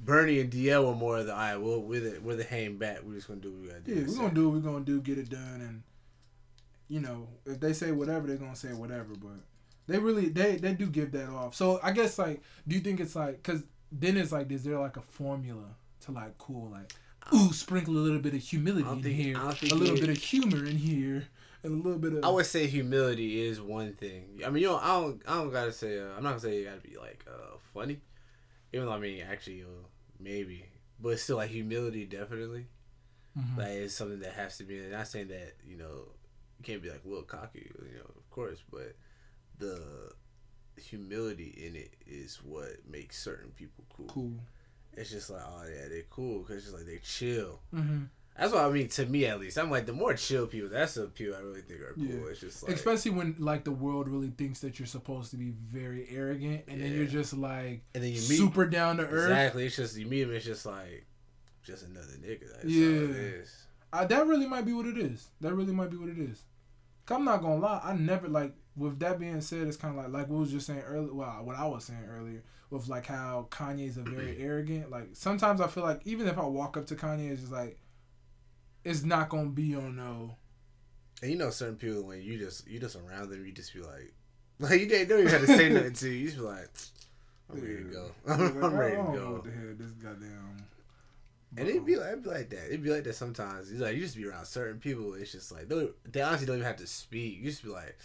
Bernie 0.00 0.40
and 0.40 0.50
DL 0.50 0.84
were 0.86 0.94
more 0.94 1.18
of 1.18 1.26
the 1.26 1.32
all 1.32 1.38
right. 1.38 1.56
Well, 1.56 1.82
we're 1.82 2.00
the 2.00 2.18
we're 2.20 2.36
the 2.36 2.44
hang 2.44 2.78
back. 2.78 3.00
We're 3.04 3.14
just 3.14 3.28
gonna 3.28 3.40
do 3.40 3.52
what 3.52 3.60
we 3.62 3.68
gotta 3.68 3.80
do. 3.80 3.94
yeah, 3.94 4.06
we're 4.08 4.16
gonna 4.16 4.34
do 4.34 4.48
what 4.48 4.54
we're 4.62 4.70
gonna 4.72 4.84
do, 4.84 5.00
get 5.00 5.18
it 5.18 5.28
done, 5.28 5.60
and 5.60 5.82
you 6.88 7.00
know 7.00 7.28
if 7.46 7.60
they 7.60 7.72
say 7.72 7.92
whatever, 7.92 8.26
they're 8.26 8.36
gonna 8.36 8.56
say 8.56 8.72
whatever. 8.72 9.12
But 9.18 9.40
they 9.86 9.98
really 9.98 10.28
they 10.28 10.56
they 10.56 10.72
do 10.74 10.86
give 10.86 11.12
that 11.12 11.28
off. 11.28 11.54
So 11.54 11.80
I 11.82 11.92
guess 11.92 12.18
like, 12.18 12.42
do 12.66 12.74
you 12.74 12.80
think 12.80 13.00
it's 13.00 13.14
like 13.16 13.42
because 13.42 13.62
then 13.92 14.16
it's 14.16 14.32
like, 14.32 14.50
is 14.50 14.64
there 14.64 14.78
like 14.78 14.96
a 14.96 15.02
formula 15.02 15.64
to 16.00 16.12
like 16.12 16.36
cool 16.38 16.70
like, 16.70 16.92
ooh, 17.34 17.52
sprinkle 17.52 17.94
a 17.94 17.98
little 17.98 18.18
bit 18.20 18.34
of 18.34 18.40
humility 18.40 18.88
in 18.88 19.02
think- 19.02 19.16
here, 19.16 19.36
a 19.38 19.74
little 19.74 19.96
it- 19.96 20.00
bit 20.00 20.08
of 20.10 20.18
humor 20.18 20.64
in 20.66 20.76
here, 20.76 21.26
and 21.62 21.72
a 21.72 21.76
little 21.76 21.98
bit 21.98 22.12
of 22.14 22.24
I 22.24 22.28
would 22.30 22.46
say 22.46 22.66
humility 22.66 23.40
is 23.46 23.60
one 23.60 23.92
thing. 23.94 24.40
I 24.44 24.50
mean, 24.50 24.62
you 24.62 24.68
know, 24.68 24.76
I 24.78 25.00
don't, 25.00 25.22
I 25.26 25.34
don't 25.34 25.52
gotta 25.52 25.72
say. 25.72 25.98
Uh, 25.98 26.06
I'm 26.16 26.22
not 26.22 26.30
gonna 26.30 26.40
say 26.40 26.58
you 26.58 26.64
gotta 26.64 26.80
be 26.80 26.96
like 26.96 27.24
uh, 27.28 27.56
funny, 27.72 28.00
even 28.72 28.86
though 28.86 28.92
I 28.92 28.98
mean, 28.98 29.22
actually, 29.22 29.62
uh, 29.62 29.86
maybe, 30.18 30.66
but 31.00 31.18
still 31.20 31.36
like 31.36 31.50
humility, 31.50 32.04
definitely. 32.06 32.66
Mhm. 33.38 33.58
Like 33.58 33.68
it's 33.68 33.94
something 33.94 34.20
that 34.20 34.32
has 34.34 34.58
to 34.58 34.64
be. 34.64 34.78
Not 34.80 35.08
saying 35.08 35.28
that 35.28 35.54
you 35.66 35.76
know, 35.76 36.08
you 36.58 36.62
can't 36.64 36.82
be 36.82 36.90
like 36.90 37.04
Will 37.04 37.22
cocky, 37.22 37.70
you 37.78 37.98
know, 37.98 38.10
of 38.16 38.30
course, 38.30 38.58
but 38.70 38.94
the 39.58 39.80
humility 40.80 41.54
in 41.66 41.76
it 41.76 41.94
is 42.06 42.36
what 42.42 42.68
makes 42.88 43.22
certain 43.22 43.50
people 43.50 43.84
cool. 43.96 44.06
cool. 44.06 44.32
It's 44.96 45.10
just 45.10 45.30
like, 45.30 45.42
oh 45.44 45.62
yeah, 45.64 45.88
they're 45.88 46.02
cool 46.10 46.40
because 46.40 46.56
it's 46.56 46.64
just 46.66 46.76
like 46.76 46.86
they 46.86 46.98
chill. 47.02 47.60
hmm 47.72 48.04
That's 48.38 48.52
what 48.52 48.64
I 48.64 48.70
mean 48.70 48.88
to 48.88 49.06
me 49.06 49.26
at 49.26 49.40
least. 49.40 49.58
I'm 49.58 49.70
like 49.70 49.86
the 49.86 49.92
more 49.92 50.14
chill 50.14 50.46
people, 50.46 50.68
that's 50.68 50.94
the 50.94 51.06
people 51.06 51.34
I 51.36 51.40
really 51.40 51.62
think 51.62 51.80
are 51.80 51.94
cool. 51.94 52.04
Yeah. 52.04 52.30
It's 52.30 52.40
just 52.40 52.62
like 52.62 52.74
Especially 52.74 53.10
when 53.12 53.34
like 53.38 53.64
the 53.64 53.72
world 53.72 54.08
really 54.08 54.30
thinks 54.30 54.60
that 54.60 54.78
you're 54.78 54.86
supposed 54.86 55.30
to 55.32 55.36
be 55.36 55.50
very 55.50 56.06
arrogant, 56.10 56.64
and 56.68 56.80
then 56.80 56.92
you're 56.94 57.06
just 57.06 57.34
like 57.34 57.82
and 57.94 58.02
then 58.04 58.10
you 58.10 58.20
meet 58.28 58.38
super 58.38 58.66
down 58.66 58.98
to 58.98 59.04
earth. 59.06 59.30
Exactly. 59.30 59.66
It's 59.66 59.76
just 59.76 59.96
you 59.96 60.06
meet 60.06 60.22
him. 60.22 60.32
It's 60.34 60.44
just 60.44 60.66
like 60.66 61.06
just 61.64 61.84
another 61.86 62.14
nigga. 62.24 62.52
That's 62.52 62.64
Yeah. 62.64 64.04
that 64.04 64.26
really 64.26 64.46
might 64.46 64.64
be 64.66 64.72
what 64.72 64.86
it 64.86 64.98
is. 64.98 65.28
That 65.40 65.54
really 65.54 65.72
might 65.72 65.90
be 65.90 65.96
what 65.96 66.08
it 66.08 66.18
is. 66.18 66.42
I'm 67.08 67.24
not 67.24 67.42
gonna 67.42 67.56
lie. 67.56 67.80
I 67.84 67.94
never 67.94 68.28
like. 68.28 68.54
With 68.76 68.98
that 69.00 69.20
being 69.20 69.40
said, 69.40 69.68
it's 69.68 69.76
kind 69.76 69.96
of 69.96 70.04
like 70.04 70.12
like 70.12 70.28
we 70.28 70.38
was 70.38 70.50
just 70.50 70.66
saying 70.66 70.80
earlier. 70.80 71.12
Well, 71.12 71.40
what 71.44 71.56
I 71.56 71.66
was 71.66 71.84
saying 71.84 72.08
earlier 72.08 72.42
with 72.70 72.88
like 72.88 73.06
how 73.06 73.46
Kanye's 73.50 73.96
a 73.96 74.02
very 74.02 74.36
arrogant. 74.40 74.90
Like 74.90 75.10
sometimes 75.12 75.60
I 75.60 75.68
feel 75.68 75.84
like 75.84 76.00
even 76.04 76.26
if 76.26 76.36
I 76.38 76.44
walk 76.44 76.76
up 76.76 76.86
to 76.86 76.96
Kanye, 76.96 77.30
it's 77.30 77.42
just 77.42 77.52
like 77.52 77.78
it's 78.84 79.04
not 79.04 79.28
gonna 79.28 79.50
be 79.50 79.74
on 79.74 79.96
no. 79.96 80.36
And 81.22 81.30
you 81.30 81.38
know 81.38 81.50
certain 81.50 81.76
people 81.76 82.02
when 82.02 82.22
you 82.22 82.38
just 82.38 82.66
you 82.66 82.78
just 82.78 82.96
around 82.96 83.30
them, 83.30 83.46
you 83.46 83.52
just 83.52 83.72
be 83.72 83.80
like, 83.80 84.12
like 84.58 84.80
you 84.80 84.86
didn't 84.86 85.08
don't 85.08 85.20
even 85.20 85.32
have 85.32 85.46
to 85.46 85.56
say 85.56 85.68
nothing 85.68 85.92
to 85.94 86.08
you. 86.08 86.18
You 86.18 86.26
just 86.26 86.38
be 86.38 86.44
like, 86.44 86.68
I'm 87.52 87.60
ready 87.60 87.76
to 87.76 87.84
go. 87.84 88.10
Like, 88.24 88.40
I'm 88.64 88.74
ready 88.74 88.96
to 88.96 89.02
go. 89.02 89.32
what 89.32 89.44
the 89.44 89.50
hell 89.50 89.74
this 89.78 89.90
goddamn. 89.92 90.66
And 91.56 91.68
it'd 91.68 91.86
be 91.86 91.94
like 91.94 92.08
it'd 92.08 92.24
be 92.24 92.30
like 92.30 92.50
that. 92.50 92.66
It'd 92.66 92.82
be 92.82 92.90
like 92.90 93.04
that 93.04 93.14
sometimes. 93.14 93.70
It's 93.70 93.80
like 93.80 93.94
you 93.94 94.00
just 94.00 94.16
be 94.16 94.26
around 94.26 94.46
certain 94.46 94.80
people. 94.80 95.14
It's 95.14 95.30
just 95.30 95.52
like 95.52 95.68
they, 95.68 95.88
they 96.10 96.20
honestly 96.20 96.46
don't 96.46 96.56
even 96.56 96.66
have 96.66 96.78
to 96.78 96.86
speak. 96.86 97.38
You 97.38 97.50
just 97.50 97.62
be 97.62 97.68
like, 97.70 97.96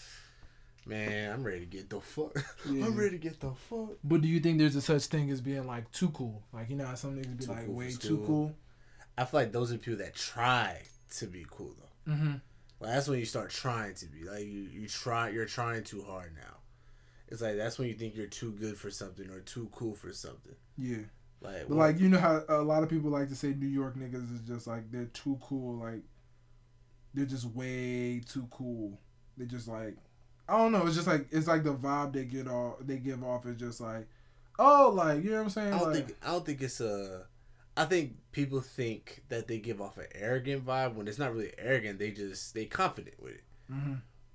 man, 0.90 1.32
I'm 1.32 1.44
ready 1.44 1.62
to 1.62 1.66
get 1.66 1.90
the 1.90 2.02
fuck. 2.02 2.36
Yeah. 2.70 2.86
I'm 2.86 2.96
ready 2.98 3.12
to 3.12 3.18
get 3.18 3.40
the 3.40 3.52
fuck. 3.52 3.98
But 4.04 4.22
do 4.22 4.28
you 4.28 4.40
think 4.40 4.58
there's 4.58 4.76
a 4.76 4.82
such 4.82 5.06
thing 5.06 5.30
as 5.32 5.42
being 5.42 5.66
like 5.66 5.92
too 5.92 6.10
cool? 6.10 6.44
Like 6.52 6.70
you 6.70 6.76
know 6.76 6.86
how 6.86 6.96
some 6.96 7.16
niggas 7.16 7.38
be 7.38 7.46
Too 7.46 7.52
like 7.52 7.66
cool 7.66 7.76
way 7.76 7.92
too 7.92 8.24
cool. 8.26 8.56
I 9.18 9.26
feel 9.26 9.40
like 9.42 9.52
those 9.52 9.72
are 9.72 9.78
people 9.78 10.00
that 10.00 10.16
try 10.16 10.82
to 11.18 11.26
be 11.26 11.46
cool 11.50 11.74
though. 11.78 12.14
Mm-hmm. 12.14 12.34
Like 12.80 12.92
that's 12.92 13.08
when 13.08 13.20
you 13.20 13.26
start 13.26 13.52
trying 13.52 13.96
to 13.96 14.06
be 14.06 14.24
like 14.24 14.46
you 14.46 14.68
you 14.72 14.88
try 14.88 15.30
you're 15.30 15.46
trying 15.46 15.84
too 15.84 16.04
hard 16.04 16.34
now. 16.36 16.58
It's 17.28 17.42
like 17.42 17.58
that's 17.58 17.78
when 17.78 17.88
you 17.88 17.94
think 17.94 18.16
you're 18.16 18.28
too 18.28 18.52
good 18.54 18.78
for 18.78 18.90
something 18.90 19.30
or 19.30 19.40
too 19.42 19.70
cool 19.72 19.96
for 19.96 20.12
something. 20.12 20.56
Yeah. 20.78 21.04
Like, 21.42 21.68
But 21.70 21.78
like 21.78 22.00
you 22.00 22.10
know 22.10 22.20
how 22.20 22.44
a 22.50 22.62
lot 22.62 22.84
of 22.84 22.90
people 22.90 23.10
like 23.12 23.30
to 23.30 23.36
say 23.36 23.50
New 23.54 23.68
York 23.68 23.98
niggas 23.98 24.34
is 24.34 24.42
just 24.42 24.68
like 24.68 24.92
they're 24.92 25.06
too 25.06 25.38
cool, 25.42 25.76
like 25.78 26.02
they're 27.14 27.26
just 27.26 27.46
way 27.46 28.22
too 28.26 28.48
cool. 28.52 29.00
They 29.38 29.46
just 29.46 29.68
like 29.68 29.96
I 30.50 30.58
don't 30.58 30.72
know. 30.72 30.86
It's 30.86 30.96
just 30.96 31.08
like 31.08 31.28
it's 31.32 31.48
like 31.48 31.64
the 31.64 31.74
vibe 31.74 32.14
they 32.14 32.26
get 32.26 32.48
off. 32.48 32.76
They 32.82 32.98
give 32.98 33.24
off 33.24 33.46
is 33.46 33.58
just 33.58 33.82
like 33.82 34.08
oh, 34.60 34.92
like 34.94 35.24
you 35.24 35.32
know 35.32 35.38
what 35.38 35.44
I'm 35.44 35.50
saying. 35.50 35.74
I 35.74 35.80
don't 35.80 35.94
like, 35.94 36.06
think 36.08 36.18
I 36.24 36.28
don't 36.32 36.46
think 36.46 36.62
it's 36.62 36.82
a. 36.82 37.26
I 37.78 37.86
think 37.86 38.16
people 38.32 38.60
think 38.62 39.24
that 39.30 39.48
they 39.48 39.60
give 39.60 39.82
off 39.82 39.98
an 39.98 40.08
arrogant 40.14 40.66
vibe 40.66 40.96
when 40.96 41.08
it's 41.08 41.18
not 41.18 41.34
really 41.34 41.54
arrogant. 41.58 41.98
They 42.00 42.12
just 42.12 42.54
they 42.54 42.66
confident 42.66 43.22
with 43.22 43.36
it. 43.36 43.44
hmm 43.70 43.94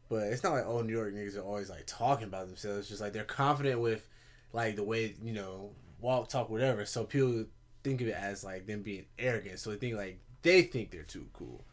But 0.09 0.25
it's 0.25 0.43
not 0.43 0.53
like 0.53 0.65
oh 0.67 0.83
New 0.83 0.93
York 0.93 1.15
niggas 1.15 1.37
are 1.37 1.43
always 1.43 1.71
like 1.71 1.85
talking 1.87 2.29
about 2.29 2.47
themselves. 2.47 2.81
It's 2.81 2.89
just 2.89 3.01
like 3.03 3.13
they're 3.13 3.25
confident 3.25 3.81
with 3.81 4.09
like 4.53 4.77
the 4.77 4.85
way 4.85 5.15
you 5.23 5.33
know 5.33 5.71
walk 6.01 6.29
talk 6.29 6.49
whatever. 6.49 6.87
So 6.87 7.05
people 7.05 7.45
think 7.83 8.01
of 8.01 8.09
it 8.09 8.17
as 8.17 8.43
like 8.45 8.67
them 8.67 8.83
being 8.83 9.07
arrogant. 9.19 9.59
So 9.59 9.71
they 9.71 9.77
think 9.77 9.97
like 9.97 10.19
they 10.43 10.63
think 10.63 10.91
they're 10.91 11.03
too 11.03 11.27
cool. 11.33 11.65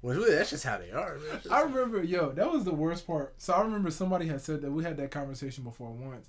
When 0.00 0.16
really 0.16 0.34
that's 0.34 0.50
just 0.50 0.64
how 0.64 0.78
they 0.78 0.92
are. 0.92 1.18
Just 1.42 1.50
I 1.50 1.62
remember, 1.62 2.02
yo, 2.02 2.30
that 2.32 2.50
was 2.50 2.64
the 2.64 2.74
worst 2.74 3.06
part. 3.06 3.34
So 3.38 3.52
I 3.52 3.62
remember 3.62 3.90
somebody 3.90 4.26
had 4.26 4.40
said 4.40 4.62
that 4.62 4.70
we 4.70 4.84
had 4.84 4.96
that 4.98 5.10
conversation 5.10 5.64
before 5.64 5.90
once, 5.90 6.28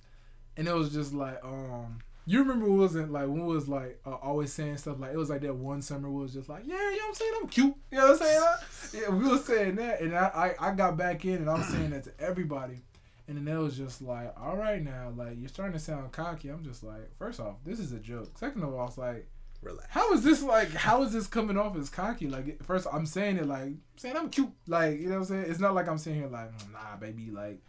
and 0.58 0.68
it 0.68 0.74
was 0.74 0.92
just 0.92 1.14
like, 1.14 1.40
um, 1.44 2.00
you 2.26 2.40
remember 2.40 2.68
we 2.70 2.78
wasn't 2.78 3.12
like 3.12 3.28
when 3.28 3.46
we 3.46 3.54
was 3.54 3.68
like 3.68 4.00
uh, 4.08 4.16
always 4.16 4.52
saying 4.52 4.78
stuff 4.78 5.00
like 5.00 5.14
it 5.14 5.18
was 5.18 5.30
like 5.30 5.42
that 5.42 5.56
one 5.56 5.84
summer 5.84 6.10
we 6.10 6.22
was 6.22 6.34
just 6.34 6.50
like, 6.50 6.64
yeah, 6.66 6.76
you 6.76 6.98
know 6.98 7.04
what 7.04 7.08
I'm 7.08 7.14
saying, 7.14 7.34
I'm 7.42 7.48
cute, 7.48 7.76
you 7.92 7.98
know 7.98 8.12
what 8.12 8.22
I'm 8.22 8.28
saying? 8.28 9.04
yeah, 9.04 9.10
we 9.10 9.30
were 9.30 9.38
saying 9.38 9.76
that, 9.76 10.02
and 10.02 10.16
I, 10.16 10.56
I 10.60 10.70
I 10.70 10.74
got 10.74 10.98
back 10.98 11.26
in 11.26 11.36
and 11.36 11.50
I'm 11.50 11.64
saying 11.64 11.92
that 11.92 12.06
to 12.06 12.12
everybody, 12.20 12.82
and 13.28 13.38
then 13.38 13.56
it 13.56 13.60
was 13.60 13.78
just 13.78 14.02
like, 14.02 14.34
all 14.40 14.58
right 14.58 14.84
now, 14.84 15.14
like 15.16 15.40
you're 15.40 15.48
starting 15.48 15.74
to 15.74 15.80
sound 15.80 16.12
cocky. 16.12 16.50
I'm 16.50 16.64
just 16.64 16.84
like, 16.84 17.16
first 17.20 17.40
off, 17.40 17.58
this 17.64 17.80
is 17.80 17.92
a 17.92 18.00
joke. 18.00 18.36
Second 18.36 18.64
of 18.64 18.74
all, 18.74 18.88
it's 18.88 18.98
like. 18.98 19.28
Relax. 19.62 19.88
How 19.90 20.14
is 20.14 20.24
this 20.24 20.42
like? 20.44 20.72
How 20.72 21.04
is 21.04 21.14
this 21.14 21.28
coming 21.28 21.58
off 21.58 21.76
as 21.78 21.90
cocky? 21.90 22.28
Like, 22.28 22.64
first 22.64 22.88
I'm 22.92 23.06
saying 23.06 23.38
it 23.38 23.48
like 23.48 23.74
saying 23.98 24.16
I'm 24.18 24.30
cute, 24.30 24.52
like 24.68 25.00
you 25.00 25.08
know 25.08 25.16
what 25.16 25.22
I'm 25.22 25.26
saying. 25.26 25.46
It's 25.48 25.60
not 25.60 25.74
like 25.76 25.88
I'm 25.88 25.98
sitting 25.98 26.20
here 26.20 26.30
like 26.30 26.52
mm, 26.58 26.74
nah, 26.74 26.96
baby, 27.00 27.32
like 27.32 27.62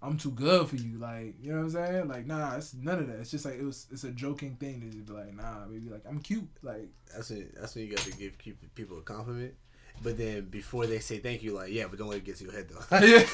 I'm 0.00 0.16
too 0.16 0.30
good 0.30 0.68
for 0.68 0.76
you, 0.76 0.98
like 0.98 1.34
you 1.40 1.50
know 1.52 1.58
what 1.58 1.64
I'm 1.64 1.70
saying. 1.70 2.08
Like 2.08 2.26
nah, 2.26 2.56
it's 2.56 2.74
none 2.74 2.98
of 2.98 3.06
that. 3.08 3.20
It's 3.20 3.30
just 3.30 3.44
like 3.44 3.54
it 3.54 3.64
was. 3.64 3.86
It's 3.90 4.04
a 4.04 4.10
joking 4.10 4.56
thing 4.56 4.80
to 4.80 4.86
just 4.86 5.06
be 5.06 5.12
like 5.12 5.34
nah, 5.34 5.66
baby, 5.66 5.88
like 5.90 6.02
I'm 6.08 6.20
cute, 6.20 6.48
like 6.62 6.88
That's 7.14 7.30
when 7.30 7.50
that's 7.58 7.74
when 7.74 7.84
you 7.84 7.90
got 7.94 8.04
to 8.04 8.12
give 8.12 8.38
people 8.74 8.98
a 8.98 9.02
compliment. 9.02 9.54
But 10.00 10.16
then 10.16 10.44
before 10.44 10.86
they 10.86 11.00
say 11.00 11.18
thank 11.18 11.42
you, 11.42 11.52
like 11.52 11.72
yeah, 11.72 11.86
but 11.88 11.98
don't 11.98 12.08
let 12.08 12.18
it 12.18 12.24
get 12.24 12.36
to 12.36 12.44
your 12.44 12.52
head 12.52 12.68
though. 12.68 12.98
Yeah. 12.98 13.18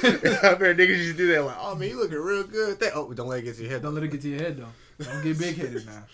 I've 0.50 0.58
heard 0.58 0.78
niggas 0.78 0.96
just 0.96 1.16
do 1.16 1.30
that. 1.32 1.44
Like 1.44 1.56
oh 1.60 1.74
man, 1.74 1.90
you 1.90 1.96
looking 2.00 2.18
real 2.18 2.44
good. 2.44 2.80
Thank- 2.80 2.96
oh, 2.96 3.12
don't 3.12 3.28
let 3.28 3.40
it 3.40 3.42
get 3.42 3.56
to 3.56 3.62
your 3.62 3.70
head. 3.70 3.82
don't 3.82 3.94
though. 3.94 4.00
let 4.00 4.04
it 4.04 4.12
get 4.12 4.22
to 4.22 4.28
your 4.28 4.40
head 4.40 4.56
though. 4.56 5.04
Don't 5.04 5.22
get 5.22 5.38
big 5.38 5.56
headed 5.56 5.86
now. 5.86 6.04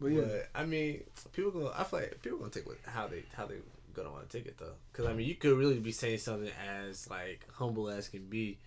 But 0.00 0.08
yeah, 0.08 0.22
But 0.22 0.48
I 0.54 0.64
mean, 0.66 1.02
people 1.32 1.50
gonna. 1.50 1.72
I 1.76 1.84
feel 1.84 2.00
like 2.00 2.22
people 2.22 2.38
gonna 2.38 2.50
take 2.50 2.66
what 2.66 2.78
how 2.86 3.06
they 3.06 3.24
how 3.34 3.46
they 3.46 3.56
gonna 3.94 4.10
want 4.10 4.28
to 4.28 4.38
take 4.38 4.46
it 4.46 4.58
though. 4.58 4.74
Because 4.92 5.06
I 5.06 5.12
mean, 5.14 5.26
you 5.26 5.34
could 5.34 5.56
really 5.56 5.78
be 5.78 5.92
saying 5.92 6.18
something 6.18 6.50
as 6.68 7.08
like 7.08 7.40
humble 7.54 7.88
as 7.88 8.08
can 8.08 8.26
be, 8.26 8.58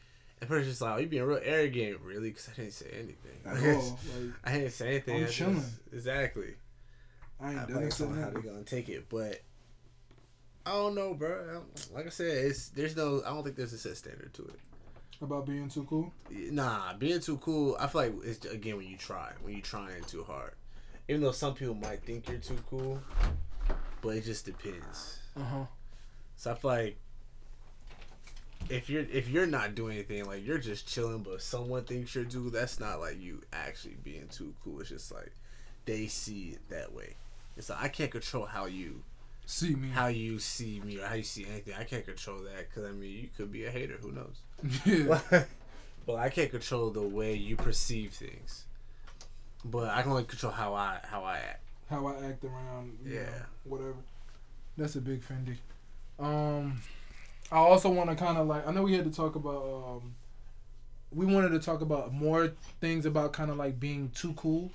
and 0.41 0.49
person's 0.49 0.69
just 0.73 0.81
like, 0.81 0.95
"Oh, 0.95 0.97
you 0.97 1.07
being 1.07 1.23
real 1.23 1.39
arrogant, 1.43 1.99
really?" 2.01 2.29
Because 2.29 2.49
I 2.49 2.61
didn't 2.61 2.73
say 2.73 2.87
anything. 2.93 3.39
at 3.45 3.75
all. 3.75 3.99
Like 4.17 4.33
I 4.43 4.51
didn't 4.53 4.71
say 4.71 4.87
anything. 4.89 5.23
I'm 5.23 5.29
chilling. 5.29 5.63
exactly. 5.93 6.55
I 7.39 7.51
ain't 7.53 7.67
feel 7.67 7.75
done 7.75 7.83
like 7.83 7.93
somehow 7.93 8.29
they 8.31 8.41
gonna 8.41 8.63
take 8.63 8.89
it, 8.89 9.07
but 9.09 9.41
I 10.65 10.71
don't 10.71 10.95
know, 10.95 11.13
bro. 11.13 11.63
Like 11.93 12.05
I 12.07 12.09
said, 12.09 12.45
it's 12.45 12.69
there's 12.69 12.95
no. 12.95 13.21
I 13.25 13.29
don't 13.29 13.43
think 13.43 13.55
there's 13.55 13.73
a 13.73 13.77
set 13.77 13.97
standard 13.97 14.33
to 14.33 14.43
it. 14.43 14.59
about 15.21 15.45
being 15.45 15.69
too 15.69 15.85
cool. 15.89 16.11
Nah, 16.31 16.93
being 16.97 17.19
too 17.21 17.37
cool. 17.37 17.77
I 17.79 17.87
feel 17.87 18.01
like 18.01 18.13
it's 18.23 18.45
again 18.45 18.77
when 18.77 18.87
you 18.87 18.97
try, 18.97 19.31
when 19.41 19.55
you 19.55 19.61
trying 19.61 20.03
too 20.03 20.23
hard. 20.23 20.53
Even 21.09 21.21
though 21.21 21.31
some 21.31 21.55
people 21.55 21.73
might 21.73 22.03
think 22.03 22.29
you're 22.29 22.37
too 22.37 22.57
cool, 22.69 23.01
but 24.01 24.09
it 24.09 24.23
just 24.23 24.45
depends. 24.45 25.17
Uh 25.35 25.43
huh. 25.43 25.65
So 26.37 26.51
I 26.51 26.53
feel 26.55 26.71
like 26.71 26.97
if 28.69 28.89
you're 28.89 29.05
if 29.11 29.27
you're 29.27 29.47
not 29.47 29.73
doing 29.73 29.95
anything, 29.95 30.25
like 30.25 30.45
you're 30.45 30.59
just 30.59 30.87
chilling, 30.87 31.23
but 31.23 31.41
someone 31.41 31.83
thinks 31.83 32.13
you're 32.13 32.25
too, 32.25 32.51
that's 32.51 32.79
not 32.79 32.99
like 32.99 33.19
you 33.19 33.41
actually 33.51 33.97
being 34.03 34.27
too 34.29 34.53
cool. 34.63 34.79
It's 34.81 34.89
just 34.89 35.11
like 35.11 35.31
they 35.85 36.05
see 36.05 36.49
it 36.49 36.69
that 36.69 36.93
way. 36.93 37.15
It's 37.57 37.69
like 37.69 37.81
I 37.81 37.87
can't 37.87 38.11
control 38.11 38.45
how 38.45 38.65
you 38.67 39.01
See 39.47 39.73
me. 39.73 39.89
how 39.89 40.07
you 40.07 40.37
see 40.37 40.79
me 40.85 40.99
or 40.99 41.07
how 41.07 41.15
you 41.15 41.23
see 41.23 41.47
anything. 41.49 41.73
I 41.77 41.85
can't 41.85 42.05
control 42.05 42.37
that 42.43 42.69
because 42.69 42.87
I 42.87 42.91
mean 42.93 43.11
you 43.23 43.29
could 43.35 43.51
be 43.51 43.65
a 43.65 43.71
hater. 43.71 43.97
Who 43.99 44.11
knows? 44.11 44.41
yeah. 44.85 45.45
but 46.05 46.15
I 46.17 46.29
can't 46.29 46.51
control 46.51 46.91
the 46.91 47.01
way 47.01 47.33
you 47.33 47.55
perceive 47.55 48.13
things. 48.13 48.65
But 49.65 49.89
I 49.89 50.01
can 50.01 50.11
only 50.11 50.23
control 50.23 50.51
how 50.53 50.73
I 50.73 50.99
how 51.03 51.23
I 51.23 51.37
act. 51.37 51.61
how 51.89 52.05
I 52.07 52.25
act 52.27 52.43
around, 52.45 52.97
you 53.03 53.13
Yeah. 53.15 53.25
know, 53.25 53.31
whatever. 53.65 53.95
That's 54.77 54.95
a 54.95 55.01
big 55.01 55.21
Fendi. 55.21 55.57
Um, 56.19 56.81
I 57.51 57.57
also 57.57 57.89
want 57.89 58.09
to 58.09 58.15
kind 58.15 58.37
of 58.37 58.47
like 58.47 58.65
I 58.67 58.71
know 58.71 58.83
we 58.83 58.93
had 58.93 59.05
to 59.05 59.11
talk 59.11 59.35
about 59.35 59.63
um, 60.01 60.15
we 61.13 61.25
wanted 61.25 61.49
to 61.49 61.59
talk 61.59 61.81
about 61.81 62.13
more 62.13 62.53
things 62.79 63.05
about 63.05 63.33
kind 63.33 63.49
of 63.51 63.57
like 63.57 63.79
being 63.79 64.11
too 64.15 64.33
cool. 64.33 64.69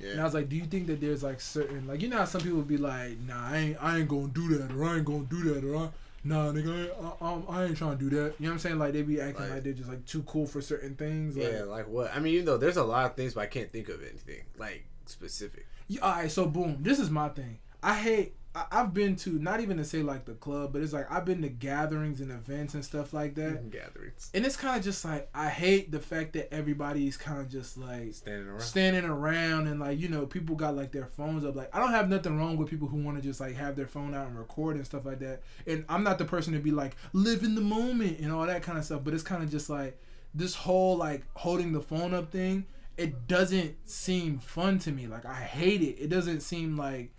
Yeah. 0.00 0.12
And 0.12 0.20
I 0.20 0.24
was 0.24 0.32
like, 0.34 0.48
do 0.48 0.56
you 0.56 0.64
think 0.64 0.86
that 0.86 1.00
there's 1.00 1.22
like 1.22 1.40
certain 1.40 1.86
like 1.86 2.00
you 2.00 2.08
know 2.08 2.18
how 2.18 2.24
some 2.24 2.40
people 2.40 2.62
be 2.62 2.76
like, 2.78 3.18
nah, 3.20 3.48
I 3.50 3.56
ain't 3.58 3.82
I 3.82 3.98
ain't 3.98 4.08
gonna 4.08 4.28
do 4.28 4.48
that 4.58 4.72
or 4.72 4.84
I 4.84 4.96
ain't 4.96 5.04
gonna 5.04 5.24
do 5.24 5.42
that 5.54 5.64
or 5.64 5.76
I, 5.76 5.88
nah, 6.24 6.52
nigga, 6.52 6.68
I, 6.70 6.82
ain't- 6.82 7.22
um, 7.22 7.44
I 7.48 7.64
ain't 7.64 7.76
trying 7.76 7.98
to 7.98 8.08
do 8.08 8.10
that. 8.16 8.34
You 8.38 8.46
know 8.46 8.50
what 8.50 8.52
I'm 8.52 8.58
saying? 8.58 8.78
Like 8.78 8.92
they 8.92 9.02
be 9.02 9.20
acting 9.20 9.42
Like- 9.44 9.50
like, 9.54 9.62
they're 9.64 9.72
just 9.72 9.88
like 9.88 10.04
too 10.06 10.22
cool 10.24 10.46
for 10.46 10.60
certain 10.60 10.94
things. 10.96 11.36
Like, 11.36 11.52
Yeah, 11.52 11.62
like 11.62 11.88
what? 11.88 12.14
I 12.14 12.18
mean, 12.20 12.34
you 12.34 12.42
know, 12.42 12.56
there's 12.56 12.76
a 12.76 12.84
lot 12.84 13.06
of 13.06 13.16
things, 13.16 13.34
but 13.34 13.40
I 13.42 13.46
can't 13.46 13.72
think 13.72 13.88
of 13.88 14.00
anything 14.02 14.42
like 14.58 14.84
specific. 15.06 15.66
Yeah, 15.88 16.00
all 16.02 16.12
right, 16.12 16.30
so 16.30 16.46
boom, 16.46 16.78
this 16.80 16.98
is 17.00 17.10
my 17.10 17.28
thing. 17.30 17.58
I 17.82 17.94
hate. 17.94 18.34
I, 18.54 18.64
I've 18.72 18.92
been 18.92 19.14
to 19.16 19.30
not 19.38 19.60
even 19.60 19.76
to 19.76 19.84
say 19.84 20.02
like 20.02 20.24
the 20.24 20.34
club, 20.34 20.72
but 20.72 20.82
it's 20.82 20.92
like 20.92 21.10
I've 21.10 21.24
been 21.24 21.42
to 21.42 21.48
gatherings 21.48 22.20
and 22.20 22.30
events 22.30 22.74
and 22.74 22.84
stuff 22.84 23.12
like 23.12 23.34
that, 23.36 23.54
mm-hmm. 23.54 23.68
Gatherings, 23.68 24.30
and 24.34 24.44
it's 24.44 24.56
kind 24.56 24.76
of 24.76 24.82
just 24.82 25.04
like 25.04 25.28
I 25.34 25.48
hate 25.48 25.92
the 25.92 26.00
fact 26.00 26.32
that 26.32 26.52
everybody's 26.52 27.16
kind 27.16 27.40
of 27.40 27.48
just 27.48 27.78
like 27.78 28.14
standing 28.14 28.48
around. 28.48 28.60
standing 28.60 29.04
around 29.04 29.66
and 29.68 29.78
like 29.78 30.00
you 30.00 30.08
know 30.08 30.26
people 30.26 30.56
got 30.56 30.74
like 30.76 30.90
their 30.90 31.06
phones 31.06 31.44
up. 31.44 31.54
Like 31.54 31.74
I 31.74 31.78
don't 31.78 31.92
have 31.92 32.08
nothing 32.08 32.38
wrong 32.38 32.56
with 32.56 32.68
people 32.68 32.88
who 32.88 33.02
want 33.02 33.16
to 33.18 33.22
just 33.22 33.40
like 33.40 33.54
have 33.54 33.76
their 33.76 33.86
phone 33.86 34.14
out 34.14 34.26
and 34.26 34.38
record 34.38 34.76
and 34.76 34.84
stuff 34.84 35.04
like 35.04 35.20
that. 35.20 35.42
And 35.66 35.84
I'm 35.88 36.02
not 36.02 36.18
the 36.18 36.24
person 36.24 36.52
to 36.54 36.58
be 36.58 36.72
like 36.72 36.96
live 37.12 37.44
in 37.44 37.54
the 37.54 37.60
moment 37.60 38.18
and 38.18 38.32
all 38.32 38.46
that 38.46 38.62
kind 38.62 38.78
of 38.78 38.84
stuff. 38.84 39.02
But 39.04 39.14
it's 39.14 39.22
kind 39.22 39.42
of 39.42 39.50
just 39.50 39.70
like 39.70 40.00
this 40.34 40.54
whole 40.54 40.96
like 40.96 41.22
holding 41.34 41.72
the 41.72 41.80
phone 41.80 42.14
up 42.14 42.32
thing. 42.32 42.66
It 42.96 43.28
doesn't 43.28 43.88
seem 43.88 44.38
fun 44.38 44.78
to 44.80 44.90
me. 44.90 45.06
Like 45.06 45.24
I 45.24 45.34
hate 45.34 45.82
it. 45.82 46.00
It 46.00 46.10
doesn't 46.10 46.40
seem 46.40 46.76
like 46.76 47.12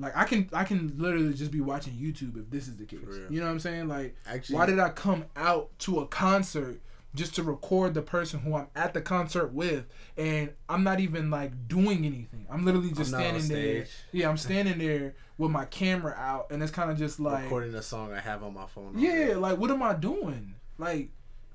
like 0.00 0.16
I 0.16 0.24
can 0.24 0.48
I 0.52 0.64
can 0.64 0.94
literally 0.96 1.34
just 1.34 1.50
be 1.50 1.60
watching 1.60 1.92
YouTube 1.94 2.38
if 2.40 2.50
this 2.50 2.68
is 2.68 2.76
the 2.76 2.84
case. 2.84 3.00
You 3.28 3.40
know 3.40 3.46
what 3.46 3.52
I'm 3.52 3.60
saying? 3.60 3.88
Like 3.88 4.16
Actually, 4.26 4.56
why 4.56 4.66
did 4.66 4.78
I 4.78 4.88
come 4.88 5.26
out 5.36 5.70
to 5.80 6.00
a 6.00 6.06
concert 6.06 6.80
just 7.14 7.34
to 7.34 7.42
record 7.42 7.94
the 7.94 8.02
person 8.02 8.40
who 8.40 8.54
I'm 8.54 8.68
at 8.76 8.94
the 8.94 9.00
concert 9.00 9.52
with 9.52 9.86
and 10.16 10.52
I'm 10.68 10.84
not 10.84 11.00
even 11.00 11.30
like 11.30 11.68
doing 11.68 12.06
anything. 12.06 12.46
I'm 12.48 12.64
literally 12.64 12.92
just 12.92 13.12
I'm 13.12 13.40
standing 13.40 13.48
there. 13.48 13.86
Yeah, 14.12 14.28
I'm 14.28 14.36
standing 14.36 14.78
there 14.78 15.14
with 15.36 15.50
my 15.50 15.64
camera 15.64 16.14
out 16.16 16.48
and 16.50 16.62
it's 16.62 16.70
kind 16.70 16.90
of 16.90 16.98
just 16.98 17.18
like 17.18 17.44
recording 17.44 17.74
a 17.74 17.82
song 17.82 18.12
I 18.12 18.20
have 18.20 18.42
on 18.42 18.54
my 18.54 18.66
phone? 18.66 18.94
yeah, 18.96 19.34
like 19.36 19.58
what 19.58 19.70
am 19.70 19.82
I 19.82 19.94
doing? 19.94 20.54
Like 20.78 21.10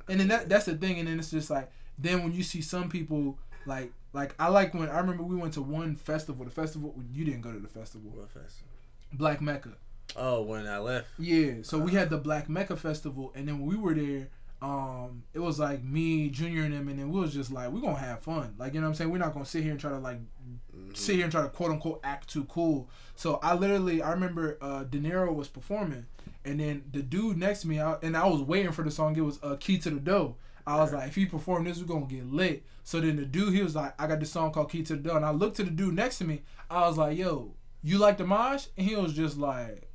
and 0.07 0.19
then 0.19 0.27
that 0.27 0.49
that's 0.49 0.65
the 0.65 0.75
thing 0.75 0.99
and 0.99 1.07
then 1.07 1.19
it's 1.19 1.31
just 1.31 1.49
like 1.49 1.71
then 1.97 2.23
when 2.23 2.33
you 2.33 2.43
see 2.43 2.61
some 2.61 2.89
people 2.89 3.37
like 3.65 3.91
like 4.15 4.33
I 4.39 4.47
like 4.47 4.73
when 4.73 4.89
I 4.89 4.97
remember 4.99 5.23
we 5.23 5.35
went 5.35 5.53
to 5.55 5.61
one 5.61 5.95
festival, 5.95 6.45
the 6.45 6.51
festival 6.51 6.95
you 7.13 7.25
didn't 7.25 7.41
go 7.41 7.51
to 7.51 7.59
the 7.59 7.67
festival. 7.67 8.09
What 8.11 8.29
festival? 8.31 8.69
Black 9.13 9.41
Mecca. 9.41 9.73
Oh, 10.15 10.41
when 10.43 10.65
I 10.67 10.77
left. 10.79 11.07
Yeah, 11.19 11.55
so 11.63 11.77
we 11.77 11.91
had 11.91 12.09
the 12.09 12.17
Black 12.17 12.47
Mecca 12.47 12.77
Festival, 12.77 13.31
and 13.35 13.47
then 13.47 13.59
when 13.59 13.67
we 13.67 13.75
were 13.75 13.93
there, 13.93 14.27
um, 14.61 15.23
it 15.33 15.39
was 15.39 15.59
like 15.59 15.83
me, 15.83 16.29
Junior, 16.29 16.63
and 16.63 16.73
them, 16.73 16.87
and 16.87 16.97
then 16.99 17.09
we 17.11 17.19
was 17.19 17.33
just 17.33 17.51
like, 17.51 17.69
we're 17.69 17.81
gonna 17.81 17.97
have 17.97 18.21
fun. 18.21 18.53
Like, 18.57 18.73
you 18.73 18.79
know 18.79 18.85
what 18.87 18.91
I'm 18.91 18.95
saying? 18.95 19.09
We're 19.11 19.17
not 19.17 19.33
gonna 19.33 19.45
sit 19.45 19.63
here 19.63 19.71
and 19.71 19.79
try 19.79 19.89
to 19.91 19.99
like 19.99 20.19
Mhm. 20.75 20.95
sit 20.95 21.15
here 21.15 21.23
and 21.25 21.31
try 21.31 21.41
to 21.41 21.49
quote 21.49 21.71
unquote 21.71 21.99
act 22.03 22.29
too 22.29 22.45
cool. 22.45 22.89
So 23.15 23.39
I 23.43 23.55
literally, 23.55 24.01
I 24.01 24.11
remember 24.11 24.57
uh, 24.61 24.83
De 24.83 24.99
Niro 24.99 25.33
was 25.35 25.47
performing, 25.49 26.05
and 26.45 26.59
then 26.59 26.83
the 26.91 27.01
dude 27.01 27.37
next 27.37 27.61
to 27.61 27.67
me, 27.67 27.81
I, 27.81 27.93
and 28.01 28.15
I 28.15 28.25
was 28.27 28.41
waiting 28.41 28.71
for 28.71 28.83
the 28.83 28.91
song. 28.91 29.15
It 29.17 29.21
was 29.21 29.39
uh, 29.43 29.57
Key 29.59 29.77
to 29.79 29.89
the 29.89 29.99
Dough. 29.99 30.35
I 30.67 30.77
was 30.77 30.93
like, 30.93 31.07
if 31.07 31.15
he 31.15 31.25
perform 31.25 31.65
this, 31.65 31.79
we're 31.79 31.85
gonna 31.85 32.05
get 32.07 32.31
lit. 32.31 32.63
So 32.83 32.99
then 32.99 33.15
the 33.17 33.25
dude, 33.25 33.53
he 33.53 33.61
was 33.61 33.75
like, 33.75 33.99
I 33.99 34.07
got 34.07 34.19
this 34.19 34.31
song 34.31 34.51
called 34.51 34.71
Key 34.71 34.83
to 34.83 34.95
the 34.95 35.01
Door, 35.01 35.17
and 35.17 35.25
I 35.25 35.31
looked 35.31 35.57
to 35.57 35.63
the 35.63 35.71
dude 35.71 35.95
next 35.95 36.17
to 36.19 36.23
me. 36.25 36.41
I 36.69 36.87
was 36.87 36.97
like, 36.97 37.17
yo, 37.17 37.53
you 37.83 37.97
like 37.97 38.19
mosh? 38.19 38.67
And 38.77 38.87
he 38.87 38.95
was 38.95 39.13
just 39.13 39.37
like, 39.37 39.89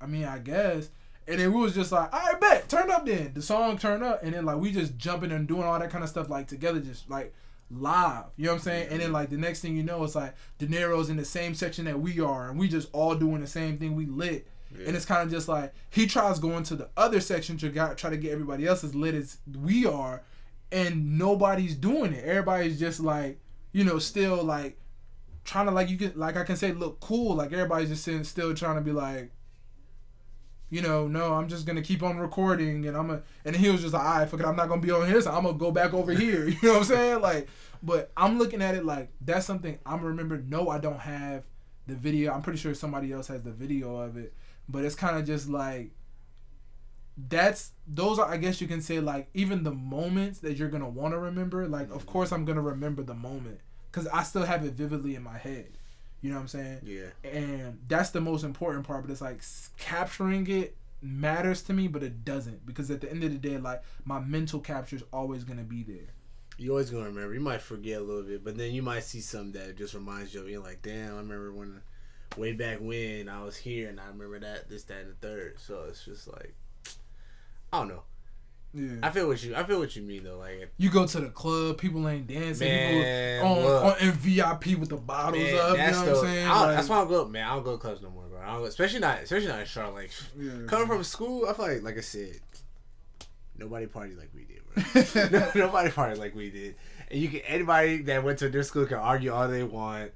I 0.00 0.06
mean, 0.06 0.24
I 0.24 0.38
guess. 0.38 0.90
And 1.28 1.38
then 1.38 1.52
we 1.52 1.60
was 1.60 1.74
just 1.74 1.92
like, 1.92 2.12
all 2.12 2.18
right, 2.18 2.40
bet, 2.40 2.68
turn 2.68 2.90
up 2.90 3.06
then. 3.06 3.32
The 3.34 3.42
song 3.42 3.78
turned 3.78 4.02
up, 4.02 4.24
and 4.24 4.34
then 4.34 4.44
like 4.44 4.58
we 4.58 4.72
just 4.72 4.96
jumping 4.96 5.30
and 5.30 5.46
doing 5.46 5.62
all 5.62 5.78
that 5.78 5.90
kind 5.90 6.02
of 6.02 6.10
stuff 6.10 6.28
like 6.28 6.48
together, 6.48 6.80
just 6.80 7.08
like 7.08 7.32
live. 7.70 8.24
You 8.36 8.46
know 8.46 8.52
what 8.52 8.56
I'm 8.56 8.62
saying? 8.62 8.88
And 8.90 9.00
then 9.00 9.12
like 9.12 9.30
the 9.30 9.36
next 9.36 9.60
thing 9.60 9.76
you 9.76 9.84
know, 9.84 10.02
it's 10.02 10.16
like 10.16 10.34
De 10.58 10.66
Niro's 10.66 11.08
in 11.08 11.16
the 11.16 11.24
same 11.24 11.54
section 11.54 11.84
that 11.84 12.00
we 12.00 12.18
are, 12.18 12.50
and 12.50 12.58
we 12.58 12.66
just 12.68 12.88
all 12.92 13.14
doing 13.14 13.40
the 13.40 13.46
same 13.46 13.78
thing. 13.78 13.94
We 13.94 14.06
lit. 14.06 14.48
Yeah. 14.76 14.88
And 14.88 14.96
it's 14.96 15.04
kind 15.04 15.22
of 15.22 15.30
just 15.30 15.48
like 15.48 15.74
he 15.90 16.06
tries 16.06 16.38
going 16.38 16.62
to 16.64 16.76
the 16.76 16.88
other 16.96 17.20
section 17.20 17.56
to 17.58 17.70
try 17.70 18.10
to 18.10 18.16
get 18.16 18.32
everybody 18.32 18.66
else 18.66 18.84
as 18.84 18.94
lit 18.94 19.14
as 19.14 19.38
we 19.60 19.86
are, 19.86 20.22
and 20.70 21.18
nobody's 21.18 21.74
doing 21.74 22.12
it. 22.12 22.24
Everybody's 22.24 22.78
just 22.78 23.00
like, 23.00 23.40
you 23.72 23.84
know, 23.84 23.98
still 23.98 24.42
like 24.44 24.78
trying 25.44 25.66
to 25.66 25.72
like 25.72 25.88
you 25.88 25.96
can 25.96 26.12
like 26.14 26.36
I 26.36 26.44
can 26.44 26.56
say 26.56 26.72
look 26.72 27.00
cool. 27.00 27.34
Like 27.34 27.52
everybody's 27.52 27.88
just 27.88 28.04
sitting 28.04 28.24
still 28.24 28.54
trying 28.54 28.76
to 28.76 28.80
be 28.80 28.92
like, 28.92 29.30
you 30.70 30.82
know, 30.82 31.08
no, 31.08 31.34
I'm 31.34 31.48
just 31.48 31.66
gonna 31.66 31.82
keep 31.82 32.02
on 32.02 32.18
recording 32.18 32.86
and 32.86 32.96
I'm 32.96 33.10
a 33.10 33.22
and 33.44 33.56
he 33.56 33.68
was 33.68 33.82
just 33.82 33.92
like, 33.92 34.04
alright, 34.04 34.28
fuck 34.28 34.40
it, 34.40 34.46
I'm 34.46 34.56
not 34.56 34.68
gonna 34.68 34.80
be 34.80 34.92
on 34.92 35.08
here, 35.08 35.20
so 35.20 35.32
I'm 35.32 35.44
gonna 35.44 35.58
go 35.58 35.72
back 35.72 35.92
over 35.92 36.12
here. 36.12 36.48
You 36.48 36.56
know 36.62 36.72
what 36.74 36.78
I'm 36.78 36.84
saying? 36.84 37.20
Like, 37.20 37.48
but 37.82 38.12
I'm 38.16 38.38
looking 38.38 38.62
at 38.62 38.74
it 38.74 38.84
like 38.84 39.10
that's 39.20 39.46
something 39.46 39.78
I'm 39.84 40.02
remember. 40.02 40.38
No, 40.38 40.68
I 40.68 40.78
don't 40.78 41.00
have 41.00 41.44
the 41.86 41.96
video. 41.96 42.32
I'm 42.32 42.42
pretty 42.42 42.58
sure 42.58 42.74
somebody 42.74 43.12
else 43.12 43.26
has 43.28 43.42
the 43.42 43.50
video 43.50 43.96
of 43.96 44.16
it, 44.16 44.32
but 44.70 44.84
it's 44.84 44.94
kind 44.94 45.16
of 45.16 45.26
just 45.26 45.48
like 45.48 45.90
that's 47.28 47.72
those 47.86 48.18
are 48.18 48.30
I 48.30 48.36
guess 48.36 48.60
you 48.60 48.68
can 48.68 48.80
say 48.80 49.00
like 49.00 49.28
even 49.34 49.62
the 49.64 49.72
moments 49.72 50.38
that 50.40 50.56
you're 50.56 50.68
gonna 50.68 50.88
want 50.88 51.12
to 51.12 51.18
remember. 51.18 51.66
Like, 51.66 51.90
of 51.90 51.98
mm-hmm. 51.98 52.08
course, 52.08 52.32
I'm 52.32 52.44
gonna 52.44 52.62
remember 52.62 53.02
the 53.02 53.14
moment 53.14 53.60
because 53.90 54.06
I 54.08 54.22
still 54.22 54.44
have 54.44 54.64
it 54.64 54.72
vividly 54.72 55.14
in 55.14 55.22
my 55.22 55.38
head. 55.38 55.68
You 56.22 56.30
know 56.30 56.36
what 56.36 56.42
I'm 56.42 56.48
saying? 56.48 56.80
Yeah. 56.84 57.28
And 57.28 57.78
that's 57.88 58.10
the 58.10 58.20
most 58.20 58.44
important 58.44 58.86
part. 58.86 59.02
But 59.02 59.10
it's 59.10 59.20
like 59.20 59.42
capturing 59.78 60.46
it 60.48 60.76
matters 61.02 61.62
to 61.62 61.72
me, 61.72 61.88
but 61.88 62.02
it 62.02 62.24
doesn't 62.24 62.66
because 62.66 62.90
at 62.90 63.00
the 63.00 63.10
end 63.10 63.24
of 63.24 63.32
the 63.32 63.38
day, 63.38 63.58
like 63.58 63.82
my 64.04 64.20
mental 64.20 64.60
capture 64.60 64.96
is 64.96 65.04
always 65.12 65.44
gonna 65.44 65.62
be 65.62 65.82
there. 65.82 66.14
You 66.58 66.72
always 66.72 66.90
gonna 66.90 67.06
remember. 67.06 67.32
You 67.32 67.40
might 67.40 67.62
forget 67.62 68.00
a 68.00 68.04
little 68.04 68.22
bit, 68.22 68.44
but 68.44 68.56
then 68.56 68.72
you 68.72 68.82
might 68.82 69.04
see 69.04 69.20
something 69.20 69.52
that 69.52 69.78
just 69.78 69.94
reminds 69.94 70.34
you 70.34 70.42
of 70.42 70.48
you. 70.48 70.60
Like, 70.60 70.82
damn, 70.82 71.14
I 71.14 71.18
remember 71.18 71.52
when, 71.52 71.80
way 72.36 72.52
back 72.52 72.78
when 72.80 73.28
I 73.28 73.42
was 73.42 73.56
here, 73.56 73.88
and 73.88 74.00
I 74.00 74.06
remember 74.06 74.40
that, 74.40 74.68
this, 74.68 74.84
that, 74.84 74.98
and 75.02 75.10
the 75.10 75.26
third. 75.26 75.54
So 75.58 75.84
it's 75.88 76.04
just 76.04 76.28
like, 76.28 76.54
I 77.72 77.78
don't 77.78 77.88
know. 77.88 78.02
Yeah. 78.72 78.98
I 79.02 79.10
feel 79.10 79.26
what 79.26 79.42
you. 79.42 79.56
I 79.56 79.64
feel 79.64 79.80
what 79.80 79.96
you 79.96 80.02
mean 80.02 80.22
though. 80.22 80.38
Like, 80.38 80.72
you 80.78 80.90
go 80.90 81.04
to 81.04 81.20
the 81.20 81.30
club, 81.30 81.78
people 81.78 82.08
ain't 82.08 82.28
dancing, 82.28 82.68
Man, 82.68 83.40
people 83.40 83.52
on, 83.52 83.64
look. 83.64 83.84
on 83.84 84.08
in 84.08 84.12
VIP 84.12 84.78
with 84.78 84.90
the 84.90 84.96
bottles 84.96 85.42
man, 85.42 85.56
up. 85.56 85.72
You 85.72 85.78
know 85.78 86.04
the. 86.04 86.10
what 86.12 86.18
I'm 86.18 86.24
saying? 86.24 86.48
Like, 86.48 86.76
that's 86.76 86.88
why 86.88 86.96
I 86.96 86.98
don't 87.00 87.08
go. 87.08 87.24
Man, 87.26 87.46
I 87.46 87.54
don't 87.54 87.64
go 87.64 87.72
to 87.72 87.78
clubs 87.78 88.00
no 88.00 88.10
more, 88.10 88.24
bro. 88.26 88.40
I 88.40 88.54
don't, 88.54 88.68
especially 88.68 89.00
not, 89.00 89.22
especially 89.22 89.48
not 89.48 89.60
in 89.60 89.66
Charlotte. 89.66 89.94
Like, 89.94 90.10
yeah. 90.38 90.52
coming 90.68 90.86
from 90.86 91.02
school, 91.02 91.48
I 91.48 91.52
feel 91.52 91.66
like, 91.66 91.82
like 91.82 91.98
I 91.98 92.00
said, 92.00 92.38
nobody 93.58 93.86
partied 93.86 94.18
like 94.18 94.30
we 94.32 94.44
did, 94.44 94.62
bro. 94.64 95.40
no, 95.40 95.50
nobody 95.66 95.90
partied 95.90 96.18
like 96.18 96.36
we 96.36 96.50
did. 96.50 96.76
And 97.10 97.20
you 97.20 97.28
can 97.28 97.40
anybody 97.40 98.02
that 98.02 98.22
went 98.22 98.38
to 98.38 98.48
their 98.48 98.62
school 98.62 98.86
can 98.86 98.98
argue 98.98 99.32
all 99.32 99.48
they 99.48 99.64
want. 99.64 100.12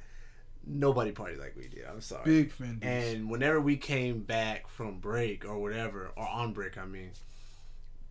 Nobody 0.67 1.13
party 1.13 1.37
like 1.37 1.55
we 1.57 1.69
did. 1.69 1.85
I'm 1.91 2.01
sorry. 2.01 2.25
big 2.25 2.53
Fendi. 2.53 2.85
And 2.85 3.29
whenever 3.31 3.61
we 3.61 3.77
came 3.77 4.21
back 4.21 4.69
from 4.69 4.99
break 4.99 5.45
or 5.45 5.59
whatever, 5.59 6.11
or 6.17 6.27
on 6.27 6.53
break, 6.53 6.79
I 6.79 6.87
mean, 6.87 7.11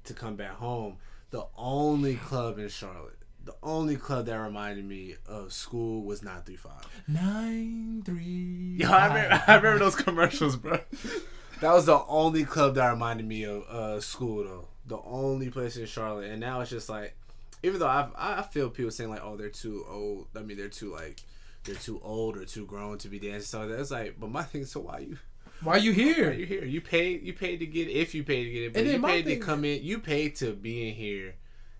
to 0.05 0.13
come 0.13 0.35
back 0.35 0.55
home, 0.55 0.97
the 1.31 1.45
only 1.57 2.15
club 2.15 2.59
in 2.59 2.69
Charlotte, 2.69 3.17
the 3.43 3.55
only 3.63 3.95
club 3.97 4.27
that 4.27 4.35
reminded 4.35 4.85
me 4.85 5.15
of 5.27 5.51
school 5.51 6.03
was 6.03 6.21
935. 6.21 7.03
Nine 7.07 8.01
three. 8.05 8.75
Yo, 8.77 8.89
I 8.89 9.07
remember, 9.07 9.43
I 9.47 9.55
remember 9.55 9.79
those 9.79 9.95
commercials, 9.95 10.55
bro. 10.55 10.79
That 11.61 11.73
was 11.73 11.85
the 11.85 12.03
only 12.07 12.45
club 12.45 12.75
that 12.75 12.89
reminded 12.89 13.25
me 13.25 13.43
of 13.43 13.63
uh, 13.63 13.99
school, 13.99 14.43
though. 14.43 14.67
The 14.85 14.99
only 15.05 15.49
place 15.49 15.77
in 15.77 15.85
Charlotte, 15.85 16.29
and 16.29 16.39
now 16.39 16.61
it's 16.61 16.69
just 16.69 16.89
like, 16.89 17.15
even 17.63 17.79
though 17.79 17.87
I've, 17.87 18.11
I 18.17 18.41
feel 18.43 18.69
people 18.69 18.91
saying 18.91 19.09
like, 19.09 19.21
oh, 19.23 19.37
they're 19.37 19.49
too 19.49 19.85
old. 19.89 20.27
I 20.35 20.41
mean, 20.41 20.57
they're 20.57 20.67
too 20.67 20.91
like, 20.91 21.21
they're 21.63 21.75
too 21.75 21.99
old 22.03 22.37
or 22.37 22.45
too 22.45 22.65
grown 22.65 22.97
to 22.99 23.07
be 23.07 23.19
dancing. 23.19 23.41
So 23.41 23.67
that's 23.67 23.91
like, 23.91 24.19
but 24.19 24.29
my 24.29 24.43
thing 24.43 24.61
is, 24.61 24.71
so 24.71 24.81
why 24.81 24.99
you, 24.99 25.17
Why 25.61 25.77
you 25.77 25.93
here? 25.93 26.29
why 26.31 26.35
you 26.35 26.45
here? 26.45 26.65
You 26.65 26.81
paid, 26.81 27.23
you 27.23 27.33
paid 27.33 27.57
to 27.57 27.65
get 27.65 27.89
if 27.89 28.13
you 28.13 28.23
paid 28.23 28.45
to 28.45 28.49
get 28.51 28.63
it, 28.63 28.73
but 28.73 28.79
And 28.79 28.89
then 28.89 29.01
you 29.01 29.07
paid 29.07 29.25
to 29.25 29.37
come 29.37 29.63
in. 29.63 29.83
You 29.83 29.99
paid 29.99 30.35
to 30.37 30.53
be 30.53 30.89
in 30.89 30.95
here, 30.95 31.35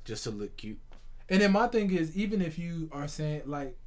just 0.06 0.24
to 0.24 0.32
look 0.32 0.58
cute. 0.58 0.80
And 1.30 1.42
then 1.42 1.52
my 1.52 1.68
thing 1.68 1.92
is, 1.92 2.16
even 2.16 2.42
if 2.42 2.58
you 2.58 2.90
are 2.92 3.08
saying 3.08 3.44
like, 3.46 3.78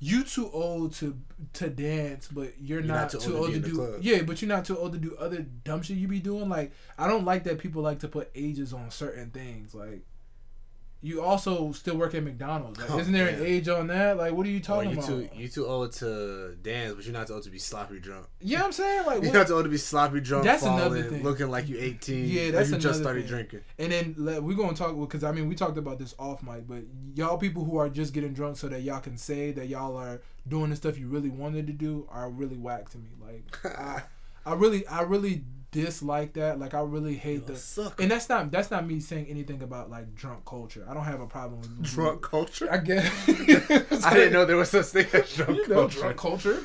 you 0.00 0.22
too 0.22 0.48
old 0.52 0.94
to 0.94 1.18
to 1.54 1.68
dance, 1.68 2.28
but 2.28 2.52
you're, 2.60 2.80
not, 2.82 3.10
too, 3.10 3.36
old, 3.36 3.52
to, 3.52 3.60
be 3.60 3.68
in 3.68 3.74
do. 3.74 3.98
Yeah, 4.00 4.22
but 4.22 4.40
you're 4.40 4.48
not 4.48 4.64
too 4.64 4.78
old 4.78 4.92
to 4.92 4.98
do 4.98 5.16
other 5.16 5.42
dumb 5.42 5.82
shit 5.82 5.96
you 5.96 6.06
be 6.06 6.20
doing. 6.20 6.48
Like, 6.48 6.72
I 6.96 7.08
don't 7.08 7.24
like 7.24 7.44
that 7.44 7.58
people 7.58 7.82
like 7.82 7.98
to 8.00 8.08
put 8.08 8.30
ages 8.34 8.72
on 8.72 8.90
certain 8.92 9.30
things. 9.30 9.74
Like, 9.74 10.04
you 11.00 11.22
also 11.22 11.70
still 11.72 11.96
work 11.96 12.12
at 12.14 12.24
McDonald's. 12.24 12.80
Like, 12.80 12.90
Oh, 12.90 12.98
isn't 12.98 13.12
there 13.12 13.28
an 13.28 13.40
age 13.44 13.68
on 13.68 13.86
that? 13.86 14.16
Like, 14.16 14.32
what 14.32 14.44
are 14.46 14.50
you 14.50 14.56
Or 14.56 14.60
talking 14.60 14.90
you 14.90 14.96
about? 14.96 15.06
too, 15.08 15.28
you 15.32 15.46
too 15.48 15.64
old 15.66 15.92
to 15.92 16.56
dance, 16.60 16.94
but 16.94 17.04
you're 17.04 17.12
not 17.12 17.28
too 17.28 17.34
old 17.34 17.44
to 17.44 17.50
be 17.50 17.58
sloppy 17.60 18.00
drunk. 18.00 18.26
you 18.40 18.56
know 18.56 18.62
what 18.62 18.66
I'm 18.66 18.72
saying? 18.72 19.06
Like, 19.06 19.22
You're 19.22 19.32
not 19.32 19.46
too 19.46 19.54
old 19.54 19.64
to 19.64 19.70
be 19.70 19.76
sloppy 19.76 20.20
drunk, 20.20 20.44
That's 20.44 20.64
falling, 20.64 20.80
another 20.80 21.02
thing. 21.04 21.22
looking 21.22 21.50
like 21.50 21.68
you 21.68 21.76
18. 21.78 22.24
Yeah, 22.28 22.42
like 22.42 22.52
that's 22.52 22.70
you 22.70 22.78
just 22.78 23.00
started 23.00 23.20
thing. 23.22 23.28
drinking. 23.28 23.60
And 23.78 23.92
then 23.92 24.14
let- 24.18 24.42
we're 24.42 24.56
gonna 24.56 24.76
talk 24.76 24.98
because 24.98 25.22
I 25.22 25.30
mean 25.30 25.48
we 25.48 25.54
talked 25.54 25.78
about 25.78 26.00
this 26.00 26.16
off 26.18 26.42
mic, 26.42 26.66
but 26.66 26.82
y'all 27.14 27.38
people 27.38 27.64
who 27.64 27.76
are 27.76 27.88
just 27.88 28.12
getting 28.12 28.32
drunk 28.32 28.56
so 28.56 28.66
that 28.68 28.82
y'all 28.82 28.98
can 29.00 29.16
say 29.16 29.52
that 29.52 29.68
y'all 29.68 29.96
are 29.96 30.20
doing 30.48 30.70
the 30.70 30.76
stuff 30.76 30.98
you 30.98 31.06
really 31.06 31.30
wanted 31.30 31.66
to 31.68 31.72
do 31.72 32.08
are 32.10 32.28
really 32.28 32.56
whack 32.56 32.88
to 32.90 32.98
me. 32.98 33.10
Like 33.24 33.64
I, 33.78 34.02
I 34.44 34.54
really, 34.54 34.84
I 34.88 35.02
really 35.02 35.44
dislike 35.70 36.32
that. 36.34 36.58
Like 36.58 36.74
I 36.74 36.80
really 36.80 37.16
hate 37.16 37.34
You 37.34 37.42
a 37.42 37.46
the. 37.52 37.56
sucker. 37.56 38.02
And 38.02 38.10
that's 38.10 38.28
not 38.28 38.50
that's 38.50 38.70
not 38.70 38.86
me 38.86 39.00
saying 39.00 39.26
anything 39.28 39.62
about 39.62 39.90
like 39.90 40.14
drunk 40.14 40.44
culture. 40.44 40.86
I 40.88 40.94
don't 40.94 41.04
have 41.04 41.20
a 41.20 41.26
problem 41.26 41.60
with 41.60 41.82
Drunk 41.94 42.22
culture? 42.22 42.68
I 42.72 42.78
guess. 42.78 43.10
I 44.04 44.14
didn't 44.14 44.32
know 44.32 44.44
there 44.44 44.56
was 44.56 44.70
such 44.70 44.86
thing 44.86 45.06
as 45.12 45.32
drunk 45.36 45.56
you 45.58 45.68
know, 45.68 45.74
culture. 45.74 46.00
drunk 46.00 46.16
culture. 46.16 46.62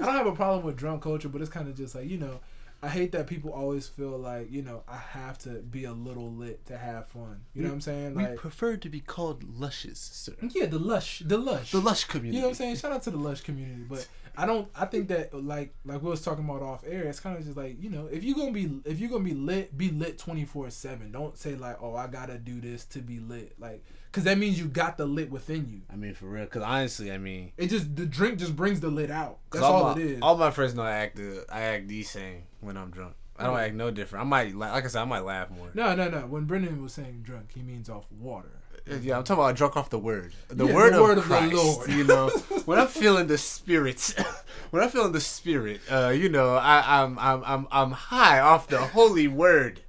I 0.00 0.06
don't 0.06 0.14
have 0.14 0.26
a 0.26 0.32
problem 0.32 0.64
with 0.64 0.76
drunk 0.76 1.02
culture, 1.02 1.28
but 1.28 1.40
it's 1.40 1.50
kind 1.50 1.68
of 1.68 1.76
just 1.76 1.94
like 1.94 2.08
you 2.08 2.18
know, 2.18 2.40
I 2.82 2.88
hate 2.88 3.12
that 3.12 3.26
people 3.26 3.50
always 3.50 3.88
feel 3.88 4.16
like 4.18 4.50
you 4.52 4.62
know 4.62 4.82
I 4.88 4.96
have 4.98 5.38
to 5.38 5.50
be 5.60 5.84
a 5.84 5.92
little 5.92 6.30
lit 6.30 6.64
to 6.66 6.76
have 6.76 7.08
fun. 7.08 7.40
You 7.54 7.62
know 7.62 7.68
what 7.68 7.74
I'm 7.76 7.80
saying? 7.80 8.14
Like 8.14 8.36
prefer 8.36 8.76
to 8.76 8.88
be 8.88 9.00
called 9.00 9.42
luscious, 9.58 9.98
sir. 9.98 10.34
yeah, 10.54 10.66
the 10.66 10.78
lush, 10.78 11.22
the 11.24 11.38
lush, 11.38 11.72
The 11.72 11.80
lush 11.80 12.04
community. 12.04 12.36
You 12.36 12.42
know 12.42 12.48
what 12.48 12.52
I'm 12.52 12.56
saying? 12.56 12.76
Shout 12.76 12.92
out 12.92 13.02
to 13.02 13.10
the 13.10 13.16
lush 13.18 13.40
community, 13.40 13.82
but 13.88 14.06
I 14.36 14.46
don't. 14.46 14.68
I 14.74 14.86
think 14.86 15.08
that 15.08 15.32
like 15.34 15.74
like 15.84 16.02
we 16.02 16.10
was 16.10 16.22
talking 16.22 16.44
about 16.44 16.62
off 16.62 16.84
air. 16.86 17.04
It's 17.04 17.20
kind 17.20 17.36
of 17.38 17.44
just 17.44 17.56
like 17.56 17.76
you 17.82 17.90
know 17.90 18.06
if 18.10 18.24
you 18.24 18.34
gonna 18.34 18.52
be 18.52 18.80
if 18.84 19.00
you 19.00 19.08
gonna 19.08 19.24
be 19.24 19.34
lit, 19.34 19.76
be 19.76 19.90
lit 19.90 20.18
twenty 20.18 20.44
four 20.44 20.70
seven. 20.70 21.12
Don't 21.12 21.36
say 21.38 21.54
like 21.54 21.76
oh 21.82 21.94
I 21.94 22.06
gotta 22.06 22.38
do 22.38 22.60
this 22.60 22.84
to 22.86 22.98
be 23.00 23.20
lit, 23.20 23.54
like 23.58 23.84
because 24.10 24.24
that 24.24 24.38
means 24.38 24.58
you 24.58 24.66
got 24.66 24.96
the 24.96 25.06
lit 25.06 25.30
within 25.30 25.68
you. 25.68 25.82
I 25.92 25.96
mean, 25.96 26.14
for 26.14 26.26
real. 26.26 26.44
Because 26.44 26.62
honestly, 26.62 27.10
I 27.10 27.18
mean, 27.18 27.52
It 27.56 27.68
just 27.68 27.94
the 27.96 28.06
drink 28.06 28.38
just 28.38 28.54
brings 28.54 28.80
the 28.80 28.88
lit 28.88 29.10
out. 29.10 29.38
That's 29.50 29.64
all, 29.64 29.82
my, 29.94 30.00
it 30.00 30.06
is. 30.06 30.18
All 30.22 30.36
my 30.36 30.50
friends 30.50 30.74
know 30.74 30.82
I 30.82 30.92
act 30.92 31.16
the 31.16 31.44
I 31.50 31.60
act 31.62 31.88
the 31.88 32.02
same 32.04 32.42
when 32.60 32.76
I'm 32.76 32.90
drunk. 32.90 33.14
I 33.36 33.44
don't 33.44 33.54
Yeah. 33.54 33.62
act 33.62 33.74
no 33.74 33.90
different. 33.90 34.24
I 34.24 34.28
might, 34.28 34.54
like 34.54 34.84
I 34.84 34.86
said, 34.86 35.02
I 35.02 35.04
might 35.06 35.24
laugh 35.24 35.50
more. 35.50 35.68
No, 35.74 35.92
no, 35.96 36.08
no. 36.08 36.20
When 36.20 36.44
Brendan 36.44 36.80
was 36.80 36.92
saying 36.92 37.22
drunk, 37.24 37.50
he 37.52 37.62
means 37.62 37.88
off 37.88 38.06
water. 38.12 38.60
Yeah, 38.86 39.16
I'm 39.16 39.24
talking 39.24 39.40
about 39.40 39.48
I 39.48 39.52
drunk 39.52 39.76
off 39.76 39.88
the 39.88 39.98
word. 39.98 40.34
The 40.48 40.66
Yeah, 40.66 40.74
word, 40.74 40.92
the 40.92 40.96
of, 40.98 41.02
word 41.02 41.18
of 41.18 41.28
the 41.28 41.34
Christ, 41.36 41.54
Lord. 41.54 41.90
You 41.90 42.04
know, 42.04 42.28
when 42.66 42.78
I'm 42.78 42.86
feeling 42.86 43.26
the 43.28 43.38
spirit, 43.38 44.14
when 44.70 44.82
I'm 44.82 44.90
feeling 44.90 45.12
the 45.12 45.20
spirit, 45.20 45.80
uh, 45.90 46.08
you 46.14 46.28
know, 46.28 46.54
I, 46.54 47.02
I'm 47.02 47.18
I'm 47.18 47.42
I'm 47.44 47.66
I'm 47.70 47.90
high 47.92 48.40
off 48.40 48.68
the 48.68 48.78
holy 48.78 49.26
word. 49.26 49.80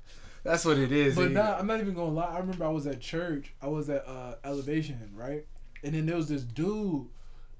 That's 0.43 0.64
what 0.64 0.78
it 0.78 0.91
is. 0.91 1.16
But 1.16 1.32
nah. 1.32 1.58
I'm 1.58 1.68
not 1.68 1.82
even 1.82 1.93
gonna 1.93 2.12
lie. 2.12 2.36
I 2.36 2.39
remember 2.39 2.66
I 2.66 2.70
was 2.70 2.88
at 2.88 3.02
church. 3.02 3.54
I 3.62 3.68
was 3.68 3.89
at 3.89 4.08
uh, 4.08 4.36
Elevation, 4.46 5.12
right? 5.14 5.46
And 5.84 5.93
then 5.93 6.06
there 6.06 6.16
was 6.16 6.30
this 6.30 6.43
dude, 6.43 7.08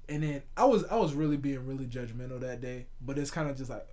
and 0.08 0.22
then 0.22 0.42
I 0.56 0.64
was 0.64 0.84
I 0.84 0.96
was 0.96 1.12
really 1.12 1.36
being 1.36 1.66
really 1.66 1.84
judgmental 1.86 2.40
that 2.40 2.62
day. 2.62 2.86
But 3.00 3.18
it's 3.18 3.30
kind 3.30 3.50
of 3.50 3.58
just 3.58 3.70
like 3.70 3.86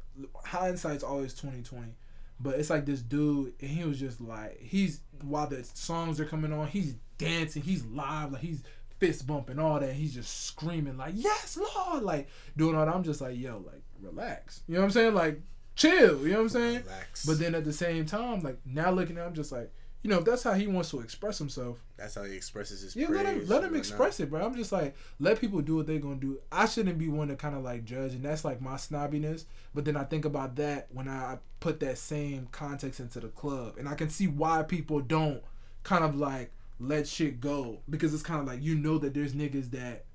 hindsight's 0.45 1.03
always 1.03 1.33
twenty 1.33 1.61
twenty. 1.61 1.95
But 2.39 2.59
it's 2.59 2.69
like 2.69 2.85
this 2.85 3.01
dude, 3.01 3.53
and 3.59 3.69
he 3.69 3.83
was 3.83 3.99
just 3.99 4.21
like 4.21 4.61
he's 4.61 5.01
while 5.21 5.47
the 5.47 5.63
songs 5.63 6.19
are 6.19 6.25
coming 6.25 6.53
on, 6.53 6.67
he's 6.67 6.95
dancing, 7.17 7.61
he's 7.61 7.83
live, 7.85 8.31
like 8.31 8.41
he's 8.41 8.63
fist 8.99 9.27
bumping 9.27 9.59
all 9.59 9.79
that. 9.79 9.93
He's 9.93 10.13
just 10.13 10.45
screaming 10.45 10.97
like 10.97 11.13
yes, 11.15 11.57
Lord, 11.57 12.03
like 12.03 12.29
doing 12.57 12.75
all 12.75 12.85
that. 12.85 12.93
I'm 12.93 13.03
just 13.03 13.21
like 13.21 13.37
yo, 13.37 13.63
like 13.65 13.81
relax. 14.01 14.61
You 14.67 14.75
know 14.75 14.81
what 14.81 14.85
I'm 14.85 14.91
saying? 14.91 15.13
Like 15.13 15.41
chill. 15.75 16.21
You 16.21 16.31
know 16.31 16.37
what 16.37 16.43
I'm 16.43 16.49
saying? 16.49 16.83
Relax. 16.83 17.25
But 17.25 17.39
then 17.39 17.55
at 17.55 17.65
the 17.65 17.73
same 17.73 18.05
time, 18.05 18.41
like 18.41 18.57
now 18.65 18.91
looking 18.91 19.17
at 19.17 19.27
him, 19.27 19.33
just 19.33 19.51
like 19.51 19.71
you 20.03 20.09
know, 20.09 20.19
if 20.19 20.25
that's 20.25 20.43
how 20.43 20.53
he 20.53 20.67
wants 20.67 20.91
to 20.91 20.99
express 20.99 21.37
himself, 21.37 21.79
that's 21.95 22.15
how 22.15 22.23
he 22.23 22.35
expresses 22.35 22.81
his 22.81 22.93
yeah, 22.93 23.07
let 23.07 23.25
him 23.25 23.47
let 23.47 23.63
him 23.63 23.73
express 23.73 24.19
it, 24.19 24.29
bro. 24.29 24.45
I'm 24.45 24.55
just 24.55 24.73
like 24.73 24.95
let 25.17 25.39
people 25.39 25.61
do 25.61 25.77
what 25.77 25.87
they're 25.87 25.99
gonna 25.99 26.15
do. 26.15 26.39
I 26.51 26.65
shouldn't 26.65 26.97
be 26.97 27.07
one 27.07 27.29
to 27.29 27.37
kind 27.37 27.55
of 27.55 27.63
like 27.63 27.85
judge, 27.85 28.13
and 28.13 28.23
that's 28.23 28.43
like 28.43 28.61
my 28.61 28.75
snobbiness. 28.75 29.45
But 29.73 29.85
then 29.85 29.95
I 29.95 30.03
think 30.03 30.25
about 30.25 30.57
that 30.57 30.87
when 30.91 31.07
I 31.07 31.37
put 31.61 31.79
that 31.79 31.97
same 31.97 32.49
context 32.51 32.99
into 32.99 33.21
the 33.21 33.29
club, 33.29 33.77
and 33.77 33.87
I 33.87 33.95
can 33.95 34.09
see 34.09 34.27
why 34.27 34.63
people 34.63 34.99
don't 34.99 35.41
kind 35.83 36.03
of 36.03 36.17
like 36.17 36.51
let 36.79 37.07
shit 37.07 37.39
go 37.39 37.79
because 37.89 38.13
it's 38.13 38.23
kind 38.23 38.39
of 38.41 38.47
like 38.47 38.61
you 38.61 38.75
know 38.75 38.97
that 38.97 39.13
there's 39.13 39.33
niggas 39.33 39.71
that 39.71 40.05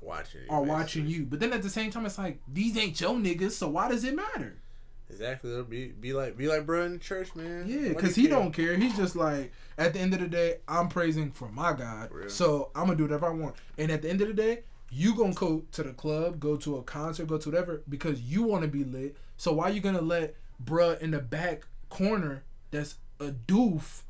Watching 0.00 0.40
you, 0.42 0.46
are 0.50 0.60
basically. 0.60 0.68
watching 0.78 1.06
you, 1.06 1.24
but 1.24 1.40
then 1.40 1.52
at 1.54 1.62
the 1.62 1.70
same 1.70 1.90
time, 1.90 2.04
it's 2.04 2.18
like 2.18 2.38
these 2.46 2.76
ain't 2.76 3.00
your 3.00 3.14
niggas, 3.14 3.52
so 3.52 3.68
why 3.68 3.88
does 3.88 4.04
it 4.04 4.14
matter? 4.14 4.56
Exactly. 5.08 5.50
It'll 5.52 5.64
Be 5.64 5.88
be 5.88 6.12
like 6.12 6.36
be 6.36 6.46
like 6.48 6.66
bro 6.66 6.84
in 6.84 6.98
church, 6.98 7.34
man. 7.34 7.64
Yeah, 7.66 7.76
Why 7.76 7.82
do 7.88 7.94
because 7.94 8.14
he 8.16 8.22
care? 8.26 8.30
don't 8.38 8.52
care. 8.52 8.76
He's 8.76 8.96
just 8.96 9.16
like, 9.16 9.52
at 9.78 9.92
the 9.94 10.00
end 10.00 10.12
of 10.14 10.20
the 10.20 10.28
day, 10.28 10.56
I'm 10.68 10.88
praising 10.88 11.30
for 11.30 11.48
my 11.48 11.72
God, 11.72 12.10
For 12.10 12.28
so 12.28 12.70
I'm 12.74 12.84
gonna 12.86 12.96
do 12.96 13.04
whatever 13.04 13.26
I 13.26 13.30
want. 13.30 13.54
And 13.78 13.90
at 13.90 14.02
the 14.02 14.10
end 14.10 14.20
of 14.20 14.28
the 14.28 14.34
day, 14.34 14.60
you 14.90 15.14
gonna 15.14 15.32
go 15.34 15.64
to 15.72 15.82
the 15.82 15.92
club, 15.92 16.38
go 16.40 16.56
to 16.56 16.76
a 16.76 16.82
concert, 16.82 17.26
go 17.26 17.38
to 17.38 17.48
whatever 17.50 17.82
because 17.88 18.20
you 18.20 18.42
want 18.42 18.62
to 18.62 18.68
be 18.68 18.84
lit. 18.84 19.16
So 19.36 19.52
why 19.54 19.68
you 19.70 19.80
gonna 19.80 20.00
let 20.02 20.34
bruh 20.62 21.00
in 21.00 21.12
the 21.12 21.18
back 21.20 21.66
corner 21.90 22.44
that's 22.70 22.96
a 23.20 23.26
doof 23.30 24.02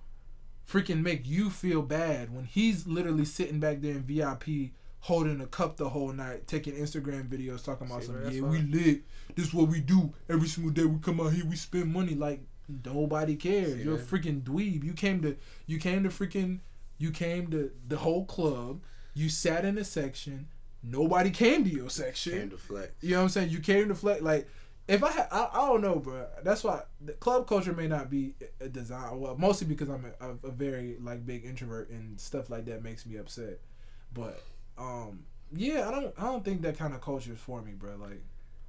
freaking 0.69 1.03
make 1.03 1.27
you 1.27 1.51
feel 1.51 1.83
bad 1.83 2.35
when 2.35 2.45
he's 2.45 2.87
literally 2.87 3.25
sitting 3.25 3.61
back 3.61 3.81
there 3.81 3.93
in 3.93 4.03
VIP 4.03 4.73
holding 5.01 5.41
a 5.43 5.47
cup 5.47 5.77
the 5.77 5.89
whole 5.89 6.13
night, 6.13 6.47
taking 6.47 6.75
Instagram 6.75 7.29
videos 7.29 7.63
talking 7.63 7.87
about 7.87 8.01
See, 8.01 8.07
some 8.07 8.31
yeah 8.31 8.41
we 8.41 8.63
lit. 8.63 9.03
This 9.35 9.49
is 9.49 9.55
what 9.55 9.69
we 9.69 9.81
do 9.81 10.13
every 10.31 10.49
single 10.49 10.73
day. 10.73 10.85
We 10.85 10.99
come 11.01 11.21
out 11.21 11.33
here, 11.33 11.45
we 11.45 11.57
spend 11.57 11.93
money 11.93 12.15
like 12.15 12.41
nobody 12.85 13.37
cares. 13.37 13.75
See 13.75 13.83
You're 13.83 13.97
a 13.97 13.99
freaking 13.99 14.43
dweeb. 14.43 14.83
You 14.83 14.95
came 14.95 15.21
to 15.23 15.37
you 15.67 15.79
came 15.79 16.05
to 16.05 16.09
freaking 16.09 16.61
you 16.99 17.11
came 17.11 17.51
to 17.51 17.71
the 17.87 17.99
whole 17.99 18.25
club. 18.25 18.81
You 19.13 19.29
sat 19.29 19.65
in 19.65 19.79
a 19.79 19.85
section. 19.85 20.49
Nobody 20.83 21.31
came 21.31 21.65
to 21.65 21.71
your 21.71 21.91
section. 21.91 22.33
Came 22.33 22.51
to 22.51 22.59
flex. 22.59 22.93
You 23.01 23.13
know 23.13 23.17
what 23.19 23.23
I'm 23.25 23.29
saying? 23.31 23.51
You 23.51 23.61
came 23.61 23.89
to 23.89 23.95
flex. 23.95 24.21
Like, 24.21 24.49
if 24.87 25.03
I 25.03 25.11
had, 25.11 25.29
I, 25.31 25.49
I 25.53 25.67
don't 25.67 25.81
know, 25.81 25.97
bro. 25.97 26.27
That's 26.43 26.63
why 26.63 26.83
the 27.01 27.13
club 27.13 27.47
culture 27.47 27.73
may 27.73 27.89
not 27.89 28.11
be 28.11 28.35
a 28.61 28.69
design. 28.69 29.19
Well, 29.19 29.37
mostly 29.37 29.67
because 29.67 29.89
I'm 29.89 30.05
a, 30.21 30.47
a, 30.47 30.51
very 30.51 30.97
like 31.03 31.25
big 31.25 31.45
introvert 31.45 31.89
and 31.91 32.21
stuff 32.21 32.51
like 32.51 32.67
that 32.67 32.83
makes 32.83 33.07
me 33.07 33.17
upset. 33.17 33.61
But 34.13 34.43
um, 34.77 35.25
yeah, 35.55 35.89
I 35.89 35.91
don't, 35.91 36.15
I 36.19 36.25
don't 36.25 36.45
think 36.45 36.63
that 36.63 36.79
kind 36.79 36.93
of 36.93 37.01
culture 37.01 37.33
is 37.33 37.39
for 37.39 37.63
me, 37.63 37.73
bro. 37.73 37.97
Like 37.97 38.23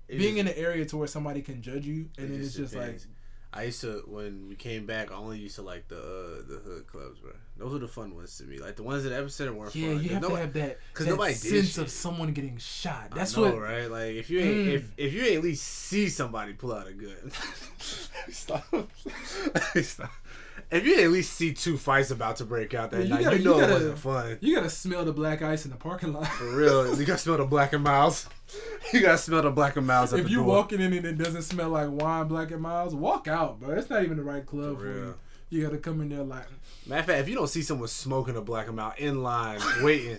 It 0.07 0.17
being 0.17 0.37
in 0.37 0.47
an 0.47 0.53
area 0.55 0.85
to 0.85 0.97
where 0.97 1.07
somebody 1.07 1.41
can 1.41 1.61
judge 1.61 1.85
you 1.85 2.09
and 2.17 2.27
It 2.27 2.31
then 2.31 2.39
it's 2.41 2.53
just 2.53 2.57
just 2.57 2.75
like, 2.75 2.85
depends. 2.85 3.07
I 3.57 3.63
used 3.63 3.79
to 3.81 4.03
when 4.07 4.49
we 4.49 4.55
came 4.55 4.85
back. 4.85 5.11
I 5.11 5.15
only 5.15 5.37
used 5.39 5.55
to 5.55 5.61
like 5.61 5.87
the 5.87 5.95
uh, 5.97 6.41
the 6.47 6.59
hood 6.65 6.87
clubs, 6.87 7.19
bro. 7.19 7.31
Those 7.57 7.71
were 7.71 7.79
the 7.79 7.87
fun 7.87 8.13
ones 8.13 8.37
to 8.39 8.43
me. 8.43 8.57
Like 8.59 8.75
the 8.75 8.83
ones 8.83 9.03
that 9.05 9.13
at 9.13 9.23
Epicenter 9.23 9.55
weren't 9.55 9.73
yeah, 9.73 9.93
fun. 9.93 10.03
you 10.03 10.09
have 10.09 10.21
nobody- 10.21 10.35
to 10.35 10.41
have 10.41 10.53
that, 10.53 10.77
'cause 10.93 11.05
that 11.05 11.11
nobody 11.13 11.33
sense 11.35 11.77
of 11.77 11.89
someone 11.89 12.33
getting 12.33 12.57
shot. 12.57 13.11
That's 13.15 13.35
know, 13.37 13.43
what. 13.43 13.61
right? 13.61 13.89
Like 13.89 14.15
if 14.15 14.29
you 14.29 14.39
ain't 14.39 14.55
Mm. 14.67 14.73
if 14.73 14.91
if 14.97 15.13
you 15.13 15.21
ain't 15.23 15.37
at 15.37 15.43
least 15.43 15.63
see 15.63 16.09
somebody 16.09 16.51
pull 16.53 16.73
out 16.73 16.87
a 16.87 16.91
gun. 16.93 17.31
Stop. 18.29 18.65
Stop. 19.81 20.11
If 20.71 20.85
you 20.85 21.01
at 21.01 21.09
least 21.11 21.33
see 21.33 21.53
two 21.53 21.77
fights 21.77 22.11
about 22.11 22.37
to 22.37 22.45
break 22.45 22.73
out 22.73 22.91
that 22.91 22.99
Yeah, 22.99 23.03
you 23.03 23.09
night, 23.13 23.23
gotta- 23.23 23.37
you 23.37 23.43
you 23.43 23.49
know 23.49 23.59
gotta- 23.59 23.71
it 23.71 23.73
wasn't 23.73 23.97
fun. 23.99 24.37
You 24.41 24.55
gotta 24.55 24.69
smell 24.69 25.05
the 25.05 25.13
black 25.13 25.41
ice 25.41 25.65
in 25.65 25.71
the 25.71 25.77
parking 25.77 26.13
lot. 26.13 26.27
For 26.27 26.45
real, 26.55 26.97
you 26.99 27.05
gotta 27.05 27.19
smell 27.19 27.37
the 27.37 27.45
Black 27.45 27.73
and 27.73 27.83
Milds. 27.83 28.27
You 28.93 29.01
gotta 29.01 29.17
smell 29.17 29.41
the 29.41 29.51
Black 29.51 29.75
and 29.75 29.85
Milds 29.87 30.13
at 30.13 30.19
if 30.19 30.29
you 30.29 30.37
door. 30.37 30.45
walking 30.45 30.79
in 30.81 30.93
and 30.93 31.05
it 31.05 31.17
doesn't 31.17 31.41
smell 31.43 31.69
like 31.69 31.89
wine, 31.89 32.27
Black 32.27 32.51
and 32.51 32.61
Milds, 32.61 32.93
walk 32.95 33.27
out, 33.27 33.59
bro. 33.59 33.75
It's 33.75 33.89
not 33.89 34.03
even 34.03 34.17
the 34.17 34.23
right 34.23 34.45
club 34.45 34.75
For 34.77 34.81
for, 34.83 34.87
you. 34.93 35.01
real. 35.01 35.15
You 35.49 35.63
gotta 35.63 35.77
come 35.77 36.01
in 36.01 36.09
there 36.09 36.23
like, 36.23 36.45
Matter 36.87 36.99
of 37.01 37.05
fact, 37.07 37.19
if 37.21 37.29
you 37.29 37.35
don't 37.35 37.47
see 37.47 37.61
someone 37.61 37.87
smoking 37.87 38.35
a 38.35 38.41
black 38.41 38.67
and 38.67 38.75
mild 38.75 38.93
in 38.97 39.21
line 39.23 39.59
waiting, 39.81 40.17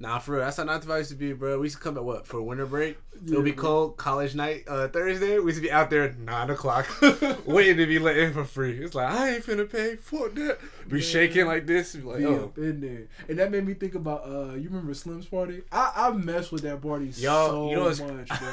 nah, 0.00 0.18
for 0.18 0.32
real, 0.32 0.40
that's 0.40 0.56
how 0.56 0.64
not 0.64 0.82
the 0.82 0.96
used 0.96 1.10
to 1.10 1.16
be, 1.16 1.32
bro. 1.32 1.58
We 1.60 1.66
used 1.66 1.76
to 1.76 1.82
come 1.82 1.96
at 1.96 2.02
what 2.04 2.26
for 2.26 2.42
winter 2.42 2.66
break. 2.66 2.98
It'll 3.24 3.42
be 3.42 3.52
bro. 3.52 3.62
cold, 3.62 3.96
college 3.98 4.34
night, 4.34 4.64
uh, 4.66 4.88
Thursday. 4.88 5.38
We 5.38 5.46
used 5.52 5.58
to 5.58 5.62
be 5.62 5.70
out 5.70 5.90
there 5.90 6.04
at 6.04 6.18
nine 6.18 6.50
o'clock, 6.50 6.88
waiting 7.46 7.76
to 7.76 7.86
be 7.86 7.98
let 7.98 8.16
in 8.16 8.32
for 8.32 8.44
free. 8.44 8.82
It's 8.82 8.94
like 8.94 9.12
I 9.12 9.34
ain't 9.34 9.44
finna 9.44 9.70
pay 9.70 9.96
for 9.96 10.28
that. 10.30 10.58
Be 10.88 10.96
Yeah. 10.96 11.02
shaking 11.04 11.46
like 11.46 11.66
this, 11.66 11.94
be 11.94 12.02
like, 12.02 12.18
be 12.18 12.26
oh, 12.26 12.44
up 12.44 12.58
in 12.58 12.80
there. 12.80 13.06
And 13.28 13.38
that 13.38 13.50
made 13.52 13.66
me 13.66 13.74
think 13.74 13.94
about, 13.94 14.24
uh, 14.26 14.54
you 14.54 14.68
remember 14.70 14.94
Slim's 14.94 15.26
party? 15.26 15.62
I 15.70 15.92
I 15.94 16.10
messed 16.10 16.50
with 16.50 16.62
that 16.62 16.80
party 16.82 17.06
Yo, 17.16 17.46
so 17.48 17.70
you 17.70 17.76
know 17.76 17.84
what's- 17.84 18.00
much, 18.00 18.28
bro. 18.40 18.48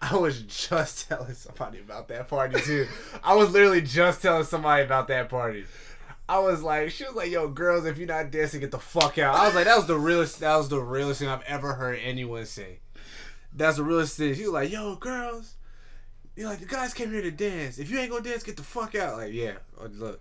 I 0.00 0.14
was 0.14 0.42
just 0.42 1.08
telling 1.08 1.32
somebody 1.34 1.78
about 1.80 2.08
that 2.08 2.28
party 2.28 2.60
too. 2.60 2.86
I 3.24 3.34
was 3.34 3.50
literally 3.50 3.80
just 3.80 4.20
telling 4.22 4.44
somebody 4.44 4.84
about 4.84 5.08
that 5.08 5.28
party. 5.30 5.64
I 6.28 6.40
was 6.40 6.62
like, 6.62 6.90
she 6.90 7.04
was 7.04 7.14
like, 7.14 7.30
"Yo, 7.30 7.48
girls, 7.48 7.86
if 7.86 7.98
you're 7.98 8.08
not 8.08 8.30
dancing, 8.30 8.60
get 8.60 8.72
the 8.72 8.78
fuck 8.78 9.18
out." 9.18 9.36
I 9.36 9.46
was 9.46 9.54
like, 9.54 9.66
"That 9.66 9.76
was 9.76 9.86
the 9.86 9.98
realest. 9.98 10.40
That 10.40 10.56
was 10.56 10.68
the 10.68 10.80
realest 10.80 11.20
thing 11.20 11.28
I've 11.28 11.42
ever 11.42 11.74
heard 11.74 11.98
anyone 12.02 12.46
say." 12.46 12.80
That's 13.52 13.76
the 13.76 13.84
realest 13.84 14.16
thing. 14.16 14.34
She 14.34 14.42
was 14.42 14.52
like, 14.52 14.70
"Yo, 14.70 14.96
girls, 14.96 15.54
you're 16.34 16.48
like 16.48 16.60
the 16.60 16.66
guys 16.66 16.92
came 16.94 17.10
here 17.10 17.22
to 17.22 17.30
dance. 17.30 17.78
If 17.78 17.90
you 17.90 17.98
ain't 17.98 18.10
gonna 18.10 18.24
dance, 18.24 18.42
get 18.42 18.56
the 18.56 18.64
fuck 18.64 18.94
out." 18.96 19.18
Like, 19.18 19.32
yeah, 19.32 19.58
look, 19.92 20.20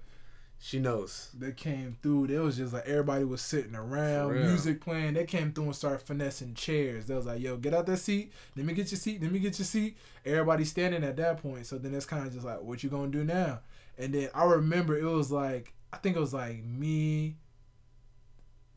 she 0.60 0.80
knows. 0.80 1.30
They 1.38 1.52
came 1.52 1.98
through. 2.04 2.28
They 2.28 2.38
was 2.38 2.58
just 2.58 2.74
like 2.74 2.86
everybody 2.86 3.24
was 3.24 3.42
sitting 3.42 3.76
around, 3.76 4.34
music 4.34 4.82
playing. 4.82 5.16
They 5.16 5.26
came 5.26 5.54
through 5.54 5.66
and 5.66 5.76
started 5.76 6.02
finessing 6.02 6.54
chairs. 6.54 7.08
They 7.08 7.16
was 7.16 7.26
like, 7.26 7.42
"Yo, 7.42 7.58
get 7.58 7.74
out 7.74 7.88
that 7.88 7.98
seat. 7.98 8.32
Let 8.56 8.66
me 8.66 8.74
get 8.74 8.92
your 8.92 9.00
seat. 9.00 9.22
Let 9.22 9.32
me 9.32 9.40
get 9.40 9.58
your 9.58 9.66
seat." 9.66 9.98
Everybody 10.24 10.66
standing 10.66 11.04
at 11.04 11.18
that 11.18 11.42
point. 11.42 11.66
So 11.66 11.78
then 11.80 11.96
it's 11.96 12.06
kind 12.06 12.28
of 12.28 12.34
just 12.34 12.46
like, 12.46 12.62
"What 12.62 12.84
you 12.84 12.90
gonna 12.90 13.08
do 13.08 13.24
now?" 13.24 13.62
And 13.98 14.14
then 14.14 14.30
I 14.34 14.44
remember 14.44 14.98
it 14.98 15.04
was 15.06 15.32
like 15.32 15.74
I 15.96 15.98
think 16.00 16.18
it 16.18 16.20
was 16.20 16.34
like 16.34 16.64
me, 16.64 17.38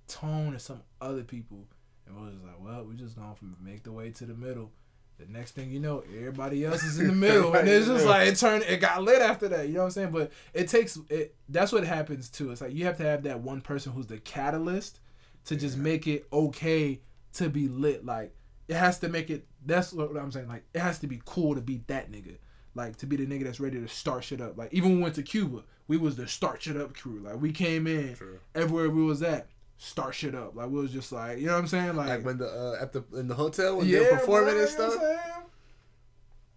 Tone, 0.07 0.49
and 0.53 0.61
some 0.61 0.81
other 1.01 1.23
people, 1.25 1.67
and 2.07 2.17
we 2.17 2.23
was 2.23 2.33
just 2.35 2.45
like, 2.47 2.61
"Well, 2.61 2.85
we're 2.85 2.95
just 2.95 3.17
gonna 3.17 3.35
make 3.61 3.83
the 3.83 3.93
way 3.93 4.11
to 4.13 4.25
the 4.25 4.35
middle." 4.35 4.73
The 5.19 5.27
next 5.27 5.53
thing 5.53 5.69
you 5.71 5.81
know, 5.81 6.05
everybody 6.17 6.65
else 6.65 6.85
is 6.85 7.01
in 7.01 7.09
the 7.09 7.13
middle, 7.13 7.53
and 7.57 7.69
it's 7.69 7.87
just 7.87 8.07
like 8.07 8.29
it 8.29 8.37
turned. 8.37 8.63
It 8.63 8.81
got 8.81 9.03
lit 9.03 9.21
after 9.21 9.49
that. 9.49 9.67
You 9.67 9.75
know 9.75 9.81
what 9.81 9.85
I'm 9.87 9.91
saying? 9.91 10.11
But 10.13 10.31
it 10.55 10.69
takes 10.69 10.97
it. 11.11 11.35
That's 11.49 11.73
what 11.73 11.85
happens 11.85 12.29
too. 12.31 12.53
It's 12.53 12.61
like 12.61 12.73
you 12.73 12.85
have 12.87 12.97
to 12.99 13.03
have 13.03 13.25
that 13.25 13.41
one 13.41 13.61
person 13.61 13.93
who's 13.93 14.07
the 14.07 14.19
catalyst 14.19 15.01
to 15.47 15.57
just 15.57 15.77
Yeah. 15.77 15.83
make 15.83 16.07
it 16.07 16.27
okay 16.33 17.01
to 17.35 17.51
be 17.51 17.67
lit. 17.69 18.07
Like 18.07 18.33
it 18.69 18.77
has 18.77 19.01
to 19.01 19.09
make 19.09 19.29
it. 19.29 19.47
That's 19.67 19.93
what 19.93 20.17
I'm 20.17 20.31
saying. 20.31 20.49
Like 20.49 20.65
it 20.73 20.81
has 20.81 21.01
to 21.01 21.07
be 21.09 21.21
cool 21.27 21.57
to 21.57 21.61
be 21.61 21.83
that 21.89 22.11
nigga. 22.13 22.39
Like 22.75 22.97
to 22.99 23.07
be 23.07 23.17
the 23.17 23.27
nigga 23.27 23.45
that's 23.45 23.61
ready 23.61 23.81
to 23.81 23.89
start 23.89 24.25
shit 24.25 24.41
up. 24.41 24.57
Like 24.57 24.73
even 24.73 24.91
when 24.91 24.99
we 24.99 25.03
went 25.05 25.15
to 25.17 25.23
Cuba, 25.23 25.63
we 25.89 25.97
was 25.97 26.17
the 26.17 26.27
start 26.29 26.63
shit 26.63 26.77
up 26.77 26.95
crew. 26.95 27.21
Like 27.21 27.41
we 27.41 27.51
came 27.53 27.87
in 27.87 28.15
True. 28.15 28.39
everywhere 28.55 28.91
we 28.91 29.03
was 29.05 29.23
at, 29.23 29.49
start 29.79 30.15
shit 30.15 30.35
up. 30.35 30.55
Like 30.55 30.69
we 30.71 30.81
was 30.81 30.93
just 30.93 31.11
like, 31.13 31.39
you 31.39 31.47
know 31.47 31.55
what 31.55 31.61
I'm 31.61 31.67
saying? 31.67 31.97
Like, 31.97 32.09
Like 32.09 32.25
when 32.25 32.39
the 32.39 32.47
uh, 32.49 32.77
at 32.83 32.93
the 32.93 33.05
in 33.19 33.27
the 33.29 33.35
hotel 33.35 33.79
when 33.79 33.91
they're 33.91 34.11
performing 34.19 34.55
bro, 34.55 34.63
and 34.63 34.71
you 34.71 34.79
know 34.79 34.91
stuff. 34.91 34.97
what 35.03 35.19
I'm? 35.37 35.43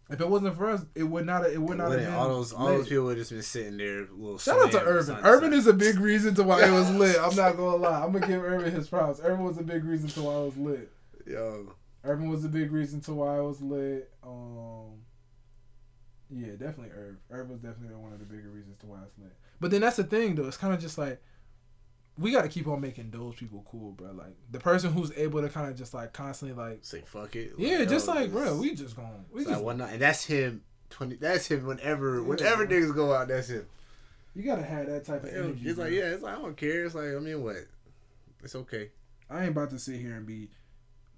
If 0.10 0.20
it 0.20 0.28
wasn't 0.28 0.58
for 0.58 0.70
us, 0.70 0.86
it 0.94 1.04
would 1.04 1.26
not. 1.26 1.46
It 1.50 1.62
would 1.62 1.78
not 1.78 1.92
have 1.92 2.02
been. 2.02 2.14
all 2.14 2.28
those 2.28 2.52
all 2.52 2.66
lit. 2.66 2.78
those 2.80 2.90
people 2.90 3.06
would 3.06 3.18
just 3.18 3.32
been 3.32 3.42
sitting 3.42 3.78
there. 3.78 4.08
Little 4.12 4.38
Shout 4.38 4.60
out 4.62 4.72
to 4.74 4.82
Urban. 4.84 5.18
Urban 5.24 5.54
is 5.54 5.68
a 5.68 5.74
big 5.74 6.02
reason 6.02 6.36
to 6.36 6.44
why 6.44 6.66
it 6.68 6.72
was 6.72 6.90
lit. 6.92 7.16
I'm 7.22 7.34
not 7.34 7.56
gonna 7.56 7.78
lie. 7.78 8.04
I'm 8.04 8.12
gonna 8.12 8.28
give 8.28 8.44
Urban 8.44 8.74
his 8.74 8.90
props. 8.90 9.22
Urban 9.24 9.46
was 9.46 9.58
a 9.58 9.64
big 9.64 9.86
reason 9.86 10.10
to 10.10 10.22
why 10.24 10.34
it 10.34 10.44
was 10.46 10.58
lit. 10.58 10.92
yo. 11.26 11.74
Urban 12.04 12.30
was 12.30 12.44
a 12.44 12.50
big 12.50 12.74
reason 12.74 13.00
to 13.02 13.14
why 13.14 13.38
it 13.38 13.44
was 13.44 13.62
lit. 13.62 14.12
Um, 14.22 14.96
yeah, 16.34 16.52
definitely 16.52 16.90
Urb. 16.96 17.18
Urb 17.32 17.50
was 17.50 17.60
definitely 17.60 17.96
one 17.96 18.14
of 18.14 18.20
the 18.20 18.26
bigger 18.26 18.50
reasons 18.50 18.78
to 18.80 18.86
why 18.88 18.98
I 18.98 19.02
lit. 19.22 19.34
But 19.60 19.72
then 19.72 19.82
that's 19.82 19.98
the 19.98 20.04
thing, 20.04 20.36
though. 20.36 20.48
It's 20.48 20.58
kind 20.58 20.74
of 20.74 20.80
just 20.80 20.98
like 20.98 21.22
we 22.18 22.32
got 22.32 22.42
to 22.44 22.50
keep 22.50 22.68
on 22.68 22.82
making 22.82 23.10
those 23.12 23.36
people 23.36 23.66
cool, 23.70 23.92
bro. 23.92 24.12
Like 24.12 24.36
the 24.52 24.60
person 24.60 24.92
who's 24.94 25.12
able 25.18 25.42
to 25.42 25.50
kind 25.50 25.70
of 25.70 25.78
just 25.78 25.94
like 25.94 26.14
constantly 26.14 26.56
like, 26.62 26.80
Say 26.82 27.02
fuck 27.06 27.36
it. 27.36 27.54
yeah, 27.58 27.80
Like, 27.80 27.90
just 27.90 28.08
yo, 28.08 28.14
like, 28.14 28.32
bro, 28.32 28.58
we 28.58 28.76
just 28.76 28.96
going, 28.96 29.26
we 29.32 29.42
just, 29.44 29.56
like 29.56 29.64
one 29.64 29.78
night, 29.78 29.94
and 29.94 30.02
that's 30.02 30.26
him. 30.26 30.64
Twenty. 30.90 31.16
That's 31.16 31.48
him. 31.48 31.66
Whenever, 31.66 32.16
Yeah, 32.18 32.22
whenever 32.28 32.66
bro. 32.66 32.78
niggas 32.78 32.96
go 32.96 33.14
out, 33.14 33.28
that's 33.30 33.48
him. 33.50 33.66
you 34.36 34.44
gotta 34.44 34.62
have 34.64 34.88
that 34.88 35.06
type 35.06 35.24
of 35.24 35.30
energy. 35.34 35.62
It's 35.70 35.80
like 35.80 35.90
bro. 35.90 35.98
yeah. 35.98 36.06
It's 36.12 36.24
like 36.24 36.38
I 36.38 36.42
don't 36.42 36.58
care. 36.58 36.86
It's 36.86 36.96
like 36.96 37.06
I 37.16 37.20
mean 37.20 37.42
what? 37.44 37.58
It's 38.44 38.56
okay. 38.56 38.90
I 39.30 39.42
ain't 39.44 39.52
about 39.52 39.70
to 39.70 39.80
sit 39.80 40.00
here 40.02 40.16
and 40.16 40.26
be 40.26 40.50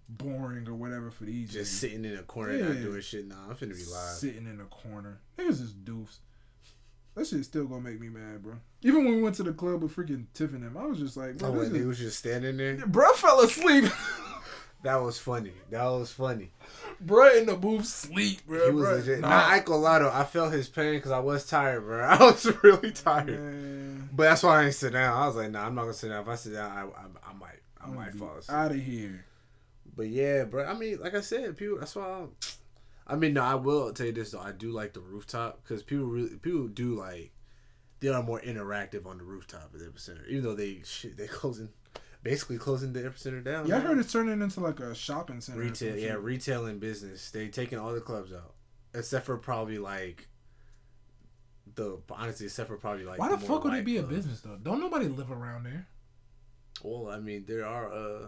boring 0.09 0.67
or 0.67 0.73
whatever 0.75 1.09
for 1.11 1.23
these. 1.25 1.51
Just 1.53 1.73
niggas. 1.73 1.77
sitting 1.79 2.05
in 2.05 2.17
a 2.17 2.23
corner 2.23 2.57
not 2.57 2.81
doing 2.81 3.01
shit. 3.01 3.27
Nah, 3.27 3.35
I'm 3.49 3.55
finna 3.55 3.75
be 3.75 3.91
live. 3.91 4.11
Sitting 4.15 4.45
in 4.47 4.59
a 4.61 4.65
corner. 4.65 5.19
Niggas 5.37 5.59
just 5.61 5.83
doofs. 5.85 6.17
That 7.15 7.27
shit 7.27 7.45
still 7.45 7.65
gonna 7.65 7.81
make 7.81 7.99
me 8.01 8.09
mad, 8.09 8.41
bro. 8.41 8.55
Even 8.81 9.05
when 9.05 9.15
we 9.17 9.21
went 9.21 9.35
to 9.35 9.43
the 9.43 9.53
club 9.53 9.83
with 9.83 9.95
freaking 9.95 10.25
Tiff 10.33 10.51
and 10.53 10.63
them, 10.63 10.75
I 10.75 10.85
was 10.85 10.97
just 10.99 11.15
like, 11.15 11.37
bro, 11.37 11.49
Oh, 11.49 11.51
when 11.51 11.73
he 11.73 11.81
was 11.81 11.99
just 11.99 12.17
standing 12.17 12.57
there. 12.57 12.75
bro 12.87 13.11
fell 13.13 13.41
asleep. 13.41 13.85
That 14.83 15.01
was 15.01 15.17
funny. 15.17 15.53
That 15.69 15.85
was 15.85 16.11
funny. 16.11 16.51
bro 16.99 17.33
in 17.37 17.45
the 17.45 17.55
booth 17.55 17.85
sleep, 17.85 18.45
bro. 18.45 18.65
He 18.65 18.71
was 18.75 18.83
bro. 18.85 18.95
legit. 18.95 19.19
Nah, 19.21 19.29
Nah, 19.29 19.47
I 19.47 19.55
ain't 19.55 19.65
gonna 19.65 19.79
lie 19.79 19.99
though. 19.99 20.11
I 20.11 20.25
felt 20.25 20.51
his 20.51 20.67
pain 20.67 20.95
because 20.95 21.11
I 21.11 21.19
was 21.19 21.45
tired, 21.45 21.85
bro. 21.85 22.03
I 22.09 22.17
was 22.21 22.45
really 22.63 22.91
tired. 22.91 23.29
man. 23.29 24.09
But 24.11 24.23
that's 24.23 24.43
why 24.43 24.59
I 24.59 24.63
didn't 24.63 24.75
sit 24.75 24.91
down. 24.91 25.17
I 25.17 25.25
was 25.25 25.37
like, 25.37 25.51
nah, 25.51 25.65
I'm 25.67 25.73
not 25.73 25.83
gonna 25.83 25.93
sit 25.93 26.09
down. 26.09 26.23
If 26.23 26.27
I 26.27 26.35
sit 26.35 26.51
down, 26.51 26.69
I, 26.69 26.81
I, 26.81 27.29
I 27.29 27.33
might, 27.33 27.59
I 27.81 27.87
might 27.91 28.13
fall 28.13 28.35
asleep. 28.37 28.57
out 28.57 28.71
of 28.71 28.77
here. 28.77 29.23
But 29.95 30.07
yeah, 30.07 30.45
bro. 30.45 30.65
I 30.65 30.73
mean, 30.73 30.99
like 30.99 31.15
I 31.15 31.21
said, 31.21 31.57
people. 31.57 31.79
That's 31.79 31.95
why. 31.95 32.05
I'm, 32.05 32.29
I 33.07 33.15
mean, 33.15 33.33
no, 33.33 33.43
I 33.43 33.55
will 33.55 33.91
tell 33.91 34.05
you 34.05 34.13
this 34.13 34.31
though. 34.31 34.39
I 34.39 34.51
do 34.53 34.71
like 34.71 34.93
the 34.93 35.01
rooftop 35.01 35.61
because 35.61 35.83
people 35.83 36.05
really, 36.05 36.35
people 36.37 36.67
do 36.67 36.95
like. 36.95 37.31
They 37.99 38.09
are 38.09 38.23
more 38.23 38.41
interactive 38.41 39.05
on 39.05 39.17
the 39.17 39.23
rooftop 39.23 39.71
at 39.73 39.79
the 39.79 39.85
epicenter, 39.85 40.27
even 40.27 40.43
though 40.43 40.55
they 40.55 40.81
shit 40.83 41.17
they 41.17 41.27
closing, 41.27 41.69
basically 42.21 42.57
closing 42.57 42.93
the 42.93 43.01
epicenter 43.01 43.43
down. 43.43 43.67
Yeah, 43.67 43.77
I 43.77 43.79
heard 43.79 43.97
it's 43.97 44.11
turning 44.11 44.41
into 44.41 44.59
like 44.59 44.79
a 44.79 44.95
shopping 44.95 45.41
center. 45.41 45.59
retail. 45.59 45.97
Yeah, 45.97 46.13
retail 46.13 46.65
and 46.65 46.79
business. 46.79 47.29
They 47.31 47.49
taking 47.49 47.77
all 47.77 47.93
the 47.93 48.01
clubs 48.01 48.33
out, 48.33 48.53
except 48.93 49.25
for 49.25 49.37
probably 49.37 49.77
like. 49.77 50.27
The 51.75 51.97
honestly, 52.11 52.45
except 52.45 52.69
for 52.69 52.77
probably 52.77 53.03
like. 53.05 53.19
Why 53.19 53.29
the 53.29 53.37
more 53.37 53.47
fuck 53.47 53.63
would 53.63 53.73
it 53.73 53.85
be 53.85 53.97
a 53.97 54.03
business 54.03 54.41
though? 54.41 54.57
Don't 54.61 54.79
nobody 54.79 55.07
live 55.07 55.31
around 55.31 55.63
there. 55.63 55.87
Well, 56.83 57.09
I 57.09 57.19
mean, 57.19 57.45
there 57.47 57.65
are 57.65 57.91
uh 57.91 58.27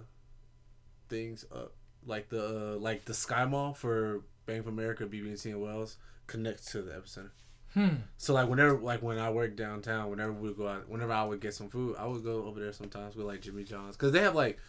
things 1.09 1.45
up 1.53 1.73
like 2.05 2.29
the 2.29 2.75
uh, 2.75 2.77
like 2.79 3.05
the 3.05 3.13
Sky 3.13 3.45
Mall 3.45 3.73
for 3.73 4.21
Bank 4.45 4.61
of 4.61 4.67
America, 4.67 5.05
BB&T 5.05 5.49
and 5.49 5.61
Wells 5.61 5.97
connects 6.27 6.71
to 6.71 6.81
the 6.81 6.91
epicenter. 6.91 7.31
Hmm. 7.73 7.95
So 8.17 8.33
like 8.33 8.47
whenever 8.47 8.77
like 8.77 9.01
when 9.01 9.19
I 9.19 9.29
work 9.31 9.55
downtown, 9.55 10.09
whenever 10.09 10.31
we 10.31 10.53
go 10.53 10.67
out, 10.67 10.87
whenever 10.87 11.11
I 11.11 11.25
would 11.25 11.41
get 11.41 11.53
some 11.53 11.67
food, 11.67 11.95
I 11.99 12.05
would 12.05 12.23
go 12.23 12.45
over 12.45 12.59
there 12.59 12.71
sometimes 12.71 13.15
with 13.15 13.25
like 13.25 13.41
Jimmy 13.41 13.63
John's 13.63 13.97
because 13.97 14.13
they 14.13 14.21
have 14.21 14.35
like 14.35 14.59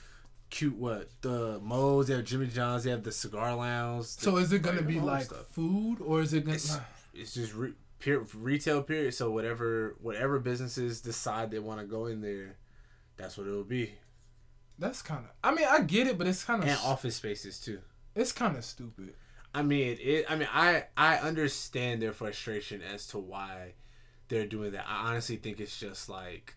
cute 0.50 0.76
what 0.76 1.08
the 1.20 1.60
Mo's, 1.62 2.08
they 2.08 2.14
have 2.14 2.24
Jimmy 2.24 2.48
John's, 2.48 2.84
they 2.84 2.90
have 2.90 3.04
the 3.04 3.12
cigar 3.12 3.54
lounge. 3.54 4.06
So 4.06 4.38
is 4.38 4.52
it 4.52 4.62
gonna 4.62 4.78
like, 4.78 4.88
be 4.88 5.00
like 5.00 5.24
stuff. 5.24 5.46
food 5.46 5.98
or 6.00 6.20
is 6.20 6.34
it 6.34 6.44
gonna? 6.44 6.56
It's, 6.56 6.78
it's 7.14 7.34
just 7.34 7.54
re- 7.54 7.74
pure 8.00 8.26
retail 8.34 8.82
period. 8.82 9.14
So 9.14 9.30
whatever 9.30 9.96
whatever 10.00 10.40
businesses 10.40 11.00
decide 11.00 11.52
they 11.52 11.60
want 11.60 11.80
to 11.80 11.86
go 11.86 12.06
in 12.06 12.20
there, 12.20 12.56
that's 13.16 13.38
what 13.38 13.46
it 13.46 13.50
will 13.50 13.62
be. 13.62 13.92
That's 14.78 15.02
kind 15.02 15.24
of. 15.24 15.30
I 15.42 15.54
mean, 15.54 15.66
I 15.68 15.80
get 15.82 16.06
it, 16.06 16.18
but 16.18 16.26
it's 16.26 16.44
kind 16.44 16.62
of. 16.62 16.68
and 16.68 16.78
office 16.84 17.16
spaces 17.16 17.58
too. 17.60 17.80
It's 18.14 18.32
kind 18.32 18.56
of 18.56 18.64
stupid. 18.64 19.14
I 19.54 19.62
mean, 19.62 19.96
it. 20.00 20.26
I 20.28 20.36
mean, 20.36 20.48
I 20.52 20.84
I 20.96 21.16
understand 21.16 22.02
their 22.02 22.12
frustration 22.12 22.82
as 22.82 23.06
to 23.08 23.18
why 23.18 23.74
they're 24.28 24.46
doing 24.46 24.72
that. 24.72 24.84
I 24.88 25.08
honestly 25.10 25.36
think 25.36 25.60
it's 25.60 25.78
just 25.78 26.08
like 26.08 26.56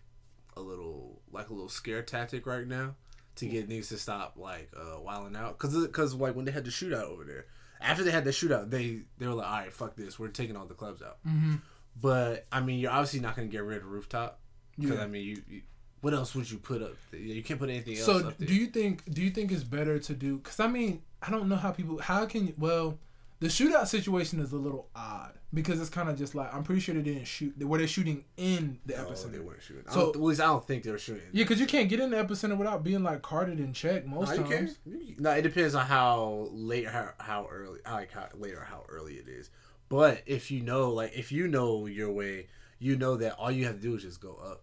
a 0.56 0.60
little 0.60 1.22
like 1.30 1.48
a 1.48 1.52
little 1.54 1.68
scare 1.68 2.02
tactic 2.02 2.46
right 2.46 2.66
now 2.66 2.94
to 3.36 3.46
get 3.46 3.68
niggas 3.68 3.88
to 3.88 3.96
stop 3.96 4.34
like 4.36 4.70
uh 4.76 5.00
wilding 5.00 5.36
out. 5.36 5.56
Cause 5.58 5.86
cause 5.92 6.14
like 6.14 6.34
when 6.36 6.44
they 6.44 6.52
had 6.52 6.64
the 6.64 6.70
shootout 6.70 7.04
over 7.04 7.24
there, 7.24 7.46
after 7.80 8.04
they 8.04 8.10
had 8.10 8.24
the 8.24 8.30
shootout, 8.30 8.68
they 8.70 9.02
they 9.18 9.26
were 9.26 9.34
like, 9.34 9.46
all 9.46 9.58
right, 9.60 9.72
fuck 9.72 9.96
this, 9.96 10.18
we're 10.18 10.28
taking 10.28 10.56
all 10.56 10.66
the 10.66 10.74
clubs 10.74 11.00
out. 11.00 11.18
Mm-hmm. 11.26 11.54
But 12.00 12.46
I 12.52 12.60
mean, 12.60 12.80
you're 12.80 12.90
obviously 12.90 13.20
not 13.20 13.34
gonna 13.36 13.48
get 13.48 13.62
rid 13.64 13.78
of 13.78 13.86
rooftop 13.86 14.40
because 14.78 14.98
Yeah. 14.98 15.04
I 15.04 15.06
mean, 15.06 15.24
you, 15.24 15.42
you 15.48 15.62
what 16.00 16.14
else 16.14 16.34
would 16.34 16.50
you 16.50 16.58
put 16.58 16.82
up? 16.82 16.94
there? 17.10 17.20
You 17.20 17.42
can't 17.42 17.58
put 17.60 17.68
anything 17.70 17.96
else 17.96 18.06
So 18.06 18.30
do 18.30 18.54
you 18.54 18.66
think 18.66 19.04
do 19.12 19.22
you 19.22 19.30
think 19.30 19.52
it's 19.52 19.64
better 19.64 19.98
to 19.98 20.14
do? 20.14 20.38
Because 20.38 20.60
I 20.60 20.66
mean, 20.66 21.02
I 21.22 21.30
don't 21.30 21.48
know 21.48 21.56
how 21.56 21.70
people. 21.72 21.98
How 21.98 22.24
can? 22.26 22.54
Well, 22.58 22.98
the 23.40 23.48
shootout 23.48 23.86
situation 23.86 24.40
is 24.40 24.52
a 24.52 24.56
little 24.56 24.88
odd 24.94 25.32
because 25.52 25.80
it's 25.80 25.90
kind 25.90 26.08
of 26.08 26.16
just 26.18 26.34
like 26.34 26.52
I'm 26.54 26.62
pretty 26.62 26.80
sure 26.80 26.94
they 26.94 27.02
didn't 27.02 27.24
shoot. 27.26 27.58
Were 27.62 27.78
they 27.78 27.86
shooting 27.86 28.24
in 28.36 28.78
the 28.86 28.94
epicenter? 28.94 29.32
they 29.32 29.38
weren't 29.40 29.62
shooting. 29.62 29.84
I 29.88 29.92
So- 29.92 30.00
don't, 30.06 30.16
at 30.16 30.22
least 30.22 30.40
I 30.40 30.44
don't 30.46 30.66
think 30.66 30.82
they 30.84 30.90
were 30.90 30.98
shooting. 30.98 31.22
Yeah, 31.32 31.44
because 31.44 31.58
you 31.60 31.66
can't 31.66 31.88
get 31.88 32.00
in 32.00 32.10
the 32.10 32.16
epicenter 32.18 32.56
without 32.56 32.82
being 32.84 33.02
like 33.02 33.22
carded 33.22 33.58
and 33.58 33.74
checked 33.74 34.06
most 34.06 34.36
No, 34.36 34.42
times. 34.44 34.78
No, 35.18 35.30
it 35.32 35.42
depends 35.42 35.74
on 35.74 35.86
how 35.86 36.48
late, 36.52 36.86
how, 36.86 37.10
how 37.18 37.46
early, 37.50 37.80
like 37.84 38.12
how 38.12 38.28
late 38.34 38.54
or 38.54 38.64
how 38.64 38.84
early 38.88 39.14
it 39.14 39.28
is. 39.28 39.50
But 39.88 40.22
if 40.26 40.50
you 40.50 40.60
know, 40.62 40.90
like 40.92 41.12
if 41.16 41.32
you 41.32 41.48
know 41.48 41.86
your 41.86 42.12
way, 42.12 42.46
you 42.78 42.96
know 42.96 43.16
that 43.16 43.34
all 43.38 43.50
you 43.50 43.64
have 43.66 43.76
to 43.76 43.80
do 43.82 43.94
is 43.96 44.02
just 44.02 44.20
go 44.20 44.34
up 44.42 44.62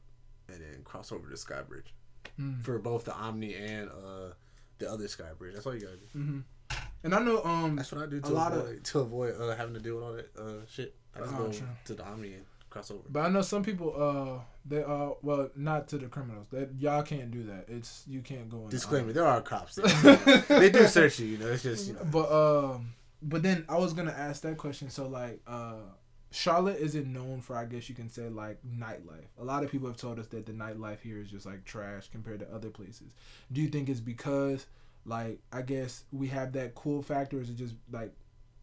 and 0.49 0.61
then 0.61 0.81
cross 0.83 1.11
over 1.11 1.27
the 1.29 1.37
sky 1.37 1.61
bridge 1.61 1.93
Mm. 2.39 2.61
for 2.63 2.77
both 2.77 3.05
the 3.05 3.13
Omni 3.15 3.55
and 3.55 3.89
uh 3.89 4.33
the 4.79 4.91
other 4.91 5.07
sky 5.07 5.29
bridge. 5.37 5.53
That's 5.55 5.65
all 5.65 5.73
you 5.73 5.81
gotta 5.81 5.95
do. 5.97 6.05
hmm 6.13 6.39
And 7.03 7.15
I 7.15 7.19
know 7.19 7.43
um 7.43 7.75
That's 7.77 7.91
what 7.91 8.03
I 8.03 8.05
do 8.05 8.19
to 8.21 8.27
A 8.27 8.29
lot 8.29 8.51
of- 8.51 8.59
avoid 8.59 8.83
to 8.83 8.99
avoid 8.99 9.35
uh, 9.41 9.55
having 9.55 9.73
to 9.73 9.79
deal 9.79 9.95
with 9.95 10.03
all 10.03 10.13
that 10.13 10.29
uh 10.37 10.65
shit. 10.69 10.95
I 11.15 11.19
just 11.21 11.33
Oh, 11.33 11.37
go 11.37 11.51
true. 11.51 11.67
to 11.85 11.93
the 11.95 12.05
Omni 12.05 12.33
and 12.33 12.45
cross 12.69 12.91
over. 12.91 13.01
But 13.09 13.21
I 13.21 13.29
know 13.29 13.41
some 13.41 13.63
people, 13.63 13.93
uh, 13.97 14.43
they 14.65 14.83
uh, 14.83 15.11
well, 15.23 15.49
not 15.55 15.87
to 15.87 15.97
the 15.97 16.07
criminals. 16.07 16.47
That 16.51 16.69
y'all 16.77 17.01
can't 17.01 17.31
do 17.31 17.43
that. 17.43 17.65
It's 17.69 18.03
you 18.07 18.21
can't 18.21 18.49
go 18.49 18.57
in. 18.57 18.65
the 18.65 18.71
Disclaimer: 18.71 19.03
army. 19.03 19.13
There 19.13 19.25
are 19.25 19.41
cops. 19.41 19.75
There. 19.75 20.15
they 20.49 20.69
do 20.69 20.85
search 20.85 21.17
you. 21.19 21.27
You 21.27 21.37
know, 21.37 21.47
it's 21.47 21.63
just 21.63 21.87
you 21.87 21.93
know. 21.93 22.03
But 22.11 22.29
um, 22.31 22.93
but 23.21 23.41
then 23.41 23.65
I 23.69 23.77
was 23.77 23.93
gonna 23.93 24.11
ask 24.11 24.41
that 24.43 24.57
question. 24.57 24.89
So 24.91 25.07
like, 25.07 25.39
uh, 25.47 25.75
Charlotte 26.31 26.77
isn't 26.79 27.11
known 27.11 27.41
for, 27.41 27.55
I 27.55 27.65
guess 27.65 27.87
you 27.89 27.95
can 27.95 28.09
say, 28.09 28.27
like 28.29 28.57
nightlife. 28.65 29.27
A 29.39 29.43
lot 29.43 29.63
of 29.63 29.71
people 29.71 29.87
have 29.87 29.97
told 29.97 30.19
us 30.19 30.27
that 30.27 30.45
the 30.45 30.51
nightlife 30.51 30.99
here 31.01 31.19
is 31.19 31.29
just 31.31 31.45
like 31.45 31.63
trash 31.63 32.09
compared 32.11 32.39
to 32.41 32.53
other 32.53 32.69
places. 32.69 33.13
Do 33.51 33.61
you 33.61 33.69
think 33.69 33.87
it's 33.89 33.99
because, 34.01 34.65
like, 35.05 35.39
I 35.53 35.61
guess 35.61 36.03
we 36.11 36.27
have 36.27 36.51
that 36.53 36.75
cool 36.75 37.01
factor? 37.01 37.37
Or 37.37 37.41
is 37.41 37.49
it 37.49 37.55
just 37.55 37.75
like, 37.91 38.13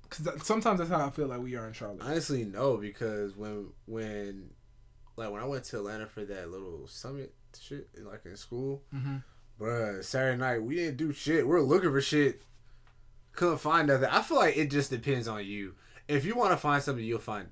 because 0.08 0.46
sometimes 0.46 0.78
that's 0.78 0.90
how 0.90 1.06
I 1.06 1.10
feel 1.10 1.26
like 1.26 1.40
we 1.40 1.56
are 1.56 1.66
in 1.66 1.72
Charlotte. 1.72 2.02
Honestly, 2.02 2.44
no, 2.44 2.76
because 2.76 3.34
when 3.36 3.68
when 3.86 4.50
like 5.16 5.30
when 5.30 5.40
I 5.40 5.46
went 5.46 5.64
to 5.64 5.78
Atlanta 5.78 6.06
for 6.06 6.24
that 6.24 6.50
little 6.50 6.86
summit 6.86 7.32
shit, 7.58 7.88
like 8.04 8.20
in 8.26 8.36
school, 8.36 8.82
Mm-hmm. 8.94 9.16
bruh, 9.58 10.04
Saturday 10.04 10.36
night 10.36 10.62
we 10.62 10.76
didn't 10.76 10.98
do 10.98 11.12
shit. 11.12 11.48
We 11.48 11.54
are 11.56 11.62
looking 11.62 11.90
for 11.90 12.00
shit, 12.02 12.42
couldn't 13.32 13.58
find 13.58 13.88
nothing. 13.88 14.08
I 14.10 14.20
feel 14.22 14.36
like 14.36 14.56
it 14.56 14.70
just 14.70 14.90
depends 14.90 15.26
on 15.26 15.44
you. 15.46 15.74
If 16.08 16.24
you 16.24 16.34
want 16.34 16.52
to 16.52 16.56
find 16.56 16.82
something, 16.82 17.04
you'll 17.04 17.18
find. 17.18 17.48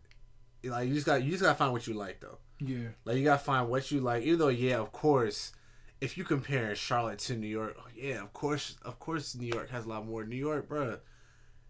Like 0.64 0.88
you 0.88 0.94
just 0.94 1.07
got 1.07 1.22
you 1.22 1.30
just 1.30 1.42
gotta 1.42 1.57
find 1.57 1.72
what 1.72 1.86
you 1.86 1.94
like 1.94 2.20
though. 2.20 2.38
Yeah. 2.61 2.88
Like 3.05 3.16
you 3.16 3.24
gotta 3.24 3.42
find 3.42 3.68
what 3.68 3.90
you 3.90 4.00
like. 4.00 4.22
Even 4.22 4.38
though, 4.38 4.48
yeah, 4.48 4.76
of 4.76 4.92
course, 4.92 5.53
if 6.00 6.16
you 6.16 6.24
compare 6.24 6.74
Charlotte 6.74 7.18
to 7.20 7.36
New 7.36 7.48
York, 7.48 7.76
oh, 7.78 7.86
yeah, 7.96 8.22
of 8.22 8.32
course, 8.32 8.76
of 8.82 8.98
course, 8.98 9.34
New 9.34 9.48
York 9.48 9.70
has 9.70 9.86
a 9.86 9.88
lot 9.88 10.07
more. 10.07 10.24
New 10.24 10.36
York, 10.36 10.68
bruh, 10.68 11.00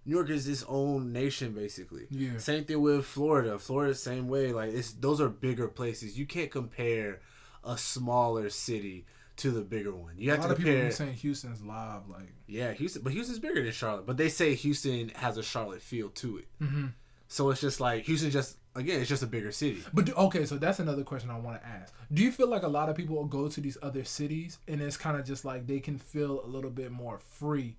New 0.04 0.14
York 0.14 0.30
is 0.30 0.48
its 0.48 0.64
own 0.68 1.12
nation 1.12 1.52
basically. 1.52 2.06
Yeah. 2.10 2.38
Same 2.38 2.64
thing 2.64 2.80
with 2.80 3.06
Florida. 3.06 3.58
Florida, 3.58 3.94
same 3.94 4.28
way. 4.28 4.52
Like 4.52 4.72
it's 4.72 4.92
those 4.92 5.20
are 5.20 5.28
bigger 5.28 5.68
places. 5.68 6.18
You 6.18 6.26
can't 6.26 6.50
compare 6.50 7.20
a 7.64 7.78
smaller 7.78 8.50
city 8.50 9.06
to 9.42 9.50
the 9.50 9.60
bigger 9.62 9.94
one. 9.94 10.14
You 10.16 10.30
A 10.30 10.36
have 10.36 10.40
lot 10.40 10.46
to 10.48 10.52
of 10.54 10.58
people 10.58 10.72
compare. 10.72 10.90
saying 10.90 11.12
Houston's 11.14 11.62
live, 11.62 12.08
like. 12.08 12.32
yeah, 12.46 12.72
Houston, 12.72 13.02
but 13.02 13.12
Houston's 13.12 13.38
bigger 13.38 13.62
than 13.62 13.72
Charlotte. 13.72 14.06
But 14.06 14.16
they 14.16 14.28
say 14.28 14.54
Houston 14.54 15.10
has 15.16 15.36
a 15.38 15.42
Charlotte 15.42 15.82
feel 15.82 16.08
to 16.10 16.38
it. 16.38 16.48
Mm-hmm. 16.60 16.86
So 17.28 17.50
it's 17.50 17.60
just 17.60 17.80
like 17.80 18.04
Houston, 18.04 18.30
just 18.30 18.56
again, 18.74 19.00
it's 19.00 19.08
just 19.08 19.22
a 19.22 19.26
bigger 19.26 19.52
city. 19.52 19.82
But 19.94 20.04
do, 20.06 20.12
okay, 20.14 20.44
so 20.46 20.56
that's 20.58 20.80
another 20.80 21.02
question 21.04 21.30
I 21.30 21.38
want 21.38 21.60
to 21.60 21.66
ask. 21.66 21.94
Do 22.12 22.22
you 22.22 22.30
feel 22.32 22.48
like 22.48 22.62
a 22.62 22.68
lot 22.68 22.88
of 22.88 22.96
people 22.96 23.24
go 23.24 23.48
to 23.48 23.60
these 23.60 23.78
other 23.82 24.04
cities 24.04 24.58
and 24.68 24.80
it's 24.82 24.96
kind 24.96 25.16
of 25.18 25.24
just 25.26 25.44
like 25.44 25.66
they 25.66 25.80
can 25.80 25.98
feel 25.98 26.44
a 26.44 26.46
little 26.46 26.70
bit 26.70 26.90
more 26.90 27.18
free 27.18 27.76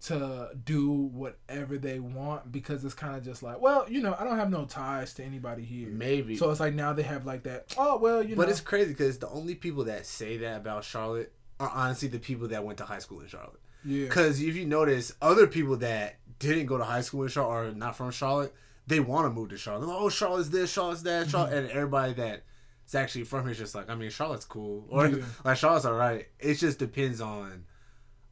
to 0.00 0.50
do 0.64 0.92
whatever 0.92 1.76
they 1.76 1.98
want 1.98 2.52
because 2.52 2.84
it's 2.84 2.94
kind 2.94 3.16
of 3.16 3.24
just 3.24 3.42
like, 3.42 3.60
well, 3.60 3.84
you 3.90 4.00
know, 4.00 4.14
I 4.18 4.24
don't 4.24 4.36
have 4.36 4.50
no 4.50 4.64
ties 4.64 5.12
to 5.14 5.24
anybody 5.24 5.64
here. 5.64 5.88
Maybe. 5.88 6.36
So 6.36 6.50
it's 6.50 6.60
like 6.60 6.74
now 6.74 6.92
they 6.92 7.02
have 7.02 7.26
like 7.26 7.42
that. 7.44 7.74
Oh 7.76 7.98
well, 7.98 8.22
you 8.22 8.36
but 8.36 8.44
know. 8.44 8.50
it's 8.50 8.60
crazy 8.60 8.90
because 8.92 9.18
the 9.18 9.28
only 9.28 9.54
people 9.54 9.84
that 9.84 10.06
say 10.06 10.36
that 10.38 10.58
about 10.58 10.84
Charlotte 10.84 11.32
are 11.58 11.70
honestly 11.74 12.08
the 12.08 12.20
people 12.20 12.48
that 12.48 12.64
went 12.64 12.78
to 12.78 12.84
high 12.84 13.00
school 13.00 13.20
in 13.20 13.26
Charlotte. 13.26 13.60
yeah. 13.84 14.04
Because 14.04 14.40
if 14.40 14.54
you 14.54 14.64
notice, 14.66 15.12
other 15.20 15.46
people 15.48 15.76
that 15.78 16.16
didn't 16.38 16.66
go 16.66 16.78
to 16.78 16.84
high 16.84 17.00
school 17.00 17.24
in 17.24 17.28
Charlotte 17.28 17.70
or 17.70 17.74
not 17.74 17.96
from 17.96 18.12
Charlotte, 18.12 18.54
they 18.86 19.00
want 19.00 19.26
to 19.26 19.30
move 19.30 19.48
to 19.48 19.56
Charlotte. 19.56 19.88
Like, 19.88 19.98
oh, 20.00 20.08
Charlotte's 20.08 20.50
this, 20.50 20.72
Charlotte's 20.72 21.02
that, 21.02 21.22
mm-hmm. 21.22 21.30
Charlotte, 21.32 21.52
and 21.54 21.70
everybody 21.70 22.12
that's 22.14 22.94
actually 22.94 23.24
from 23.24 23.42
here 23.42 23.50
is 23.50 23.58
just 23.58 23.74
like, 23.74 23.90
I 23.90 23.96
mean, 23.96 24.10
Charlotte's 24.10 24.44
cool, 24.44 24.86
or 24.88 25.08
Yeah. 25.08 25.24
like 25.44 25.56
Charlotte's 25.56 25.84
all 25.86 25.94
right. 25.94 26.28
It 26.38 26.54
just 26.54 26.78
depends 26.78 27.20
on. 27.20 27.64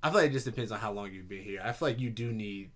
I 0.02 0.10
feel 0.10 0.20
like 0.20 0.30
it 0.30 0.32
just 0.34 0.44
depends 0.46 0.70
on 0.72 0.78
how 0.78 0.92
long 0.92 1.12
you've 1.12 1.28
been 1.28 1.42
here. 1.42 1.60
I 1.64 1.72
feel 1.72 1.88
like 1.88 1.98
you 2.00 2.10
do 2.10 2.32
need, 2.32 2.70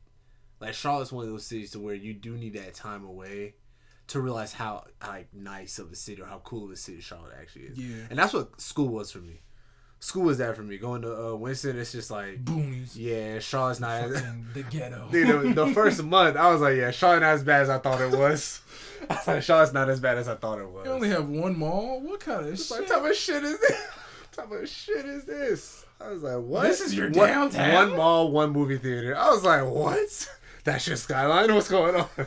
like 0.61 0.75
Charlotte's 0.75 1.13
one 1.13 1.25
of 1.25 1.31
those 1.31 1.47
cities 1.47 1.71
to 1.73 1.79
where 1.81 1.95
you 1.95 2.13
do 2.15 2.37
need 2.37 2.55
that 2.55 2.75
time 2.75 3.05
away 3.05 3.55
to 4.09 4.21
realize 4.21 4.53
how 4.53 4.85
like 5.07 5.29
nice 5.33 5.79
of 5.79 5.93
a 5.93 5.95
city 5.95 6.21
or 6.21 6.27
how 6.27 6.39
cool 6.45 6.65
of 6.65 6.71
a 6.73 6.77
city 6.77 7.01
Charlotte 7.01 7.35
actually 7.41 7.67
is. 7.67 7.79
Yeah. 7.79 8.05
And 8.11 8.19
that's 8.19 8.33
what 8.33 8.61
school 8.61 8.89
was 8.89 9.11
for 9.13 9.19
me. 9.19 9.41
School 10.03 10.23
was 10.25 10.39
that 10.39 10.57
for 10.57 10.63
me. 10.63 10.79
Going 10.79 11.03
to 11.03 11.27
uh, 11.29 11.35
Winston, 11.35 11.79
it's 11.79 11.93
just 11.93 12.11
like, 12.11 12.43
Boonies. 12.43 12.93
yeah, 12.95 13.39
Charlotte's 13.39 13.81
not. 13.81 14.11
Fucking 14.11 14.47
the 14.55 14.63
ghetto. 14.63 15.09
Dude, 15.13 15.55
the, 15.55 15.67
the 15.67 15.75
first 15.75 16.03
month, 16.05 16.39
I 16.39 16.51
was 16.51 16.63
like, 16.63 16.77
yeah, 16.77 16.91
Charlotte 16.91 17.21
not 17.21 17.35
as 17.35 17.45
bad 17.45 17.61
as 17.63 17.69
I 17.69 17.79
thought 17.79 18.01
it 18.01 18.17
was. 18.19 18.63
I 19.11 19.15
was 19.15 19.27
like, 19.29 19.43
Charlotte's 19.43 19.75
not 19.75 19.91
as 19.91 20.01
bad 20.01 20.17
as 20.17 20.27
I 20.27 20.37
thought 20.37 20.59
it 20.59 20.69
was. 20.71 20.87
You 20.87 20.93
only 20.93 21.11
have 21.11 21.29
one 21.29 21.59
mall. 21.59 22.01
What 22.01 22.19
kind 22.21 22.47
of 22.47 22.53
It's 22.53 22.67
shit? 22.67 22.81
like, 22.81 22.89
what 22.89 23.03
type 23.03 23.11
of 23.11 23.17
shit 23.17 23.45
is 23.45 23.61
this? 23.61 23.81
What 24.33 24.49
type 24.51 24.63
of 24.63 24.69
shit 24.69 25.05
is 25.07 25.25
this? 25.25 25.85
I 26.01 26.09
was 26.09 26.23
like, 26.23 26.39
what? 26.39 26.63
This 26.63 26.81
is 26.81 26.95
your 26.95 27.11
downtown? 27.11 27.75
One 27.89 27.97
mall, 27.97 28.31
one 28.31 28.51
movie 28.51 28.79
theater. 28.79 29.17
I 29.17 29.31
was 29.31 29.45
like, 29.45 29.65
what? 29.67 30.31
That's 30.65 30.87
your 30.87 30.97
skyline? 30.97 31.55
What's 31.55 31.69
going 31.69 31.95
on? 31.97 32.09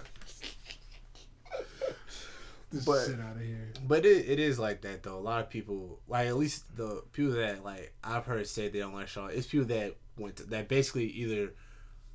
But- 2.86 3.06
shit 3.06 3.20
out 3.20 3.36
of 3.36 3.42
here. 3.42 3.72
But 3.86 4.06
it, 4.06 4.28
it 4.30 4.40
is 4.40 4.58
like 4.58 4.82
that 4.82 5.04
though. 5.04 5.18
A 5.18 5.20
lot 5.20 5.42
of 5.42 5.50
people, 5.50 6.00
like 6.08 6.28
at 6.28 6.38
least 6.38 6.76
the 6.76 7.04
people 7.12 7.34
that 7.34 7.64
like 7.64 7.94
I've 8.04 8.26
heard 8.26 8.48
say 8.48 8.70
they 8.70 8.80
don't 8.80 8.94
like 8.94 9.08
Charlotte, 9.10 9.36
it's 9.36 9.46
people 9.48 9.68
that 9.68 9.96
went 10.18 10.38
to, 10.38 10.44
that 10.46 10.70
basically 10.70 11.06
either 11.08 11.54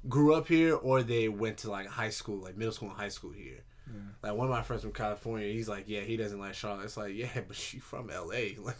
grew 0.09 0.35
up 0.35 0.49
here 0.49 0.75
or 0.75 1.03
they 1.03 1.29
went 1.29 1.59
to 1.59 1.71
like 1.71 1.87
high 1.87 2.11
school, 2.11 2.39
like 2.39 2.57
middle 2.57 2.73
school 2.73 2.89
and 2.89 2.99
high 2.99 3.09
school 3.11 3.31
here. 3.33 3.63
Yeah. 3.87 4.01
Like 4.31 4.39
one 4.39 4.47
of 4.47 4.51
my 4.51 4.63
friends 4.63 4.83
from 4.83 4.93
California, 4.93 5.47
he's 5.53 5.69
like, 5.69 5.85
yeah, 5.87 6.01
he 6.01 6.17
doesn't 6.17 6.39
like 6.41 6.55
Charlotte. 6.55 6.85
It's 6.85 6.97
like, 6.97 7.15
yeah, 7.15 7.29
but 7.47 7.57
she 7.57 7.79
from 7.79 8.09
LA. 8.09 8.57
Like 8.59 8.77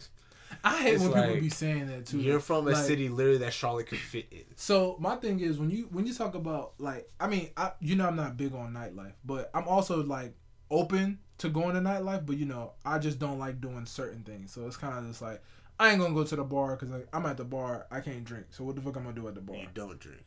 I 0.63 0.77
hate 0.81 0.93
It's 0.95 1.03
when 1.03 1.13
people 1.13 1.29
like, 1.31 1.41
be 1.41 1.49
saying 1.49 1.87
that 1.87 2.05
too. 2.07 2.19
you're 2.19 2.39
from 2.39 2.67
a 2.67 2.71
Like, 2.71 2.85
city 2.85 3.07
literally 3.09 3.39
that 3.39 3.53
Charlotte 3.53 3.87
could 3.87 3.99
fit 3.99 4.27
in. 4.31 4.43
So 4.55 4.97
my 4.99 5.15
thing 5.15 5.39
is 5.39 5.57
when 5.57 5.69
you 5.69 5.87
when 5.91 6.05
you 6.05 6.13
talk 6.13 6.35
about 6.35 6.73
like 6.79 7.07
I 7.19 7.27
mean 7.27 7.49
I 7.55 7.71
you 7.79 7.95
know 7.95 8.07
I'm 8.07 8.15
not 8.15 8.37
big 8.37 8.53
on 8.53 8.73
nightlife, 8.73 9.13
but 9.23 9.49
I'm 9.53 9.67
also 9.67 10.03
like 10.03 10.33
open 10.71 11.19
to 11.39 11.49
going 11.49 11.73
to 11.75 11.81
nightlife, 11.81 12.25
but 12.25 12.37
you 12.37 12.45
know 12.45 12.73
I 12.85 12.99
just 12.99 13.19
don't 13.19 13.39
like 13.39 13.61
doing 13.61 13.85
certain 13.85 14.23
things. 14.23 14.51
So 14.51 14.65
it's 14.67 14.77
kind 14.77 14.97
of 14.97 15.05
just 15.07 15.21
like 15.21 15.41
I 15.79 15.91
ain't 15.91 15.99
gonna 16.01 16.13
go 16.13 16.23
to 16.25 16.35
the 16.35 16.43
bar 16.43 16.75
because 16.75 16.89
like, 16.89 17.07
I'm 17.13 17.25
at 17.25 17.37
the 17.37 17.45
bar, 17.45 17.87
I 17.89 18.01
can't 18.01 18.25
drink. 18.25 18.47
So 18.49 18.63
what 18.65 18.75
the 18.75 18.81
fuck 18.81 18.97
I'm 18.97 19.03
gonna 19.03 19.15
do 19.15 19.27
at 19.27 19.35
the 19.35 19.41
bar? 19.41 19.55
You 19.55 19.67
don't 19.73 19.99
drink. 19.99 20.23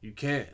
You 0.00 0.12
can. 0.12 0.46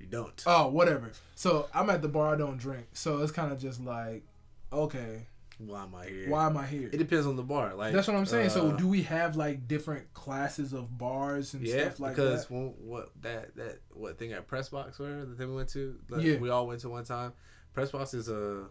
You 0.00 0.06
don't. 0.06 0.42
Oh, 0.46 0.66
whatever. 0.68 1.12
So 1.36 1.68
I'm 1.72 1.88
at 1.90 2.02
the 2.02 2.08
bar, 2.08 2.34
I 2.34 2.36
don't 2.36 2.56
drink. 2.56 2.86
So 2.94 3.18
it's 3.22 3.30
kind 3.30 3.52
of 3.52 3.60
just 3.60 3.80
like, 3.80 4.24
okay, 4.72 5.26
Why 5.58 5.82
am 5.84 5.94
I 5.94 6.06
here? 6.06 6.28
why 6.30 6.46
am 6.46 6.56
I 6.56 6.66
here? 6.66 6.88
It 6.92 6.96
depends 6.96 7.26
on 7.26 7.36
the 7.36 7.42
bar. 7.42 7.74
Like 7.74 7.92
That's 7.92 8.08
what 8.08 8.16
I'm 8.16 8.26
saying. 8.26 8.50
so 8.50 8.70
uh, 8.70 8.76
do 8.76 8.88
we 8.88 9.02
have 9.02 9.36
like 9.36 9.68
different 9.68 10.12
classes 10.14 10.72
of 10.72 10.96
bars 10.98 11.54
and 11.54 11.66
Yeah, 11.66 11.82
stuff 11.84 12.00
like 12.00 12.16
because 12.16 12.46
that? 12.46 12.54
when, 12.54 12.74
what 12.78 13.10
that 13.22 13.54
that 13.56 13.78
what 13.92 14.18
thing 14.18 14.32
at 14.32 14.48
Pressbox 14.48 14.98
where 14.98 15.24
the 15.24 15.34
thing 15.36 15.48
we 15.50 15.56
went 15.56 15.68
to, 15.70 15.96
like, 16.08 16.22
Yeah. 16.22 16.36
we 16.38 16.50
all 16.50 16.66
went 16.66 16.80
to 16.80 16.88
one 16.88 17.04
time. 17.04 17.32
Pressbox 17.76 18.14
is 18.14 18.28
a 18.28 18.64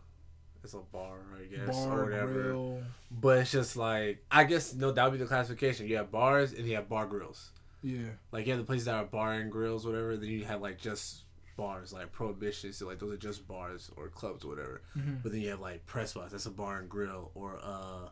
it's 0.64 0.74
a 0.76 0.80
bar, 0.80 1.18
I 1.40 1.46
guess, 1.56 1.76
or 1.76 2.04
whatever. 2.04 2.34
grill. 2.34 2.84
But 3.10 3.40
it's 3.40 3.52
just 3.52 3.78
like 3.78 4.24
I 4.30 4.44
guess 4.44 4.74
no, 4.74 4.92
that 4.92 5.04
would 5.04 5.14
be 5.14 5.18
the 5.20 5.26
classification. 5.28 5.88
You 5.88 5.98
have 5.98 6.12
bars 6.12 6.52
and 6.54 6.68
you 6.68 6.76
have 6.76 6.90
bar 6.90 7.06
grills. 7.06 7.52
Yeah. 7.84 8.10
Like 8.32 8.46
you 8.46 8.52
have 8.54 8.60
the 8.60 8.66
places 8.66 8.86
that 8.86 8.96
are 8.96 9.06
bar 9.06 9.34
and 9.34 9.52
grills, 9.52 9.86
whatever. 9.86 10.18
Then 10.18 10.30
you 10.30 10.46
have 10.46 10.62
like 10.62 10.78
just 10.78 11.24
bars, 11.56 11.94
like 11.94 12.12
prohibition. 12.12 12.74
So 12.74 12.88
like 12.88 13.00
those 13.00 13.14
are 13.14 13.18
just 13.18 13.48
bars 13.48 13.92
or 13.98 14.08
clubs, 14.10 14.44
or 14.46 14.50
whatever. 14.50 14.82
Mhm. 14.98 15.22
But 15.24 15.32
then 15.32 15.42
you 15.42 15.50
have 15.50 15.60
like 15.60 15.86
press 15.86 16.14
box 16.14 16.32
that's 16.32 16.46
a 16.46 16.52
bar 16.52 16.80
and 16.80 16.90
grill, 16.90 17.32
or 17.36 17.60
uh, 17.64 18.10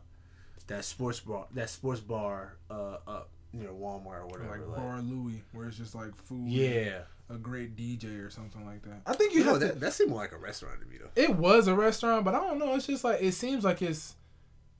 that 0.66 0.84
sports 0.84 1.20
bar, 1.20 1.46
that 1.54 1.70
sports 1.70 2.00
bar, 2.00 2.56
uh, 2.70 2.98
up 3.06 3.30
near 3.52 3.70
Walmart 3.70 4.20
or 4.22 4.26
whatever. 4.26 4.58
like 4.58 4.66
like- 4.68 4.76
Bar 4.76 5.02
Louie, 5.02 5.42
where 5.52 5.66
it's 5.68 5.76
just 5.76 5.94
like 5.94 6.14
food. 6.14 6.48
yeah, 6.48 7.00
a 7.28 7.34
great 7.36 7.76
DJ 7.76 8.18
or 8.24 8.30
something 8.30 8.64
like 8.64 8.82
that. 8.82 9.00
I 9.06 9.14
think 9.14 9.32
you 9.32 9.40
you 9.40 9.44
know 9.46 9.52
have 9.54 9.60
to. 9.60 9.66
that 9.68 9.80
that 9.80 9.92
seemed 9.92 10.10
more 10.10 10.20
like 10.20 10.32
a 10.32 10.38
restaurant 10.38 10.80
to 10.80 10.86
me 10.86 10.98
though. 10.98 11.10
It 11.20 11.36
was 11.36 11.66
a 11.66 11.74
restaurant, 11.74 12.24
but 12.24 12.34
I 12.34 12.38
don't 12.40 12.58
know. 12.58 12.74
It's 12.74 12.86
just 12.86 13.02
like 13.04 13.20
it 13.22 13.32
seems 13.32 13.64
like 13.64 13.82
it's 13.82 14.14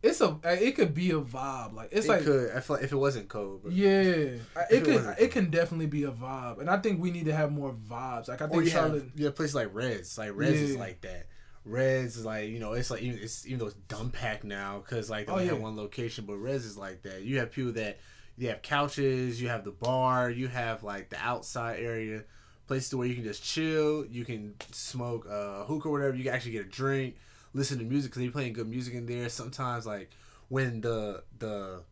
it's 0.03 0.21
a 0.21 0.39
it 0.45 0.77
could 0.77 0.95
be 0.95 1.11
a 1.11 1.21
vibe. 1.21 1.75
Like 1.75 1.91
it's 1.93 2.07
it 2.07 2.09
like 2.09 2.25
could. 2.25 2.51
I 2.53 2.61
feel 2.61 2.77
like 2.77 2.85
if 2.85 2.93
it 2.93 2.97
wasn't 2.97 3.29
cold, 3.29 3.61
but, 3.65 3.73
yeah, 3.73 3.91
it 4.01 4.41
it 4.71 4.85
could 4.85 5.15
it 5.19 5.31
can 5.31 5.51
definitely 5.51 5.87
be 5.87 6.05
a 6.05 6.11
vibe, 6.11 6.61
and 6.61 6.71
I 6.71 6.79
think 6.79 7.01
we 7.01 7.11
need 7.11 7.27
to 7.27 7.35
have 7.35 7.53
more 7.53 7.73
vibes. 7.73 8.29
Like 8.29 8.41
I 8.41 8.47
Or 8.47 8.49
think 8.49 8.65
you 8.65 8.71
Charlotte. 8.71 9.03
have, 9.03 9.11
you 9.17 9.25
have 9.27 9.37
places 9.37 9.55
like 9.55 9.69
Reds. 9.75 10.17
Like 10.17 10.31
Reds 10.35 10.59
is 10.61 10.77
like 10.77 11.01
that. 11.03 11.27
Reds 11.65 12.17
is 12.17 12.25
like 12.25 12.49
you 12.49 12.59
know 12.59 12.73
it's 12.73 12.91
like 12.91 13.03
even 13.03 13.19
it's 13.21 13.47
even 13.47 13.59
though 13.59 13.67
it's 13.67 13.75
dumb 13.89 14.11
packed 14.11 14.45
now 14.45 14.79
because 14.79 15.11
like 15.11 15.27
they 15.27 15.33
Oh, 15.33 15.35
only 15.35 15.47
have 15.47 15.59
yeah. 15.59 15.63
one 15.63 15.77
location, 15.77 16.25
but 16.27 16.37
Reds 16.37 16.65
is 16.65 16.79
like 16.79 17.03
that. 17.03 17.23
You 17.23 17.39
have 17.39 17.53
people 17.53 17.73
that 17.73 17.99
you 18.39 18.49
have 18.49 18.63
couches, 18.63 19.41
you 19.43 19.49
have 19.49 19.65
the 19.65 19.71
bar, 19.71 20.31
you 20.31 20.49
have 20.49 20.83
like 20.83 21.11
the 21.11 21.19
outside 21.19 21.79
area, 21.81 22.25
places 22.67 22.95
where 22.95 23.07
you 23.07 23.15
can 23.15 23.25
just 23.25 23.45
chill, 23.45 24.07
you 24.07 24.25
can 24.25 24.55
smoke 24.73 25.27
uh, 25.31 25.65
hookah 25.65 25.89
or 25.89 25.93
whatever. 25.93 26.17
You 26.17 26.25
can 26.25 26.33
actually 26.33 26.53
get 26.53 26.65
a 26.67 26.69
drink, 26.71 27.17
listen 27.53 27.79
to 27.79 27.85
music 27.85 28.11
because 28.13 28.23
they're 28.23 28.31
playing 28.31 28.53
good 28.53 28.69
music 28.69 28.95
in 28.95 29.07
there. 29.07 29.29
Sometimes 29.29 29.87
like 29.87 30.11
when 30.49 30.81
the 30.81 31.23
the 31.39 31.83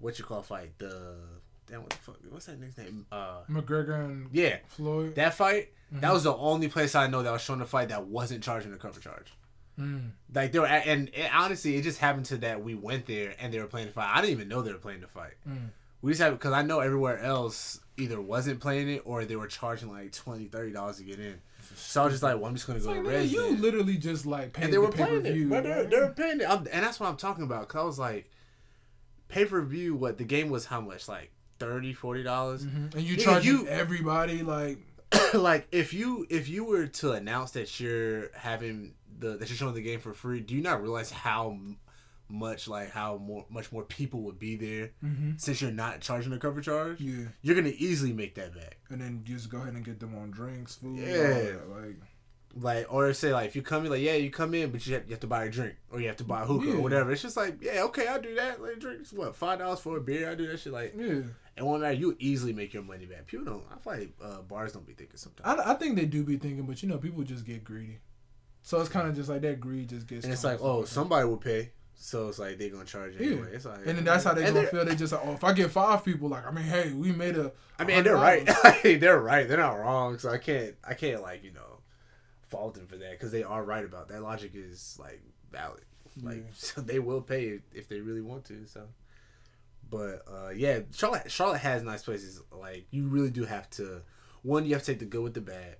what 0.00 0.18
you 0.18 0.24
call 0.24 0.42
fight 0.42 0.78
the 0.78 1.16
damn 1.66 1.80
what 1.80 1.90
the 1.90 1.96
fuck 1.96 2.16
what's 2.30 2.46
that 2.46 2.60
nigga's 2.60 2.78
name 2.78 3.06
uh 3.10 3.38
McGregor 3.50 4.04
and 4.04 4.28
yeah 4.32 4.58
Floyd. 4.68 5.14
that 5.16 5.34
fight, 5.34 5.70
Mm-hmm. 5.92 6.00
that 6.00 6.12
was 6.12 6.24
the 6.24 6.34
only 6.34 6.66
place 6.66 6.96
I 6.96 7.06
know 7.06 7.22
that 7.22 7.30
was 7.30 7.42
showing 7.42 7.60
a 7.60 7.64
fight 7.64 7.90
that 7.90 8.06
wasn't 8.08 8.42
charging 8.42 8.72
a 8.72 8.76
cover 8.76 8.98
charge. 8.98 9.32
Mm. 9.78 10.10
Like 10.34 10.50
they 10.50 10.58
were, 10.58 10.66
at, 10.66 10.84
and 10.84 11.08
it, 11.10 11.30
honestly, 11.32 11.76
it 11.76 11.82
just 11.82 11.98
happened 12.00 12.24
to 12.26 12.38
that 12.38 12.60
we 12.64 12.74
went 12.74 13.06
there 13.06 13.34
and 13.38 13.52
they 13.54 13.60
were 13.60 13.68
playing 13.68 13.86
the 13.86 13.92
fight. 13.92 14.10
I 14.12 14.20
didn't 14.20 14.32
even 14.32 14.48
know 14.48 14.62
they 14.62 14.72
were 14.72 14.78
playing 14.78 15.00
the 15.02 15.06
fight. 15.06 15.34
Mm. 15.48 15.68
We 16.02 16.10
just 16.10 16.20
had 16.20 16.32
because 16.32 16.52
I 16.52 16.62
know 16.62 16.80
everywhere 16.80 17.20
else 17.20 17.78
either 17.96 18.20
wasn't 18.20 18.58
playing 18.58 18.88
it 18.88 19.02
or 19.04 19.24
they 19.24 19.36
were 19.36 19.46
charging 19.46 19.88
like 19.92 20.10
20 20.10 20.46
30 20.46 20.72
dollars 20.72 20.96
to 20.96 21.04
get 21.04 21.20
in. 21.20 21.40
So 21.74 22.02
I 22.02 22.04
was 22.04 22.14
just 22.14 22.22
like, 22.22 22.36
well, 22.36 22.46
I'm 22.46 22.54
just 22.54 22.66
gonna 22.66 22.78
go 22.80 22.94
to 22.94 23.00
like, 23.00 23.08
Reds. 23.08 23.32
you 23.32 23.56
literally 23.56 23.96
just 23.96 24.26
like 24.26 24.52
paid 24.52 24.64
and 24.64 24.72
they 24.72 24.78
were 24.78 24.88
pay 24.90 25.02
per 25.02 25.06
playing 25.08 25.26
it, 25.26 25.32
view. 25.32 25.48
but 25.48 25.64
they're, 25.64 25.84
they're 25.84 26.10
paying 26.12 26.40
it, 26.40 26.48
I'm, 26.48 26.58
and 26.72 26.84
that's 26.84 27.00
what 27.00 27.08
I'm 27.08 27.16
talking 27.16 27.44
about. 27.44 27.68
Cause 27.68 27.80
I 27.80 27.84
was 27.84 27.98
like, 27.98 28.30
pay 29.28 29.44
per 29.44 29.60
view. 29.62 29.94
What 29.94 30.18
the 30.18 30.24
game 30.24 30.50
was? 30.50 30.66
How 30.66 30.80
much? 30.80 31.08
Like 31.08 31.30
30 31.58 31.88
dollars. 31.92 31.98
40 31.98 32.22
dollars. 32.22 32.64
Mm-hmm. 32.66 32.98
and 32.98 33.06
you 33.06 33.16
charge 33.16 33.44
you- 33.46 33.66
everybody 33.66 34.42
like 34.42 34.78
like 35.34 35.66
if 35.72 35.92
you 35.94 36.26
if 36.30 36.48
you 36.48 36.64
were 36.64 36.86
to 36.86 37.12
announce 37.12 37.52
that 37.52 37.78
you're 37.80 38.30
having 38.34 38.94
the 39.18 39.36
that 39.36 39.48
you're 39.48 39.56
showing 39.56 39.74
the 39.74 39.80
game 39.82 40.00
for 40.00 40.12
free, 40.12 40.40
do 40.40 40.54
you 40.54 40.60
not 40.62 40.82
realize 40.82 41.10
how 41.10 41.56
much 42.28 42.66
like 42.68 42.90
how 42.90 43.16
more 43.18 43.46
much 43.48 43.70
more 43.70 43.82
people 43.84 44.22
would 44.22 44.38
be 44.38 44.56
there 44.56 44.90
Mhm. 45.04 45.40
since 45.40 45.60
you're 45.62 45.70
not 45.70 46.00
charging 46.00 46.32
a 46.32 46.38
cover 46.38 46.60
charge? 46.60 47.00
yeah, 47.00 47.26
You're 47.42 47.54
gonna 47.54 47.72
easily 47.76 48.12
make 48.12 48.34
that 48.34 48.54
back. 48.54 48.78
and 48.90 49.00
then 49.00 49.22
just 49.24 49.48
go 49.48 49.58
ahead 49.58 49.74
and 49.74 49.84
get 49.84 50.00
them 50.00 50.14
on 50.16 50.30
drinks, 50.30 50.74
food, 50.76 50.98
Yeah. 50.98 51.56
like 51.68 51.96
Like 52.58 52.86
or 52.92 53.12
say 53.12 53.32
like 53.32 53.46
if 53.48 53.54
you 53.56 53.62
come 53.62 53.84
in 53.84 53.90
like 53.90 54.00
yeah 54.00 54.14
you 54.14 54.30
come 54.30 54.54
in 54.54 54.70
but 54.70 54.86
you 54.86 54.94
have, 54.94 55.04
you 55.04 55.10
have 55.10 55.20
to 55.20 55.26
buy 55.26 55.44
a 55.44 55.50
drink 55.50 55.74
or 55.90 56.00
you 56.00 56.06
have 56.08 56.16
to 56.16 56.24
buy 56.24 56.42
a 56.42 56.46
hookah 56.46 56.66
Yeah. 56.66 56.74
or 56.74 56.80
whatever. 56.80 57.12
It's 57.12 57.22
just 57.22 57.36
like 57.36 57.58
yeah 57.62 57.82
okay 57.84 58.06
I'll 58.06 58.20
do 58.22 58.34
that. 58.36 58.62
Like 58.62 58.80
drinks 58.80 59.12
what 59.12 59.36
five 59.36 59.58
dollars 59.58 59.80
for 59.80 59.96
a 59.98 60.00
beer 60.00 60.30
I 60.30 60.34
do 60.34 60.46
that 60.46 60.58
shit 60.60 60.72
like 60.72 60.94
yeah. 60.96 61.20
it 61.56 61.62
won't 61.62 61.82
matter. 61.82 61.94
You 61.94 62.16
easily 62.18 62.52
make 62.54 62.72
your 62.72 62.82
money 62.82 63.04
back. 63.06 63.26
People 63.26 63.44
don't. 63.46 63.64
I 63.70 63.78
feel 63.78 63.92
like 63.92 64.14
uh, 64.22 64.42
bars 64.42 64.72
don't 64.72 64.86
be 64.86 64.94
thinking 64.94 65.16
sometimes. 65.18 65.60
I, 65.60 65.72
I 65.72 65.74
think 65.74 65.96
they 65.96 66.06
do 66.06 66.24
be 66.24 66.38
thinking, 66.38 66.64
but 66.66 66.82
you 66.82 66.88
know, 66.88 66.98
people 66.98 67.22
just 67.24 67.44
get 67.44 67.62
greedy. 67.62 67.98
So 68.62 68.80
it's 68.80 68.88
kind 68.90 69.06
of 69.06 69.14
just 69.14 69.28
like 69.28 69.42
that 69.42 69.60
greed 69.60 69.90
just 69.90 70.06
gets. 70.08 70.24
And 70.24 70.32
it's 70.32 70.42
like, 70.42 70.58
oh, 70.60 70.84
somebody 70.84 71.26
will 71.28 71.36
pay. 71.36 71.70
So 71.98 72.28
it's 72.28 72.38
like 72.38 72.58
they're 72.58 72.68
gonna 72.70 72.84
charge 72.84 73.14
Yeah. 73.18 73.26
anyway. 73.26 73.48
It's 73.52 73.64
like, 73.64 73.78
And 73.86 73.96
then 73.98 74.04
that's 74.04 74.24
how 74.24 74.34
they 74.34 74.44
gonna 74.44 74.66
feel. 74.66 74.84
They 74.84 74.94
just 74.94 75.12
like, 75.12 75.22
oh, 75.24 75.32
if 75.32 75.42
I 75.42 75.52
get 75.52 75.70
five 75.70 76.04
people, 76.04 76.28
like, 76.28 76.46
I 76.46 76.50
mean, 76.50 76.64
hey, 76.64 76.92
we 76.92 77.10
made 77.10 77.36
a. 77.36 77.52
I 77.78 77.84
mean, 77.84 78.04
they're 78.04 78.16
right. 78.16 78.48
they're 78.82 79.20
right. 79.20 79.48
They're 79.48 79.56
not 79.58 79.78
wrong. 79.78 80.18
So 80.18 80.30
I 80.30 80.38
can't, 80.38 80.74
I 80.84 80.94
can't 80.94 81.22
like 81.22 81.42
you 81.42 81.52
know, 81.52 81.80
fault 82.48 82.74
them 82.74 82.86
for 82.86 82.96
that 82.96 83.12
because 83.12 83.32
they 83.32 83.42
are 83.42 83.64
right 83.64 83.84
about 83.84 84.08
that. 84.08 84.22
Logic 84.22 84.50
is 84.54 84.98
like 85.00 85.22
valid. 85.50 85.82
Like 86.22 86.36
Yeah. 86.36 86.42
so 86.54 86.80
they 86.80 86.98
will 86.98 87.22
pay 87.22 87.44
it 87.46 87.62
if 87.72 87.88
they 87.88 88.00
really 88.00 88.20
want 88.22 88.44
to. 88.46 88.66
So, 88.66 88.86
but 89.90 90.22
uh, 90.30 90.50
yeah, 90.50 90.80
Charlotte, 90.94 91.30
Charlotte 91.30 91.58
has 91.60 91.82
nice 91.82 92.02
places. 92.02 92.42
Like 92.52 92.86
you 92.90 93.08
really 93.08 93.30
do 93.30 93.44
have 93.44 93.68
to. 93.70 94.02
One, 94.42 94.64
you 94.66 94.74
have 94.74 94.82
to 94.84 94.92
take 94.92 95.00
the 95.00 95.06
good 95.06 95.22
with 95.22 95.34
the 95.34 95.40
bad. 95.40 95.76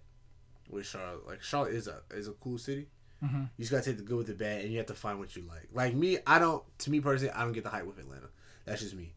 With 0.68 0.86
Charlotte, 0.86 1.26
like 1.26 1.42
Charlotte 1.42 1.74
is 1.74 1.86
a 1.88 2.00
is 2.10 2.26
a 2.26 2.32
cool 2.32 2.58
city. 2.58 2.88
Mhm. 3.22 3.42
You 3.56 3.62
just 3.62 3.70
gotta 3.70 3.84
take 3.84 3.96
the 3.96 4.02
good 4.02 4.18
with 4.18 4.26
the 4.26 4.34
bad, 4.34 4.62
and 4.62 4.70
you 4.70 4.78
have 4.78 4.86
to 4.86 4.94
find 4.94 5.18
what 5.18 5.34
you 5.36 5.42
like. 5.48 5.68
Like 5.72 5.94
me, 5.94 6.18
I 6.26 6.38
don't. 6.38 6.62
To 6.80 6.90
me 6.90 7.00
personally, 7.00 7.32
I 7.32 7.42
don't 7.44 7.52
get 7.52 7.64
the 7.64 7.70
hype 7.70 7.86
with 7.86 7.98
Atlanta. 7.98 8.28
That's 8.64 8.82
just 8.82 8.94
me. 8.94 9.14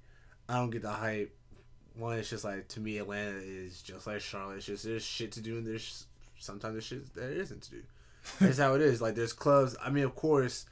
I 0.48 0.56
don't 0.56 0.70
get 0.70 0.82
the 0.82 0.92
hype. 0.92 1.36
One, 1.96 2.18
it's 2.18 2.30
just 2.30 2.44
like 2.46 2.68
to 2.70 2.80
me, 2.80 2.98
Atlanta 2.98 3.38
is 3.40 3.82
just 3.82 4.08
like 4.08 4.22
Charlotte. 4.22 4.58
It's 4.58 4.66
just 4.68 4.84
there's 4.86 5.04
shit 5.04 5.34
to 5.34 5.42
do, 5.42 5.58
and 5.58 5.68
there's 5.68 6.06
sometimes 6.38 6.74
there's 6.76 6.86
shit 6.86 7.14
that 7.16 7.32
isn't 7.32 7.64
to 7.64 7.72
do. 7.72 7.84
That's 8.40 8.58
how 8.58 8.74
it 8.76 8.82
is. 8.82 9.02
Like 9.02 9.16
there's 9.16 9.34
clubs. 9.34 9.76
I 9.82 9.90
mean, 9.90 10.06
of 10.06 10.16
course, 10.16 10.66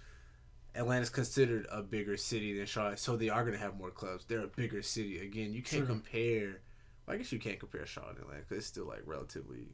Atlanta's 0.73 1.09
considered 1.09 1.65
a 1.71 1.81
bigger 1.81 2.15
city 2.17 2.55
than 2.57 2.65
Charlotte, 2.65 2.99
so 2.99 3.17
they 3.17 3.29
are 3.29 3.43
gonna 3.43 3.57
have 3.57 3.77
more 3.77 3.91
clubs. 3.91 4.23
They're 4.25 4.41
a 4.43 4.47
bigger 4.47 4.81
city. 4.81 5.19
Again, 5.19 5.53
you 5.53 5.61
can't 5.61 5.85
True. 5.85 5.95
compare. 5.95 6.61
Well, 7.05 7.15
I 7.15 7.17
guess 7.17 7.31
you 7.31 7.39
can't 7.39 7.59
compare 7.59 7.85
Charlotte 7.85 8.15
and 8.15 8.21
Atlanta 8.23 8.41
because 8.43 8.57
it's 8.59 8.67
still 8.67 8.85
like 8.85 9.01
relatively 9.05 9.67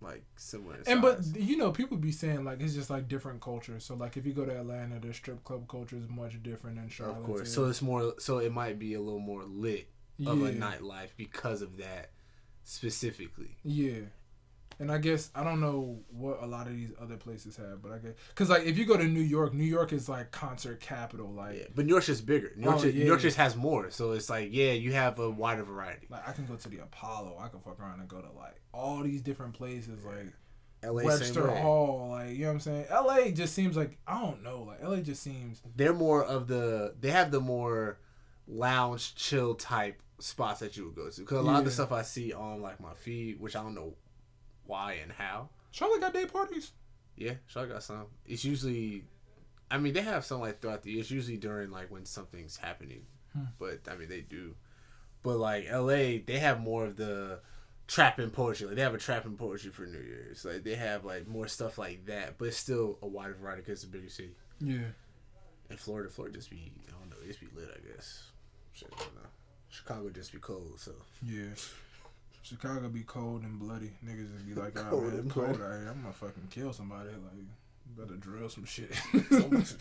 like 0.00 0.22
similar. 0.36 0.76
And 0.86 1.00
but 1.00 1.24
you 1.34 1.56
know, 1.56 1.70
people 1.70 1.96
be 1.96 2.12
saying 2.12 2.44
like 2.44 2.60
it's 2.60 2.74
just 2.74 2.90
like 2.90 3.08
different 3.08 3.40
cultures. 3.40 3.84
So 3.84 3.94
like 3.94 4.16
if 4.16 4.26
you 4.26 4.32
go 4.32 4.44
to 4.44 4.58
Atlanta, 4.58 5.00
the 5.00 5.12
strip 5.14 5.42
club 5.44 5.68
culture 5.68 5.96
is 5.96 6.08
much 6.08 6.42
different 6.42 6.76
than 6.76 6.88
Charlotte. 6.88 7.18
Of 7.18 7.24
course. 7.24 7.48
is. 7.48 7.54
So 7.54 7.66
it's 7.66 7.82
more. 7.82 8.14
So 8.18 8.38
it 8.38 8.52
might 8.52 8.78
be 8.78 8.94
a 8.94 9.00
little 9.00 9.20
more 9.20 9.44
lit 9.44 9.88
of 10.26 10.42
a 10.42 10.52
nightlife 10.52 11.10
because 11.16 11.62
of 11.62 11.78
that 11.78 12.10
specifically. 12.64 13.56
Yeah. 13.62 14.00
And 14.78 14.92
I 14.92 14.98
guess 14.98 15.30
I 15.34 15.42
don't 15.42 15.60
know 15.60 16.00
what 16.10 16.42
a 16.42 16.46
lot 16.46 16.66
of 16.66 16.74
these 16.74 16.92
other 17.00 17.16
places 17.16 17.56
have, 17.56 17.82
but 17.82 17.92
I 17.92 17.98
guess 17.98 18.12
because 18.28 18.50
like 18.50 18.64
if 18.64 18.76
you 18.76 18.84
go 18.84 18.96
to 18.96 19.04
New 19.04 19.22
York, 19.22 19.54
New 19.54 19.64
York 19.64 19.92
is 19.92 20.08
like 20.08 20.30
concert 20.30 20.80
capital. 20.80 21.32
Like 21.32 21.56
Yeah. 21.56 21.64
But 21.74 21.86
New 21.86 21.92
York's 21.92 22.06
just 22.06 22.26
bigger. 22.26 22.52
New 22.56 22.64
York, 22.64 22.76
Oh, 22.76 22.82
just, 22.82 22.94
yeah. 22.94 23.00
New 23.02 23.08
York 23.08 23.20
just 23.20 23.36
has 23.38 23.56
more. 23.56 23.90
So 23.90 24.12
it's 24.12 24.28
like 24.28 24.50
yeah, 24.52 24.72
you 24.72 24.92
have 24.92 25.18
a 25.18 25.30
wider 25.30 25.62
variety. 25.62 26.06
like 26.10 26.28
I 26.28 26.32
can 26.32 26.44
go 26.46 26.56
to 26.56 26.68
the 26.68 26.78
Apollo. 26.78 27.38
I 27.40 27.48
can 27.48 27.60
fuck 27.60 27.80
around 27.80 28.00
and 28.00 28.08
go 28.08 28.20
to 28.20 28.30
like 28.32 28.60
all 28.72 29.02
these 29.02 29.22
different 29.22 29.54
places, 29.54 30.04
like 30.04 30.26
LA 30.82 31.04
Webster. 31.04 31.48
Hall. 31.48 32.08
Like 32.10 32.32
you 32.32 32.40
know 32.40 32.48
what 32.48 32.52
I'm 32.52 32.60
saying. 32.60 32.86
L.A. 32.90 33.32
just 33.32 33.54
seems 33.54 33.76
like 33.76 33.96
I 34.06 34.20
don't 34.20 34.42
know. 34.42 34.62
Like 34.64 34.82
L.A. 34.82 35.00
just 35.00 35.22
seems 35.22 35.62
They're 35.74 35.94
more 35.94 36.22
of 36.22 36.48
the. 36.48 36.94
They 37.00 37.10
have 37.10 37.30
the 37.30 37.40
more 37.40 37.98
lounge, 38.46 39.14
chill 39.14 39.54
type 39.54 40.00
spots 40.18 40.60
that 40.60 40.76
you 40.76 40.84
would 40.86 40.94
go 40.94 41.08
to. 41.10 41.20
Because 41.20 41.38
a 41.38 41.42
lot 41.42 41.58
of 41.58 41.64
the 41.64 41.70
stuff 41.70 41.92
I 41.92 42.02
see 42.02 42.32
on 42.32 42.60
like 42.60 42.80
my 42.80 42.94
feed, 42.94 43.40
which 43.40 43.56
I 43.56 43.62
don't 43.62 43.74
know 43.74 43.94
why 44.66 44.94
and 45.02 45.12
how. 45.12 45.48
Charlotte 45.70 46.00
got 46.00 46.14
day 46.14 46.26
parties. 46.26 46.72
Yeah, 47.16 47.34
Charlotte 47.46 47.72
got 47.72 47.82
some. 47.82 48.06
It's 48.26 48.44
usually, 48.44 49.04
I 49.70 49.78
mean, 49.78 49.92
they 49.94 50.02
have 50.02 50.24
some 50.24 50.40
like 50.40 50.60
throughout 50.60 50.82
the 50.82 50.90
year. 50.92 51.00
It's 51.00 51.10
usually 51.10 51.36
during 51.36 51.70
like 51.70 51.90
when 51.90 52.04
something's 52.04 52.56
happening, 52.56 53.06
Hmm. 53.32 53.44
but 53.58 53.80
I 53.90 53.96
mean 53.96 54.08
they 54.08 54.20
do. 54.20 54.54
But 55.22 55.38
like 55.38 55.66
L.A., 55.68 56.18
they 56.18 56.38
have 56.38 56.60
more 56.60 56.84
of 56.86 56.96
the 56.96 57.40
trap 57.88 58.18
and 58.18 58.32
poetry. 58.32 58.66
Like 58.68 58.76
they 58.76 58.82
have 58.82 58.94
a 58.94 58.98
trap 58.98 59.24
and 59.24 59.38
poetry 59.38 59.70
for 59.70 59.82
New 59.86 59.98
Year's. 60.00 60.44
Like 60.44 60.62
they 60.62 60.74
have 60.76 61.04
like 61.04 61.26
more 61.26 61.48
stuff 61.48 61.78
like 61.78 62.06
that, 62.06 62.38
but 62.38 62.46
it's 62.48 62.56
still 62.56 62.98
a 63.02 63.06
wider 63.06 63.34
variety 63.34 63.62
because 63.62 63.82
it's 63.82 63.84
a 63.84 63.88
bigger 63.88 64.08
city. 64.08 64.36
Yeah. 64.60 64.78
And 65.68 65.78
Florida, 65.80 66.08
Florida 66.10 66.36
just 66.38 66.50
be 66.50 66.70
I 66.88 66.92
don't 66.92 67.10
know, 67.10 67.16
it 67.24 67.28
just 67.28 67.40
be 67.40 67.48
lit. 67.54 67.68
I 67.74 67.94
guess. 67.94 68.24
Shit, 68.72 68.88
I 68.94 68.98
don't 68.98 69.14
know. 69.16 69.20
Chicago 69.68 70.10
just 70.10 70.32
be 70.32 70.38
cold. 70.38 70.74
So 70.78 70.92
Yeah. 71.22 71.46
Chicago 72.46 72.88
be 72.88 73.02
cold 73.02 73.42
and 73.42 73.58
bloody. 73.58 73.90
Niggas 74.04 74.32
just 74.32 74.46
be 74.46 74.54
like, 74.54 74.78
oh 74.86 74.90
Cold 74.90 75.04
man, 75.04 75.24
it's 75.24 75.32
cold 75.32 75.48
out 75.48 75.56
here. 75.56 75.88
I'm 75.90 76.02
gonna 76.02 76.12
fucking 76.12 76.48
kill 76.50 76.72
somebody. 76.72 77.08
Like, 77.08 77.98
better 77.98 78.16
drill 78.16 78.48
some 78.48 78.64
shit. 78.64 78.90
much. 79.50 79.74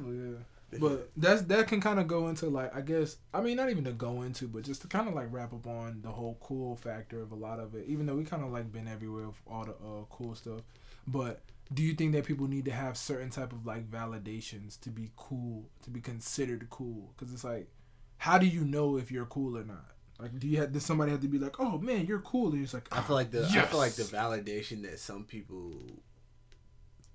yeah. 0.00 0.38
But 0.78 1.10
that's 1.16 1.42
that 1.42 1.68
can 1.68 1.80
kind 1.80 1.98
of 1.98 2.06
go 2.06 2.28
into 2.28 2.46
like 2.46 2.74
I 2.74 2.80
guess 2.80 3.16
I 3.34 3.42
mean 3.42 3.56
not 3.56 3.68
even 3.68 3.84
to 3.84 3.92
go 3.92 4.22
into 4.22 4.48
but 4.48 4.62
just 4.62 4.80
to 4.82 4.88
kind 4.88 5.06
of 5.06 5.12
like 5.14 5.26
wrap 5.30 5.52
up 5.52 5.66
on 5.66 6.00
the 6.02 6.08
whole 6.08 6.38
cool 6.40 6.76
factor 6.76 7.20
of 7.20 7.30
a 7.32 7.34
lot 7.34 7.60
of 7.60 7.74
it 7.74 7.84
even 7.88 8.06
though 8.06 8.14
we 8.14 8.24
kind 8.24 8.42
of 8.42 8.50
like 8.50 8.72
been 8.72 8.88
everywhere 8.88 9.26
with 9.26 9.36
all 9.46 9.64
the 9.64 9.72
uh, 9.72 10.04
cool 10.08 10.34
stuff 10.34 10.62
but 11.06 11.42
do 11.74 11.82
you 11.82 11.92
think 11.92 12.12
that 12.12 12.24
people 12.24 12.48
need 12.48 12.64
to 12.64 12.70
have 12.70 12.96
certain 12.96 13.28
type 13.28 13.52
of 13.52 13.66
like 13.66 13.90
validations 13.90 14.80
to 14.80 14.88
be 14.88 15.10
cool 15.14 15.68
to 15.82 15.90
be 15.90 16.00
considered 16.00 16.66
cool 16.70 17.12
because 17.14 17.34
it's 17.34 17.44
like 17.44 17.68
how 18.16 18.38
do 18.38 18.46
you 18.46 18.64
know 18.64 18.96
if 18.96 19.10
you're 19.10 19.26
cool 19.26 19.58
or 19.58 19.64
not 19.64 19.91
like 20.22 20.38
do 20.38 20.46
you 20.46 20.58
have 20.58 20.72
does 20.72 20.84
somebody 20.84 21.10
have 21.10 21.20
to 21.20 21.28
be 21.28 21.38
like 21.38 21.58
oh 21.58 21.78
man 21.78 22.06
you're 22.06 22.20
cool 22.20 22.52
and 22.52 22.62
it's 22.62 22.72
like 22.72 22.88
I 22.92 23.02
feel 23.02 23.16
like 23.16 23.30
the 23.32 23.44
I 23.44 23.62
feel 23.62 23.78
like 23.78 23.94
the 23.94 24.04
validation 24.04 24.82
that 24.82 25.00
some 25.00 25.24
people 25.24 25.72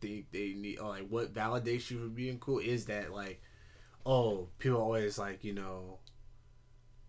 think 0.01 0.29
they 0.31 0.53
need 0.53 0.79
or 0.79 0.89
like 0.89 1.07
what 1.07 1.33
validates 1.33 1.89
you 1.89 1.99
for 1.99 2.09
being 2.09 2.37
cool 2.37 2.59
is 2.59 2.85
that 2.85 3.13
like 3.13 3.41
oh 4.05 4.49
people 4.59 4.79
always 4.79 5.17
like 5.17 5.43
you 5.43 5.53
know 5.53 5.99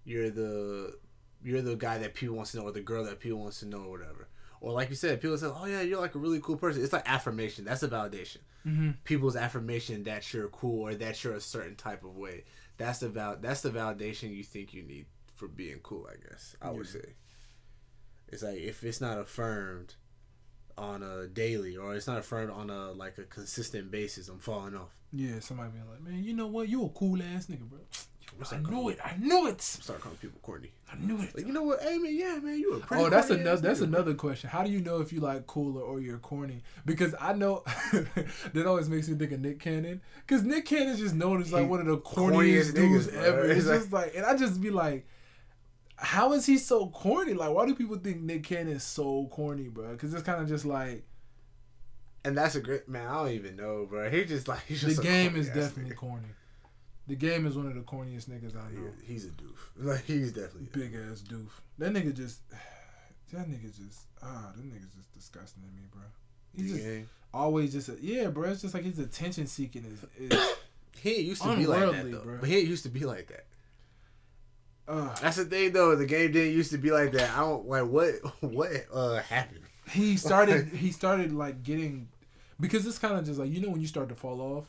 you're 0.04 0.30
the 0.30 0.96
you're 1.42 1.62
the 1.62 1.76
guy 1.76 1.98
that 1.98 2.14
people 2.14 2.36
wants 2.36 2.52
to 2.52 2.58
know 2.58 2.64
or 2.64 2.72
the 2.72 2.80
girl 2.80 3.04
that 3.04 3.18
people 3.18 3.40
wants 3.40 3.60
to 3.60 3.66
know 3.66 3.82
or 3.82 3.90
whatever 3.90 4.28
or 4.60 4.72
like 4.72 4.90
you 4.90 4.96
said, 4.96 5.20
people 5.20 5.38
say, 5.38 5.46
"Oh 5.46 5.66
yeah, 5.66 5.82
you're 5.82 6.00
like 6.00 6.14
a 6.14 6.18
really 6.18 6.40
cool 6.40 6.56
person." 6.56 6.82
It's 6.82 6.92
like 6.92 7.08
affirmation. 7.08 7.64
That's 7.64 7.82
a 7.82 7.88
validation. 7.88 8.38
Mm-hmm. 8.66 8.90
People's 9.04 9.36
affirmation 9.36 10.02
that 10.04 10.32
you're 10.34 10.48
cool 10.48 10.82
or 10.82 10.94
that 10.96 11.22
you're 11.22 11.34
a 11.34 11.40
certain 11.40 11.76
type 11.76 12.04
of 12.04 12.16
way. 12.16 12.44
That's 12.76 12.98
the 12.98 13.08
val. 13.08 13.36
That's 13.40 13.60
the 13.60 13.70
validation 13.70 14.36
you 14.36 14.42
think 14.42 14.74
you 14.74 14.82
need 14.82 15.06
for 15.38 15.48
being 15.48 15.78
cool. 15.82 16.06
I 16.10 16.16
guess 16.28 16.54
I 16.60 16.70
would 16.70 16.86
Yeah. 16.86 16.92
say. 16.92 17.14
It's 18.28 18.42
like 18.42 18.58
if 18.58 18.84
it's 18.84 19.00
not 19.00 19.18
affirmed 19.18 19.94
on 20.76 21.02
a 21.02 21.26
daily 21.26 21.76
or 21.76 21.94
it's 21.94 22.06
not 22.06 22.18
affirmed 22.18 22.50
on 22.50 22.68
a 22.70 22.92
like 22.92 23.16
a 23.18 23.24
consistent 23.24 23.90
basis, 23.90 24.28
I'm 24.28 24.38
falling 24.38 24.74
off. 24.76 24.94
Yeah, 25.12 25.40
somebody 25.40 25.70
being 25.70 25.88
like, 25.88 26.02
man, 26.02 26.22
you 26.22 26.34
know 26.34 26.46
what? 26.46 26.68
You 26.68 26.84
a 26.84 26.88
cool 26.90 27.22
ass 27.22 27.46
nigga, 27.46 27.68
bro. 27.68 27.78
I 28.52 28.58
knew 28.58 28.90
it. 28.90 28.98
I 29.02 29.16
knew 29.16 29.48
it. 29.48 29.60
Start 29.62 30.00
calling 30.02 30.18
people 30.18 30.38
corny. 30.42 30.70
I 30.92 30.96
knew 30.96 31.18
it. 31.22 31.34
Like 31.34 31.46
you 31.46 31.52
know 31.52 31.62
what? 31.62 31.80
Hey 31.82 31.96
man, 31.98 32.14
yeah 32.14 32.38
man, 32.38 32.58
you 32.58 32.74
a 32.74 32.76
oh, 32.76 32.80
pretty. 32.80 33.02
Oh, 33.04 33.08
that's 33.08 33.30
another 33.30 33.60
that's 33.62 33.80
nigga, 33.80 33.84
another 33.84 34.14
question. 34.14 34.50
How 34.50 34.62
do 34.62 34.70
you 34.70 34.80
know 34.80 35.00
if 35.00 35.12
you 35.12 35.20
like 35.20 35.46
cooler 35.46 35.80
or 35.80 35.98
you're 36.00 36.18
corny? 36.18 36.62
Because 36.84 37.14
I 37.18 37.32
know 37.32 37.64
that 38.52 38.66
always 38.66 38.88
makes 38.90 39.08
me 39.08 39.16
think 39.16 39.32
of 39.32 39.40
Nick 39.40 39.58
Cannon. 39.60 40.02
Because 40.26 40.44
Nick 40.44 40.66
Cannon's 40.66 41.00
just 41.00 41.14
known 41.14 41.40
as 41.40 41.50
like 41.52 41.62
He- 41.62 41.68
one 41.68 41.80
of 41.80 41.86
the 41.86 41.96
corniest 41.98 42.72
corniest, 42.72 42.74
dudes 42.74 43.06
niggas, 43.08 43.12
bro. 43.12 43.22
ever. 43.22 43.44
It's 43.46 43.58
It's 43.60 43.66
like- 43.68 43.78
just 43.80 43.92
like, 43.92 44.14
and 44.14 44.26
I 44.26 44.36
just 44.36 44.60
be 44.60 44.70
like, 44.70 45.08
how 46.00 46.32
is 46.32 46.46
he 46.46 46.58
so 46.58 46.86
corny? 46.88 47.34
Like, 47.34 47.50
why 47.52 47.66
do 47.66 47.74
people 47.74 47.96
think 47.96 48.20
Nick 48.20 48.44
Cannon 48.44 48.74
is 48.74 48.84
so 48.84 49.26
corny, 49.30 49.68
bro? 49.68 49.92
Because 49.92 50.14
it's 50.14 50.22
kind 50.22 50.40
of 50.40 50.48
just 50.48 50.64
like 50.64 51.04
And 52.24 52.36
that's 52.36 52.54
a 52.54 52.60
great 52.60 52.88
man. 52.88 53.06
I 53.06 53.14
don't 53.14 53.32
even 53.32 53.56
know, 53.56 53.86
bro. 53.88 54.08
He 54.10 54.24
just 54.24 54.48
like 54.48 54.64
he's 54.66 54.80
just 54.80 54.96
the 54.96 55.02
game 55.02 55.36
is 55.36 55.48
definitely 55.48 55.92
nigga. 55.92 55.96
corny. 55.96 56.28
The 57.08 57.16
game 57.16 57.46
is 57.46 57.56
one 57.56 57.66
of 57.66 57.74
the 57.74 57.80
corniest 57.80 58.28
niggas 58.28 58.54
I 58.54 58.70
know. 58.72 58.90
He- 59.06 59.14
He's 59.14 59.24
a 59.24 59.28
doof. 59.28 59.56
Like 59.78 60.04
he's 60.04 60.32
definitely. 60.32 60.68
Big 60.72 60.94
ass 60.94 61.22
doof. 61.26 61.48
That 61.78 61.92
nigga 61.92 62.14
just, 62.14 62.40
that 63.32 63.48
nigga 63.48 63.74
just, 63.76 64.00
ah, 64.22 64.52
that 64.54 64.62
nigga's 64.64 64.94
just 64.94 65.14
disgusting 65.14 65.62
to 65.62 65.68
me, 65.70 65.82
bro. 65.90 66.02
He's 66.56 66.72
just 66.72 66.84
Yeah. 66.84 67.00
always 67.32 67.72
just, 67.72 67.88
a, 67.88 67.96
yeah, 68.00 68.28
bro. 68.28 68.50
It's 68.50 68.62
just 68.62 68.74
like 68.74 68.84
his 68.84 68.98
attention 68.98 69.46
seeking 69.46 69.84
is, 69.84 70.32
is 70.32 70.38
He 71.00 71.20
used 71.22 71.42
to 71.42 71.56
be 71.56 71.66
like 71.66 71.90
that 71.92 72.10
though. 72.10 72.20
bro. 72.20 72.36
But 72.40 72.48
he 72.48 72.58
used 72.60 72.82
to 72.82 72.88
be 72.88 73.00
like 73.04 73.28
that. 73.28 73.46
Uh, 74.88 75.14
That's 75.20 75.36
the 75.36 75.44
thing 75.44 75.72
though. 75.72 75.94
The 75.96 76.06
game 76.06 76.32
didn't 76.32 76.52
used 76.54 76.70
to 76.72 76.78
be 76.78 76.90
like 76.90 77.12
that. 77.12 77.30
I 77.36 77.40
don't 77.40 77.66
like 77.68 77.84
what 77.86 78.14
what 78.42 78.70
uh 78.92 79.16
happened. 79.20 79.60
he 79.92 80.16
started, 80.16 80.68
he 80.74 80.90
started 80.90 81.32
like 81.32 81.62
getting, 81.62 82.08
because 82.60 82.86
it's 82.86 82.98
kind 82.98 83.16
of 83.16 83.24
just 83.24 83.38
like 83.38 83.50
you 83.50 83.60
know 83.60 83.70
when 83.70 83.80
you 83.80 83.86
start 83.86 84.08
to 84.08 84.14
fall 84.14 84.40
off, 84.40 84.66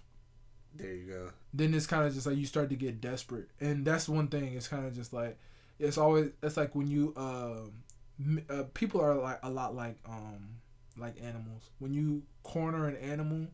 There 0.75 0.93
you 0.93 1.05
go. 1.11 1.29
then 1.53 1.73
it's 1.73 1.87
kind 1.87 2.05
of 2.05 2.13
just 2.13 2.27
like 2.27 2.37
you 2.37 2.45
start 2.45 2.69
to 2.69 2.75
get 2.75 3.01
desperate, 3.01 3.49
and 3.59 3.85
that's 3.85 4.07
one 4.09 4.27
thing. 4.27 4.53
It's 4.53 4.67
kind 4.67 4.85
of 4.85 4.93
just 4.95 5.13
like 5.13 5.37
it's 5.79 5.97
always 5.97 6.31
it's 6.43 6.57
like 6.57 6.75
when 6.75 6.87
you 6.87 7.13
um 7.15 7.71
m- 8.19 8.45
uh, 8.49 8.63
people 8.73 9.01
are 9.01 9.15
like 9.15 9.39
a 9.43 9.49
lot 9.49 9.75
like 9.75 9.97
um 10.07 10.49
like 10.97 11.15
animals. 11.23 11.69
When 11.79 11.93
you 11.93 12.23
corner 12.43 12.87
an 12.87 12.97
animal, 12.97 13.47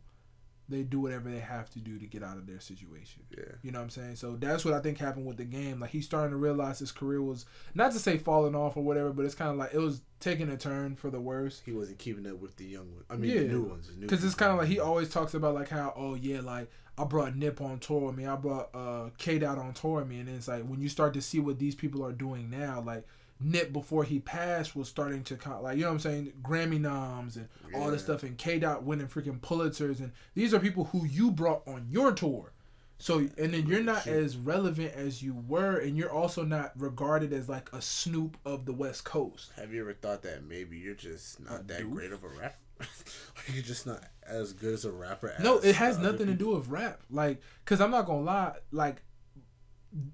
they 0.68 0.82
do 0.82 1.00
whatever 1.00 1.30
they 1.30 1.40
have 1.40 1.70
to 1.72 1.80
do 1.80 2.00
to 2.00 2.06
get 2.08 2.24
out 2.24 2.38
of 2.38 2.48
their 2.48 2.60
situation. 2.60 3.22
Yeah. 3.38 3.44
You 3.62 3.72
know 3.72 3.80
what 3.80 3.84
I'm 3.84 3.90
saying? 3.92 4.16
So 4.16 4.36
that's 4.36 4.66
what 4.66 4.74
I 4.74 4.80
think 4.80 4.98
happened 4.98 5.26
with 5.28 5.38
the 5.38 5.44
game. 5.46 5.80
Like 5.80 5.92
he's 5.92 6.06
starting 6.06 6.32
to 6.32 6.38
realize 6.38 6.80
his 6.80 6.92
career 6.92 7.22
was 7.22 7.46
not 7.76 7.92
to 7.92 8.00
say 8.00 8.18
falling 8.18 8.56
off 8.56 8.76
or 8.76 8.84
whatever, 8.84 9.12
but 9.12 9.26
it's 9.26 9.36
kind 9.36 9.52
of 9.52 9.58
like 9.58 9.74
it 9.74 9.80
was 9.80 10.02
taking 10.20 10.50
a 10.50 10.58
turn 10.58 10.96
for 10.96 11.10
the 11.12 11.20
worse. 11.22 11.62
He 11.66 11.72
wasn't 11.72 12.00
keeping 12.00 12.26
up 12.26 12.40
with 12.40 12.56
the 12.58 12.66
young 12.66 12.92
ones. 12.94 13.06
I 13.10 13.16
mean, 13.16 13.32
Yeah. 13.32 13.42
the 13.42 13.48
new 13.50 13.64
ones. 13.64 13.88
Because 13.88 14.24
it's 14.24 14.36
kind 14.36 14.52
of 14.52 14.58
like 14.58 14.68
he 14.68 14.80
always 14.80 15.10
talks 15.10 15.34
about 15.36 15.54
like 15.54 15.70
how 15.70 15.94
oh 15.96 16.16
yeah 16.16 16.42
like 16.42 16.70
I 16.98 17.04
brought 17.04 17.36
Nip 17.36 17.60
on 17.62 17.80
tour 17.80 18.08
with 18.08 18.16
me, 18.18 18.26
I 18.26 18.36
brought 18.36 18.70
uh 18.74 19.10
K 19.18 19.38
Dot 19.38 19.58
on 19.60 19.74
tour 19.74 20.00
with 20.00 20.08
me, 20.08 20.20
and 20.20 20.28
then 20.28 20.36
it's 20.36 20.48
like 20.48 20.64
when 20.66 20.82
you 20.82 20.90
start 20.90 21.14
to 21.14 21.22
see 21.22 21.40
what 21.40 21.60
these 21.60 21.76
people 21.76 22.04
are 22.06 22.12
doing 22.14 22.50
now, 22.50 22.82
like 22.86 23.06
Nip 23.40 23.74
before 23.74 24.04
he 24.06 24.20
passed 24.20 24.76
was 24.76 24.88
starting 24.88 25.24
to 25.26 25.36
kind 25.36 25.62
like 25.62 25.76
you 25.78 25.84
know 25.84 25.90
what 25.90 25.96
I'm 25.96 26.00
saying 26.00 26.34
Grammy 26.42 26.80
noms 26.80 27.36
and 27.36 27.50
all 27.76 27.92
this 27.92 28.04
stuff, 28.04 28.24
and 28.24 28.38
K 28.38 28.60
Dot 28.60 28.84
winning 28.84 29.08
freaking 29.08 29.40
Pulitzers, 29.40 30.00
and 30.00 30.12
these 30.36 30.54
are 30.54 30.60
people 30.60 30.86
who 30.86 31.06
you 31.06 31.32
brought 31.32 31.68
on 31.68 31.88
your 31.90 32.12
tour. 32.14 32.54
So 32.98 33.20
and 33.38 33.54
then 33.54 33.68
you're 33.68 33.84
not 33.84 34.04
Shit. 34.04 34.14
as 34.14 34.38
relevant 34.38 34.94
as 34.94 35.22
you 35.22 35.44
were, 35.48 35.78
and 35.78 35.98
you're 35.98 36.12
also 36.12 36.44
not 36.46 36.72
regarded 36.78 37.34
as 37.34 37.50
like 37.50 37.70
a 37.74 37.82
Snoop 37.82 38.38
of 38.46 38.66
the 38.66 38.72
West 38.74 39.04
Coast. 39.04 39.52
Have 39.58 39.74
you 39.74 39.82
ever 39.82 39.94
thought 39.94 40.22
that 40.24 40.46
maybe 40.46 40.78
you're 40.78 40.94
just 40.96 41.42
not 41.42 41.60
A 41.60 41.64
that 41.64 41.82
doof? 41.82 41.92
great 41.92 42.12
of 42.14 42.24
a 42.24 42.30
rapper? 42.30 42.56
you're 43.54 43.64
just 43.64 43.86
not 43.86 44.02
as 44.26 44.54
good 44.54 44.74
as 44.74 44.86
a 44.86 44.92
rapper. 44.92 45.34
As 45.38 45.44
No, 45.44 45.58
it 45.60 45.76
has 45.76 45.98
nothing 45.98 46.28
to 46.28 46.34
do 46.34 46.50
with 46.56 46.68
rap. 46.68 47.02
Like, 47.10 47.42
cause 47.66 47.82
I'm 47.82 47.92
not 47.92 48.06
gonna 48.06 48.22
lie, 48.22 48.54
like, 48.72 49.02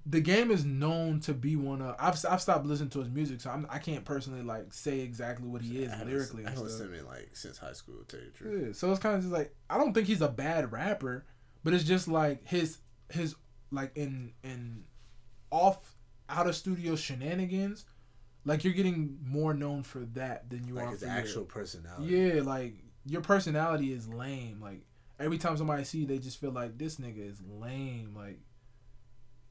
the 0.06 0.20
game 0.20 0.50
is 0.50 0.64
known 0.64 1.18
to 1.20 1.34
be 1.34 1.56
one 1.56 1.82
of. 1.82 1.96
I've 1.98 2.16
I've 2.28 2.40
stopped 2.40 2.66
listening 2.66 2.90
to 2.90 3.00
his 3.00 3.08
music, 3.08 3.40
so 3.40 3.50
I'm, 3.50 3.66
I 3.68 3.78
can't 3.78 4.04
personally 4.04 4.42
like 4.42 4.72
say 4.72 5.00
exactly 5.00 5.48
what 5.48 5.62
he 5.62 5.82
is 5.82 5.92
I 5.92 6.04
lyrically. 6.04 6.44
I 6.44 6.48
and 6.48 6.56
haven't 6.56 6.70
stuff. 6.70 6.80
listened 6.88 6.92
to 6.92 6.98
him 7.00 7.06
like 7.06 7.30
since 7.34 7.58
high 7.58 7.72
school. 7.72 7.96
To 7.96 8.16
tell 8.16 8.20
you 8.24 8.30
the 8.32 8.38
truth. 8.38 8.66
Yeah, 8.68 8.72
so 8.74 8.90
it's 8.90 9.00
kind 9.00 9.16
of 9.16 9.22
just 9.22 9.32
like 9.32 9.54
I 9.68 9.78
don't 9.78 9.92
think 9.92 10.06
he's 10.06 10.20
a 10.20 10.28
bad 10.28 10.70
rapper, 10.72 11.24
but 11.64 11.74
it's 11.74 11.84
just 11.84 12.06
like 12.08 12.46
his 12.46 12.78
his 13.10 13.34
like 13.72 13.90
in 13.96 14.32
in 14.44 14.84
off 15.50 15.96
out 16.28 16.46
of 16.46 16.54
studio 16.54 16.94
shenanigans. 16.96 17.84
Like 18.44 18.64
you're 18.64 18.72
getting 18.72 19.18
more 19.24 19.54
known 19.54 19.82
for 19.84 20.00
that 20.14 20.50
than 20.50 20.66
you 20.66 20.74
Like 20.74 20.86
are 20.86 20.90
his 20.90 21.00
for 21.00 21.06
your- 21.06 21.14
actual 21.14 21.44
personality. 21.44 22.06
yeah, 22.14 22.42
like 22.42 22.74
your 23.04 23.20
personality 23.20 23.92
is 23.92 24.08
lame. 24.08 24.60
Like 24.60 24.82
every 25.18 25.38
time 25.38 25.56
somebody 25.56 25.84
see, 25.84 25.98
you, 25.98 26.06
they 26.06 26.18
just 26.18 26.40
feel 26.40 26.50
like 26.52 26.78
this 26.78 26.96
nigga 26.96 27.28
is 27.30 27.40
lame. 27.48 28.14
Like 28.16 28.40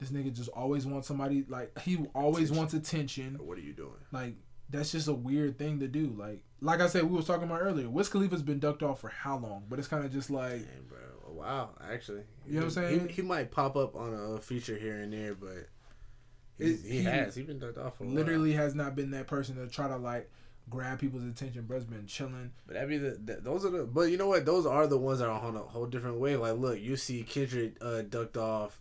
this 0.01 0.09
nigga 0.09 0.33
just 0.33 0.49
always 0.49 0.85
wants 0.85 1.07
somebody. 1.07 1.45
Like 1.47 1.77
he 1.79 2.05
always 2.15 2.49
Attention. 2.49 2.57
wants 2.57 2.73
attention. 2.73 3.37
What 3.39 3.57
are 3.59 3.61
you 3.61 3.73
doing? 3.73 3.93
Like 4.11 4.33
that's 4.69 4.91
just 4.91 5.07
a 5.07 5.13
weird 5.13 5.59
thing 5.59 5.79
to 5.79 5.87
do. 5.87 6.13
Like 6.17 6.43
like 6.59 6.81
I 6.81 6.87
said, 6.87 7.03
we 7.03 7.15
was 7.15 7.27
talking 7.27 7.43
about 7.43 7.61
earlier. 7.61 7.87
Wiz 7.87 8.09
Khalifa's 8.09 8.41
been 8.41 8.59
ducked 8.59 8.81
off 8.81 8.99
for 8.99 9.09
how 9.09 9.37
long? 9.37 9.65
But 9.69 9.77
it's 9.77 9.87
kind 9.87 10.03
of 10.03 10.11
just 10.11 10.31
like 10.31 10.51
Dang, 10.53 10.85
bro. 10.89 10.97
Oh, 11.29 11.33
Wow, 11.33 11.69
actually. 11.91 12.23
You 12.47 12.55
know 12.55 12.65
what 12.65 12.65
I'm 12.65 12.71
saying? 12.71 13.09
He, 13.09 13.21
might 13.21 13.51
pop 13.51 13.75
up 13.77 13.95
on 13.95 14.13
a 14.13 14.39
feature 14.39 14.77
here 14.77 14.97
and 14.97 15.13
there, 15.13 15.33
but 15.33 15.69
he, 16.57 16.75
he 16.75 17.03
has. 17.03 17.35
He's 17.35 17.45
been 17.45 17.57
ducked 17.59 17.77
off 17.77 17.97
for 17.97 18.03
a 18.03 18.07
while. 18.07 18.15
literally 18.15 18.53
has 18.53 18.75
not 18.75 18.95
been 18.95 19.11
that 19.11 19.27
person 19.27 19.55
to 19.55 19.67
try 19.67 19.87
to 19.87 19.97
like 19.97 20.29
grab 20.69 20.99
people's 20.99 21.23
attention. 21.23 21.63
Bro's 21.63 21.85
been 21.85 22.05
chilling. 22.07 22.51
But 22.67 22.75
that 22.75 22.87
be 22.89 22.97
the, 22.97 23.19
the 23.23 23.35
those 23.41 23.65
are 23.65 23.69
the. 23.69 23.85
But 23.85 24.09
you 24.11 24.17
know 24.17 24.27
what? 24.27 24.45
Those 24.45 24.65
are 24.65 24.87
the 24.87 24.97
ones 24.97 25.19
that 25.19 25.29
are 25.29 25.41
on 25.41 25.55
a 25.55 25.59
whole 25.59 25.85
different 25.85 26.19
way. 26.19 26.35
Like, 26.35 26.57
look, 26.57 26.79
you 26.79 26.95
see 26.95 27.23
Kendrick 27.23 27.75
uh, 27.81 28.01
ducked 28.01 28.37
off 28.37 28.79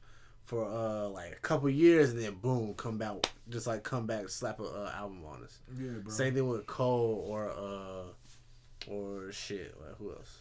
for 0.50 0.64
uh 0.66 1.08
like 1.08 1.30
a 1.30 1.36
couple 1.36 1.70
years, 1.70 2.10
and 2.10 2.20
then 2.20 2.34
boom, 2.34 2.74
come 2.74 2.98
back, 2.98 3.14
just 3.48 3.68
like 3.68 3.84
come 3.84 4.04
back, 4.04 4.28
slap 4.28 4.58
a 4.58 4.64
uh, 4.64 4.92
album 4.96 5.22
on 5.24 5.44
us. 5.44 5.60
Yeah, 5.78 5.92
bro. 6.02 6.12
Same 6.12 6.34
thing 6.34 6.48
with 6.48 6.66
Cole 6.66 7.24
or 7.28 7.50
uh 7.50 8.90
or 8.92 9.30
shit. 9.30 9.76
Like 9.80 9.96
who 9.98 10.10
else? 10.10 10.38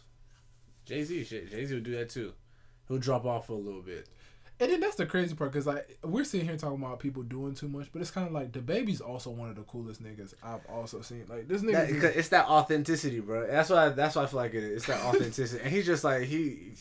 Jay 0.84 1.03
Z. 1.03 1.26
Shit, 1.26 1.51
Jay 1.51 1.64
Z 1.64 1.76
would 1.76 1.84
do 1.84 1.95
that 1.95 2.10
too. 2.10 2.34
He'll 2.88 2.97
drop 2.97 3.26
off 3.26 3.45
for 3.45 3.53
a 3.53 3.57
little 3.57 3.84
bit. 3.84 4.10
And 4.60 4.72
then 4.72 4.80
that's 4.80 4.95
the 4.95 5.05
crazy 5.05 5.36
part 5.36 5.51
because 5.51 5.68
like 5.68 5.99
we're 6.03 6.24
sitting 6.24 6.47
here 6.47 6.57
talking 6.57 6.84
about 6.84 6.99
people 6.99 7.22
doing 7.22 7.53
too 7.53 7.68
much, 7.68 7.89
but 7.93 8.01
it's 8.01 8.10
kind 8.10 8.26
of 8.26 8.34
like 8.34 8.51
the 8.51 8.62
baby's 8.62 9.01
also 9.01 9.30
one 9.30 9.49
of 9.49 9.57
the 9.57 9.62
coolest 9.62 10.01
niggas 10.03 10.34
I've 10.41 10.66
also 10.66 11.01
seen. 11.01 11.26
Like 11.30 11.47
this 11.47 11.62
nigga, 11.62 12.01
That, 12.01 12.18
it's 12.18 12.30
that 12.30 12.47
authenticity, 12.47 13.20
bro. 13.20 13.45
That's 13.45 13.70
why. 13.70 13.89
That's 13.89 14.16
why 14.16 14.24
I 14.24 14.26
feel 14.26 14.39
like 14.39 14.55
it 14.55 14.64
is. 14.64 14.78
It's 14.78 14.88
that 14.88 15.03
authenticity, 15.05 15.64
and 15.64 15.72
he's 15.72 15.86
just 15.86 16.03
like 16.03 16.24
he, 16.24 16.74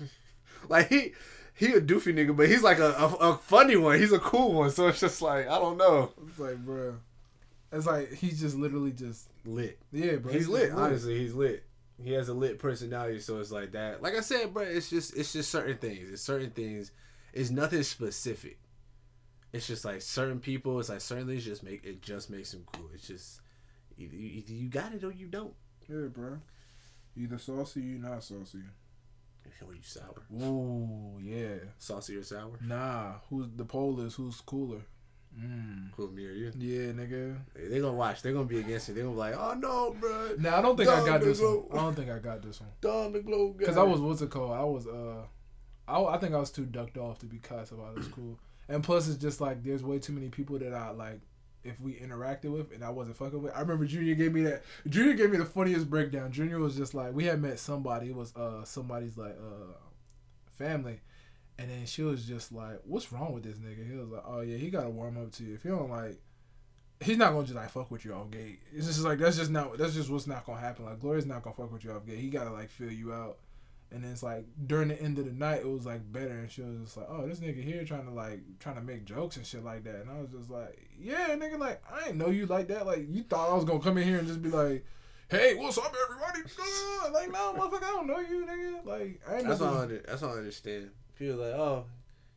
like 0.68 0.88
he, 0.90 1.14
he 1.56 1.72
a 1.72 1.80
doofy 1.80 2.14
nigga, 2.14 2.36
but 2.36 2.48
he's 2.48 2.62
like 2.62 2.78
a, 2.78 2.92
a, 2.92 3.14
a 3.32 3.38
funny 3.38 3.76
one. 3.76 3.98
He's 3.98 4.12
a 4.12 4.18
cool 4.18 4.52
one. 4.52 4.70
So 4.70 4.88
it's 4.88 5.00
just 5.00 5.22
like 5.22 5.48
I 5.48 5.58
don't 5.58 5.78
know, 5.78 6.12
it's 6.28 6.38
like, 6.38 6.58
bro, 6.58 6.96
it's 7.72 7.86
like 7.86 8.12
he's 8.12 8.40
just 8.40 8.56
literally 8.56 8.92
just 8.92 9.28
lit. 9.44 9.78
yeah, 9.92 10.16
bro. 10.16 10.32
he's 10.32 10.42
just 10.42 10.52
lit. 10.52 10.72
Honestly, 10.72 11.18
he's 11.18 11.34
lit. 11.34 11.64
He 12.02 12.12
has 12.12 12.28
a 12.28 12.34
lit 12.34 12.58
personality, 12.58 13.20
so 13.20 13.40
it's 13.40 13.50
like 13.50 13.72
that. 13.72 14.02
Like 14.02 14.14
I 14.14 14.20
said, 14.20 14.52
bro, 14.52 14.64
it's 14.64 14.90
just 14.90 15.16
it's 15.16 15.32
just 15.32 15.50
certain 15.50 15.78
things. 15.78 16.10
It's 16.10 16.22
certain 16.22 16.50
things. 16.50 16.92
It's 17.32 17.50
nothing 17.50 17.82
specific. 17.82 18.58
It's 19.52 19.66
just 19.66 19.84
like 19.86 20.02
certain 20.02 20.40
people. 20.40 20.78
It's 20.78 20.90
like 20.90 21.00
certain 21.00 21.26
things 21.26 21.44
just 21.44 21.62
make 21.62 21.84
it 21.84 22.02
just 22.02 22.28
makes 22.28 22.52
him 22.52 22.64
cool. 22.72 22.90
It's 22.94 23.06
just 23.06 23.40
either 23.96 24.14
you, 24.14 24.28
either 24.38 24.52
you 24.52 24.68
got 24.68 24.92
it 24.92 25.04
or 25.04 25.10
you 25.10 25.26
don't. 25.26 25.54
Yeah, 25.88 26.08
bro. 26.12 26.38
Either 27.16 27.38
saucy, 27.38 27.80
you 27.80 27.98
not 27.98 28.22
saucy. 28.22 28.58
Or 29.66 29.74
you 29.74 29.82
sour, 29.82 30.22
Ooh, 30.42 31.18
yeah. 31.22 31.56
saucy 31.78 32.16
or 32.16 32.22
sour. 32.22 32.58
Nah, 32.62 33.14
who's 33.30 33.46
the 33.54 33.64
poll 33.64 34.00
is 34.00 34.14
who's 34.14 34.40
cooler? 34.40 34.82
Mm. 35.38 35.92
Cool, 35.92 36.12
me 36.12 36.26
or 36.26 36.32
you. 36.32 36.52
Yeah, 36.56 36.92
nigga. 36.92 37.36
They, 37.54 37.68
they 37.68 37.80
gonna 37.80 37.92
watch. 37.92 38.22
They 38.22 38.32
gonna 38.32 38.44
be 38.46 38.58
against 38.58 38.88
it. 38.88 38.94
They 38.94 39.02
gonna 39.02 39.12
be 39.12 39.18
like, 39.18 39.34
oh 39.36 39.54
no, 39.54 39.94
bro. 40.00 40.34
Nah, 40.38 40.58
I 40.58 40.62
don't 40.62 40.76
think 40.76 40.88
I 40.88 41.04
got 41.04 41.20
this 41.20 41.40
one. 41.40 41.64
I 41.72 41.76
don't 41.76 41.94
think 41.94 42.10
I 42.10 42.18
got 42.18 42.42
this 42.42 42.60
one. 42.60 42.70
Don 42.80 43.12
McGlow. 43.12 43.64
Cause 43.64 43.76
I 43.76 43.82
was 43.82 44.00
what's 44.00 44.22
it 44.22 44.30
called? 44.30 44.52
I 44.52 44.64
was 44.64 44.86
uh, 44.86 45.24
I, 45.88 46.02
I 46.02 46.18
think 46.18 46.34
I 46.34 46.38
was 46.38 46.50
too 46.50 46.64
ducked 46.64 46.96
off 46.96 47.18
to 47.18 47.26
be 47.26 47.38
cussed 47.38 47.72
about 47.72 47.96
this 47.96 48.08
cool. 48.08 48.38
And 48.68 48.82
plus, 48.82 49.08
it's 49.08 49.18
just 49.18 49.40
like 49.40 49.62
there's 49.62 49.82
way 49.82 49.98
too 49.98 50.12
many 50.12 50.28
people 50.28 50.58
that 50.58 50.72
I 50.72 50.90
like. 50.90 51.20
If 51.66 51.80
we 51.80 51.94
interacted 51.94 52.52
with 52.52 52.72
and 52.72 52.84
I 52.84 52.90
wasn't 52.90 53.16
fucking 53.16 53.42
with, 53.42 53.54
I 53.54 53.60
remember 53.60 53.84
Junior 53.84 54.14
gave 54.14 54.32
me 54.32 54.42
that. 54.42 54.62
Junior 54.88 55.14
gave 55.14 55.30
me 55.30 55.38
the 55.38 55.44
funniest 55.44 55.90
breakdown. 55.90 56.32
Junior 56.32 56.58
was 56.58 56.76
just 56.76 56.94
like, 56.94 57.14
we 57.14 57.24
had 57.24 57.40
met 57.40 57.58
somebody. 57.58 58.08
It 58.08 58.14
was 58.14 58.34
uh 58.36 58.64
somebody's 58.64 59.16
like 59.16 59.36
uh 59.38 59.72
family, 60.56 61.00
and 61.58 61.70
then 61.70 61.86
she 61.86 62.02
was 62.02 62.24
just 62.24 62.52
like, 62.52 62.80
"What's 62.84 63.12
wrong 63.12 63.32
with 63.32 63.42
this 63.42 63.58
nigga?" 63.58 63.88
He 63.88 63.96
was 63.96 64.08
like, 64.08 64.24
"Oh 64.26 64.40
yeah, 64.40 64.56
he 64.56 64.70
got 64.70 64.84
to 64.84 64.90
warm 64.90 65.16
up 65.18 65.32
to 65.32 65.44
you. 65.44 65.54
If 65.54 65.64
you 65.64 65.70
don't 65.72 65.90
like, 65.90 66.18
he's 67.00 67.18
not 67.18 67.32
gonna 67.32 67.44
just 67.44 67.56
like 67.56 67.70
fuck 67.70 67.90
with 67.90 68.04
you 68.04 68.14
off 68.14 68.30
gate. 68.30 68.60
It's 68.74 68.86
just 68.86 69.00
like 69.00 69.18
that's 69.18 69.36
just 69.36 69.50
not 69.50 69.76
that's 69.78 69.94
just 69.94 70.10
what's 70.10 70.26
not 70.26 70.46
gonna 70.46 70.60
happen. 70.60 70.84
Like 70.84 71.00
Gloria's 71.00 71.26
not 71.26 71.42
gonna 71.42 71.56
fuck 71.56 71.72
with 71.72 71.84
you 71.84 71.92
off 71.92 72.06
gate. 72.06 72.18
He 72.18 72.30
gotta 72.30 72.50
like 72.50 72.70
fill 72.70 72.92
you 72.92 73.12
out. 73.12 73.38
And 73.92 74.02
then 74.02 74.10
it's 74.10 74.22
like 74.22 74.46
during 74.66 74.88
the 74.88 75.00
end 75.00 75.18
of 75.18 75.26
the 75.26 75.32
night, 75.32 75.60
it 75.60 75.68
was 75.68 75.86
like 75.86 76.10
better, 76.12 76.32
and 76.38 76.50
she 76.50 76.60
was 76.60 76.76
just 76.82 76.96
like, 76.96 77.06
"Oh, 77.08 77.26
this 77.26 77.38
nigga 77.38 77.62
here 77.62 77.84
trying 77.84 78.04
to 78.06 78.10
like 78.10 78.40
trying 78.58 78.74
to 78.74 78.82
make 78.82 79.04
jokes 79.04 79.36
and 79.36 79.46
shit 79.46 79.64
like 79.64 79.84
that." 79.84 79.96
And 79.96 80.10
I 80.10 80.20
was 80.20 80.30
just 80.30 80.50
like, 80.50 80.90
"Yeah, 80.98 81.28
nigga, 81.36 81.58
like 81.58 81.82
I 81.90 82.06
didn't 82.06 82.18
know 82.18 82.30
you 82.30 82.46
like 82.46 82.68
that. 82.68 82.84
Like 82.84 83.06
you 83.08 83.22
thought 83.22 83.50
I 83.50 83.54
was 83.54 83.64
gonna 83.64 83.80
come 83.80 83.96
in 83.98 84.04
here 84.04 84.18
and 84.18 84.26
just 84.26 84.42
be 84.42 84.50
like, 84.50 84.84
hey, 85.28 85.54
what's 85.54 85.78
up, 85.78 85.94
everybody? 86.04 86.40
like 87.12 87.30
no, 87.32 87.54
motherfucker, 87.54 87.82
I 87.82 87.90
don't 87.90 88.06
know 88.06 88.20
you, 88.20 88.46
nigga. 88.46 88.84
Like 88.84 89.20
I 89.28 89.36
ain't 89.36 89.48
That's 89.48 89.60
know 89.60 89.66
what 89.66 89.74
I 89.74 89.80
under, 89.82 89.98
that's 90.06 90.22
what 90.22 90.32
I 90.32 90.34
understand. 90.34 90.90
People 91.18 91.36
like, 91.36 91.54
oh, 91.54 91.84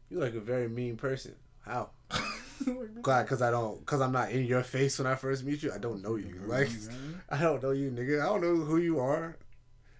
you 0.09 0.19
like 0.19 0.35
a 0.35 0.39
very 0.39 0.69
mean 0.69 0.97
person. 0.97 1.35
How? 1.61 1.89
Glad, 3.01 3.27
cause 3.27 3.41
I 3.41 3.51
don't, 3.51 3.85
cause 3.85 4.01
I'm 4.01 4.11
not 4.11 4.31
in 4.31 4.45
your 4.45 4.63
face 4.63 4.99
when 4.99 5.07
I 5.07 5.15
first 5.15 5.43
meet 5.43 5.63
you. 5.63 5.71
I 5.71 5.77
don't 5.77 6.01
know 6.01 6.15
you. 6.15 6.41
Like, 6.45 6.69
I 7.29 7.41
don't 7.41 7.63
know 7.63 7.71
you, 7.71 7.89
nigga. 7.91 8.21
I 8.21 8.25
don't 8.25 8.41
know 8.41 8.55
who 8.55 8.77
you 8.77 8.99
are. 8.99 9.37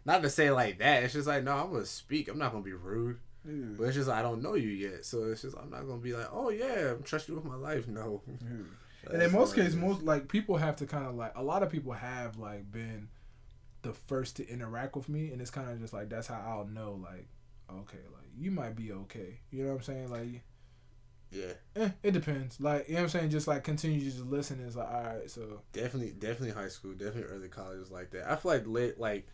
Not 0.09 0.23
to 0.23 0.29
say 0.29 0.49
like 0.49 0.79
that. 0.79 1.03
It's 1.03 1.13
just 1.13 1.27
like, 1.27 1.43
no, 1.43 1.53
I'm 1.53 1.71
gonna 1.71 1.85
speak. 1.85 2.29
I'm 2.29 2.39
not 2.39 2.51
gonna 2.51 2.63
be 2.63 2.73
rude. 2.73 3.19
But 3.45 3.83
it's 3.85 3.95
just 3.95 4.09
I 4.09 4.23
don't 4.23 4.41
know 4.41 4.55
you 4.55 4.69
yet, 4.69 5.05
so 5.05 5.25
it's 5.25 5.43
just 5.43 5.55
I'm 5.55 5.69
not 5.69 5.87
gonna 5.87 6.01
be 6.01 6.13
like, 6.13 6.29
oh 6.31 6.49
yeah, 6.49 6.91
I'm 6.91 7.03
trust 7.03 7.29
you 7.29 7.35
with 7.35 7.45
my 7.45 7.55
life. 7.55 7.87
No. 7.87 8.21
And 9.09 9.21
in 9.21 9.31
most 9.31 9.55
cases, 9.55 9.77
most 9.77 10.03
like 10.03 10.27
people 10.27 10.57
have 10.57 10.75
to 10.75 10.85
kind 10.85 11.05
of 11.05 11.15
like 11.15 11.31
a 11.37 11.41
lot 11.41 11.63
of 11.63 11.71
people 11.71 11.93
have 11.93 12.37
like 12.37 12.69
been 12.69 13.07
the 13.81 13.93
first 13.93 14.35
to 14.35 14.47
interact 14.47 14.97
with 14.97 15.07
me, 15.07 15.31
and 15.31 15.41
it's 15.41 15.49
kind 15.49 15.69
of 15.69 15.79
just 15.79 15.93
like 15.93 16.09
that's 16.09 16.27
how 16.27 16.43
I'll 16.45 16.65
know 16.65 16.99
like 17.01 17.27
okay, 17.71 18.03
like 18.13 18.27
you 18.37 18.51
might 18.51 18.75
be 18.75 18.91
okay. 18.91 19.39
You 19.51 19.63
know 19.63 19.69
what 19.69 19.77
I'm 19.77 19.83
saying? 19.83 20.11
Like 20.11 20.43
yeah, 21.31 21.53
eh, 21.77 21.89
it 22.03 22.11
depends. 22.11 22.59
Like 22.59 22.89
you 22.89 22.95
know 22.95 22.99
what 22.99 23.03
I'm 23.03 23.09
saying? 23.09 23.29
Just 23.29 23.47
like 23.47 23.63
continue 23.63 23.99
to 23.99 24.05
just 24.05 24.25
listen. 24.25 24.61
It's 24.67 24.75
like 24.75 24.91
all 24.91 25.03
right, 25.03 25.31
so 25.31 25.61
definitely, 25.71 26.11
definitely 26.11 26.51
high 26.51 26.69
school, 26.69 26.91
definitely 26.91 27.23
early 27.23 27.47
college 27.47 27.79
was 27.79 27.91
like 27.91 28.11
that. 28.11 28.29
I 28.29 28.35
feel 28.35 28.51
like 28.51 28.67
late, 28.67 28.99
like 28.99 29.27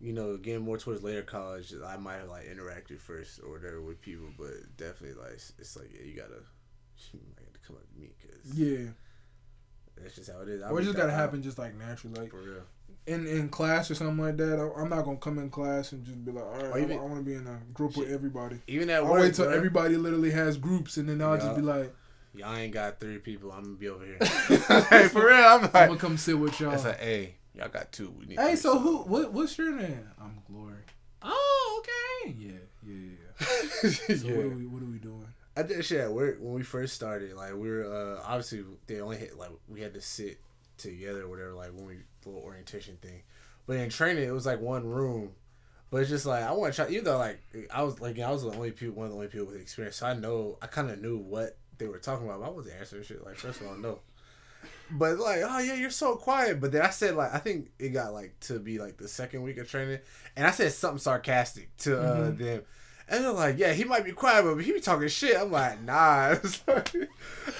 you 0.00 0.12
know, 0.12 0.36
getting 0.36 0.62
more 0.62 0.78
towards 0.78 1.02
later 1.02 1.22
college, 1.22 1.72
I 1.84 1.96
might 1.96 2.16
have 2.16 2.28
like 2.28 2.46
interacted 2.46 3.00
first 3.00 3.40
or 3.44 3.52
whatever 3.52 3.80
with 3.80 4.00
people, 4.00 4.26
but 4.38 4.76
definitely 4.76 5.20
like 5.22 5.32
it's 5.32 5.76
like 5.76 5.90
yeah, 5.94 6.04
you 6.04 6.16
gotta, 6.16 6.42
you 7.12 7.20
to 7.52 7.60
come 7.66 7.76
up 7.76 7.82
to 7.92 8.00
me 8.00 8.08
because 8.20 8.58
yeah, 8.58 8.90
that's 9.96 10.16
just 10.16 10.30
how 10.30 10.40
it 10.40 10.48
is. 10.48 10.62
I 10.62 10.70
or 10.70 10.80
it 10.80 10.84
just 10.84 10.96
gotta 10.96 11.12
happen 11.12 11.42
just 11.42 11.58
like 11.58 11.74
naturally. 11.76 12.20
Like 12.20 12.30
for 12.30 12.38
real. 12.38 12.62
in 13.06 13.26
in 13.26 13.48
class 13.48 13.90
or 13.90 13.94
something 13.94 14.18
like 14.18 14.36
that. 14.36 14.58
I- 14.58 14.80
I'm 14.80 14.88
not 14.88 15.04
gonna 15.04 15.16
come 15.18 15.38
in 15.38 15.50
class 15.50 15.92
and 15.92 16.04
just 16.04 16.24
be 16.24 16.32
like, 16.32 16.44
all 16.44 16.66
right, 16.70 16.82
even- 16.82 16.98
I, 16.98 17.02
want 17.02 17.16
to 17.16 17.22
be 17.22 17.34
in 17.34 17.46
a 17.46 17.60
group 17.72 17.96
with 17.96 18.10
everybody. 18.10 18.60
Even 18.66 18.90
at 18.90 19.04
I'll 19.04 19.10
work, 19.12 19.20
wait 19.20 19.34
till 19.34 19.46
bro, 19.46 19.54
everybody 19.54 19.96
literally 19.96 20.30
has 20.32 20.56
groups, 20.56 20.96
and 20.96 21.08
then 21.08 21.22
I'll 21.22 21.36
just 21.38 21.56
be 21.56 21.62
like, 21.62 21.94
y'all 22.34 22.54
ain't 22.54 22.72
got 22.72 23.00
three 23.00 23.18
people. 23.18 23.52
I'm 23.52 23.62
gonna 23.62 23.76
be 23.76 23.88
over 23.88 24.04
here. 24.04 24.18
hey, 24.90 25.08
for 25.08 25.26
real, 25.26 25.36
I'm 25.36 25.64
I'm 25.64 25.70
gonna 25.70 25.96
come 25.96 26.16
sit 26.18 26.38
with 26.38 26.58
y'all. 26.60 26.72
it's 26.72 26.84
like, 26.84 27.00
hey, 27.00 27.36
y'all 27.54 27.68
got 27.68 27.92
two. 27.92 28.14
We 28.18 28.26
need. 28.26 28.38
Hey, 28.38 28.48
three, 28.48 28.56
so 28.56 28.78
who? 28.78 28.98
What? 28.98 29.32
What's 29.32 29.56
your 29.58 29.72
name? 29.72 30.08
I'm 30.20 30.40
Glory. 30.50 30.74
Oh, 31.22 31.82
okay. 31.82 32.34
Yeah, 32.38 32.52
yeah, 32.86 32.94
yeah. 32.94 33.10
yeah. 33.82 33.90
So 34.16 34.28
yeah. 34.28 34.36
what 34.36 34.46
are 34.46 34.50
we? 34.50 34.66
What 34.66 34.82
are 34.82 34.86
we 34.86 34.98
doing? 34.98 35.26
I 35.56 35.62
did 35.62 35.84
shit 35.84 36.00
at 36.00 36.12
work 36.12 36.38
when 36.40 36.54
we 36.54 36.62
first 36.62 36.94
started. 36.94 37.34
Like 37.34 37.54
we 37.54 37.68
were 37.70 37.84
uh, 37.84 38.22
obviously 38.26 38.64
they 38.86 39.00
only 39.00 39.16
hit 39.16 39.38
like 39.38 39.50
we 39.68 39.80
had 39.80 39.94
to 39.94 40.00
sit 40.00 40.38
together 40.78 41.22
or 41.22 41.28
whatever. 41.28 41.52
Like 41.52 41.72
when 41.72 41.86
we 41.86 41.96
little 42.26 42.42
orientation 42.42 42.96
thing, 42.96 43.22
but 43.66 43.76
in 43.76 43.90
training 43.90 44.24
it 44.24 44.32
was 44.32 44.46
like 44.46 44.60
one 44.60 44.84
room. 44.84 45.32
But 45.90 46.00
it's 46.00 46.10
just 46.10 46.26
like 46.26 46.42
I 46.42 46.52
want 46.52 46.74
to 46.74 46.84
try. 46.84 46.90
Even 46.92 47.04
though 47.04 47.18
like 47.18 47.40
I 47.72 47.82
was 47.82 48.00
like 48.00 48.18
I 48.18 48.30
was 48.30 48.42
the 48.42 48.50
only 48.50 48.72
people, 48.72 48.96
one 48.96 49.06
of 49.06 49.12
the 49.12 49.16
only 49.16 49.28
people 49.28 49.46
with 49.46 49.60
experience, 49.60 49.96
so 49.96 50.06
I 50.06 50.14
know 50.14 50.58
I 50.60 50.66
kind 50.66 50.90
of 50.90 51.00
knew 51.00 51.18
what 51.18 51.56
they 51.78 51.86
were 51.86 51.98
talking 51.98 52.26
about. 52.26 52.40
But 52.40 52.46
I 52.46 52.50
wasn't 52.50 52.80
answering 52.80 53.04
shit. 53.04 53.24
Like 53.24 53.36
first 53.36 53.60
of 53.60 53.68
all, 53.68 53.76
no. 53.76 54.00
But 54.90 55.18
like, 55.18 55.40
oh 55.42 55.58
yeah, 55.58 55.74
you're 55.74 55.90
so 55.90 56.16
quiet. 56.16 56.60
But 56.60 56.72
then 56.72 56.82
I 56.82 56.90
said 56.90 57.14
like 57.16 57.34
I 57.34 57.38
think 57.38 57.70
it 57.78 57.88
got 57.90 58.12
like 58.12 58.38
to 58.40 58.58
be 58.58 58.78
like 58.78 58.96
the 58.98 59.08
second 59.08 59.42
week 59.42 59.58
of 59.58 59.68
training, 59.70 59.98
and 60.36 60.46
I 60.46 60.50
said 60.50 60.72
something 60.72 60.98
sarcastic 60.98 61.74
to 61.78 62.00
uh, 62.00 62.04
Mhm. 62.30 62.38
them. 62.38 62.62
And 63.06 63.22
they're 63.22 63.32
like, 63.32 63.58
yeah, 63.58 63.74
he 63.74 63.84
might 63.84 64.02
be 64.04 64.12
quiet, 64.12 64.44
but 64.44 64.56
he 64.64 64.72
be 64.72 64.80
talking 64.80 65.08
shit. 65.08 65.36
I'm 65.36 65.50
like, 65.52 65.82
nah. 65.82 66.30
It's 66.42 66.66
like, 66.66 66.94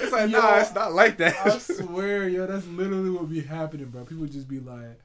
it's 0.00 0.10
like 0.12 0.30
Yo, 0.30 0.40
nah, 0.40 0.56
it's 0.56 0.74
not 0.74 0.94
like 0.94 1.18
that. 1.18 1.36
I 1.44 1.58
swear, 1.58 2.26
yo, 2.30 2.46
that's 2.46 2.66
literally 2.66 3.10
what 3.10 3.28
be 3.28 3.42
happening, 3.42 3.86
bro. 3.86 4.04
People 4.04 4.24
just 4.24 4.48
be 4.48 4.58
like, 4.60 4.98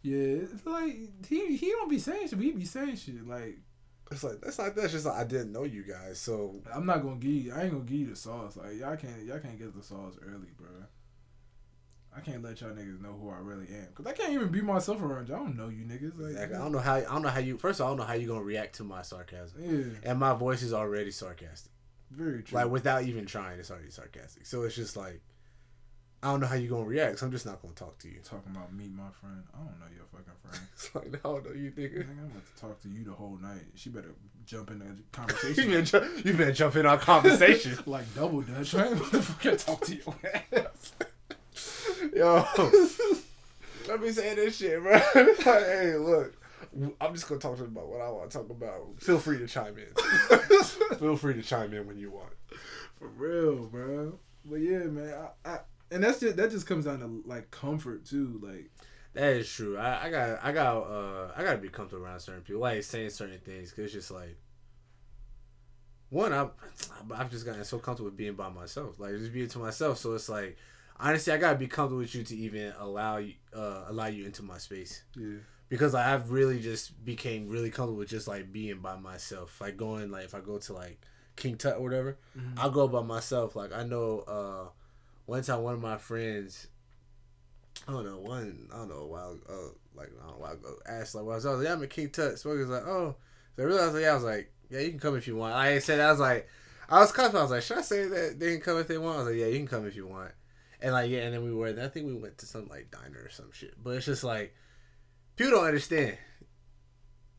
yeah, 0.00 0.16
it's 0.44 0.64
like 0.66 1.26
he 1.28 1.56
he 1.56 1.70
don't 1.70 1.90
be 1.90 1.98
saying 1.98 2.28
shit, 2.28 2.38
but 2.38 2.44
he 2.44 2.52
be 2.52 2.64
saying 2.64 2.96
shit. 2.96 3.26
Like 3.28 3.58
it's 4.10 4.24
like 4.24 4.40
that's 4.40 4.58
not 4.58 4.74
that. 4.76 4.84
It's 4.84 4.92
just 4.94 5.06
like 5.06 5.16
I 5.18 5.24
didn't 5.24 5.52
know 5.52 5.64
you 5.64 5.82
guys, 5.84 6.18
so 6.18 6.56
I'm 6.74 6.86
not 6.86 7.02
gonna 7.02 7.16
give 7.16 7.30
you. 7.30 7.52
I 7.52 7.62
ain't 7.64 7.72
gonna 7.72 7.84
give 7.84 7.98
you 7.98 8.06
the 8.10 8.16
sauce. 8.16 8.56
Like 8.56 8.78
y'all 8.78 8.96
can't 8.96 9.22
y'all 9.24 9.38
can't 9.40 9.58
get 9.58 9.76
the 9.76 9.82
sauce 9.82 10.14
early, 10.26 10.48
bro. 10.56 10.68
I 12.14 12.20
can't 12.20 12.42
let 12.42 12.60
y'all 12.60 12.70
niggas 12.70 13.00
know 13.00 13.12
who 13.20 13.30
I 13.30 13.38
really 13.38 13.66
am, 13.68 13.88
cause 13.94 14.06
I 14.06 14.12
can't 14.12 14.32
even 14.32 14.48
be 14.48 14.60
myself 14.60 15.00
around 15.02 15.28
y'all. 15.28 15.36
I 15.38 15.44
don't 15.44 15.56
know 15.56 15.68
you 15.68 15.84
niggas. 15.84 16.18
Like, 16.18 16.32
exactly. 16.32 16.56
I 16.56 16.60
don't 16.60 16.72
know 16.72 16.78
how. 16.78 16.96
I 16.96 17.00
don't 17.02 17.22
know 17.22 17.28
how 17.30 17.40
you. 17.40 17.56
First 17.58 17.80
of 17.80 17.86
all, 17.86 17.92
I 17.92 17.96
don't 17.96 17.98
know 18.00 18.06
how 18.06 18.14
you 18.14 18.28
gonna 18.28 18.42
react 18.42 18.76
to 18.76 18.84
my 18.84 19.02
sarcasm, 19.02 19.58
Yeah, 20.02 20.10
and 20.10 20.18
my 20.18 20.34
voice 20.34 20.62
is 20.62 20.72
already 20.74 21.10
sarcastic. 21.10 21.72
very 22.10 22.42
true. 22.42 22.56
Like 22.58 22.68
without 22.70 23.04
even 23.04 23.24
trying, 23.26 23.58
it's 23.58 23.70
already 23.70 23.90
sarcastic. 23.90 24.44
So 24.46 24.62
it's 24.64 24.74
just 24.74 24.96
like 24.96 25.22
I 26.22 26.30
don't 26.30 26.40
know 26.40 26.46
how 26.46 26.54
you 26.56 26.68
gonna 26.68 26.84
react. 26.84 27.18
So 27.18 27.26
I'm 27.26 27.32
just 27.32 27.46
not 27.46 27.62
gonna 27.62 27.74
talk 27.74 27.98
to 28.00 28.08
you. 28.08 28.20
Talking 28.22 28.52
about 28.54 28.72
meet 28.74 28.92
my 28.92 29.08
friend. 29.20 29.42
I 29.54 29.58
don't 29.58 29.80
know 29.80 29.86
your 29.96 30.04
fucking 30.12 30.34
friend. 30.42 30.66
It's 30.74 30.94
like 30.94 31.14
I 31.14 31.28
don't 31.28 31.44
know 31.46 31.52
you, 31.58 31.70
Nigga. 31.70 32.02
I'm 32.10 32.26
about 32.30 32.44
to 32.56 32.60
talk 32.60 32.80
to 32.82 32.88
you 32.90 33.04
the 33.04 33.12
whole 33.12 33.38
night. 33.40 33.62
She 33.74 33.88
better 33.88 34.14
jump 34.44 34.70
in 34.70 34.80
the 34.80 34.84
you 34.96 35.02
conversation. 35.12 35.70
been 35.70 35.84
ju- 35.86 36.22
you 36.26 36.34
been 36.34 36.54
jumping 36.54 36.84
on 36.84 36.98
conversation. 36.98 37.78
like 37.86 38.12
double 38.14 38.42
dutch. 38.42 38.74
I 38.74 38.88
ain't 38.88 38.98
motherfucking 38.98 39.64
talk 39.64 39.80
to 39.86 39.94
your 39.94 40.14
ass. 40.52 40.92
Yo, 42.14 42.44
let 43.88 44.00
me 44.00 44.10
say 44.10 44.34
this 44.34 44.56
shit, 44.56 44.82
bro. 44.82 44.92
Like, 45.14 45.38
hey, 45.44 45.94
look, 45.96 46.34
I'm 47.00 47.14
just 47.14 47.28
gonna 47.28 47.40
talk 47.40 47.56
to 47.56 47.62
them 47.62 47.72
about 47.72 47.88
what 47.88 48.00
I 48.00 48.10
want 48.10 48.30
to 48.30 48.38
talk 48.38 48.50
about. 48.50 48.94
Feel 48.98 49.18
free 49.18 49.38
to 49.38 49.46
chime 49.46 49.76
in. 49.78 50.98
Feel 50.98 51.16
free 51.16 51.34
to 51.34 51.42
chime 51.42 51.72
in 51.72 51.86
when 51.86 51.98
you 51.98 52.10
want. 52.10 52.32
For 52.98 53.08
real, 53.08 53.66
bro. 53.66 54.18
But 54.44 54.56
yeah, 54.56 54.84
man. 54.84 55.14
I, 55.44 55.48
I 55.50 55.58
and 55.90 56.04
that's 56.04 56.20
just 56.20 56.36
that 56.36 56.50
just 56.50 56.66
comes 56.66 56.84
down 56.84 57.00
to 57.00 57.22
like 57.26 57.50
comfort 57.50 58.04
too. 58.04 58.40
Like 58.42 58.70
That 59.14 59.32
is 59.34 59.48
true. 59.50 59.78
I, 59.78 60.06
I 60.06 60.10
got 60.10 60.44
I 60.44 60.52
got 60.52 60.76
uh 60.82 61.32
I 61.36 61.42
gotta 61.42 61.58
be 61.58 61.68
comfortable 61.68 62.04
around 62.04 62.20
certain 62.20 62.42
people, 62.42 62.60
like 62.60 62.82
saying 62.82 63.10
certain 63.10 63.38
things, 63.38 63.70
cause 63.72 63.84
it's 63.86 63.92
just 63.94 64.10
like 64.10 64.36
one 66.10 66.32
I 66.32 66.48
I've 67.14 67.30
just 67.30 67.46
gotten 67.46 67.64
so 67.64 67.78
comfortable 67.78 68.10
with 68.10 68.16
being 68.18 68.34
by 68.34 68.50
myself, 68.50 68.98
like 68.98 69.12
just 69.12 69.32
being 69.32 69.48
to 69.48 69.58
myself. 69.58 69.98
So 69.98 70.14
it's 70.14 70.28
like 70.28 70.56
honestly, 71.02 71.32
I 71.32 71.36
gotta 71.36 71.58
be 71.58 71.66
comfortable 71.66 71.98
with 71.98 72.14
you 72.14 72.22
to 72.22 72.36
even 72.36 72.72
allow 72.78 73.18
you 73.18 73.34
uh 73.54 73.84
allow 73.88 74.06
you 74.06 74.24
into 74.24 74.42
my 74.42 74.58
space. 74.58 75.02
yeah, 75.16 75.38
because 75.68 75.94
like, 75.94 76.06
I've 76.06 76.30
really 76.30 76.60
just 76.60 77.04
became 77.04 77.48
really 77.48 77.70
comfortable 77.70 77.98
with 77.98 78.08
just 78.08 78.28
like 78.28 78.52
being 78.52 78.78
by 78.80 78.96
myself. 78.96 79.60
Like 79.60 79.76
going 79.76 80.10
like 80.10 80.24
if 80.24 80.34
I 80.34 80.40
go 80.40 80.58
to 80.58 80.72
like 80.72 81.00
King 81.36 81.56
Tut 81.56 81.76
or 81.76 81.82
whatever, 81.82 82.18
Mhm. 82.38 82.54
I'll 82.58 82.70
go 82.70 82.88
by 82.88 83.02
myself. 83.02 83.56
Like 83.56 83.72
I 83.72 83.82
know 83.84 84.20
uh 84.20 84.68
one 85.26 85.42
time 85.42 85.62
one 85.62 85.74
of 85.74 85.80
my 85.80 85.98
friends 85.98 86.68
I 87.88 87.92
don't 87.92 88.04
know, 88.04 88.18
one 88.18 88.68
I 88.72 88.76
don't 88.76 88.88
know 88.88 88.96
a 88.96 89.06
while 89.06 89.38
uh 89.48 89.52
like 89.94 90.08
I 90.08 90.20
don't 90.20 90.28
know 90.28 90.34
a 90.36 90.40
while 90.40 90.52
ago 90.52 90.74
asked 90.86 91.14
like 91.14 91.24
well, 91.24 91.32
I 91.32 91.36
was 91.36 91.44
like, 91.44 91.64
Yeah, 91.64 91.72
I'm 91.72 91.82
at 91.82 91.90
King 91.90 92.10
Tut. 92.10 92.38
So 92.38 92.50
was 92.50 92.68
like, 92.68 92.86
Oh 92.86 93.16
so 93.56 93.62
I 93.62 93.66
realized 93.66 93.94
like, 93.94 94.02
yeah, 94.02 94.10
I 94.12 94.14
was 94.14 94.24
like, 94.24 94.52
Yeah, 94.70 94.80
you 94.80 94.90
can 94.90 95.00
come 95.00 95.16
if 95.16 95.26
you 95.26 95.36
want. 95.36 95.54
I 95.54 95.78
said 95.80 96.00
I 96.00 96.10
was 96.10 96.20
like 96.20 96.48
I 96.88 97.00
was 97.00 97.12
confident, 97.12 97.38
I 97.40 97.42
was 97.42 97.50
like, 97.50 97.62
Should 97.62 97.78
I 97.78 97.82
say 97.82 98.06
that 98.06 98.38
they 98.38 98.52
can 98.52 98.60
come 98.60 98.78
if 98.78 98.88
they 98.88 98.98
want? 98.98 99.16
I 99.16 99.18
was 99.22 99.28
like, 99.28 99.36
Yeah, 99.40 99.46
you 99.46 99.58
can 99.58 99.68
come 99.68 99.86
if 99.86 99.96
you 99.96 100.06
want. 100.06 100.32
And 100.82 100.92
like 100.92 101.10
yeah, 101.10 101.20
and 101.20 101.34
then 101.34 101.44
we 101.44 101.52
were 101.52 101.68
I 101.68 101.88
think 101.88 102.06
we 102.06 102.14
went 102.14 102.38
to 102.38 102.46
some 102.46 102.68
like 102.68 102.90
diner 102.90 103.22
or 103.24 103.30
some 103.30 103.50
shit. 103.52 103.74
But 103.82 103.96
it's 103.96 104.06
just 104.06 104.24
like 104.24 104.54
people 105.36 105.52
don't 105.52 105.66
understand. 105.66 106.18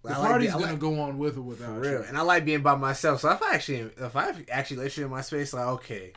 the 0.03 0.11
I 0.11 0.15
party's 0.15 0.53
gonna 0.53 0.65
like- 0.67 0.79
go 0.79 0.99
on 1.01 1.17
with 1.17 1.33
or 1.33 1.35
for 1.35 1.41
without 1.41 1.79
real, 1.79 1.91
you. 1.91 2.03
and 2.07 2.17
I 2.17 2.21
like 2.21 2.45
being 2.45 2.61
by 2.61 2.75
myself. 2.75 3.21
So 3.21 3.31
if 3.31 3.41
I 3.41 3.55
actually, 3.55 3.91
if 3.97 4.15
I 4.15 4.33
actually 4.49 4.77
let 4.77 4.97
you 4.97 5.05
in 5.05 5.11
my 5.11 5.21
space, 5.21 5.53
like 5.53 5.67
okay, 5.67 6.13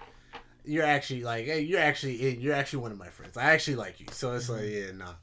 you're 0.65 0.85
actually 0.85 1.23
like, 1.23 1.47
hey, 1.47 1.61
you're 1.61 1.81
actually, 1.81 2.29
in, 2.29 2.41
you're 2.41 2.55
actually 2.55 2.81
one 2.81 2.93
of 2.93 2.99
my 2.99 3.09
friends. 3.09 3.37
I 3.37 3.53
actually 3.53 3.77
like 3.77 4.01
you. 4.01 4.07
So 4.11 4.35
it's 4.35 4.49
like, 4.49 4.63
mm-hmm. 4.63 4.99
yeah, 4.99 5.05
nah, 5.05 5.15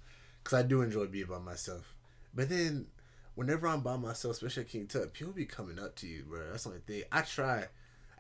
because 0.43 0.60
I 0.60 0.64
do 0.64 0.82
enjoy 0.82 1.08
being 1.08 1.26
by 1.26 1.39
myself. 1.39 1.95
But 2.34 2.49
then, 2.49 2.88
whenever 3.36 3.68
I'm 3.68 3.82
by 3.82 3.97
myself, 3.97 4.36
especially 4.36 4.64
at 4.64 4.70
King 4.70 4.88
Tut, 4.88 5.14
people 5.14 5.34
be 5.34 5.45
coming 5.45 5.80
up 5.80 5.95
to 5.97 6.08
you, 6.08 6.24
bro. 6.28 6.49
That's 6.51 6.64
the 6.64 6.70
only 6.70 6.82
thing. 6.82 7.04
I 7.12 7.22
try. 7.22 7.68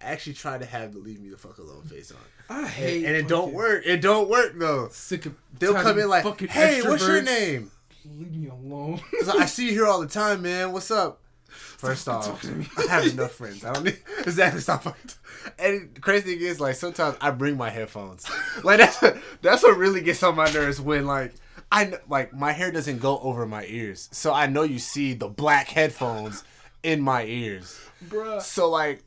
Actually 0.03 0.33
try 0.33 0.57
to 0.57 0.65
have 0.65 0.93
the 0.93 0.99
leave 0.99 1.19
me 1.19 1.29
the 1.29 1.37
fuck 1.37 1.57
alone 1.57 1.83
face 1.83 2.11
on, 2.11 2.17
I 2.49 2.67
hate 2.67 3.05
and 3.05 3.15
it 3.15 3.27
don't 3.27 3.53
work. 3.53 3.83
It 3.85 4.01
don't 4.01 4.29
work 4.29 4.53
though. 4.55 4.89
Sick 4.91 5.25
of 5.25 5.35
They'll 5.59 5.73
come 5.73 5.99
in 5.99 6.09
like, 6.09 6.25
hey, 6.41 6.81
what's 6.81 7.05
your 7.05 7.21
name? 7.21 7.71
Leave 8.05 8.33
me 8.33 8.49
alone. 8.49 8.99
Like, 9.25 9.39
I 9.39 9.45
see 9.45 9.67
you 9.67 9.71
here 9.71 9.87
all 9.87 10.01
the 10.01 10.07
time, 10.07 10.41
man. 10.41 10.73
What's 10.73 10.91
up? 10.91 11.21
First 11.47 12.09
off. 12.09 12.45
I 12.77 12.87
have 12.89 13.05
enough 13.05 13.31
friends. 13.31 13.63
I 13.63 13.73
don't 13.73 13.83
need 13.83 13.99
exactly 14.19 14.59
stop 14.59 14.83
fucking. 14.83 15.11
And 15.59 16.01
crazy 16.01 16.35
thing 16.35 16.45
is, 16.45 16.59
like 16.59 16.75
sometimes 16.75 17.15
I 17.21 17.31
bring 17.31 17.57
my 17.57 17.69
headphones. 17.69 18.25
Like 18.63 18.79
that's 18.79 18.99
that's 19.41 19.63
what 19.63 19.77
really 19.77 20.01
gets 20.01 20.23
on 20.23 20.35
my 20.35 20.49
nerves 20.51 20.79
when 20.79 21.05
like 21.05 21.33
I 21.71 21.93
like 22.07 22.33
my 22.33 22.51
hair 22.51 22.71
doesn't 22.71 22.99
go 22.99 23.19
over 23.19 23.45
my 23.45 23.65
ears, 23.65 24.09
so 24.11 24.31
I 24.33 24.47
know 24.47 24.63
you 24.63 24.79
see 24.79 25.13
the 25.13 25.27
black 25.27 25.67
headphones 25.67 26.43
in 26.83 27.01
my 27.01 27.25
ears. 27.25 27.79
Bruh. 28.07 28.41
So 28.41 28.69
like 28.69 29.03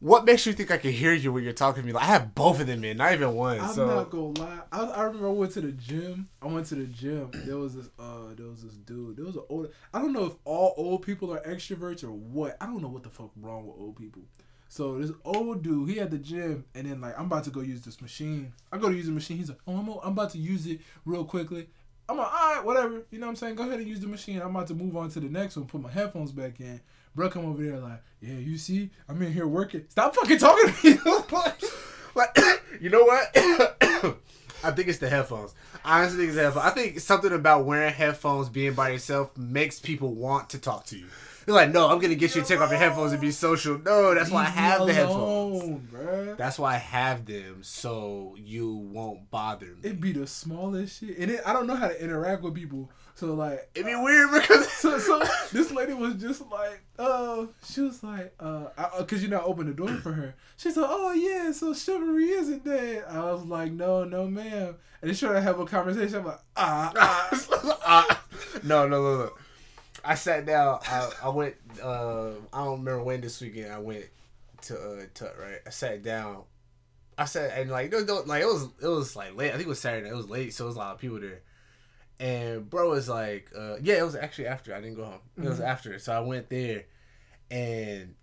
what 0.00 0.24
makes 0.24 0.46
you 0.46 0.52
think 0.52 0.70
I 0.70 0.78
can 0.78 0.92
hear 0.92 1.12
you 1.12 1.32
when 1.32 1.42
you're 1.44 1.52
talking 1.52 1.82
to 1.82 1.86
me? 1.86 1.92
Like 1.92 2.04
I 2.04 2.06
have 2.06 2.34
both 2.34 2.60
of 2.60 2.66
them 2.66 2.84
in, 2.84 2.98
not 2.98 3.12
even 3.12 3.34
one. 3.34 3.60
I'm 3.60 3.72
so 3.72 3.86
not 3.86 4.10
gonna 4.10 4.38
lie. 4.38 4.60
I, 4.70 4.84
I 4.84 5.02
remember 5.04 5.28
I 5.28 5.32
went 5.32 5.52
to 5.52 5.60
the 5.60 5.72
gym. 5.72 6.28
I 6.40 6.46
went 6.46 6.66
to 6.66 6.76
the 6.76 6.84
gym. 6.84 7.30
There 7.32 7.56
was 7.56 7.74
this 7.74 7.88
uh 7.98 8.34
there 8.36 8.46
was 8.46 8.62
this 8.62 8.74
dude. 8.74 9.16
There 9.16 9.24
was 9.24 9.36
an 9.36 9.42
old 9.48 9.70
I 9.92 10.00
don't 10.00 10.12
know 10.12 10.26
if 10.26 10.34
all 10.44 10.74
old 10.76 11.02
people 11.02 11.32
are 11.32 11.40
extroverts 11.40 12.04
or 12.04 12.12
what. 12.12 12.56
I 12.60 12.66
don't 12.66 12.80
know 12.80 12.88
what 12.88 13.02
the 13.02 13.10
fuck 13.10 13.30
wrong 13.40 13.66
with 13.66 13.76
old 13.78 13.96
people. 13.96 14.22
So 14.68 14.98
this 14.98 15.10
old 15.24 15.62
dude, 15.62 15.88
he 15.88 15.96
had 15.96 16.10
the 16.10 16.18
gym, 16.18 16.64
and 16.74 16.88
then 16.88 17.00
like 17.00 17.18
I'm 17.18 17.26
about 17.26 17.44
to 17.44 17.50
go 17.50 17.60
use 17.60 17.80
this 17.80 18.00
machine. 18.00 18.52
I 18.70 18.78
go 18.78 18.88
to 18.88 18.94
use 18.94 19.06
the 19.06 19.12
machine. 19.12 19.38
He's 19.38 19.48
like, 19.48 19.58
oh, 19.66 19.76
I'm, 19.76 19.88
I'm 19.88 20.12
about 20.12 20.30
to 20.30 20.38
use 20.38 20.66
it 20.66 20.80
real 21.04 21.24
quickly. 21.24 21.68
I'm 22.08 22.16
like, 22.16 22.26
all 22.32 22.54
right, 22.54 22.64
whatever. 22.64 23.02
You 23.10 23.18
know 23.18 23.26
what 23.26 23.30
I'm 23.30 23.36
saying? 23.36 23.54
Go 23.56 23.64
ahead 23.64 23.80
and 23.80 23.88
use 23.88 24.00
the 24.00 24.06
machine. 24.06 24.40
I'm 24.40 24.54
about 24.54 24.66
to 24.68 24.74
move 24.74 24.96
on 24.96 25.10
to 25.10 25.20
the 25.20 25.28
next 25.28 25.56
one. 25.56 25.66
Put 25.66 25.82
my 25.82 25.90
headphones 25.90 26.32
back 26.32 26.60
in. 26.60 26.80
Bro, 27.18 27.30
come 27.30 27.46
over 27.46 27.60
there 27.60 27.80
like, 27.80 28.00
yeah, 28.20 28.34
you 28.34 28.56
see, 28.56 28.90
I'm 29.08 29.20
in 29.22 29.32
here 29.32 29.48
working. 29.48 29.84
Stop 29.88 30.14
fucking 30.14 30.38
talking 30.38 30.72
to 30.72 30.88
me. 30.88 30.98
like, 32.14 32.38
you 32.80 32.90
know 32.90 33.02
what? 33.02 33.30
I 34.62 34.70
think 34.70 34.86
it's 34.86 34.98
the 34.98 35.08
headphones. 35.08 35.52
I 35.84 35.98
honestly 35.98 36.18
think 36.18 36.28
it's 36.28 36.36
the 36.36 36.44
headphones. 36.44 36.66
I 36.66 36.70
think 36.70 37.00
something 37.00 37.32
about 37.32 37.64
wearing 37.64 37.92
headphones, 37.92 38.48
being 38.48 38.74
by 38.74 38.90
yourself, 38.90 39.36
makes 39.36 39.80
people 39.80 40.14
want 40.14 40.50
to 40.50 40.60
talk 40.60 40.84
to 40.86 40.96
you. 40.96 41.06
You're 41.48 41.56
like, 41.56 41.72
no, 41.72 41.88
I'm 41.88 41.98
gonna 41.98 42.14
get 42.14 42.36
you 42.36 42.42
to 42.42 42.46
take 42.46 42.60
off 42.60 42.70
your 42.70 42.78
headphones 42.78 43.10
and 43.10 43.20
be 43.20 43.32
social. 43.32 43.78
No, 43.78 44.14
that's 44.14 44.30
why 44.30 44.42
I 44.42 44.50
have 44.50 44.86
the 44.86 44.92
headphones. 44.92 45.90
Bruh. 45.90 46.36
That's 46.36 46.56
why 46.56 46.74
I 46.74 46.78
have 46.78 47.26
them, 47.26 47.64
so 47.64 48.36
you 48.38 48.70
won't 48.70 49.28
bother 49.30 49.66
me. 49.66 49.78
It'd 49.82 50.00
be 50.00 50.12
the 50.12 50.28
smallest 50.28 51.00
shit, 51.00 51.18
and 51.18 51.32
it, 51.32 51.40
I 51.44 51.52
don't 51.52 51.66
know 51.66 51.74
how 51.74 51.88
to 51.88 52.00
interact 52.00 52.42
with 52.42 52.54
people. 52.54 52.90
So 53.18 53.34
like, 53.34 53.68
It'd 53.74 53.84
be 53.84 53.96
weird 53.96 54.30
because 54.30 54.70
so 54.70 54.96
so 55.00 55.20
this 55.52 55.72
lady 55.72 55.92
was 55.92 56.14
just 56.14 56.40
like, 56.52 56.80
uh, 57.00 57.46
she 57.68 57.80
was 57.80 58.00
like, 58.04 58.32
uh, 58.38 58.66
I, 58.78 58.82
uh, 58.84 59.04
cause 59.06 59.20
you 59.20 59.26
know, 59.26 59.40
I 59.40 59.42
opened 59.42 59.70
the 59.70 59.74
door 59.74 59.88
for 59.88 60.12
her. 60.12 60.36
She's 60.56 60.76
like, 60.76 60.88
oh 60.88 61.10
yeah, 61.14 61.50
so 61.50 61.74
chivalry 61.74 62.28
isn't 62.28 62.64
dead. 62.64 63.06
I 63.10 63.24
was 63.24 63.44
like, 63.44 63.72
no, 63.72 64.04
no, 64.04 64.28
ma'am. 64.28 64.76
And 65.02 65.08
then 65.08 65.14
she 65.16 65.26
tried 65.26 65.32
to 65.32 65.40
have 65.40 65.58
a 65.58 65.64
conversation. 65.66 66.20
I'm 66.20 66.26
like, 66.26 66.38
ah, 66.56 66.92
ah. 66.96 67.74
Ah, 67.90 68.22
no, 68.62 68.86
no, 68.86 69.02
no, 69.02 69.18
no. 69.24 69.32
I 70.04 70.14
sat 70.14 70.46
down. 70.46 70.78
I, 70.84 71.10
I 71.24 71.28
went. 71.30 71.56
Uh, 71.82 72.30
I 72.52 72.64
don't 72.64 72.78
remember 72.78 73.02
when 73.02 73.20
this 73.20 73.40
weekend 73.40 73.72
I 73.72 73.78
went 73.78 74.04
to 74.62 74.78
uh, 74.78 75.02
Tut. 75.14 75.34
Right. 75.40 75.58
I 75.66 75.70
sat 75.70 76.04
down. 76.04 76.44
I 77.16 77.24
said, 77.24 77.58
and 77.58 77.68
like 77.70 77.90
was 77.92 78.04
no- 78.06 78.22
like 78.26 78.42
it 78.42 78.46
was 78.46 78.68
it 78.80 78.86
was 78.86 79.16
like 79.16 79.34
late. 79.36 79.48
I 79.48 79.54
think 79.54 79.66
it 79.66 79.68
was 79.68 79.80
Saturday. 79.80 80.08
It 80.08 80.14
was 80.14 80.30
late, 80.30 80.54
so 80.54 80.64
it 80.64 80.68
was 80.68 80.76
a 80.76 80.78
lot 80.78 80.94
of 80.94 81.00
people 81.00 81.18
there. 81.18 81.40
And 82.20 82.68
bro 82.68 82.90
was 82.90 83.08
like, 83.08 83.50
uh, 83.56 83.76
yeah, 83.80 83.98
it 83.98 84.02
was 84.04 84.16
actually 84.16 84.46
after 84.48 84.74
I 84.74 84.80
didn't 84.80 84.96
go 84.96 85.04
home. 85.04 85.20
It 85.36 85.48
was 85.48 85.60
Mhm. 85.60 85.64
after, 85.66 85.98
so 86.00 86.12
I 86.12 86.20
went 86.20 86.48
there, 86.50 86.84
and 87.50 88.14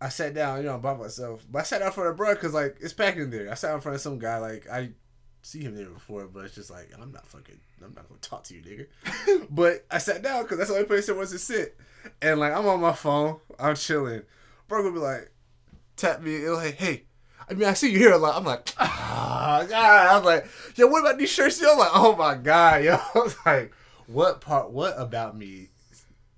I 0.00 0.08
sat 0.08 0.34
down, 0.34 0.58
you 0.58 0.64
know, 0.64 0.78
by 0.78 0.94
myself. 0.94 1.44
But 1.50 1.60
I 1.60 1.62
sat 1.62 1.78
down 1.78 1.88
in 1.88 1.92
front 1.92 2.10
of 2.10 2.16
bro 2.16 2.34
because 2.34 2.54
like 2.54 2.76
it's 2.80 2.92
packed 2.92 3.18
in 3.18 3.30
there. 3.30 3.50
I 3.50 3.54
sat 3.54 3.74
in 3.74 3.80
front 3.80 3.94
of 3.94 4.00
some 4.00 4.18
guy 4.18 4.38
like 4.38 4.68
I 4.68 4.90
see 5.42 5.60
him 5.62 5.76
there 5.76 5.88
before, 5.88 6.26
but 6.26 6.44
it's 6.44 6.54
just 6.56 6.70
like 6.70 6.90
I'm 7.00 7.12
not 7.12 7.26
fucking, 7.26 7.58
I'm 7.84 7.94
not 7.94 8.08
gonna 8.08 8.20
talk 8.20 8.42
to 8.44 8.54
you, 8.54 8.62
nigga. 8.62 9.46
but 9.50 9.86
I 9.90 9.98
sat 9.98 10.22
down 10.22 10.42
because 10.42 10.58
that's 10.58 10.70
the 10.70 10.74
only 10.76 10.86
place 10.88 11.06
there 11.06 11.14
was 11.14 11.30
to 11.30 11.38
sit, 11.38 11.78
and 12.20 12.40
like 12.40 12.52
I'm 12.52 12.66
on 12.66 12.80
my 12.80 12.92
phone, 12.94 13.38
I'm 13.60 13.76
chilling. 13.76 14.22
Bro 14.66 14.82
gonna 14.82 14.92
be 14.94 14.98
like, 14.98 15.30
tap 15.96 16.20
me, 16.20 16.44
and 16.44 16.54
like, 16.54 16.74
hey. 16.74 17.04
I 17.48 17.54
mean, 17.54 17.68
I 17.68 17.74
see 17.74 17.92
you 17.92 17.98
here 17.98 18.12
a 18.12 18.18
lot. 18.18 18.36
I'm 18.36 18.44
like, 18.44 18.68
ah, 18.78 19.64
God. 19.68 20.06
I 20.08 20.16
was 20.16 20.24
like, 20.24 20.46
yo, 20.76 20.86
what 20.88 21.00
about 21.00 21.18
these 21.18 21.30
shirts? 21.30 21.60
Yo, 21.60 21.70
I'm 21.72 21.78
like, 21.78 21.90
oh 21.94 22.16
my 22.16 22.34
God, 22.34 22.84
yo. 22.84 22.94
I 23.14 23.18
was 23.18 23.36
like, 23.46 23.72
what 24.06 24.40
part, 24.40 24.70
what 24.70 24.94
about 24.98 25.36
me 25.36 25.68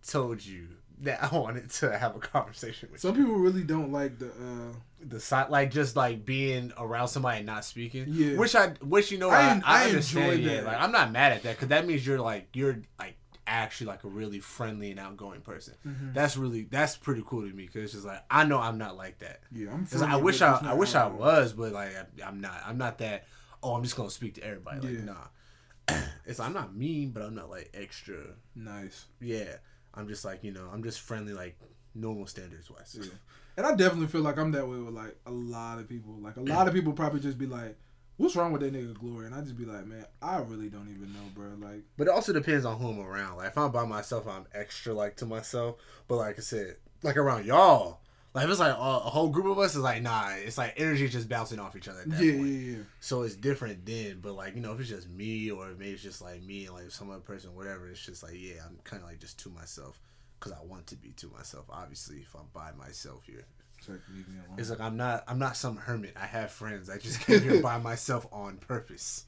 told 0.07 0.45
you 0.45 0.69
that 1.01 1.23
I 1.23 1.37
wanted 1.37 1.71
to 1.71 1.97
have 1.97 2.17
a 2.17 2.19
conversation 2.19 2.89
with 2.91 3.01
Some 3.01 3.15
people 3.15 3.35
really 3.35 3.63
don't 3.65 3.93
like 3.93 4.19
the. 4.19 4.29
uh? 4.29 4.73
The 5.01 5.21
side, 5.21 5.49
like 5.51 5.71
just 5.71 5.95
like 5.95 6.25
being 6.25 6.73
around 6.77 7.07
somebody 7.07 7.37
and 7.37 7.47
not 7.47 7.65
speaking. 7.65 8.07
Yeah. 8.09 8.37
Which 8.37 8.57
I, 8.57 8.71
which 8.83 9.13
you 9.13 9.19
know, 9.19 9.31
I 9.31 9.43
I, 9.43 9.45
I, 9.45 9.63
I 9.65 9.85
understand. 9.91 10.33
enjoy 10.33 10.51
yeah, 10.51 10.57
that. 10.57 10.65
like 10.65 10.81
I'm 10.81 10.91
not 10.91 11.13
mad 11.13 11.35
at 11.35 11.45
that 11.45 11.55
because 11.55 11.69
that 11.69 11.87
means 11.87 12.05
you're 12.05 12.19
like 12.19 12.49
you're 12.53 12.81
like 12.99 13.15
actually 13.49 13.89
like 13.89 14.05
a 14.05 14.09
really 14.09 14.39
friendly 14.41 14.91
and 14.91 15.01
outgoing 15.01 15.41
person. 15.41 15.75
Mhm. 15.87 16.15
That's 16.15 16.37
really 16.37 16.65
that's 16.65 16.97
pretty 16.97 17.23
cool 17.27 17.43
to 17.49 17.55
me 17.55 17.67
because 17.67 17.85
it's 17.85 17.93
just 17.95 18.05
like 18.07 18.23
I 18.31 18.45
know 18.45 18.59
I'm 18.59 18.79
not 18.79 18.97
like 18.97 19.19
that. 19.19 19.41
Yeah, 19.51 19.73
I'm. 19.73 19.87
I 20.03 20.17
wish 20.17 20.43
I, 20.43 20.59
I 20.63 20.75
wish 20.75 20.95
I 20.95 21.07
was, 21.07 21.53
but 21.55 21.73
like 21.73 21.91
I, 21.97 22.29
I'm 22.29 22.41
not. 22.41 22.63
I'm 22.65 22.79
not 22.79 22.99
that. 22.99 23.27
Oh, 23.63 23.75
I'm 23.75 23.83
just 23.83 23.97
gonna 23.97 24.11
speak 24.11 24.35
to 24.35 24.45
everybody. 24.45 24.81
Like 24.87 24.99
Yeah. 24.99 25.05
nah. 25.05 25.99
It's 26.27 26.39
I'm 26.39 26.53
not 26.53 26.77
mean, 26.77 27.11
but 27.11 27.23
I'm 27.23 27.35
not 27.35 27.49
like 27.51 27.71
extra. 27.75 28.19
Nice. 28.55 29.07
Yeah, 29.21 29.57
I'm 29.95 30.07
just 30.09 30.25
like 30.25 30.45
you 30.45 30.53
know 30.53 30.69
I'm 30.73 30.83
just 30.83 31.01
friendly 31.01 31.33
like 31.33 31.59
normal 31.95 32.27
standards 32.27 32.71
wise. 32.71 32.97
Yeah. 33.01 33.11
And 33.57 33.67
I 33.67 33.75
definitely 33.75 34.07
feel 34.07 34.21
like 34.21 34.39
I'm 34.39 34.53
that 34.53 34.69
way 34.69 34.79
with 34.79 34.95
like 34.95 35.17
a 35.27 35.33
lot 35.33 35.79
of 35.79 35.89
people. 35.89 36.15
Like 36.21 36.37
a 36.37 36.43
lot 36.43 36.69
of 36.69 36.75
people 36.75 36.93
probably 36.93 37.19
just 37.21 37.39
be 37.39 37.47
like, 37.47 37.77
"What's 38.19 38.37
wrong 38.37 38.53
with 38.53 38.61
that 38.61 38.75
nigga 38.75 38.95
Glory?" 38.95 39.27
And 39.27 39.35
I 39.35 39.41
just 39.41 39.57
be 39.57 39.65
like, 39.65 39.87
"Man, 39.87 40.05
I 40.21 40.39
really 40.39 40.69
don't 40.69 40.91
even 40.95 41.13
know, 41.13 41.21
bro." 41.35 41.55
Like, 41.59 41.85
But 41.97 42.09
it 42.09 42.11
also 42.11 42.33
depends 42.33 42.67
on 42.67 42.79
who 42.79 42.91
I'm 42.91 43.01
around. 43.01 43.39
Like 43.39 43.49
if 43.49 43.59
I'm 43.59 43.73
by 43.73 43.87
myself, 43.87 44.29
I'm 44.29 44.47
extra 44.55 44.93
like 44.93 45.17
to 45.17 45.27
myself. 45.27 45.77
But 46.07 46.17
like 46.17 46.39
I 46.39 46.43
said, 46.43 46.77
like 47.03 47.17
around 47.17 47.47
y'all, 47.47 48.01
like 48.35 48.45
if 48.45 48.51
it's 48.51 48.61
like 48.61 48.75
a, 48.75 48.79
a 48.79 49.11
whole 49.11 49.29
group 49.31 49.47
of 49.47 49.59
us, 49.59 49.75
is 49.75 49.83
like 49.83 50.03
nah. 50.03 50.31
It's 50.31 50.59
like 50.59 50.75
energy 50.77 51.09
just 51.09 51.29
bouncing 51.29 51.59
off 51.59 51.77
each 51.77 51.89
other. 51.89 52.01
At 52.01 52.11
that 52.11 52.23
yeah, 52.23 52.33
point. 52.37 52.49
yeah, 52.49 52.73
yeah. 52.73 52.83
So 53.01 53.23
it's 53.23 53.35
different 53.35 53.87
then, 53.87 54.21
but 54.21 54.35
like 54.35 54.55
you 54.55 54.61
know, 54.61 54.73
if 54.73 54.81
it's 54.81 54.89
just 54.89 55.09
me 55.09 55.51
or 55.51 55.69
maybe 55.79 55.93
it's 55.93 56.03
just 56.03 56.21
like 56.21 56.43
me 56.43 56.67
and 56.67 56.75
like 56.75 56.91
some 56.91 57.11
other 57.11 57.21
person, 57.21 57.55
whatever, 57.55 57.89
it's 57.89 58.05
just 58.05 58.23
like 58.23 58.35
yeah, 58.35 58.61
I'm 58.67 58.79
kind 58.85 59.03
of 59.03 59.09
like 59.09 59.19
just 59.19 59.39
to 59.41 59.49
myself 59.49 60.01
because 60.39 60.53
I 60.53 60.65
want 60.65 60.87
to 60.89 60.97
be 60.97 61.11
to 61.11 61.29
myself. 61.29 61.67
Obviously, 61.71 62.19
if 62.19 62.35
I'm 62.35 62.49
by 62.53 62.73
myself 62.73 63.25
here, 63.25 63.45
So 63.81 63.93
leave 64.09 64.29
me 64.29 64.37
alone. 64.47 64.59
it's 64.59 64.71
like 64.71 64.81
I'm 64.81 64.97
not 64.97 65.25
I'm 65.29 65.39
not 65.39 65.57
some 65.57 65.77
hermit. 65.77 66.15
I 66.17 66.27
have 66.27 66.51
friends. 66.51 66.91
I 66.91 66.99
just 66.99 67.21
came 67.21 67.41
here 67.41 67.63
by 67.63 67.79
myself 67.79 68.27
on 68.33 68.59
purpose. 68.59 69.25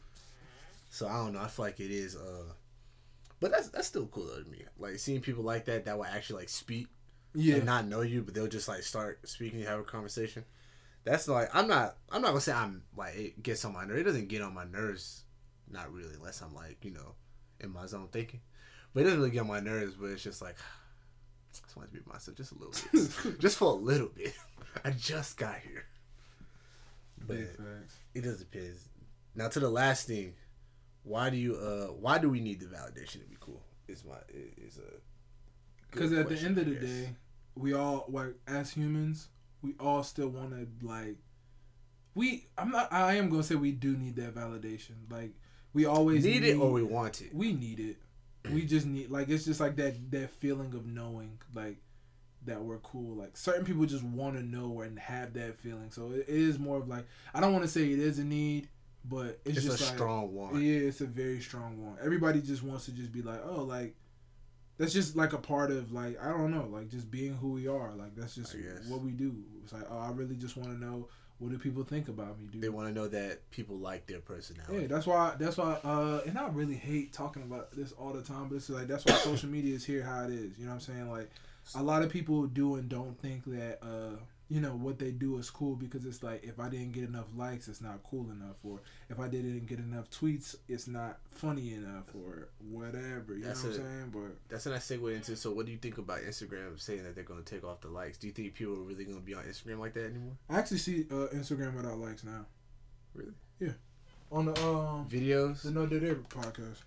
So 0.90 1.06
I 1.06 1.14
don't 1.14 1.32
know. 1.32 1.40
I 1.40 1.48
feel 1.48 1.64
like 1.66 1.80
it 1.80 1.90
is. 1.90 2.16
uh 2.16 2.44
But 3.40 3.52
that's 3.52 3.68
that's 3.68 3.86
still 3.88 4.06
cool 4.06 4.26
though 4.26 4.42
to 4.42 4.48
me. 4.48 4.64
Like 4.78 4.98
seeing 4.98 5.20
people 5.20 5.44
like 5.44 5.64
that 5.66 5.84
that 5.84 5.96
will 5.96 6.04
actually 6.04 6.40
like 6.40 6.48
speak 6.48 6.88
yeah, 7.32 7.56
and 7.56 7.64
not 7.64 7.86
know 7.86 8.00
you, 8.00 8.22
but 8.22 8.34
they'll 8.34 8.48
just 8.48 8.68
like 8.68 8.82
start 8.82 9.26
speaking, 9.28 9.62
have 9.62 9.78
a 9.80 9.84
conversation. 9.84 10.44
That's 11.04 11.28
like 11.28 11.48
I'm 11.54 11.68
not 11.68 11.96
I'm 12.10 12.22
not 12.22 12.28
gonna 12.28 12.40
say 12.40 12.52
I'm 12.52 12.82
like 12.96 13.16
it 13.16 13.42
gets 13.42 13.64
on 13.64 13.72
my 13.72 13.84
nerves. 13.84 14.00
It 14.00 14.04
doesn't 14.04 14.28
get 14.28 14.42
on 14.42 14.52
my 14.54 14.64
nerves, 14.64 15.24
not 15.70 15.92
really, 15.92 16.14
unless 16.14 16.42
I'm 16.42 16.54
like 16.54 16.84
you 16.84 16.90
know 16.90 17.14
in 17.60 17.70
my 17.72 17.86
zone 17.86 18.08
thinking. 18.10 18.40
But 18.92 19.00
it 19.00 19.04
doesn't 19.04 19.20
really 19.20 19.30
get 19.30 19.40
on 19.42 19.46
my 19.48 19.60
nerves. 19.60 19.94
But 19.94 20.06
it's 20.10 20.22
just 20.22 20.42
like 20.42 20.56
I 21.54 21.66
just 21.66 21.76
want 21.76 21.92
to 21.92 21.98
be 21.98 22.02
myself 22.10 22.36
just 22.36 22.52
a 22.52 22.54
little 22.54 22.74
bit, 22.92 23.38
just 23.40 23.56
for 23.58 23.72
a 23.72 23.76
little 23.76 24.08
bit. 24.08 24.34
I 24.84 24.90
just 24.90 25.36
got 25.36 25.56
here. 25.58 25.84
But 27.26 27.38
it 28.14 28.22
does 28.22 28.38
depends. 28.38 28.88
Now 29.34 29.48
to 29.48 29.60
the 29.60 29.68
last 29.70 30.06
thing, 30.06 30.34
why 31.02 31.30
do 31.30 31.36
you 31.36 31.54
uh 31.56 31.92
why 31.92 32.18
do 32.18 32.28
we 32.28 32.40
need 32.40 32.60
the 32.60 32.66
validation 32.66 33.22
to 33.22 33.28
be 33.28 33.36
cool? 33.40 33.62
Is 33.88 34.04
my 34.04 34.16
is 34.56 34.78
a 34.78 35.90
Because 35.90 36.12
at 36.12 36.28
the 36.28 36.38
end 36.38 36.58
of 36.58 36.66
the 36.66 36.74
day, 36.74 37.10
we 37.54 37.74
all 37.74 38.06
like 38.08 38.34
as 38.46 38.70
humans, 38.72 39.28
we 39.62 39.74
all 39.78 40.02
still 40.02 40.28
want 40.28 40.50
to 40.52 40.86
like. 40.86 41.16
We, 42.14 42.48
I'm 42.58 42.70
not. 42.70 42.92
I 42.92 43.14
am 43.14 43.30
gonna 43.30 43.44
say 43.44 43.54
we 43.54 43.72
do 43.72 43.96
need 43.96 44.16
that 44.16 44.34
validation. 44.34 45.10
Like 45.10 45.32
we 45.72 45.86
always 45.86 46.24
need 46.24 46.44
it 46.44 46.56
or 46.56 46.72
we 46.72 46.82
want 46.82 47.20
it. 47.22 47.34
we 47.34 47.52
need 47.52 47.78
it. 47.78 47.96
We 48.50 48.64
just 48.64 48.86
need 48.86 49.10
like 49.10 49.28
it's 49.28 49.44
just 49.44 49.60
like 49.60 49.76
that 49.76 50.10
that 50.12 50.30
feeling 50.30 50.74
of 50.74 50.86
knowing 50.86 51.38
like 51.54 51.76
that 52.46 52.62
we're 52.62 52.78
cool. 52.78 53.16
Like 53.16 53.36
certain 53.36 53.64
people 53.64 53.84
just 53.86 54.04
want 54.04 54.36
to 54.36 54.42
know 54.42 54.80
and 54.80 54.98
have 54.98 55.34
that 55.34 55.58
feeling. 55.58 55.90
So 55.90 56.12
it, 56.12 56.20
it 56.20 56.28
is 56.28 56.58
more 56.58 56.78
of 56.78 56.88
like 56.88 57.06
I 57.34 57.40
don't 57.40 57.52
want 57.52 57.64
to 57.64 57.70
say 57.70 57.90
it 57.90 57.98
is 57.98 58.18
a 58.18 58.24
need, 58.24 58.68
but 59.04 59.40
it's, 59.44 59.58
It's, 59.58 59.66
just 59.66 59.80
a 59.80 59.84
like, 59.84 59.94
strong 59.94 60.34
one. 60.34 60.60
Yeah, 60.60 60.80
it's 60.80 61.00
a 61.00 61.06
very 61.06 61.40
strong 61.40 61.84
one. 61.84 61.96
Everybody 62.02 62.40
just 62.40 62.62
wants 62.62 62.86
to 62.86 62.92
just 62.92 63.12
be 63.12 63.22
like, 63.22 63.40
oh, 63.44 63.62
like 63.62 63.94
that's 64.78 64.94
just 64.94 65.16
like 65.16 65.34
a 65.34 65.38
part 65.38 65.70
of 65.70 65.92
like 65.92 66.22
I 66.22 66.30
don't 66.30 66.50
know, 66.50 66.66
like 66.70 66.88
just 66.88 67.10
being 67.10 67.34
who 67.34 67.52
we 67.52 67.68
are. 67.68 67.92
Like 67.94 68.16
that's 68.16 68.34
just 68.34 68.56
what 68.88 69.02
we 69.02 69.10
do. 69.10 69.36
It's 69.62 69.72
like 69.72 69.84
oh, 69.90 69.98
I 69.98 70.10
really 70.10 70.36
just 70.36 70.56
want 70.56 70.70
to 70.70 70.84
know 70.84 71.08
what 71.40 71.50
do 71.50 71.58
people 71.58 71.82
think 71.84 72.08
about 72.08 72.38
me, 72.38 72.46
dude. 72.52 72.60
They 72.60 72.68
want 72.68 72.88
to 72.88 72.94
know 72.94 73.08
that 73.08 73.50
people 73.50 73.76
like 73.76 74.06
their 74.06 74.20
personality. 74.20 74.82
Yeah, 74.82 74.86
that's 74.86 75.06
why. 75.06 75.34
That's 75.38 75.56
why. 75.56 75.78
Uh, 75.82 76.20
and 76.26 76.38
I 76.38 76.48
really 76.48 76.76
hate 76.76 77.14
talking 77.14 77.42
about 77.42 77.74
this 77.74 77.92
all 77.92 78.12
the 78.12 78.22
time, 78.22 78.48
but 78.48 78.56
it's 78.56 78.68
like 78.68 78.86
that's 78.86 79.06
why 79.06 79.14
social 79.14 79.48
media 79.56 79.74
is 79.74 79.84
here 79.84 80.02
how 80.02 80.24
it 80.24 80.30
is. 80.30 80.58
You 80.58 80.66
know 80.66 80.72
what 80.72 80.74
I'm 80.74 80.80
saying? 80.80 81.10
Like, 81.10 81.30
a 81.74 81.82
lot 81.82 82.02
of 82.02 82.10
people 82.10 82.46
do 82.46 82.74
and 82.74 82.90
don't 82.90 83.18
think 83.22 83.46
that 83.46 83.78
uh, 83.82 84.16
you 84.50 84.60
know, 84.60 84.70
what 84.72 84.98
they 84.98 85.12
do 85.12 85.38
is 85.38 85.48
cool 85.48 85.76
because 85.76 86.04
it's 86.04 86.22
like 86.24 86.42
if 86.42 86.58
I 86.58 86.68
didn't 86.68 86.90
get 86.92 87.04
enough 87.04 87.28
likes, 87.36 87.68
it's 87.68 87.80
not 87.80 88.00
cool 88.02 88.28
enough, 88.32 88.56
or 88.64 88.80
if 89.08 89.20
I 89.20 89.28
didn't 89.28 89.66
get 89.66 89.78
enough 89.78 90.10
tweets, 90.10 90.56
it's 90.68 90.88
not 90.88 91.18
funny 91.30 91.72
enough, 91.74 92.10
or 92.14 92.48
whatever. 92.68 93.36
You 93.36 93.44
That's 93.44 93.62
know 93.62 93.70
what 93.70 93.78
it. 93.78 93.82
I'm 93.82 93.86
saying? 93.86 94.10
But 94.12 94.36
That's 94.48 94.66
a 94.66 94.70
nice 94.70 94.88
segue 94.90 95.14
into. 95.14 95.36
So, 95.36 95.52
what 95.52 95.66
do 95.66 95.72
you 95.72 95.78
think 95.78 95.98
about 95.98 96.18
Instagram 96.22 96.78
saying 96.80 97.04
that 97.04 97.14
they're 97.14 97.22
going 97.22 97.42
to 97.42 97.54
take 97.54 97.62
off 97.64 97.80
the 97.80 97.88
likes? 97.88 98.18
Do 98.18 98.26
you 98.26 98.32
think 98.32 98.54
people 98.54 98.74
are 98.74 98.82
really 98.82 99.04
going 99.04 99.18
to 99.18 99.24
be 99.24 99.34
on 99.34 99.44
Instagram 99.44 99.78
like 99.78 99.94
that 99.94 100.06
anymore? 100.06 100.32
I 100.50 100.58
actually 100.58 100.78
see 100.78 101.06
uh, 101.12 101.28
Instagram 101.32 101.74
without 101.76 101.98
likes 101.98 102.24
now. 102.24 102.44
Really? 103.14 103.32
Yeah. 103.60 103.72
On 104.32 104.46
the 104.46 104.52
um 104.64 105.08
Videos 105.08 105.62
the 105.62 105.70
No 105.70 105.86
Dead 105.86 106.02
Air 106.04 106.16
podcast. 106.16 106.78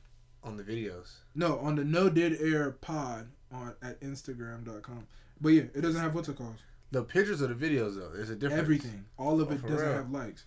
on 0.44 0.58
the 0.58 0.64
videos. 0.64 1.12
No, 1.36 1.60
on 1.60 1.76
the 1.76 1.84
No 1.86 2.10
Dead 2.10 2.38
Air 2.42 2.72
pod 2.72 3.28
on 3.54 3.74
at 3.82 4.02
Instagram.com. 4.02 5.08
But 5.42 5.50
yeah, 5.50 5.64
it 5.74 5.82
doesn't 5.82 6.02
have 6.02 6.14
what's 6.16 6.30
it 6.30 6.38
called. 6.38 6.56
The 6.94 7.02
pictures 7.04 7.42
or 7.42 7.48
the 7.48 7.56
videos 7.56 7.96
though, 7.96 8.12
there's 8.14 8.30
a 8.30 8.36
difference. 8.36 8.62
Everything, 8.62 9.06
all 9.18 9.42
of 9.42 9.50
Oh, 9.50 9.54
it 9.54 9.62
doesn't 9.64 9.78
real? 9.78 9.94
have 9.94 10.12
likes. 10.12 10.46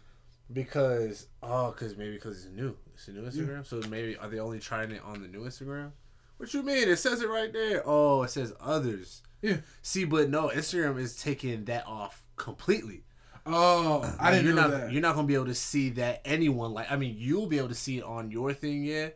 Because 0.52 1.26
oh, 1.42 1.72
because 1.72 1.96
maybe 1.96 2.12
because 2.12 2.46
it's 2.46 2.54
new. 2.54 2.76
It's 2.94 3.08
a 3.08 3.12
new 3.12 3.22
Instagram. 3.22 3.66
So 3.66 3.82
maybe 3.90 4.16
are 4.16 4.28
they 4.28 4.38
only 4.38 4.60
trying 4.60 4.92
it 4.92 5.02
on 5.04 5.20
the 5.20 5.26
new 5.26 5.40
Instagram? 5.40 5.90
What 6.36 6.54
you 6.54 6.62
mean? 6.62 6.88
It 6.88 6.98
says 6.98 7.20
it 7.20 7.28
right 7.28 7.52
there. 7.52 7.82
Oh, 7.84 8.22
it 8.22 8.30
says 8.30 8.54
others. 8.60 9.22
Yeah. 9.42 9.56
See, 9.82 10.04
but 10.04 10.30
no, 10.30 10.48
Instagram 10.48 11.00
is 11.00 11.16
taking 11.16 11.64
that 11.64 11.84
off 11.84 12.22
completely. 12.36 13.02
Oh, 13.44 14.08
I 14.20 14.30
didn't 14.30 14.46
you're 14.46 14.54
know 14.54 14.68
not, 14.68 14.70
that. 14.70 14.92
You're 14.92 15.02
not 15.02 15.16
gonna 15.16 15.26
be 15.26 15.34
able 15.34 15.46
to 15.46 15.54
see 15.54 15.90
that 15.90 16.20
anyone 16.24 16.72
like. 16.72 16.92
I 16.92 16.96
mean, 16.96 17.16
you'll 17.18 17.48
be 17.48 17.58
able 17.58 17.70
to 17.70 17.74
see 17.74 17.98
it 17.98 18.04
on 18.04 18.30
your 18.30 18.52
thing, 18.52 18.84
yeah. 18.84 19.08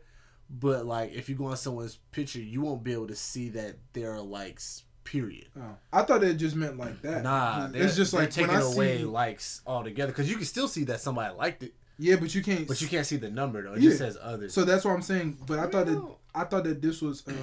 But 0.49 0.85
like, 0.85 1.13
if 1.13 1.29
you 1.29 1.35
go 1.35 1.45
on 1.45 1.55
someone's 1.55 1.97
picture, 2.11 2.41
you 2.41 2.59
won't 2.59 2.83
be 2.83 2.91
able 2.91 3.07
to 3.07 3.15
see 3.15 3.47
that 3.49 3.77
there 3.93 4.11
are 4.11 4.21
likes. 4.21 4.83
Period. 5.11 5.47
Oh, 5.59 5.75
I 5.91 6.03
thought 6.03 6.23
it 6.23 6.35
just 6.35 6.55
meant 6.55 6.77
like 6.77 7.01
that. 7.01 7.21
Nah, 7.23 7.67
it's 7.73 7.97
just 7.97 8.13
like 8.13 8.31
taking 8.31 8.47
when 8.53 8.61
I 8.63 8.65
away 8.65 8.97
see, 8.99 9.03
likes 9.03 9.61
altogether 9.67 10.13
because 10.13 10.29
you 10.29 10.37
can 10.37 10.45
still 10.45 10.69
see 10.69 10.85
that 10.85 11.01
somebody 11.01 11.35
liked 11.35 11.63
it, 11.63 11.73
Yeah, 11.97 12.15
but 12.15 12.33
you 12.33 12.41
can't. 12.41 12.65
but 12.65 12.79
you 12.81 12.87
can't 12.87 13.05
see 13.05 13.17
the 13.17 13.29
number 13.29 13.61
though. 13.61 13.73
It 13.73 13.81
Yeah. 13.81 13.89
just 13.89 13.97
says 13.97 14.17
others. 14.21 14.53
So 14.53 14.63
that's 14.63 14.85
what 14.85 14.91
I'm 14.93 15.01
saying. 15.01 15.37
But 15.45 15.59
I 15.59 15.67
thought 15.67 15.87
that 15.87 16.01
I 16.33 16.45
thought 16.45 16.63
that 16.63 16.81
this 16.81 17.01
was 17.01 17.27
uh 17.27 17.33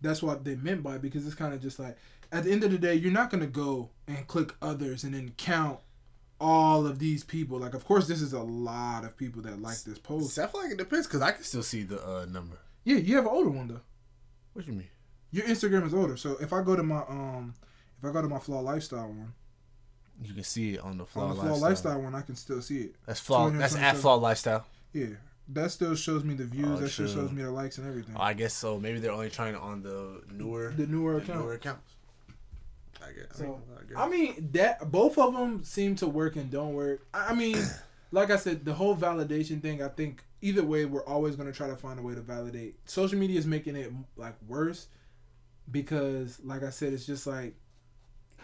that's 0.00 0.20
what 0.20 0.44
they 0.44 0.56
meant 0.56 0.82
by 0.82 0.96
it 0.96 1.02
because 1.02 1.24
it's 1.24 1.36
kind 1.36 1.54
of 1.54 1.62
just 1.62 1.78
like 1.78 1.96
at 2.32 2.42
the 2.42 2.50
end 2.50 2.64
of 2.64 2.72
the 2.72 2.78
day 2.78 2.96
you're 2.96 3.12
not 3.12 3.30
gonna 3.30 3.46
go 3.46 3.90
and 4.08 4.26
click 4.26 4.52
others 4.60 5.04
and 5.04 5.14
then 5.14 5.32
count 5.36 5.78
all 6.40 6.88
of 6.88 6.98
these 6.98 7.22
people. 7.22 7.60
Like 7.60 7.74
of 7.74 7.84
course 7.84 8.08
this 8.08 8.20
is 8.20 8.32
a 8.32 8.42
lot 8.42 9.04
of 9.04 9.16
people 9.16 9.42
that 9.42 9.62
like 9.62 9.80
this 9.84 9.98
post. 10.00 10.40
I 10.40 10.48
feel 10.48 10.60
like 10.60 10.72
it 10.72 10.78
depends 10.78 11.06
because 11.06 11.22
I 11.22 11.30
can 11.30 11.44
still 11.44 11.62
see 11.62 11.84
the 11.84 12.04
uh, 12.04 12.26
number. 12.28 12.58
Yeah, 12.82 12.96
you 12.96 13.14
have 13.14 13.26
an 13.26 13.30
older 13.30 13.50
one 13.50 13.68
though. 13.68 13.80
What 14.54 14.66
you 14.66 14.72
mean? 14.72 14.88
Your 15.32 15.46
Instagram 15.46 15.86
is 15.86 15.94
older. 15.94 16.16
So 16.16 16.36
if 16.40 16.52
I 16.52 16.62
go 16.62 16.76
to 16.76 16.82
my 16.82 17.00
um 17.08 17.54
if 17.98 18.08
I 18.08 18.12
go 18.12 18.22
to 18.22 18.28
my 18.28 18.38
flaw 18.38 18.60
lifestyle 18.60 19.08
one, 19.08 19.32
You 20.22 20.34
can 20.34 20.44
see 20.44 20.74
it 20.74 20.80
on 20.80 20.98
the 20.98 21.06
flaw 21.06 21.24
on 21.24 21.28
the 21.30 21.34
flaw 21.36 21.44
lifestyle. 21.44 21.68
lifestyle. 21.68 22.02
one, 22.02 22.14
I 22.14 22.20
can 22.20 22.36
still 22.36 22.60
see 22.62 22.78
it. 22.82 22.94
That's 23.06 23.20
flaw. 23.20 23.50
That's 23.50 23.74
at 23.76 23.96
flaw 23.96 24.16
lifestyle. 24.16 24.66
Yeah, 24.92 25.06
that 25.48 25.70
still 25.70 25.94
shows 25.94 26.22
me 26.22 26.34
the 26.34 26.44
views. 26.44 26.68
Oh, 26.68 26.76
that 26.76 26.90
still 26.90 27.08
shows 27.08 27.32
me 27.32 27.42
the 27.42 27.50
likes 27.50 27.78
and 27.78 27.88
everything. 27.88 28.14
Oh, 28.16 28.22
I 28.22 28.34
guess 28.34 28.52
so. 28.54 28.78
Maybe 28.78 28.98
they're 29.00 29.12
only 29.12 29.30
trying 29.30 29.56
on 29.56 29.82
the 29.82 30.22
newer, 30.32 30.74
the 30.76 30.86
newer 30.86 31.14
the 31.14 31.22
account. 31.22 31.40
newer 31.40 31.54
accounts. 31.54 31.94
I 33.02 33.12
guess. 33.12 33.38
So, 33.38 33.60
I 33.76 33.82
guess. 33.88 33.96
I 33.98 34.08
mean 34.08 34.50
that 34.52 34.90
both 34.92 35.18
of 35.18 35.32
them 35.34 35.64
seem 35.64 35.96
to 35.96 36.06
work 36.06 36.36
and 36.36 36.50
don't 36.50 36.74
work. 36.74 37.06
I 37.14 37.28
I 37.30 37.34
mean, 37.34 37.56
like 38.12 38.30
I 38.30 38.36
said, 38.36 38.64
the 38.64 38.74
whole 38.74 38.94
validation 38.96 39.62
thing. 39.62 39.82
I 39.82 39.88
think 39.88 40.22
either 40.42 40.62
way, 40.64 40.84
we're 40.84 41.04
always 41.06 41.36
going 41.36 41.50
to 41.50 41.56
try 41.56 41.68
to 41.68 41.76
find 41.76 41.98
a 41.98 42.02
way 42.02 42.14
to 42.14 42.20
validate. 42.20 42.76
Social 42.84 43.18
media 43.18 43.38
is 43.38 43.46
making 43.46 43.76
it 43.76 43.92
like 44.16 44.34
worse 44.46 44.88
because, 45.72 46.38
like 46.44 46.62
I 46.62 46.70
said, 46.70 46.92
it's 46.92 47.06
just 47.06 47.26
like, 47.26 47.56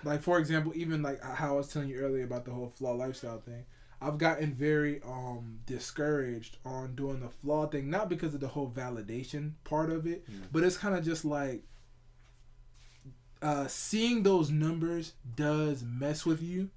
like 0.05 0.23
for 0.23 0.39
example, 0.39 0.73
even 0.75 1.03
like 1.03 1.23
how 1.23 1.51
I 1.55 1.57
was 1.57 1.69
telling 1.69 1.89
you 1.89 1.99
earlier 2.01 2.25
about 2.25 2.45
the 2.45 2.51
whole 2.53 2.69
flaw 2.69 2.93
lifestyle 2.93 3.41
thing. 3.41 3.65
I've 4.01 4.17
gotten 4.19 4.55
very 4.55 5.03
um 5.05 5.59
discouraged 5.67 6.57
on 6.65 6.95
doing 6.95 7.21
the 7.21 7.29
flaw 7.29 7.67
thing, 7.67 7.91
not 7.91 8.09
because 8.09 8.33
of 8.35 8.41
the 8.41 8.49
whole 8.49 8.71
validation 8.71 9.53
part 9.65 9.91
of 9.91 10.07
it, 10.07 10.25
Mm. 10.31 10.43
but 10.53 10.63
it's 10.65 10.77
kind 10.77 10.95
of 10.97 11.05
just 11.05 11.25
like 11.25 11.65
uh, 13.43 13.67
seeing 13.69 14.23
those 14.25 14.51
numbers 14.51 15.13
does 15.37 15.85
mess 15.85 16.27
with 16.27 16.43
you 16.43 16.71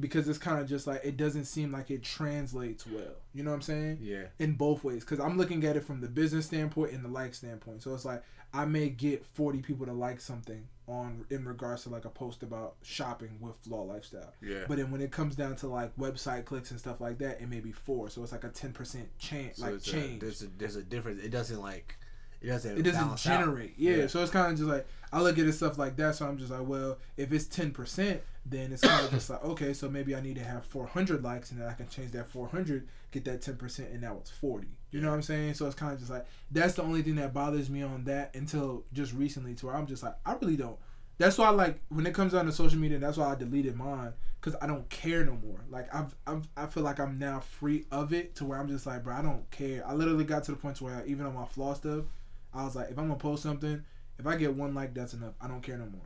because 0.00 0.28
it's 0.28 0.38
kind 0.38 0.60
of 0.60 0.68
just 0.68 0.86
like 0.86 1.00
it 1.04 1.16
doesn't 1.16 1.44
seem 1.44 1.72
like 1.72 1.90
it 1.90 2.02
translates 2.02 2.86
well. 2.86 3.14
You 3.32 3.42
know 3.44 3.50
what 3.50 3.56
I'm 3.56 3.62
saying? 3.62 3.98
yeah. 4.00 4.24
In 4.38 4.52
both 4.52 4.84
ways, 4.84 5.04
because 5.04 5.20
I'm 5.20 5.36
looking 5.38 5.64
at 5.64 5.76
it 5.76 5.84
from 5.84 6.00
the 6.00 6.08
business 6.08 6.46
standpoint 6.46 6.92
and 6.92 7.04
the 7.04 7.08
like 7.08 7.34
standpoint. 7.34 7.82
So 7.82 7.94
it's 7.94 8.04
like 8.04 8.22
I 8.52 8.64
may 8.64 8.88
get 8.88 9.24
40 9.34 9.62
people 9.62 9.86
to 9.86 9.92
like 9.92 10.20
something 10.20 10.66
on 10.86 11.24
in 11.30 11.44
regards 11.44 11.84
to 11.84 11.88
like 11.88 12.04
a 12.04 12.10
post 12.10 12.42
about 12.42 12.74
shopping 12.82 13.30
with 13.40 13.56
Flaw 13.56 13.82
Lifestyle. 13.82 14.32
Yeah. 14.42 14.64
But 14.68 14.76
then 14.76 14.90
when 14.90 15.00
it 15.00 15.10
comes 15.10 15.34
down 15.34 15.56
to 15.56 15.66
like 15.68 15.96
website 15.96 16.44
clicks 16.44 16.70
and 16.70 16.78
stuff 16.78 17.00
like 17.00 17.18
that, 17.18 17.40
it 17.40 17.48
may 17.48 17.60
be 17.60 17.72
four. 17.72 18.10
So 18.10 18.22
it's 18.22 18.32
like 18.32 18.44
a 18.44 18.50
10% 18.50 19.04
chance, 19.18 19.58
So 19.58 19.64
like 19.64 19.74
it's 19.74 19.88
a, 19.88 19.92
change 19.92 20.20
there's 20.20 20.42
a 20.42 20.46
there's 20.58 20.76
a 20.76 20.82
difference. 20.82 21.22
It 21.24 21.30
doesn't 21.30 21.60
like 21.60 21.96
it 22.42 22.48
doesn't 22.48 22.78
it 22.78 22.82
doesn't 22.82 23.16
generate. 23.18 23.74
Yeah. 23.76 23.96
Yeah. 23.96 24.06
so 24.08 24.22
it's 24.22 24.30
kind 24.30 24.52
of 24.52 24.58
just 24.58 24.68
like 24.68 24.86
I 25.12 25.20
look 25.20 25.38
at 25.38 25.46
it 25.46 25.52
stuff 25.52 25.78
like 25.78 25.96
that. 25.96 26.16
So 26.16 26.26
I'm 26.26 26.36
just 26.38 26.50
like, 26.50 26.66
well, 26.66 26.98
if 27.16 27.32
it's 27.32 27.46
ten 27.46 27.70
percent, 27.70 28.20
then 28.46 28.72
it's 28.72 28.82
kind 28.82 29.04
of 29.04 29.10
just 29.10 29.30
like, 29.30 29.44
okay, 29.44 29.72
so 29.72 29.88
maybe 29.88 30.14
I 30.14 30.20
need 30.20 30.36
to 30.36 30.44
have 30.44 30.66
400 30.66 31.22
likes, 31.22 31.50
and 31.50 31.60
then 31.60 31.68
I 31.68 31.72
can 31.72 31.88
change 31.88 32.12
that 32.12 32.28
400, 32.28 32.86
get 33.10 33.24
that 33.24 33.42
10 33.42 33.56
percent, 33.56 33.90
and 33.90 34.02
now 34.02 34.16
it's 34.20 34.30
40. 34.30 34.68
You 34.90 35.00
know 35.00 35.08
what 35.08 35.14
I'm 35.14 35.22
saying? 35.22 35.54
So 35.54 35.66
it's 35.66 35.74
kind 35.74 35.92
of 35.92 35.98
just 35.98 36.10
like 36.10 36.26
that's 36.50 36.74
the 36.74 36.82
only 36.82 37.02
thing 37.02 37.16
that 37.16 37.32
bothers 37.32 37.70
me 37.70 37.82
on 37.82 38.04
that 38.04 38.34
until 38.34 38.84
just 38.92 39.12
recently, 39.12 39.54
to 39.54 39.66
where 39.66 39.74
I'm 39.74 39.86
just 39.86 40.02
like, 40.02 40.14
I 40.26 40.34
really 40.34 40.56
don't. 40.56 40.76
That's 41.16 41.38
why, 41.38 41.48
like, 41.50 41.80
when 41.90 42.06
it 42.06 42.14
comes 42.14 42.32
down 42.32 42.46
to 42.46 42.52
social 42.52 42.78
media, 42.78 42.98
that's 42.98 43.16
why 43.16 43.30
I 43.30 43.34
deleted 43.36 43.76
mine 43.76 44.12
because 44.40 44.60
I 44.60 44.66
don't 44.66 44.86
care 44.90 45.24
no 45.24 45.38
more. 45.42 45.64
Like, 45.70 45.94
I've, 45.94 46.14
I've, 46.26 46.46
I 46.54 46.66
feel 46.66 46.82
like 46.82 47.00
I'm 47.00 47.18
now 47.18 47.40
free 47.40 47.86
of 47.90 48.12
it 48.12 48.34
to 48.36 48.44
where 48.44 48.58
I'm 48.58 48.68
just 48.68 48.84
like, 48.84 49.02
bro, 49.02 49.14
I 49.14 49.22
don't 49.22 49.50
care. 49.50 49.82
I 49.86 49.94
literally 49.94 50.24
got 50.24 50.44
to 50.44 50.50
the 50.50 50.58
point 50.58 50.82
where 50.82 50.96
I, 50.96 51.06
even 51.06 51.24
on 51.24 51.34
my 51.34 51.46
flaw 51.46 51.72
stuff, 51.72 52.04
I 52.52 52.62
was 52.64 52.76
like, 52.76 52.90
if 52.90 52.98
I'm 52.98 53.08
gonna 53.08 53.18
post 53.18 53.42
something, 53.42 53.82
if 54.18 54.26
I 54.26 54.36
get 54.36 54.54
one 54.54 54.74
like, 54.74 54.92
that's 54.92 55.14
enough. 55.14 55.32
I 55.40 55.48
don't 55.48 55.62
care 55.62 55.78
no 55.78 55.86
more. 55.86 56.02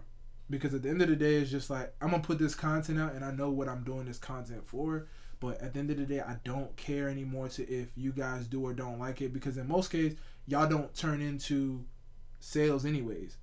Because 0.51 0.73
at 0.73 0.83
the 0.83 0.89
end 0.89 1.03
of 1.03 1.09
the 1.09 1.17
day, 1.17 1.35
it's 1.37 1.51
just 1.51 1.69
like 1.71 1.95
I'm 2.01 2.11
gonna 2.11 2.23
put 2.23 2.39
this 2.39 2.55
content 2.55 2.99
out, 2.99 3.15
and 3.15 3.25
I 3.25 3.31
know 3.31 3.51
what 3.51 3.69
I'm 3.69 3.85
doing 3.85 4.07
this 4.07 4.19
content 4.19 4.67
for. 4.67 5.07
But 5.41 5.61
at 5.61 5.75
the 5.75 5.79
end 5.79 5.91
of 5.91 5.99
the 5.99 6.05
day, 6.05 6.21
I 6.21 6.37
don't 6.45 6.75
care 6.77 7.09
anymore 7.09 7.49
to 7.51 7.69
if 7.69 7.89
you 7.97 8.13
guys 8.13 8.47
do 8.47 8.65
or 8.65 8.73
don't 8.73 8.99
like 8.99 9.21
it. 9.21 9.33
Because 9.33 9.57
in 9.57 9.69
most 9.69 9.91
cases, 9.91 10.19
y'all 10.47 10.69
don't 10.69 10.93
turn 10.95 11.21
into 11.21 11.85
sales 12.41 12.85
anyways. 12.85 13.37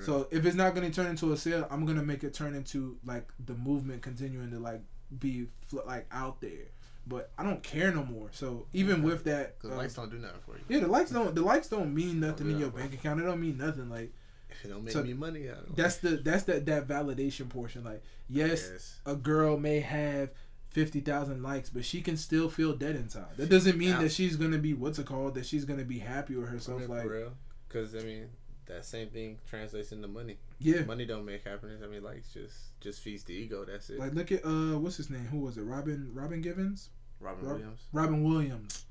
So 0.00 0.26
if 0.32 0.44
it's 0.44 0.56
not 0.56 0.74
gonna 0.74 0.90
turn 0.90 1.06
into 1.06 1.32
a 1.32 1.36
sale, 1.36 1.66
I'm 1.70 1.86
gonna 1.86 2.02
make 2.02 2.24
it 2.24 2.34
turn 2.34 2.54
into 2.54 2.98
like 3.04 3.28
the 3.44 3.54
movement 3.54 4.02
continuing 4.02 4.50
to 4.50 4.58
like 4.58 4.80
be 5.20 5.46
like 5.84 6.06
out 6.10 6.40
there. 6.40 6.70
But 7.06 7.30
I 7.38 7.44
don't 7.44 7.62
care 7.62 7.92
no 7.92 8.02
more. 8.02 8.30
So 8.32 8.66
even 8.72 9.04
with 9.04 9.22
that, 9.24 9.60
the 9.60 9.72
uh, 9.72 9.76
likes 9.76 9.94
don't 9.94 10.10
do 10.10 10.18
nothing 10.18 10.40
for 10.44 10.56
you. 10.56 10.64
yeah, 10.68 10.80
the 10.80 10.88
likes 10.88 11.12
don't 11.12 11.36
the 11.36 11.42
likes 11.42 11.68
don't 11.68 11.94
mean 11.94 12.18
nothing 12.18 12.48
do 12.48 12.54
in 12.54 12.58
your 12.58 12.70
bank 12.70 12.94
account. 12.94 13.20
It 13.20 13.24
don't 13.24 13.40
mean 13.40 13.58
nothing. 13.58 13.88
Like 13.88 14.12
If 14.58 14.64
it 14.64 14.68
don't 14.68 14.84
make 14.84 14.92
So 14.92 15.02
me 15.02 15.12
money, 15.14 15.48
I 15.48 15.54
don't. 15.54 15.76
that's 15.76 15.96
the 15.96 16.16
that's 16.16 16.44
that 16.44 16.66
that 16.66 16.86
validation 16.86 17.48
portion. 17.48 17.84
Like 17.84 18.02
yes, 18.28 18.68
Yes. 18.72 19.00
a 19.06 19.14
girl 19.16 19.56
may 19.58 19.80
have 19.80 20.30
fifty 20.70 21.00
thousand 21.00 21.42
likes, 21.42 21.70
but 21.70 21.84
she 21.84 22.00
can 22.02 22.16
still 22.16 22.48
feel 22.48 22.74
dead 22.74 22.96
inside. 22.96 23.36
That 23.36 23.48
doesn't 23.48 23.78
mean 23.78 23.90
Yeah. 23.90 24.02
that 24.02 24.12
she's 24.12 24.36
gonna 24.36 24.58
be 24.58 24.74
what's 24.74 24.98
it 24.98 25.06
called? 25.06 25.34
That 25.34 25.46
she's 25.46 25.64
gonna 25.64 25.84
be 25.84 25.98
happy 25.98 26.36
with 26.36 26.48
I 26.48 26.52
herself. 26.52 26.80
mean, 26.80 26.88
like 26.90 27.08
real. 27.08 27.32
Because 27.68 27.94
I 27.94 28.00
mean, 28.00 28.28
that 28.66 28.84
same 28.84 29.08
thing 29.08 29.38
translates 29.48 29.92
into 29.92 30.08
money. 30.08 30.38
yeah, 30.58 30.82
Money 30.84 31.06
don't 31.06 31.24
make 31.24 31.44
happiness. 31.44 31.80
I 31.84 31.86
mean, 31.86 32.02
likes 32.02 32.32
just 32.32 32.78
just 32.80 33.00
feeds 33.00 33.24
the 33.24 33.32
ego. 33.34 33.64
That's 33.64 33.90
it. 33.90 33.98
like 33.98 34.14
look 34.14 34.30
at 34.32 34.44
uh 34.44 34.78
what's 34.78 34.96
his 34.96 35.08
name? 35.10 35.26
Who 35.26 35.38
was 35.40 35.56
it? 35.56 35.62
Robin 35.62 36.10
Robin 36.12 36.40
Givens. 36.40 36.90
Robin 37.20 37.44
Rob- 37.44 37.56
Williams. 37.56 37.80
Robin 37.92 38.22
Williams. 38.24 38.84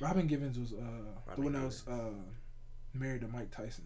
Robin 0.00 0.26
Givens 0.26 0.58
was 0.58 0.72
uh 0.72 0.76
the 0.76 1.30
Robin 1.30 1.44
one 1.44 1.52
that 1.52 1.62
was 1.64 1.86
uh 1.86 2.10
married 2.94 3.20
to 3.20 3.28
Mike 3.28 3.50
Tyson. 3.50 3.84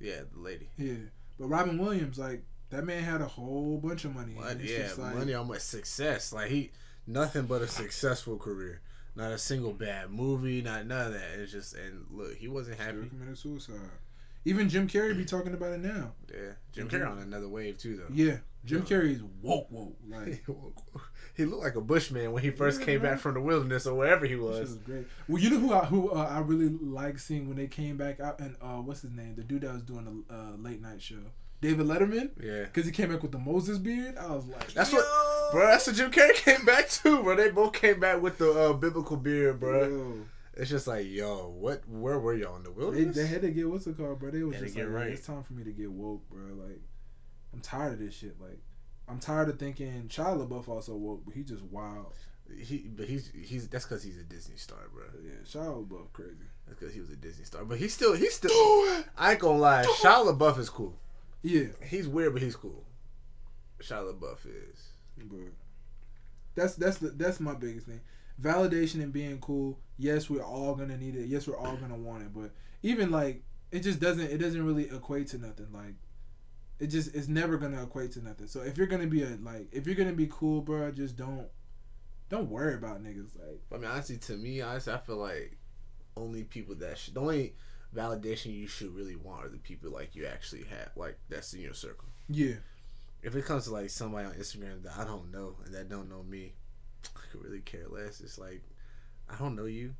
Yeah, 0.00 0.20
the 0.32 0.40
lady. 0.40 0.70
Yeah, 0.76 0.94
but 1.38 1.46
Robin 1.48 1.78
Williams 1.78 2.18
like 2.18 2.42
that 2.70 2.84
man 2.84 3.02
had 3.02 3.20
a 3.20 3.26
whole 3.26 3.78
bunch 3.78 4.04
of 4.04 4.14
money. 4.14 4.34
What? 4.34 4.60
Yeah, 4.60 4.78
just 4.78 4.98
like- 4.98 5.14
money 5.14 5.34
on 5.34 5.52
success. 5.58 6.32
Like 6.32 6.50
he, 6.50 6.70
nothing 7.06 7.46
but 7.46 7.62
a 7.62 7.68
successful 7.68 8.36
career. 8.38 8.80
Not 9.16 9.32
a 9.32 9.38
single 9.38 9.72
bad 9.72 10.10
movie. 10.10 10.62
Not 10.62 10.86
none 10.86 11.08
of 11.08 11.12
that. 11.14 11.38
It's 11.40 11.50
just 11.50 11.74
and 11.74 12.06
look, 12.10 12.36
he 12.36 12.46
wasn't 12.46 12.78
happy. 12.78 13.08
committed 13.08 13.36
suicide. 13.36 13.74
Even 14.48 14.68
Jim 14.68 14.88
Carrey 14.88 15.16
be 15.16 15.24
talking 15.24 15.54
about 15.54 15.72
it 15.72 15.80
now. 15.80 16.12
Yeah, 16.32 16.52
Jim. 16.72 16.88
Carrey 16.88 17.10
on 17.10 17.18
another 17.18 17.48
wave 17.48 17.78
too 17.78 17.96
though. 17.96 18.12
Yeah, 18.12 18.38
Jim 18.64 18.84
Yeah. 18.88 18.96
Carrey's 18.96 19.22
woke 19.42 19.70
woke. 19.70 19.96
Like 20.08 20.44
he 21.36 21.44
looked 21.44 21.62
like 21.62 21.74
a 21.76 21.80
bushman 21.80 22.32
when 22.32 22.42
he 22.42 22.50
first 22.50 22.80
Yeah, 22.80 22.86
came 22.86 23.00
bro. 23.00 23.10
back 23.10 23.18
from 23.20 23.34
the 23.34 23.40
wilderness 23.40 23.86
or 23.86 23.94
wherever 23.94 24.26
he 24.26 24.36
was. 24.36 24.60
was 24.60 24.74
great. 24.78 25.06
Well, 25.28 25.42
you 25.42 25.50
know 25.50 25.58
who 25.58 25.72
I, 25.72 25.84
who 25.84 26.10
uh, 26.10 26.28
I 26.30 26.38
really 26.40 26.68
like 26.68 27.18
seeing 27.18 27.48
when 27.48 27.56
they 27.56 27.66
came 27.66 27.96
back 27.96 28.20
out 28.20 28.40
and 28.40 28.56
uh, 28.62 28.76
what's 28.76 29.02
his 29.02 29.10
name? 29.12 29.34
The 29.36 29.42
dude 29.44 29.62
that 29.62 29.72
was 29.72 29.82
doing 29.82 30.24
the 30.28 30.34
uh, 30.34 30.56
late 30.58 30.80
night 30.80 31.02
show, 31.02 31.16
David 31.60 31.86
Letterman, 31.86 32.30
Yeah, 32.42 32.64
because 32.64 32.86
he 32.86 32.92
came 32.92 33.10
back 33.10 33.22
with 33.22 33.32
the 33.32 33.38
Moses 33.38 33.78
beard. 33.78 34.16
I 34.16 34.26
was 34.34 34.46
like, 34.46 34.72
That's 34.72 34.92
Yo! 34.92 34.98
what- 34.98 35.52
bro. 35.52 35.66
That's 35.66 35.86
what 35.86 35.96
Jim 35.96 36.10
Carrey 36.10 36.34
came 36.44 36.64
back 36.64 36.88
to, 36.90 37.22
bro. 37.22 37.34
They 37.36 37.50
both 37.50 37.72
came 37.72 38.00
back 38.00 38.20
with 38.22 38.38
the 38.38 38.50
uh, 38.52 38.72
biblical 38.74 39.16
beard, 39.16 39.60
bro. 39.60 39.80
Yo. 39.88 40.14
It's 40.58 40.68
just 40.70 40.86
like, 40.88 41.06
yo, 41.08 41.48
what? 41.56 41.88
Where 41.88 42.18
were 42.18 42.34
y'all 42.34 42.56
in 42.56 42.64
the 42.64 42.70
They, 42.70 42.76
wilderness? 42.76 43.16
they 43.16 43.26
had 43.26 43.42
to 43.42 43.50
get 43.50 43.70
what's 43.70 43.86
it 43.86 43.96
called, 43.96 44.18
bro. 44.18 44.30
They 44.32 44.42
was 44.42 44.56
Had 44.56 44.60
to 44.60 44.66
just 44.66 44.76
like, 44.78 44.88
right. 44.90 45.06
it's 45.12 45.26
time 45.26 45.42
for 45.44 45.52
me 45.54 45.62
to 45.64 45.70
get 45.72 45.90
woke, 45.90 46.28
bro. 46.28 46.54
Like, 46.54 46.80
I'm 47.54 47.60
tired 47.60 47.92
of 47.94 47.98
this 48.00 48.14
shit. 48.14 48.36
Like, 48.40 48.58
I'm 49.08 49.20
tired 49.20 49.48
of 49.48 49.58
thinking 49.58 50.06
Shia 50.08 50.46
LaBeouf 50.46 50.68
also 50.68 50.94
woke, 50.96 51.22
but 51.24 51.34
he 51.34 51.42
just 51.44 51.62
wild. 51.62 52.12
he, 52.60 52.78
but 52.94 53.06
he's 53.06 53.30
he's 53.34 53.68
that's 53.68 53.84
because 53.86 54.02
he's 54.02 54.18
a 54.18 54.24
Disney 54.24 54.56
star, 54.56 54.78
bro. 54.92 55.04
Yeah, 55.24 55.32
Shia 55.44 55.86
LaBeouf 55.86 56.12
crazy. 56.12 56.34
That's 56.66 56.78
because 56.80 56.92
he 56.94 57.00
was 57.00 57.10
a 57.10 57.16
Disney 57.16 57.44
star. 57.44 57.64
But 57.64 57.78
he's 57.78 57.94
still 57.94 58.14
he's 58.14 58.34
still. 58.34 58.50
I 59.16 59.30
ain't 59.32 59.38
gonna 59.38 59.58
lie, 59.58 59.84
Shia 60.02 60.36
LaBeouf 60.36 60.58
is 60.58 60.68
cool. 60.70 60.98
Yeah, 61.42 61.66
He's 61.86 62.08
weird, 62.08 62.32
but 62.32 62.42
he's 62.42 62.56
cool. 62.56 62.84
Shia 63.80 64.12
LaBeouf 64.12 64.38
is. 64.44 64.88
but 65.18 65.38
that's 66.56 66.74
that's 66.74 66.98
the, 66.98 67.10
that's 67.10 67.38
my 67.38 67.54
biggest 67.54 67.86
thing. 67.86 68.00
Validation 68.40 69.02
and 69.02 69.12
being 69.12 69.38
cool. 69.40 69.78
Yes, 69.96 70.30
we're 70.30 70.44
all 70.44 70.74
gonna 70.74 70.96
need 70.96 71.16
it. 71.16 71.26
Yes, 71.26 71.46
we're 71.48 71.56
all 71.56 71.76
gonna 71.76 71.96
want 71.96 72.22
it. 72.22 72.32
But 72.32 72.52
even 72.82 73.10
like 73.10 73.42
it 73.70 73.80
just 73.80 74.00
doesn't 74.00 74.30
it 74.30 74.38
doesn't 74.38 74.64
really 74.64 74.88
equate 74.90 75.28
to 75.28 75.38
nothing. 75.38 75.66
Like 75.72 75.94
It 76.78 76.86
just 76.88 77.14
it's 77.14 77.28
never 77.28 77.56
gonna 77.58 77.82
equate 77.82 78.12
to 78.12 78.22
nothing. 78.24 78.46
So 78.46 78.60
if 78.60 78.78
you're 78.78 78.86
gonna 78.86 79.06
be 79.08 79.22
a 79.22 79.36
like 79.42 79.68
if 79.72 79.86
you're 79.86 79.96
gonna 79.96 80.12
be 80.12 80.28
cool, 80.30 80.60
bro, 80.60 80.90
just 80.92 81.16
don't 81.16 81.48
don't 82.28 82.48
worry 82.50 82.74
about 82.74 83.02
niggas. 83.02 83.36
Like 83.38 83.60
I 83.72 83.76
mean, 83.78 83.90
honestly, 83.90 84.18
to 84.18 84.36
me, 84.36 84.60
honestly, 84.60 84.92
I 84.92 84.98
feel 84.98 85.16
like 85.16 85.58
only 86.16 86.44
people 86.44 86.74
that 86.76 86.98
should 86.98 87.14
the 87.14 87.20
only 87.20 87.54
validation 87.94 88.54
you 88.54 88.66
should 88.66 88.94
really 88.94 89.16
want 89.16 89.46
are 89.46 89.48
the 89.48 89.58
people 89.58 89.90
like 89.90 90.14
you 90.14 90.26
actually 90.26 90.62
have, 90.64 90.90
like 90.94 91.18
that's 91.28 91.54
in 91.54 91.60
your 91.60 91.74
circle. 91.74 92.08
yeah, 92.28 92.54
If 93.22 93.34
it 93.34 93.44
comes 93.46 93.64
to 93.64 93.72
like 93.72 93.88
somebody 93.90 94.26
on 94.26 94.34
Instagram 94.34 94.82
that 94.82 94.98
I 94.98 95.04
don't 95.04 95.30
know 95.30 95.56
and 95.64 95.74
that 95.74 95.88
don't 95.88 96.08
know 96.10 96.22
me, 96.22 96.54
I 97.16 97.20
could 97.32 97.42
really 97.44 97.60
care 97.60 97.86
less. 97.88 98.20
It's 98.20 98.38
like 98.38 98.62
I 99.30 99.36
don't 99.36 99.56
know 99.56 99.66
you. 99.66 99.94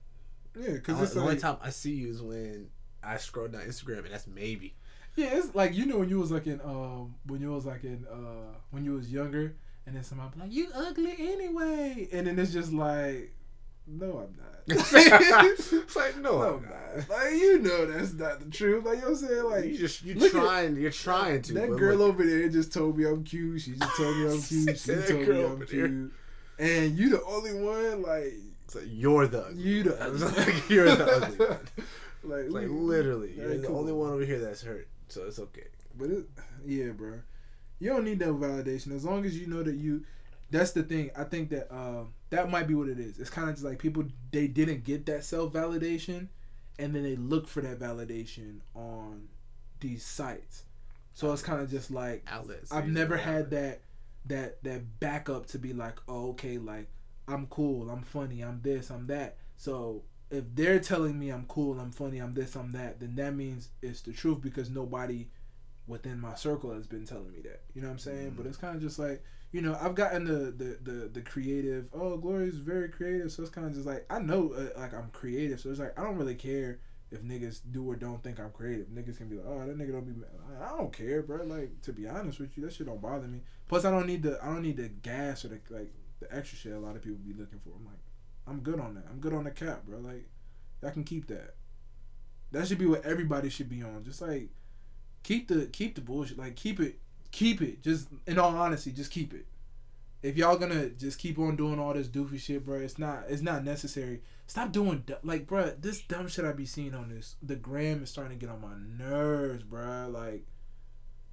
yeah, 0.59 0.73
because 0.73 0.99
The 0.99 1.05
it's 1.05 1.17
only 1.17 1.37
time 1.37 1.57
I 1.63 1.71
see 1.71 1.93
you 1.95 2.11
is 2.11 2.23
when 2.23 2.69
I 3.03 3.17
scroll 3.19 3.49
down 3.49 3.63
Instagram, 3.63 3.99
and 4.05 4.11
that's 4.13 4.27
maybe. 4.27 4.75
yeah, 5.17 5.29
it's 5.33 5.55
like 5.55 5.75
you 5.75 5.87
know 5.87 5.99
when 5.99 6.09
you 6.09 6.19
was 6.19 6.31
like 6.31 6.47
in 6.47 6.61
um 6.63 7.15
when 7.27 7.41
you 7.41 7.51
was 7.51 7.67
like 7.67 7.85
in 7.85 8.07
uh 8.11 8.55
when 8.71 8.85
you 8.85 8.93
was 8.93 9.11
younger, 9.13 9.55
and 9.87 9.95
then 9.97 10.03
somebody 10.03 10.31
be 10.35 10.41
like 10.41 10.53
you 10.53 10.69
ugly 10.75 11.15
anyway, 11.19 12.09
and 12.13 12.27
then 12.27 12.39
it's 12.39 12.53
just 12.53 12.73
like 12.73 13.35
no 13.87 14.07
I'm 14.29 14.37
not. 14.37 14.55
it's 14.71 15.97
like 15.97 16.17
no, 16.19 16.39
No, 16.39 16.43
I'm 16.57 16.63
not. 16.63 16.97
not. 16.97 17.09
Like 17.09 17.33
you 17.33 17.59
know 17.61 17.87
that's 17.87 18.13
not 18.13 18.41
the 18.41 18.51
truth. 18.51 18.85
Like 18.85 18.97
you 18.97 19.01
know 19.03 19.09
what 19.13 19.23
I'm 19.23 19.29
saying? 19.29 19.45
Like 19.45 19.65
you 19.65 19.79
just 19.79 20.03
you 20.05 20.15
look 20.15 20.35
at- 20.35 20.43
trying 20.43 20.77
you're 20.77 20.91
trying 20.91 21.41
to. 21.43 21.55
That 21.55 21.69
girl 21.77 21.97
look, 21.97 22.09
over 22.15 22.25
there 22.27 22.49
just 22.51 22.73
told 22.73 22.99
me 22.99 23.07
I'm 23.07 23.25
cute. 23.25 23.63
She 23.63 23.73
just 23.73 23.97
told 23.97 24.17
me 24.17 24.27
I'm 24.31 24.43
cute. 24.43 24.79
She 24.79 24.93
told 24.95 25.29
me 25.29 25.45
I'm 25.45 25.67
cute. 25.67 25.71
there. 25.71 26.11
And 26.59 26.99
you 26.99 27.11
the 27.11 27.23
only 27.25 27.55
one, 27.55 28.03
like 28.03 28.35
it's 28.65 28.75
like, 28.75 28.85
you're 28.89 29.27
the 29.27 29.47
ugly 29.47 29.63
you 29.63 29.83
the 29.85 29.95
Like, 30.47 30.69
you're 30.69 30.95
the 30.95 31.07
ugly 31.07 31.39
like, 32.25 32.51
Like 32.51 32.69
literally, 32.69 33.33
you're 33.37 33.59
the 33.59 33.69
only 33.69 33.93
one 33.93 34.11
over 34.11 34.25
here 34.25 34.41
that's 34.41 34.63
hurt. 34.63 34.89
So 35.09 35.25
it's 35.25 35.39
okay. 35.39 35.67
But 35.97 36.11
it, 36.11 36.25
yeah, 36.67 36.91
bro, 36.91 37.21
you 37.79 37.91
don't 37.91 38.05
need 38.05 38.19
that 38.21 38.29
validation 38.29 38.95
as 38.95 39.05
long 39.05 39.25
as 39.25 39.39
you 39.39 39.47
know 39.47 39.63
that 39.63 39.77
you. 39.77 40.05
That's 40.51 40.73
the 40.73 40.83
thing. 40.83 41.11
I 41.17 41.25
think 41.25 41.51
that 41.51 41.73
uh, 41.73 42.05
that 42.31 42.51
might 42.51 42.67
be 42.67 42.75
what 42.75 42.89
it 42.89 42.99
is. 42.99 43.19
It's 43.19 43.31
kind 43.31 43.49
of 43.49 43.55
just 43.55 43.65
like 43.65 43.79
people 43.79 44.05
they 44.33 44.47
didn't 44.47 44.85
get 44.85 45.07
that 45.07 45.25
self 45.25 45.53
validation, 45.53 46.29
and 46.79 46.95
then 46.95 47.03
they 47.03 47.17
look 47.17 47.49
for 47.49 47.61
that 47.61 47.79
validation 47.79 48.61
on 48.75 49.29
these 49.81 50.05
sites. 50.05 50.65
So 51.15 51.33
it's 51.33 51.43
kind 51.43 51.61
of 51.61 51.71
just 51.71 51.91
like 51.91 52.25
Outlets. 52.29 52.73
I've 52.73 52.89
never 52.89 53.17
had 53.17 53.51
that 53.51 53.81
that 54.27 54.63
that 54.65 55.01
backup 55.01 55.47
to 55.47 55.59
be 55.59 55.73
like, 55.73 55.99
oh, 56.09 56.31
okay, 56.31 56.59
like 56.59 56.89
I'm 57.27 57.47
cool, 57.47 57.91
I'm 57.91 58.03
funny, 58.03 58.41
I'm 58.43 58.61
this, 58.63 58.91
I'm 58.91 59.07
that. 59.09 59.37
So 59.57 60.03
if 60.31 60.45
they're 60.55 60.79
telling 60.81 61.19
me 61.19 61.31
I'm 61.31 61.47
cool, 61.47 61.79
I'm 61.81 61.91
funny, 61.93 62.19
I'm 62.19 62.35
this, 62.35 62.55
I'm 62.55 62.73
that, 62.73 63.01
then 63.01 63.15
that 63.17 63.35
means 63.35 63.71
it's 63.83 64.03
the 64.03 64.13
truth 64.13 64.41
because 64.43 64.71
nobody 64.71 65.29
within 65.87 66.21
my 66.21 66.35
circle 66.35 66.73
has 66.75 66.87
been 66.87 67.07
telling 67.07 67.33
me 67.33 67.41
that. 67.43 67.63
You 67.75 67.81
know 67.81 67.89
what 67.89 67.93
I'm 67.95 67.99
saying? 67.99 68.33
Mhm. 68.33 68.37
But 68.37 68.47
it's 68.47 68.59
kind 68.59 68.77
of 68.77 68.83
just 68.83 68.99
like, 68.99 69.25
you 69.53 69.63
know, 69.63 69.77
I've 69.81 69.95
gotten 69.95 70.25
the 70.25 70.51
the 70.53 70.79
the, 70.83 71.09
the 71.09 71.21
creative. 71.23 71.89
Oh, 71.95 72.17
Glory's 72.19 72.57
very 72.59 72.89
creative, 72.91 73.33
so 73.33 73.43
it's 73.43 73.51
kind 73.51 73.67
of 73.67 73.73
just 73.75 73.87
like 73.87 74.05
I 74.11 74.19
know 74.19 74.53
uh, 74.53 74.79
like 74.79 74.93
I'm 74.95 75.11
creative, 75.13 75.61
so 75.61 75.71
it's 75.71 75.81
like 75.81 75.99
I 75.99 76.03
don't 76.05 76.17
really 76.17 76.35
care 76.35 76.81
if 77.11 77.23
niggas 77.23 77.61
do 77.71 77.91
or 77.91 77.97
don't 77.97 78.23
think 78.23 78.39
I'm 78.39 78.51
creative. 78.51 78.89
Niggas 78.89 79.17
can 79.17 79.29
be 79.29 79.37
like, 79.37 79.47
oh, 79.49 79.67
that 79.67 79.79
nigga 79.79 79.93
don't 79.93 80.05
be. 80.05 80.13
mad." 80.13 80.29
I 80.63 80.77
don't 80.77 80.93
care, 80.93 81.23
bro. 81.23 81.45
Like 81.45 81.81
to 81.83 81.93
be 81.95 82.07
honest 82.07 82.39
with 82.41 82.57
you, 82.59 82.65
that 82.65 82.75
shit 82.75 82.87
don't 82.87 83.01
bother 83.01 83.27
me. 83.27 83.41
Plus, 83.69 83.85
I 83.85 83.91
don't 83.91 84.07
need 84.07 84.23
the 84.23 84.39
I 84.43 84.47
don't 84.47 84.63
need 84.63 84.79
the 84.79 84.89
gas 84.89 85.45
or 85.45 85.49
the 85.49 85.61
like 85.71 85.93
the 86.21 86.35
extra 86.35 86.59
shit 86.59 86.73
a 86.73 86.79
lot 86.79 86.97
of 86.97 87.03
people 87.03 87.19
be 87.19 87.39
looking 87.39 87.61
for. 87.61 87.71
I'm 87.77 87.85
like, 87.85 88.01
I'm 88.47 88.61
good 88.61 88.81
on 88.81 88.95
that. 88.95 89.05
I'm 89.11 89.21
good 89.21 89.35
on 89.35 89.45
the 89.45 89.51
cap, 89.51 89.85
bro. 89.87 89.99
Like, 89.99 90.29
I 90.85 90.91
can 90.91 91.05
keep 91.05 91.27
that. 91.29 91.55
That 92.51 92.67
should 92.67 92.79
be 92.79 92.87
what 92.87 93.05
everybody 93.05 93.51
should 93.51 93.69
be 93.69 93.83
on. 93.83 94.05
Just 94.05 94.23
like 94.23 94.49
keep 95.23 95.49
the 95.49 95.67
keep 95.67 95.95
the 95.95 96.01
bullshit. 96.01 96.39
Like 96.39 96.57
keep 96.57 96.81
it 96.81 96.99
keep 97.31 97.61
it. 97.61 97.83
Just 97.83 98.09
in 98.27 98.39
all 98.39 98.57
honesty, 98.57 98.91
just 98.91 99.11
keep 99.11 99.35
it. 99.35 99.47
If 100.23 100.37
y'all 100.37 100.57
gonna 100.57 100.89
just 100.89 101.19
keep 101.19 101.39
on 101.39 101.57
doing 101.57 101.79
all 101.79 101.93
this 101.93 102.09
doofy 102.09 102.41
shit, 102.41 102.65
bro, 102.65 102.81
it's 102.81 102.99
not 102.99 103.25
it's 103.29 103.43
not 103.43 103.65
necessary. 103.65 104.23
Stop 104.47 104.73
doing 104.73 105.05
like, 105.23 105.47
bro, 105.47 105.75
this 105.79 106.01
dumb 106.01 106.27
shit 106.27 106.45
I 106.45 106.53
be 106.53 106.65
seeing 106.65 106.95
on 106.95 107.11
this. 107.11 107.37
The 107.43 107.57
gram 107.57 108.03
is 108.03 108.11
starting 108.11 108.39
to 108.39 108.47
get 108.47 108.53
on 108.53 108.63
my 108.63 109.05
nerves, 109.05 109.63
bro. 109.63 110.09
Like 110.11 110.47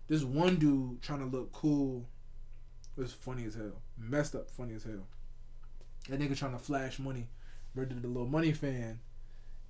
this 0.08 0.24
one 0.24 0.58
dude 0.58 1.02
trying 1.02 1.20
to 1.20 1.26
look 1.26 1.52
cool 1.54 2.08
was 2.98 3.14
funny 3.14 3.46
as 3.46 3.56
hell. 3.56 3.82
Messed 3.98 4.36
up, 4.36 4.50
funny 4.50 4.74
as 4.74 4.84
hell. 4.84 5.08
That 6.10 6.20
nigga 6.20 6.38
trying 6.38 6.54
to 6.54 6.60
flash 6.60 7.00
money, 7.00 7.28
did 7.76 8.02
the 8.02 8.08
little 8.08 8.28
money 8.28 8.54
fan. 8.54 9.00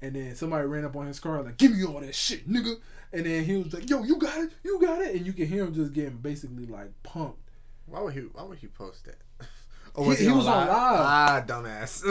And 0.01 0.15
then 0.15 0.35
somebody 0.35 0.67
ran 0.67 0.85
up 0.85 0.95
on 0.95 1.07
his 1.07 1.19
car 1.19 1.41
like, 1.41 1.57
"Give 1.57 1.71
me 1.71 1.83
all 1.83 2.01
that 2.01 2.13
shit, 2.13 2.49
nigga!" 2.49 2.75
And 3.13 3.25
then 3.25 3.45
he 3.45 3.55
was 3.57 3.73
like, 3.73 3.89
"Yo, 3.89 4.03
you 4.03 4.17
got 4.17 4.37
it, 4.37 4.51
you 4.63 4.79
got 4.79 5.01
it!" 5.01 5.15
And 5.15 5.25
you 5.25 5.33
can 5.33 5.47
hear 5.47 5.63
him 5.63 5.73
just 5.73 5.93
getting 5.93 6.17
basically 6.17 6.65
like 6.65 6.91
pumped. 7.01 7.49
Why 7.85 8.01
would 8.01 8.13
he? 8.13 8.21
Why 8.21 8.43
would 8.43 8.59
he 8.59 8.67
post 8.67 9.05
that? 9.05 9.21
He- 9.97 10.15
he 10.15 10.27
was 10.31 10.45
on 10.47 10.67
live. 10.67 10.69
Ah, 10.71 11.43
dumbass. 11.47 12.03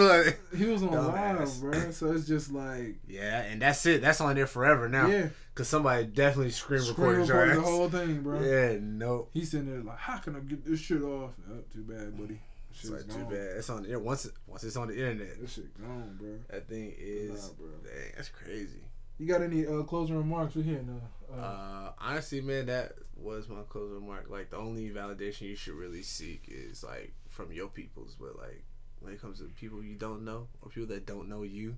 He 0.56 0.64
was 0.66 0.82
on 0.82 0.88
Dumbass. 0.90 1.38
live, 1.38 1.60
bro. 1.60 1.90
So 1.90 2.12
it's 2.12 2.26
just 2.26 2.52
like, 2.52 2.96
yeah, 3.06 3.42
and 3.42 3.60
that's 3.62 3.84
it. 3.86 4.00
That's 4.02 4.20
on 4.20 4.34
there 4.36 4.46
forever 4.46 4.88
now. 4.88 5.06
yeah, 5.06 5.28
Cause 5.54 5.68
somebody 5.68 6.06
definitely 6.06 6.50
screen 6.50 6.80
screen 6.80 6.96
recorded 7.18 7.28
your 7.28 7.36
recorded 7.38 7.56
the 7.58 7.62
whole 7.62 7.88
thing, 7.88 8.22
bro. 8.22 8.40
Yeah, 8.40 8.78
no. 8.80 9.28
He's 9.32 9.50
sitting 9.50 9.70
there 9.70 9.82
like, 9.82 9.98
"How 9.98 10.18
can 10.18 10.34
I 10.36 10.40
get 10.40 10.64
this 10.64 10.80
shit 10.80 11.02
off?" 11.02 11.32
Oh, 11.50 11.58
too 11.72 11.82
bad, 11.82 12.18
buddy. 12.18 12.40
It's 12.70 12.90
like 12.90 13.06
too 13.08 13.24
bad. 13.24 13.56
It's 13.58 13.70
on 13.70 13.84
there 13.84 14.00
once. 14.00 14.24
It, 14.24 14.32
once 14.48 14.64
it's 14.64 14.76
on 14.76 14.88
the 14.88 14.94
internet, 14.94 15.40
This 15.40 15.52
shit 15.54 15.78
gone, 15.80 16.16
bro. 16.18 16.30
that 16.50 16.68
thing 16.68 16.92
is. 16.98 17.30
Nah, 17.30 17.52
bro. 17.58 17.68
Dang, 17.84 18.12
that's 18.16 18.30
crazy. 18.30 18.80
You 19.18 19.28
got 19.28 19.42
any 19.42 19.64
uh, 19.64 19.82
closing 19.84 20.16
remarks? 20.16 20.56
We're 20.56 20.62
here 20.62 20.82
now. 20.84 21.00
Uh, 21.32 21.40
Uh, 21.40 21.92
honestly, 22.00 22.40
man, 22.40 22.66
that 22.66 22.94
was 23.16 23.48
my 23.48 23.62
closing 23.68 23.94
remark. 23.94 24.28
Like 24.28 24.50
the 24.50 24.56
only 24.56 24.90
validation 24.90 25.42
you 25.42 25.54
should 25.54 25.74
really 25.74 26.02
seek 26.02 26.46
is 26.48 26.82
like 26.82 27.12
from 27.34 27.52
your 27.52 27.68
peoples, 27.68 28.16
but 28.18 28.36
like 28.38 28.64
when 29.00 29.12
it 29.12 29.20
comes 29.20 29.38
to 29.38 29.44
people 29.44 29.82
you 29.82 29.96
don't 29.96 30.24
know 30.24 30.46
or 30.62 30.70
people 30.70 30.86
that 30.94 31.04
don't 31.06 31.28
know 31.28 31.42
you, 31.42 31.76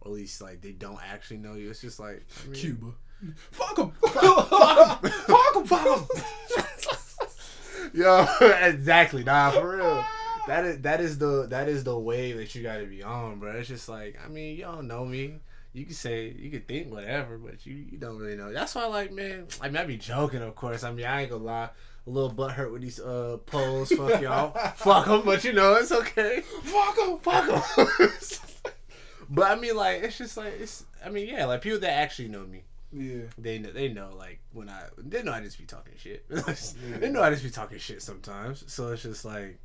or 0.00 0.12
at 0.12 0.14
least 0.14 0.40
like 0.40 0.60
they 0.60 0.72
don't 0.72 1.00
actually 1.02 1.38
know 1.38 1.54
you, 1.54 1.70
it's 1.70 1.80
just 1.80 1.98
like 1.98 2.26
I 2.44 2.48
mean, 2.50 2.60
Cuba. 2.60 2.86
Fuck 3.50 3.78
him. 3.78 3.90
Fuck 4.02 5.04
'em. 5.04 5.10
Fuck 5.10 5.56
'em, 5.56 5.64
fuck 5.66 5.86
'em. 6.10 7.90
Yo, 7.92 8.26
exactly, 8.62 9.24
nah, 9.24 9.50
for 9.50 9.76
real. 9.76 10.04
That 10.46 10.64
is 10.64 10.80
that 10.82 11.00
is 11.00 11.18
the 11.18 11.46
that 11.48 11.68
is 11.68 11.84
the 11.84 11.98
wave 11.98 12.36
that 12.36 12.54
you 12.54 12.62
gotta 12.62 12.84
be 12.86 13.02
on, 13.02 13.38
bro. 13.38 13.52
It's 13.52 13.68
just 13.68 13.88
like 13.88 14.18
I 14.24 14.28
mean, 14.28 14.60
don't 14.60 14.86
know 14.86 15.04
me. 15.04 15.40
You 15.72 15.84
can 15.84 15.94
say 15.94 16.34
you 16.36 16.50
can 16.50 16.62
think 16.62 16.92
whatever, 16.92 17.38
but 17.38 17.64
you 17.66 17.74
you 17.74 17.98
don't 17.98 18.18
really 18.18 18.36
know. 18.36 18.52
That's 18.52 18.74
why, 18.74 18.86
like, 18.86 19.12
man. 19.12 19.46
I 19.60 19.68
mean, 19.68 19.76
I 19.76 19.84
be 19.84 19.96
joking, 19.96 20.42
of 20.42 20.54
course. 20.56 20.82
I 20.82 20.92
mean, 20.92 21.06
I 21.06 21.22
ain't 21.22 21.30
gonna 21.30 21.44
lie. 21.44 21.70
A 22.10 22.12
little 22.12 22.30
butt 22.30 22.50
hurt 22.52 22.72
with 22.72 22.82
these 22.82 22.98
uh 22.98 23.38
polls. 23.46 23.92
Fuck 23.92 24.20
y'all. 24.20 24.50
Fuck 24.74 25.06
them, 25.06 25.22
but 25.24 25.44
you 25.44 25.52
know 25.52 25.74
it's 25.76 25.92
okay. 25.92 26.40
Fuck 26.40 26.98
him. 26.98 27.18
Fuck 27.18 27.46
them. 27.46 28.10
but 29.30 29.44
I 29.48 29.54
mean, 29.54 29.76
like, 29.76 30.02
it's 30.02 30.18
just 30.18 30.36
like 30.36 30.54
it's. 30.58 30.84
I 31.04 31.08
mean, 31.10 31.28
yeah, 31.28 31.44
like 31.44 31.62
people 31.62 31.78
that 31.78 31.92
actually 31.92 32.26
know 32.26 32.44
me 32.44 32.64
Yeah. 32.92 33.22
they 33.38 33.60
know, 33.60 33.70
they 33.70 33.88
know 33.92 34.10
like 34.18 34.40
when 34.52 34.68
I 34.68 34.86
they 34.98 35.22
know 35.22 35.30
I 35.30 35.40
just 35.40 35.56
be 35.56 35.66
talking 35.66 35.92
shit. 35.96 36.26
They 36.98 37.10
know 37.10 37.22
I 37.22 37.30
just 37.30 37.44
be 37.44 37.50
talking 37.50 37.78
shit 37.78 38.02
sometimes. 38.02 38.64
So 38.66 38.90
it's 38.90 39.02
just 39.02 39.24
like, 39.24 39.60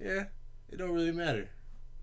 yeah, 0.00 0.24
it 0.70 0.76
don't 0.78 0.92
really 0.92 1.12
matter. 1.12 1.50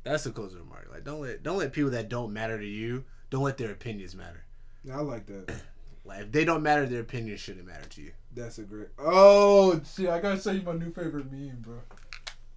That's 0.04 0.26
the 0.26 0.30
closing 0.32 0.60
remark. 0.60 0.88
Like 0.91 1.04
don't 1.04 1.20
let 1.22 1.41
don't 1.41 1.58
let 1.58 1.74
people 1.74 1.90
that 1.91 2.10
don't 2.10 2.32
matter 2.32 2.60
to 2.60 2.66
you 2.66 3.06
don't 3.32 3.41
let 3.44 3.58
their 3.58 3.72
opinions 3.72 4.14
matter. 4.14 4.44
Yeah, 4.84 5.00
I 5.00 5.02
like 5.02 5.26
that. 5.26 5.52
Like 6.06 6.20
if 6.24 6.32
they 6.34 6.44
don't 6.44 6.62
matter, 6.64 6.86
their 6.86 7.00
opinions 7.00 7.40
shouldn't 7.40 7.66
matter 7.66 7.88
to 7.88 8.02
you. 8.02 8.12
That's 8.35 8.57
a 8.57 8.64
great. 8.64 8.88
Oh 8.97 9.80
shit! 9.95 10.10
I 10.10 10.19
gotta 10.19 10.41
show 10.41 10.51
you 10.51 10.64
my 10.64 10.73
new 10.73 10.91
favorite 10.91 11.31
meme, 11.31 11.57
bro. 11.61 11.80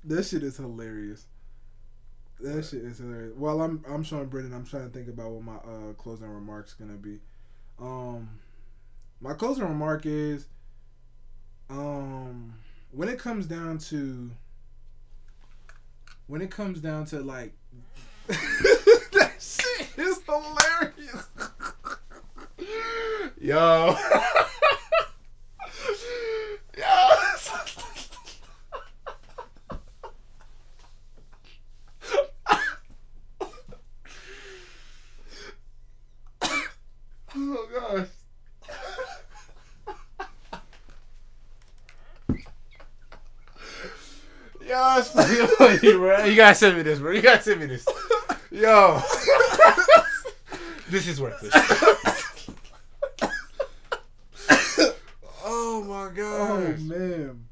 That 0.05 0.24
shit 0.24 0.43
is 0.43 0.57
hilarious. 0.57 1.27
That 2.40 2.65
shit 2.65 2.82
is 2.82 2.98
hilarious. 2.98 3.35
While 3.36 3.61
I'm 3.61 3.85
I'm 3.89 4.03
showing 4.03 4.27
Brendan, 4.27 4.55
I'm 4.55 4.65
trying 4.65 4.85
to 4.85 4.89
think 4.89 5.09
about 5.09 5.32
what 5.32 5.43
my 5.43 5.57
uh, 5.57 5.93
closing 5.94 6.28
remarks 6.28 6.73
gonna 6.74 6.94
be. 6.94 7.19
Um, 7.78 8.31
my 9.20 9.35
closing 9.35 9.65
remark 9.65 10.07
is, 10.07 10.47
um, 11.69 12.55
when 12.90 13.09
it 13.09 13.19
comes 13.19 13.44
down 13.47 13.77
to, 13.78 14.31
when 16.27 16.40
it 16.40 16.51
comes 16.51 16.81
down 16.81 17.05
to 17.07 17.20
like, 17.20 17.53
that 18.28 19.32
shit 19.39 19.89
is 19.98 20.23
hilarious. 20.23 21.27
Yo. 23.40 23.97
oh 37.39 37.69
gosh. 37.73 38.09
Yo, 44.66 44.97
it's 44.98 45.57
fucking 45.81 45.98
bro. 45.98 46.24
You 46.24 46.36
gotta 46.36 46.55
send 46.55 46.77
me 46.77 46.82
this, 46.82 46.98
bro. 46.98 47.12
You 47.12 47.23
gotta 47.23 47.43
send 47.43 47.61
me 47.61 47.66
this. 47.66 47.86
Yo. 48.51 49.01
this 50.90 51.07
is 51.07 51.20
worthless. 51.20 51.53
oh 55.44 55.85
my 55.86 56.11
god. 56.15 56.51
Oh 56.51 56.77
man. 56.82 57.47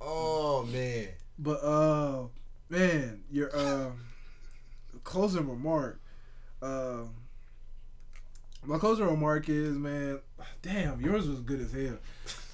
Oh 0.00 0.64
man. 0.64 1.08
But 1.38 1.62
uh, 1.62 2.24
man, 2.68 3.22
your 3.30 3.56
um 3.58 4.00
closing 5.04 5.48
remark. 5.48 6.00
Um, 6.60 7.10
my 8.64 8.78
closing 8.78 9.06
remark 9.06 9.48
is, 9.48 9.78
man, 9.78 10.20
damn, 10.60 11.00
yours 11.00 11.26
was 11.28 11.40
good 11.40 11.60
as 11.60 11.72
hell. 11.72 11.98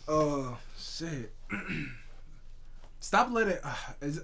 Uh, 0.07 0.55
shit. 0.79 1.33
Stop 3.15 3.31
letting. 3.31 3.59
Uh, 3.63 3.75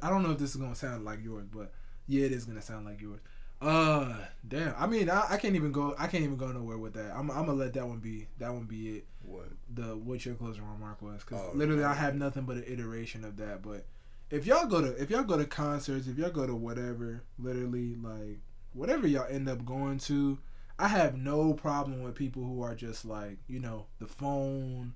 I 0.02 0.10
don't 0.10 0.24
know 0.24 0.32
if 0.32 0.38
this 0.38 0.50
is 0.50 0.56
gonna 0.56 0.74
sound 0.74 1.04
like 1.04 1.22
yours, 1.22 1.46
but 1.48 1.70
yeah, 2.08 2.26
it 2.26 2.32
is 2.32 2.44
gonna 2.44 2.60
sound 2.60 2.86
like 2.86 3.00
yours. 3.00 3.20
Uh, 3.62 4.16
damn. 4.48 4.74
I 4.76 4.88
mean, 4.88 5.08
I, 5.08 5.26
I 5.30 5.36
can't 5.36 5.54
even 5.54 5.70
go. 5.70 5.94
I 5.96 6.08
can't 6.08 6.24
even 6.24 6.36
go 6.36 6.50
nowhere 6.50 6.76
with 6.76 6.94
that. 6.94 7.12
I'm, 7.14 7.30
I'm 7.30 7.46
gonna 7.46 7.52
let 7.52 7.72
that 7.74 7.86
one 7.86 8.00
be. 8.00 8.26
That 8.38 8.52
one 8.52 8.64
be 8.64 8.96
it 8.96 9.04
What? 9.22 9.46
the 9.72 9.96
what 9.96 10.26
your 10.26 10.34
closing 10.34 10.64
remark 10.68 11.00
was 11.02 11.22
because 11.22 11.40
Oh, 11.40 11.56
literally 11.56 11.84
I 11.84 11.94
have 11.94 12.16
nothing 12.16 12.42
but 12.42 12.56
an 12.56 12.64
iteration 12.66 13.24
of 13.24 13.36
that. 13.36 13.62
But 13.62 13.86
if 14.28 14.44
y'all 14.44 14.66
go 14.66 14.80
to 14.80 15.00
if 15.00 15.08
y'all 15.08 15.22
go 15.22 15.38
to 15.38 15.44
concerts, 15.44 16.08
if 16.08 16.18
y'all 16.18 16.30
go 16.30 16.48
to 16.48 16.56
whatever, 16.56 17.22
literally 17.38 17.94
like 17.94 18.40
whatever 18.72 19.06
y'all 19.06 19.28
end 19.30 19.48
up 19.48 19.64
going 19.64 19.98
to, 19.98 20.36
I 20.80 20.88
have 20.88 21.16
no 21.16 21.54
problem 21.54 22.02
with 22.02 22.16
people 22.16 22.42
who 22.42 22.60
are 22.62 22.74
just 22.74 23.04
like 23.04 23.38
you 23.46 23.60
know 23.60 23.86
the 24.00 24.08
phone 24.08 24.94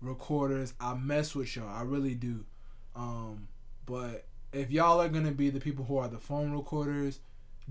recorders. 0.00 0.72
I 0.80 0.94
mess 0.94 1.34
with 1.34 1.56
y'all, 1.56 1.68
I 1.68 1.82
really 1.82 2.14
do. 2.14 2.46
Um, 2.98 3.48
but 3.86 4.26
if 4.52 4.70
y'all 4.70 5.00
are 5.00 5.08
gonna 5.08 5.30
be 5.32 5.48
the 5.50 5.60
people 5.60 5.84
who 5.86 5.96
are 5.98 6.08
the 6.08 6.18
phone 6.18 6.52
recorders, 6.52 7.20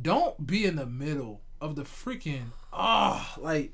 don't 0.02 0.46
be 0.48 0.66
in 0.66 0.76
the 0.78 0.86
middle 0.86 1.42
of 1.60 1.76
the 1.76 1.84
freaking 1.84 2.52
ah 2.72 3.36
like 3.40 3.74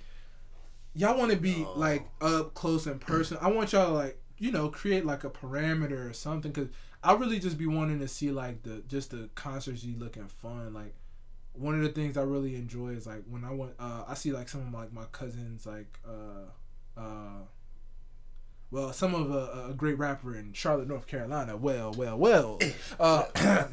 y'all 0.96 1.18
want 1.18 1.32
to 1.32 1.38
be 1.38 1.60
No. 1.64 1.74
like 1.76 2.06
up 2.22 2.54
close 2.54 2.88
and 2.88 3.00
personal. 3.00 3.44
I 3.44 3.50
want 3.52 3.72
y'all 3.74 3.88
to 3.88 3.94
like 3.94 4.20
you 4.38 4.52
know 4.52 4.70
create 4.70 5.06
like 5.06 5.24
a 5.24 5.30
parameter 5.30 6.10
or 6.10 6.14
something 6.14 6.52
because 6.52 6.70
I 7.04 7.14
really 7.14 7.40
just 7.40 7.58
be 7.58 7.68
wanting 7.68 8.00
to 8.00 8.08
see 8.08 8.32
like 8.32 8.64
the 8.64 8.84
just 8.88 9.12
the 9.12 9.30
concerts 9.36 9.84
you 9.84 9.98
looking 9.98 10.28
fun. 10.28 10.74
Like 10.74 10.96
one 11.52 11.76
of 11.76 11.82
the 11.82 11.90
things 11.90 12.18
I 12.18 12.24
really 12.24 12.56
enjoy 12.56 12.90
is 12.90 13.06
like 13.06 13.24
when 13.30 13.44
I 13.44 13.52
went 13.52 13.74
uh 13.80 14.06
I 14.08 14.14
see 14.16 14.32
like 14.32 14.48
some 14.50 14.62
of 14.62 14.74
like 14.74 14.94
my 14.94 15.06
cousins 15.12 15.66
like 15.66 16.00
uh 16.08 17.00
uh 17.00 17.42
well, 18.74 18.92
some 18.92 19.14
of 19.14 19.30
a, 19.30 19.68
a 19.70 19.74
great 19.76 20.00
rapper 20.00 20.36
in 20.36 20.52
Charlotte, 20.52 20.88
North 20.88 21.06
Carolina. 21.06 21.56
Well, 21.56 21.92
well, 21.92 22.18
well, 22.18 22.60
uh, 23.00 23.26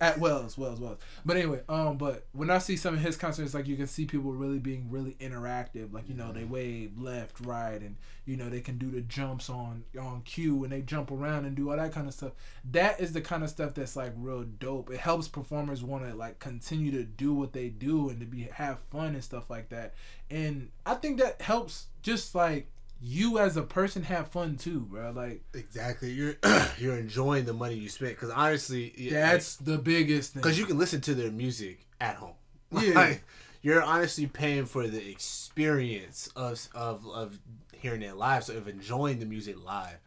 at 0.00 0.18
Wells, 0.18 0.56
Wells, 0.56 0.80
Wells. 0.80 0.96
But 1.26 1.36
anyway, 1.36 1.60
um, 1.68 1.98
but 1.98 2.24
when 2.32 2.48
I 2.48 2.56
see 2.56 2.74
some 2.78 2.94
of 2.94 3.00
his 3.00 3.18
concerts, 3.18 3.52
like 3.52 3.66
you 3.66 3.76
can 3.76 3.86
see 3.86 4.06
people 4.06 4.32
really 4.32 4.58
being 4.58 4.90
really 4.90 5.14
interactive. 5.20 5.92
Like 5.92 6.08
you 6.08 6.14
know, 6.14 6.32
they 6.32 6.44
wave 6.44 6.98
left, 6.98 7.38
right, 7.40 7.78
and 7.78 7.96
you 8.24 8.38
know 8.38 8.48
they 8.48 8.62
can 8.62 8.78
do 8.78 8.90
the 8.90 9.02
jumps 9.02 9.50
on 9.50 9.84
on 10.00 10.22
cue, 10.22 10.64
and 10.64 10.72
they 10.72 10.80
jump 10.80 11.10
around 11.10 11.44
and 11.44 11.54
do 11.54 11.70
all 11.70 11.76
that 11.76 11.92
kind 11.92 12.08
of 12.08 12.14
stuff. 12.14 12.32
That 12.70 12.98
is 12.98 13.12
the 13.12 13.20
kind 13.20 13.44
of 13.44 13.50
stuff 13.50 13.74
that's 13.74 13.94
like 13.94 14.14
real 14.16 14.44
dope. 14.44 14.90
It 14.90 15.00
helps 15.00 15.28
performers 15.28 15.84
want 15.84 16.08
to 16.08 16.14
like 16.14 16.38
continue 16.38 16.92
to 16.92 17.04
do 17.04 17.34
what 17.34 17.52
they 17.52 17.68
do 17.68 18.08
and 18.08 18.20
to 18.20 18.26
be 18.26 18.44
have 18.54 18.78
fun 18.90 19.08
and 19.08 19.22
stuff 19.22 19.50
like 19.50 19.68
that. 19.68 19.92
And 20.30 20.70
I 20.86 20.94
think 20.94 21.18
that 21.18 21.42
helps 21.42 21.88
just 22.00 22.34
like 22.34 22.68
you 23.00 23.38
as 23.38 23.56
a 23.56 23.62
person 23.62 24.02
have 24.04 24.28
fun 24.28 24.56
too, 24.56 24.80
bro. 24.80 25.10
Like 25.10 25.42
Exactly. 25.54 26.10
You're 26.10 26.34
you're 26.78 26.96
enjoying 26.96 27.44
the 27.44 27.52
money 27.52 27.74
you 27.74 27.88
spent 27.88 28.12
because 28.12 28.30
honestly, 28.30 28.94
that's 29.10 29.56
the 29.56 29.78
biggest 29.78 30.32
thing. 30.32 30.42
because 30.42 30.58
you 30.58 30.66
can 30.66 30.78
listen 30.78 31.00
to 31.02 31.14
their 31.14 31.30
music 31.30 31.86
at 32.00 32.16
home. 32.16 32.34
Yeah. 32.72 32.94
Like, 32.94 33.24
you're 33.62 33.82
honestly 33.82 34.26
paying 34.26 34.66
for 34.66 34.86
the 34.88 35.08
experience 35.10 36.28
of 36.36 36.68
of 36.74 37.06
of 37.08 37.38
hearing 37.72 38.02
it 38.02 38.16
live, 38.16 38.44
so 38.44 38.56
of 38.56 38.68
enjoying 38.68 39.18
the 39.20 39.26
music 39.26 39.56
live. 39.64 39.98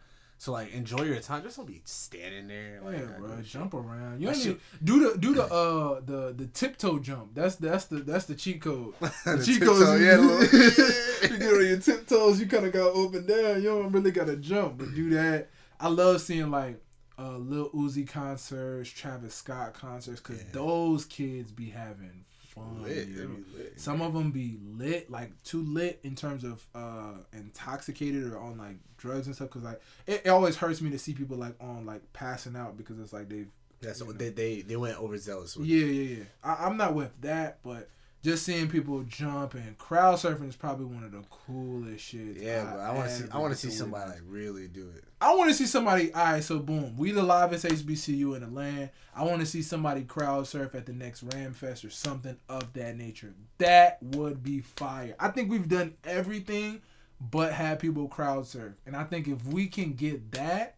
So 0.42 0.54
like, 0.54 0.72
enjoy 0.74 1.04
your 1.04 1.20
time. 1.20 1.44
Just 1.44 1.58
don't 1.58 1.66
be 1.68 1.82
standing 1.84 2.48
there. 2.48 2.80
Like, 2.82 2.98
yeah, 3.00 3.06
bro, 3.20 3.36
shit. 3.38 3.46
jump 3.46 3.74
around. 3.74 4.22
You 4.22 4.28
don't 4.28 4.46
need, 4.46 4.58
do 4.82 5.12
the 5.12 5.18
do 5.20 5.34
the 5.34 5.44
uh 5.44 6.00
the 6.00 6.34
the 6.36 6.48
tiptoe 6.48 6.98
jump. 7.00 7.36
That's 7.36 7.56
that's 7.58 7.86
the 7.86 7.98
that's 7.98 8.24
the 8.26 8.36
cheat 8.36 8.62
code. 8.62 8.94
The, 9.02 9.36
The 9.36 9.44
cheat 9.46 9.62
code. 9.62 10.02
yeah, 10.02 11.30
you, 11.30 11.38
get 11.40 11.54
on 11.54 11.68
your 11.68 11.78
tiptoes. 11.80 12.40
You 12.40 12.48
kind 12.48 12.66
of 12.66 12.72
go 12.72 13.06
up 13.06 13.14
and 13.16 13.28
down. 13.28 13.58
You 13.62 13.70
don't 13.70 13.92
really 13.92 14.12
gotta 14.12 14.38
jump, 14.38 14.78
but 14.78 14.96
do 14.96 15.10
that. 15.10 15.50
I 15.78 15.90
love 15.90 16.22
seeing 16.22 16.50
like 16.52 16.82
uh 17.18 17.36
Lil 17.36 17.70
Uzi 17.72 18.08
concerts, 18.08 18.90
Travis 18.90 19.36
Scott 19.36 19.74
concerts, 19.74 20.22
cause 20.22 20.38
Yeah. 20.38 20.52
those 20.54 21.04
kids 21.04 21.52
be 21.52 21.70
having 21.70 22.24
fun. 22.50 22.84
Lit, 22.84 23.08
yo. 23.08 23.22
they 23.22 23.28
lit. 23.58 23.80
Some 23.80 24.02
of 24.02 24.14
them 24.14 24.32
be 24.32 24.58
lit, 24.64 25.10
like 25.10 25.32
too 25.44 25.62
lit 25.64 26.00
in 26.04 26.16
terms 26.16 26.44
of 26.44 26.66
uh 26.76 27.14
intoxicated 27.34 28.32
or 28.32 28.40
on 28.40 28.58
like 28.58 28.78
drugs 28.98 29.28
and 29.28 29.36
stuff. 29.36 29.50
Cause 29.50 29.64
like 29.64 29.82
it, 30.08 30.22
it 30.26 30.30
always 30.30 30.56
hurts 30.56 30.82
me 30.82 30.90
to 30.92 31.00
see 31.00 31.14
people 31.14 31.38
like 31.38 31.56
on 31.60 31.86
like 31.86 32.02
passing 32.14 32.56
out 32.56 32.78
because 32.78 33.00
it's 33.00 33.14
like 33.14 33.30
they've 33.30 33.50
That's 33.82 34.02
know. 34.02 34.12
they 34.12 34.30
they 34.30 34.62
they 34.62 34.76
went 34.76 34.98
overzealous. 34.98 35.56
With 35.56 35.68
yeah 35.68 35.86
yeah 35.86 36.18
yeah. 36.18 36.24
I, 36.44 36.66
I'm 36.66 36.78
not 36.78 36.94
with 36.96 37.12
that, 37.22 37.60
but 37.64 37.90
just 38.22 38.44
seeing 38.44 38.68
people 38.68 39.02
jump 39.04 39.54
and 39.54 39.78
crowd 39.78 40.16
surfing 40.16 40.50
is 40.50 40.56
probably 40.56 40.86
one 40.86 41.04
of 41.04 41.12
the 41.12 41.24
coolest 41.30 42.04
shit. 42.04 42.38
Yeah, 42.38 42.66
but 42.66 42.80
I 42.80 42.92
want 42.92 43.10
to 43.10 43.16
see. 43.16 43.26
I 43.32 43.38
want 43.38 43.54
to 43.54 43.60
see 43.60 43.70
somebody 43.70 44.12
like 44.12 44.22
really 44.28 44.68
do 44.68 44.90
it. 44.96 45.04
I 45.22 45.34
want 45.36 45.50
to 45.50 45.56
see 45.56 45.66
somebody. 45.66 46.14
All 46.14 46.24
right, 46.24 46.44
so 46.44 46.60
boom, 46.60 46.98
we 46.98 47.12
the 47.12 47.24
livest 47.24 47.66
HBCU 47.66 48.36
in 48.36 48.42
the 48.42 48.48
land. 48.48 48.90
I 49.16 49.24
want 49.24 49.40
to 49.40 49.46
see 49.46 49.62
somebody 49.62 50.04
crowd 50.04 50.48
surf 50.48 50.76
at 50.76 50.86
the 50.86 50.94
next 50.94 51.24
Ram 51.24 51.54
Fest 51.54 51.86
or 51.86 51.90
something 51.90 52.38
of 52.50 52.74
that 52.74 52.98
nature. 52.98 53.34
That 53.58 54.02
would 54.02 54.44
be 54.44 54.60
fire. 54.60 55.16
I 55.20 55.30
think 55.30 55.50
we've 55.50 55.70
done 55.70 55.96
everything 56.04 56.82
but 57.22 57.54
have 57.54 57.80
people 57.80 58.08
crowd 58.08 58.48
surf, 58.48 58.74
and 58.86 58.96
I 58.96 59.04
think 59.04 59.28
if 59.28 59.46
we 59.46 59.68
can 59.68 59.94
get 59.94 60.32
that, 60.32 60.76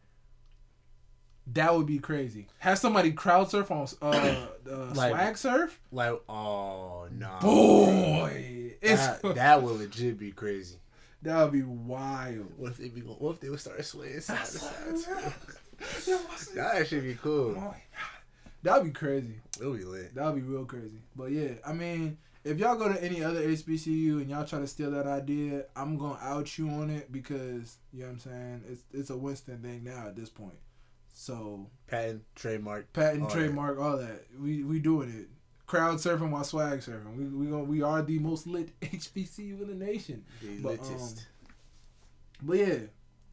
that 1.48 1.76
would 1.76 1.86
be 1.88 2.00
crazy. 2.00 2.48
Have 2.60 2.78
somebody 2.80 3.12
crowd 3.12 3.50
surf 3.50 3.72
on 3.72 3.88
uh, 4.02 4.48
uh 4.70 4.94
Like- 4.94 5.12
swag 5.12 5.38
surf. 5.38 5.80
Like, 5.92 6.22
oh 6.30 7.08
no, 7.12 7.38
Boy, 7.42 8.76
that, 8.82 9.22
that 9.36 9.62
would 9.64 9.80
legit 9.80 10.18
be 10.18 10.32
crazy. 10.32 10.78
that 11.24 11.44
would 11.44 11.52
be 11.54 11.64
wild. 11.64 12.48
What 12.58 12.72
if 12.72 12.78
they 12.78 12.90
be? 12.90 13.02
What 13.02 13.32
if 13.36 13.40
they 13.40 13.50
would 13.50 13.60
start 13.60 13.84
swaying 13.86 14.22
side 14.22 14.46
to 14.46 14.46
side? 15.00 15.34
That 16.56 16.86
should 16.88 17.04
be 17.04 17.16
cool. 17.16 17.74
That'd 18.64 18.84
be 18.84 18.92
crazy. 18.92 19.34
It'll 19.60 19.74
be 19.74 19.84
lit. 19.84 20.14
That'd 20.14 20.36
be 20.36 20.42
real 20.42 20.66
crazy. 20.66 21.00
But 21.16 21.32
yeah, 21.32 21.54
I 21.66 21.74
mean, 21.74 22.18
if 22.44 22.60
y'all 22.60 22.76
go 22.76 22.88
to 22.92 23.04
any 23.04 23.24
other 23.24 23.42
HBCU 23.42 24.22
and 24.22 24.30
y'all 24.30 24.46
try 24.46 24.60
to 24.60 24.68
steal 24.68 24.92
that 24.92 25.08
idea, 25.08 25.66
I'm 25.76 25.98
gonna 25.98 26.20
out 26.22 26.58
you 26.60 26.70
on 26.70 26.92
it 26.92 27.12
because 27.12 27.78
you 27.92 28.02
know 28.02 28.08
what 28.08 28.14
I'm 28.14 28.20
saying. 28.20 28.62
It's 28.70 28.84
it's 28.94 29.10
a 29.10 29.18
Winston 29.18 29.60
thing 29.64 29.84
now 29.84 30.06
at 30.08 30.16
this 30.16 30.30
point. 30.30 30.54
So 31.22 31.68
Patent, 31.86 32.24
trademark. 32.36 32.92
patent, 32.94 33.22
all 33.24 33.28
that. 33.30 33.36
trademark, 33.36 33.80
all 33.80 33.98
that. 33.98 34.26
We 34.40 34.64
we 34.64 34.80
doing 34.80 35.10
it. 35.12 35.28
Crowd 35.68 35.98
surfing 35.98 36.32
while 36.32 36.44
swag 36.44 36.80
surfing. 36.80 37.16
We 37.16 37.26
we 37.26 37.46
gonna, 37.46 37.64
we 37.64 37.84
are 37.84 38.02
the 38.02 38.18
most 38.18 38.48
lit 38.48 38.72
HBCU 38.82 39.62
in 39.62 39.68
the 39.68 39.86
nation. 39.86 40.26
The 40.42 40.58
But, 40.64 40.80
litest. 40.82 41.20
um, 41.20 41.26
But 42.42 42.58
yeah, 42.58 42.78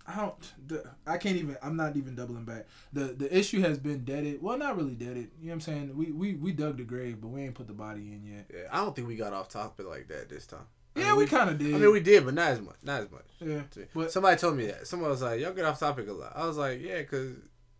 I 0.06 0.16
don't. 0.16 0.52
The, 0.66 0.85
I 1.06 1.16
can't 1.16 1.36
even. 1.36 1.56
I'm 1.62 1.77
not 1.77 1.97
even 1.97 2.15
doubling 2.15 2.44
back. 2.44 2.66
the 2.93 3.05
The 3.16 3.35
issue 3.36 3.60
has 3.62 3.78
been 3.78 4.05
deaded. 4.05 4.43
Well, 4.43 4.59
not 4.59 4.77
really 4.77 4.94
deaded. 4.94 5.31
You 5.40 5.47
know 5.47 5.48
what 5.48 5.52
I'm 5.55 5.60
saying? 5.62 5.97
We 5.97 6.12
we 6.12 6.35
we 6.35 6.52
dug 6.52 6.77
the 6.77 6.85
grave, 6.85 7.23
but 7.23 7.28
we 7.28 7.40
ain't 7.43 7.55
put 7.55 7.69
the 7.69 7.73
body 7.73 8.12
in 8.12 8.23
yet. 8.23 8.51
yeah, 8.52 8.69
I 8.70 8.77
don't 8.85 8.94
think 8.94 9.09
we 9.09 9.16
got 9.16 9.32
off 9.32 9.48
topic 9.48 9.86
like 9.89 10.09
that 10.09 10.28
this 10.28 10.47
time. 10.47 10.66
I 10.94 11.01
Yeah, 11.01 11.06
mean, 11.12 11.16
we 11.20 11.27
kind 11.27 11.48
of 11.48 11.56
did. 11.59 11.74
I 11.74 11.78
mean, 11.78 11.93
we 11.93 12.01
did, 12.01 12.23
but 12.27 12.35
not 12.35 12.48
as 12.51 12.60
much. 12.60 12.77
Not 12.82 13.01
as 13.05 13.10
much. 13.10 13.24
yeah, 13.40 13.62
but 13.94 14.12
Somebody 14.12 14.36
told 14.36 14.56
me 14.59 14.66
that. 14.66 14.86
Someone 14.86 15.09
was 15.09 15.23
like, 15.23 15.40
"Y'all 15.40 15.52
get 15.55 15.65
off 15.65 15.81
topic 15.81 16.06
a 16.09 16.12
lot." 16.12 16.32
I 16.36 16.44
was 16.47 16.59
like, 16.59 16.81
"Yeah, 16.82 17.02
cause 17.05 17.32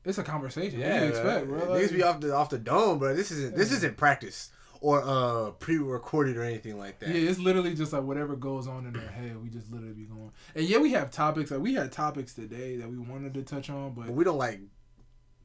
it's 0.05 0.19
a 0.19 0.23
conversation. 0.23 0.81
yeah, 0.81 1.03
you 1.03 1.09
expect, 1.11 1.47
bro? 1.49 1.61
Niggas 1.61 1.81
Like, 1.83 1.93
be 1.93 2.03
off 2.03 2.20
the 2.20 2.35
off 2.35 2.51
the 2.51 2.59
dome, 2.59 2.99
bro. 2.99 3.15
This 3.15 3.31
isn't 3.31 3.57
this 3.57 3.73
isn't 3.73 3.97
practice 3.97 4.51
or 4.81 5.03
uh 5.05 5.51
pre-recorded 5.53 6.37
or 6.37 6.43
anything 6.45 6.79
like 6.79 7.01
that. 7.01 7.09
yeah, 7.09 7.29
it's 7.29 7.39
literally 7.41 7.75
just 7.75 7.93
like 7.93 8.03
whatever 8.05 8.37
goes 8.37 8.66
on 8.69 8.87
in 8.87 8.95
our 8.97 9.09
head. 9.09 9.43
We 9.43 9.49
just 9.51 9.70
literally 9.73 9.95
be 9.95 10.05
going. 10.05 10.31
And 10.55 10.65
yeah, 10.66 10.79
we 10.79 10.93
have 10.93 11.11
topics. 11.11 11.51
Like 11.51 11.61
we 11.61 11.75
had 11.75 11.91
topics 11.93 12.33
today 12.35 12.77
that 12.77 12.89
we 12.89 12.97
wanted 12.99 13.35
to 13.35 13.43
touch 13.43 13.70
on, 13.70 13.93
but 13.95 14.07
But 14.07 14.15
we 14.15 14.25
don't 14.25 14.39
like 14.39 14.61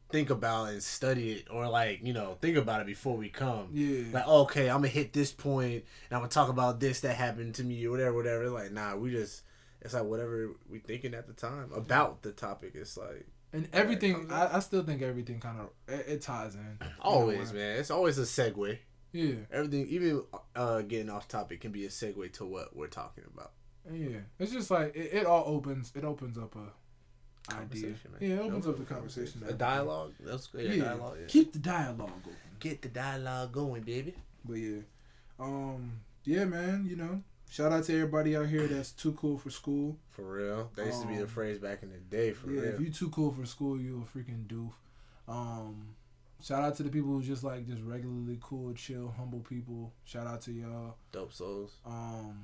think 0.09 0.30
about 0.30 0.69
and 0.69 0.84
study 0.84 1.31
it 1.31 1.47
or 1.49 1.67
like 1.67 1.99
you 2.03 2.13
know 2.13 2.38
think 2.39 2.55
about 2.55 2.80
it 2.81 2.85
before 2.85 3.17
we 3.17 3.30
come. 3.30 3.69
yeah, 3.73 4.03
Like 4.13 4.27
okay, 4.27 4.69
I'm 4.69 4.77
gonna 4.77 4.89
hit 4.89 5.11
this 5.13 5.31
point 5.31 5.84
and 6.09 6.11
I'm 6.11 6.19
gonna 6.19 6.30
talk 6.30 6.49
about 6.49 6.80
this 6.80 6.99
that 6.99 7.15
happened 7.15 7.55
to 7.55 7.63
me 7.63 7.84
or 7.85 7.91
whatever, 7.91 8.13
whatever. 8.15 8.49
Like 8.51 8.71
nah, 8.71 8.95
we 8.95 9.09
just 9.09 9.41
it's 9.81 9.95
like 9.95 10.03
whatever 10.03 10.51
we 10.69 10.77
thinking 10.80 11.15
at 11.15 11.25
the 11.25 11.34
time 11.34 11.71
about 11.73 12.21
the 12.21 12.31
topic. 12.31 12.73
It's 12.75 12.95
like 12.95 13.25
and 13.53 13.69
everything. 13.71 14.30
I, 14.31 14.57
I 14.57 14.59
still 14.59 14.84
think 14.84 15.01
everything 15.01 15.39
kind 15.39 15.59
of 15.61 15.69
it, 15.88 16.05
it 16.07 16.21
ties 16.21 16.55
in. 16.55 16.61
You 16.81 16.88
know, 16.88 16.93
always, 17.01 17.53
man. 17.53 17.77
It's 17.80 17.91
always 17.91 18.17
a 18.17 18.23
segue. 18.23 18.77
Yeah, 19.11 19.35
Everything, 19.51 19.88
even 19.89 20.23
uh, 20.55 20.81
getting 20.81 21.09
off 21.11 21.27
topic, 21.27 21.61
can 21.61 21.71
be 21.71 21.85
a 21.85 21.89
segue 21.89 22.34
to 22.34 22.45
what 22.45 22.75
we're 22.75 22.88
talking 22.88 23.23
about. 23.31 23.51
yeah. 23.91 24.17
It's 24.39 24.51
just 24.51 24.71
like 24.71 24.95
it, 24.95 25.13
it 25.13 25.25
all 25.27 25.43
opens. 25.45 25.91
It 25.95 26.03
opens 26.03 26.38
up 26.38 26.55
a 26.55 27.53
idea. 27.55 27.89
Man. 27.89 27.97
Yeah, 28.19 28.35
it 28.38 28.39
opens 28.39 28.67
up 28.67 28.77
the 28.80 28.85
conversation. 28.85 29.43
A 29.47 29.53
dialogue. 29.53 30.13
That's 30.19 30.47
good. 30.47 30.65
Yeah, 30.65 30.71
Yeah, 30.73 30.84
dialogue. 30.85 31.17
Yeah. 31.21 31.27
keep 31.27 31.53
the 31.53 31.59
dialogue 31.59 32.09
open. 32.23 32.35
Get 32.59 32.81
the 32.81 32.88
dialogue 32.89 33.51
going, 33.51 33.84
baby. 33.84 34.15
But 34.43 34.53
yeah, 34.55 34.80
um, 35.39 35.99
yeah, 36.23 36.45
man. 36.45 36.85
You 36.89 36.95
know, 36.95 37.21
shout 37.53 37.71
out 37.71 37.84
to 37.85 37.93
everybody 37.93 38.35
out 38.35 38.47
here 38.47 38.65
that's 38.67 38.91
too 38.91 39.11
cool 39.13 39.38
for 39.38 39.51
school. 39.51 39.95
For 40.09 40.23
real, 40.23 40.71
that 40.75 40.85
used 40.88 41.01
to 41.01 41.07
be 41.07 41.15
the 41.17 41.21
Um, 41.23 41.27
phrase 41.27 41.59
back 41.59 41.84
in 41.84 41.89
the 41.91 41.97
day. 41.99 42.31
For 42.34 42.49
yeah, 42.51 42.61
real, 42.61 42.73
if 42.73 42.80
you 42.81 42.89
too 42.89 43.09
cool 43.09 43.31
for 43.31 43.45
school, 43.45 43.80
you 43.80 44.05
a 44.05 44.17
freaking 44.17 44.47
doof. 44.47 44.71
Um, 45.27 45.95
shout 46.41 46.63
out 46.63 46.75
to 46.77 46.84
the 46.84 46.89
people 46.89 47.11
who 47.11 47.21
just 47.21 47.43
like 47.43 47.67
just 47.67 47.81
regularly 47.84 48.39
cool, 48.41 48.73
chill, 48.73 49.13
humble 49.17 49.39
people. 49.41 49.93
Shout 50.05 50.25
out 50.27 50.41
to 50.41 50.51
y'all. 50.51 50.95
dope 51.11 51.31
souls. 51.34 51.77
Um, 51.85 52.43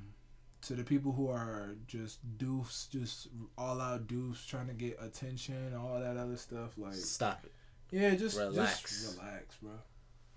to 0.62 0.74
the 0.74 0.84
people 0.84 1.12
who 1.12 1.28
are 1.28 1.74
just 1.86 2.18
doofs, 2.38 2.88
just 2.90 3.28
all 3.58 3.80
out 3.80 4.06
doofs, 4.06 4.46
trying 4.46 4.68
to 4.68 4.74
get 4.74 4.98
attention, 5.02 5.74
all 5.74 5.98
that 6.00 6.16
other 6.18 6.36
stuff. 6.36 6.70
Like, 6.76 6.94
Stop 6.94 7.44
it. 7.46 7.52
yeah, 7.90 8.14
just 8.14 8.38
Relax. 8.38 8.80
just 8.82 9.18
relax, 9.18 9.56
bro. 9.62 9.72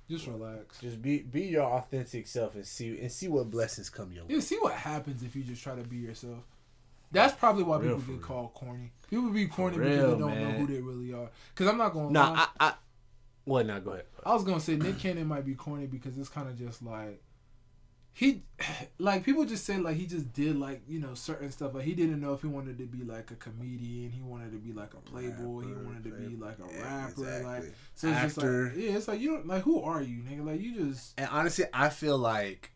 Just 0.09 0.27
relax. 0.27 0.79
Just 0.79 1.01
be 1.01 1.19
be 1.19 1.43
your 1.43 1.63
authentic 1.63 2.27
self 2.27 2.55
and 2.55 2.65
see 2.65 2.99
and 2.99 3.11
see 3.11 3.27
what 3.27 3.49
blessings 3.49 3.89
come 3.89 4.11
your 4.11 4.25
way. 4.25 4.35
Yeah, 4.35 4.39
see 4.41 4.57
what 4.57 4.73
happens 4.73 5.23
if 5.23 5.35
you 5.35 5.43
just 5.43 5.63
try 5.63 5.75
to 5.75 5.83
be 5.83 5.97
yourself. 5.97 6.39
That's 7.11 7.33
probably 7.33 7.63
why 7.63 7.77
Real 7.77 7.95
people 7.97 8.15
get 8.15 8.19
real. 8.19 8.19
called 8.27 8.53
corny. 8.53 8.91
People 9.09 9.29
be 9.29 9.47
corny 9.47 9.77
because 9.77 9.95
they 9.95 10.19
don't 10.19 10.19
know 10.19 10.51
who 10.51 10.67
they 10.67 10.81
really 10.81 11.13
are. 11.13 11.29
Because 11.53 11.67
I'm 11.71 11.77
not 11.77 11.93
gonna. 11.93 12.11
Nah, 12.11 12.31
lie. 12.31 12.47
I, 12.59 12.67
I 12.69 12.73
what? 13.45 13.65
Now 13.65 13.79
go 13.79 13.91
ahead. 13.91 14.05
I 14.25 14.33
was 14.33 14.43
gonna 14.43 14.59
say 14.59 14.75
Nick 14.75 14.99
Cannon 14.99 15.27
might 15.27 15.45
be 15.45 15.53
corny 15.55 15.85
because 15.85 16.17
it's 16.17 16.29
kind 16.29 16.47
of 16.49 16.57
just 16.57 16.81
like 16.83 17.21
he, 18.13 18.43
like 18.99 19.23
people 19.23 19.45
just 19.45 19.65
say 19.65 19.77
like 19.77 19.95
he 19.97 20.05
just 20.05 20.31
did 20.33 20.55
like 20.55 20.81
you 20.87 20.99
know 20.99 21.13
certain 21.15 21.51
stuff. 21.51 21.73
Like 21.73 21.83
he 21.85 21.93
didn't 21.93 22.21
know 22.21 22.33
if 22.33 22.41
he 22.41 22.47
wanted 22.47 22.77
to 22.77 22.85
be 22.85 23.03
like 23.03 23.31
a 23.31 23.35
comedian, 23.35 24.11
he 24.11 24.21
wanted 24.21 24.51
to 24.51 24.57
be 24.57 24.71
like 24.71 24.93
a 24.93 24.97
playboy, 24.97 25.61
he 25.63 25.73
wanted 25.73 26.03
to 26.05 26.11
be 26.11 26.35
like 26.37 26.57
a 26.59 26.73
Yeah, 26.73 26.83
rapper. 26.83 27.21
Like 27.43 27.63
exactly. 27.63 27.71
so, 27.95 28.07
it's 28.09 28.21
just 28.21 28.37
like 28.37 28.47
yeah, 28.77 28.97
it's 28.97 29.07
like 29.07 29.19
you 29.19 29.31
don't 29.35 29.47
like 29.47 29.63
who 29.63 29.81
are 29.81 30.01
you, 30.01 30.17
nigga? 30.21 30.45
Like 30.45 30.61
you 30.61 30.75
just 30.85 31.13
And 31.17 31.27
honestly, 31.31 31.65
I 31.73 31.89
feel 31.89 32.17
like 32.17 32.71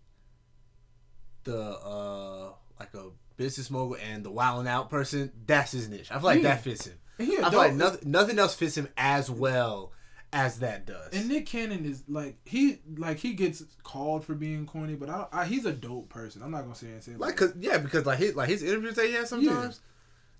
the 1.44 1.58
uh 1.60 2.52
like 2.80 2.94
a 2.94 3.10
business 3.38 3.70
mogul 3.70 3.98
and 4.04 4.24
the 4.24 4.32
wilding 4.32 4.68
out 4.68 4.90
person, 4.90 5.32
that's 5.46 5.72
his 5.72 5.88
niche. 5.88 6.12
I 6.12 6.16
feel 6.16 6.24
like 6.24 6.42
Yeah. 6.42 6.56
that 6.56 6.62
fits 6.64 6.88
him. 6.88 6.96
I 7.20 7.26
feel 7.50 7.60
like 7.60 7.74
nothing 7.74 8.10
nothing 8.12 8.40
else 8.40 8.56
fits 8.56 8.76
him 8.78 8.90
as 8.98 9.30
well 9.30 9.92
as 10.38 10.60
that 10.60 10.86
does. 10.86 11.14
And 11.14 11.28
Nick 11.30 11.48
Cannon 11.48 11.84
is 11.84 12.04
like 12.08 12.38
he 12.46 12.80
like 12.96 13.18
he 13.18 13.34
gets 13.34 13.64
called 13.84 14.24
for 14.24 14.36
being 14.36 14.68
corny, 14.68 14.94
but 14.94 15.10
I, 15.10 15.26
I 15.32 15.46
he's 15.46 15.66
a 15.66 15.72
dope 15.72 16.10
person. 16.10 16.44
I'm 16.44 16.52
not 16.52 16.62
gonna 16.62 16.76
say 16.76 16.88
anything. 16.88 17.16
say 17.16 17.18
like, 17.18 17.36
cause 17.36 17.54
yeah, 17.60 17.80
because 17.80 18.06
like 18.06 18.20
his 18.20 18.36
like 18.36 18.50
his 18.50 18.62
interviews 18.62 18.96
that 18.96 19.08
he 19.08 19.14
has 19.14 19.30
sometimes. 19.30 19.80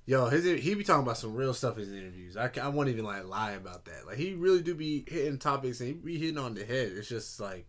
Yo, 0.06 0.28
his 0.28 0.46
he 0.64 0.76
be 0.76 0.84
talking 0.84 1.04
about 1.04 1.18
some 1.18 1.34
real 1.34 1.54
stuff 1.54 1.78
in 1.78 1.84
his 1.84 1.92
interviews. 1.92 2.38
I, 2.38 2.50
I 2.62 2.68
won't 2.68 2.90
even 2.90 3.06
like 3.06 3.26
lie 3.26 3.54
about 3.54 3.86
that. 3.86 4.06
Like 4.06 4.18
he 4.18 4.36
really 4.36 4.62
do 4.62 4.76
be 4.76 5.04
hitting 5.08 5.40
topics 5.40 5.80
and 5.80 5.88
he 5.88 5.94
be 5.94 6.20
hitting 6.20 6.38
on 6.38 6.54
the 6.54 6.64
head. 6.64 6.92
It's 6.96 7.10
just 7.10 7.40
like 7.40 7.68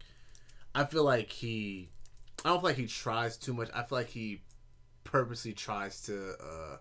I 0.74 0.84
feel 0.84 1.05
like 1.05 1.32
he 1.32 1.88
I 2.44 2.50
don't 2.50 2.60
feel 2.60 2.70
like 2.70 2.76
he 2.76 2.86
tries 2.86 3.38
too 3.38 3.55
much. 3.55 3.70
I 3.74 3.82
feel 3.84 3.98
like 3.98 4.10
he 4.10 4.42
purposely 5.05 5.55
tries 5.55 6.02
to 6.02 6.34
uh 6.40 6.76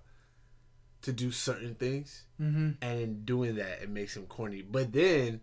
to 1.08 1.14
do 1.14 1.32
certain 1.32 1.74
things 1.76 2.24
mm-hmm. 2.40 2.72
and 2.82 3.00
in 3.02 3.24
doing 3.26 3.56
that 3.56 3.82
it 3.82 3.90
makes 3.90 4.16
him 4.16 4.26
corny. 4.28 4.62
But 4.62 4.94
then 4.94 5.42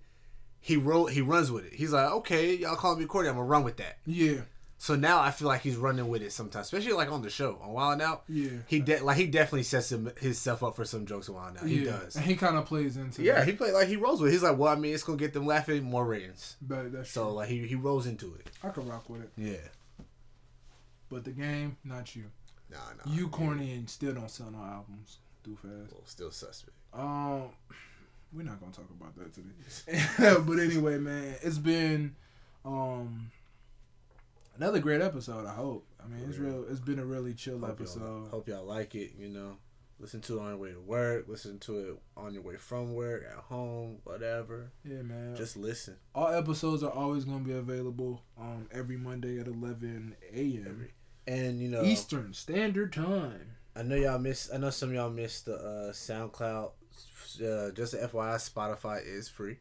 he 0.60 0.76
wrote 0.76 1.06
he 1.12 1.20
runs 1.20 1.50
with 1.50 1.64
it. 1.66 1.74
He's 1.74 1.92
like, 1.92 2.10
okay, 2.10 2.54
y'all 2.54 2.76
call 2.76 2.96
me 2.96 3.06
corny, 3.06 3.28
I'm 3.28 3.34
gonna 3.34 3.46
run 3.46 3.64
with 3.64 3.78
that. 3.78 3.98
yeah, 4.06 4.40
So 4.78 4.94
now 4.96 5.20
I 5.20 5.30
feel 5.30 5.48
like 5.48 5.62
he's 5.62 5.76
running 5.76 6.08
with 6.08 6.22
it 6.22 6.32
sometimes, 6.32 6.66
especially 6.66 6.92
like 6.92 7.10
on 7.10 7.22
the 7.22 7.30
show 7.30 7.58
on 7.62 7.72
Wild 7.72 8.00
Out. 8.02 8.24
yeah, 8.28 8.50
He 8.66 8.80
de- 8.80 9.02
like 9.02 9.16
he 9.16 9.26
definitely 9.26 9.62
sets 9.64 9.90
him, 9.92 10.10
himself 10.20 10.62
up 10.62 10.76
for 10.76 10.84
some 10.84 11.06
jokes 11.06 11.28
on 11.28 11.34
Wild 11.36 11.56
Out. 11.58 11.66
He 11.66 11.84
yeah. 11.84 11.92
does. 11.92 12.16
And 12.16 12.24
he 12.24 12.36
kind 12.36 12.56
of 12.56 12.66
plays 12.66 12.96
into 12.96 13.22
it. 13.22 13.24
Yeah, 13.24 13.34
that. 13.36 13.46
he 13.46 13.52
play 13.52 13.72
like 13.72 13.88
he 13.88 13.96
rolls 13.96 14.20
with. 14.20 14.30
it. 14.30 14.34
He's 14.34 14.42
like, 14.42 14.58
well, 14.58 14.72
I 14.72 14.76
mean, 14.76 14.92
it's 14.94 15.02
gonna 15.02 15.18
get 15.18 15.32
them 15.32 15.46
laughing, 15.46 15.82
more 15.82 16.04
ratings. 16.06 16.56
but 16.60 16.92
that's 16.92 17.10
So 17.10 17.24
true. 17.24 17.32
like 17.32 17.48
he 17.48 17.66
he 17.66 17.74
rolls 17.74 18.06
into 18.06 18.34
it. 18.34 18.50
I 18.62 18.68
could 18.68 18.86
rock 18.86 19.08
with 19.08 19.22
it. 19.22 19.30
Yeah. 19.36 19.66
But 21.08 21.24
the 21.24 21.30
game, 21.32 21.76
not 21.84 22.14
you. 22.16 22.24
Nah, 22.70 22.78
nah. 23.04 23.12
You 23.12 23.28
corny 23.28 23.72
and 23.74 23.88
still 23.88 24.14
don't 24.14 24.30
sell 24.30 24.50
no 24.50 24.58
albums. 24.58 25.18
Do 25.44 25.56
fast. 25.56 25.92
Well, 25.92 26.02
still 26.06 26.30
suspect. 26.30 26.76
Um, 26.92 27.50
we're 28.32 28.42
not 28.42 28.58
gonna 28.60 28.72
talk 28.72 28.88
about 28.90 29.14
that 29.16 29.32
today. 29.34 30.38
but 30.46 30.58
anyway, 30.58 30.98
man, 30.98 31.36
it's 31.42 31.58
been 31.58 32.16
um 32.64 33.30
another 34.56 34.78
great 34.80 35.00
episode. 35.02 35.46
I 35.46 35.54
hope. 35.54 35.86
I 36.02 36.08
mean, 36.08 36.24
it's 36.28 36.38
real. 36.38 36.64
It's 36.70 36.80
been 36.80 36.98
a 36.98 37.04
really 37.04 37.34
chill 37.34 37.58
Hope 37.60 37.70
episode. 37.70 38.00
y'all, 38.00 38.28
hope 38.28 38.48
y'all 38.48 38.64
like 38.64 38.94
it. 38.94 39.12
You 39.18 39.28
know, 39.28 39.56
listen 39.98 40.20
to 40.22 40.38
it 40.38 40.42
on 40.42 40.48
your 40.48 40.56
way 40.56 40.72
to 40.72 40.80
work. 40.80 41.26
Listen 41.28 41.58
to 41.60 41.78
it 41.78 41.98
on 42.16 42.34
your 42.34 42.42
way 42.42 42.56
from 42.56 42.94
work, 42.94 43.24
at 43.30 43.38
home, 43.44 43.98
whatever. 44.04 44.70
Yeah, 44.84 45.02
man. 45.02 45.36
Just 45.36 45.56
listen. 45.56 45.96
all 46.14 46.28
episodes 46.28 46.82
are 46.82 46.90
always 46.90 47.24
gonna 47.24 47.44
be 47.44 47.52
available 47.52 48.22
um 48.38 48.68
every 48.72 48.96
Monday 48.96 49.38
at 49.38 49.46
11 49.46 50.16
a.m. 50.32 50.88
And 51.26 51.60
you 51.60 51.68
know, 51.68 51.82
Eastern 51.82 52.34
Standard 52.34 52.92
Time. 52.92 53.53
I 53.76 53.82
know 53.82 53.96
y'all 53.96 54.18
missed. 54.18 54.50
I 54.52 54.58
know 54.58 54.70
some 54.70 54.90
of 54.90 54.94
y'all 54.94 55.10
missed 55.10 55.46
the 55.46 55.56
uh, 55.56 55.92
SoundCloud. 55.92 56.70
Uh, 57.36 57.72
just 57.72 57.94
FYI, 57.94 58.36
Spotify 58.36 59.04
is 59.04 59.28
free. 59.28 59.56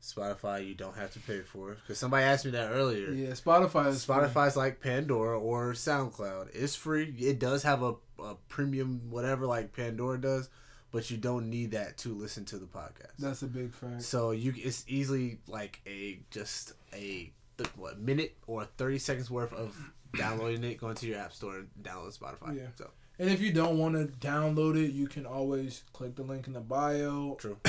Spotify, 0.00 0.66
you 0.66 0.74
don't 0.74 0.96
have 0.96 1.12
to 1.14 1.18
pay 1.20 1.40
for 1.40 1.72
it. 1.72 1.78
Because 1.80 1.98
somebody 1.98 2.24
asked 2.24 2.44
me 2.44 2.52
that 2.52 2.70
earlier. 2.70 3.10
Yeah, 3.10 3.30
Spotify 3.30 3.88
is 3.88 4.04
free. 4.04 4.14
Spotify's 4.14 4.56
like 4.56 4.80
Pandora 4.80 5.38
or 5.38 5.72
SoundCloud. 5.72 6.50
It's 6.54 6.76
free. 6.76 7.12
It 7.18 7.40
does 7.40 7.64
have 7.64 7.82
a, 7.82 7.94
a 8.22 8.36
premium 8.48 9.10
whatever 9.10 9.46
like 9.46 9.72
Pandora 9.72 10.20
does, 10.20 10.48
but 10.92 11.10
you 11.10 11.16
don't 11.16 11.50
need 11.50 11.72
that 11.72 11.98
to 11.98 12.14
listen 12.14 12.44
to 12.46 12.58
the 12.58 12.66
podcast. 12.66 13.16
That's 13.18 13.42
a 13.42 13.46
big 13.46 13.74
fact. 13.74 14.02
So 14.02 14.30
you 14.30 14.54
it's 14.56 14.84
easily 14.86 15.40
like 15.48 15.80
a 15.86 16.20
just 16.30 16.74
a 16.92 17.32
what 17.74 17.98
minute 17.98 18.36
or 18.46 18.66
thirty 18.76 18.98
seconds 18.98 19.30
worth 19.30 19.52
of 19.52 19.76
downloading 20.16 20.62
it, 20.62 20.78
going 20.78 20.94
to 20.96 21.06
your 21.06 21.18
app 21.18 21.32
store 21.32 21.56
and 21.56 21.68
download 21.82 22.16
Spotify. 22.16 22.56
Yeah. 22.56 22.68
So 22.76 22.90
And 23.18 23.30
if 23.30 23.40
you 23.40 23.52
don't 23.52 23.78
want 23.78 23.94
to 23.94 24.26
download 24.26 24.76
it, 24.76 24.92
you 24.92 25.06
can 25.06 25.24
always 25.24 25.84
click 25.92 26.16
the 26.16 26.22
link 26.22 26.46
in 26.46 26.52
the 26.52 26.60
bio. 26.60 27.36
true. 27.40 27.58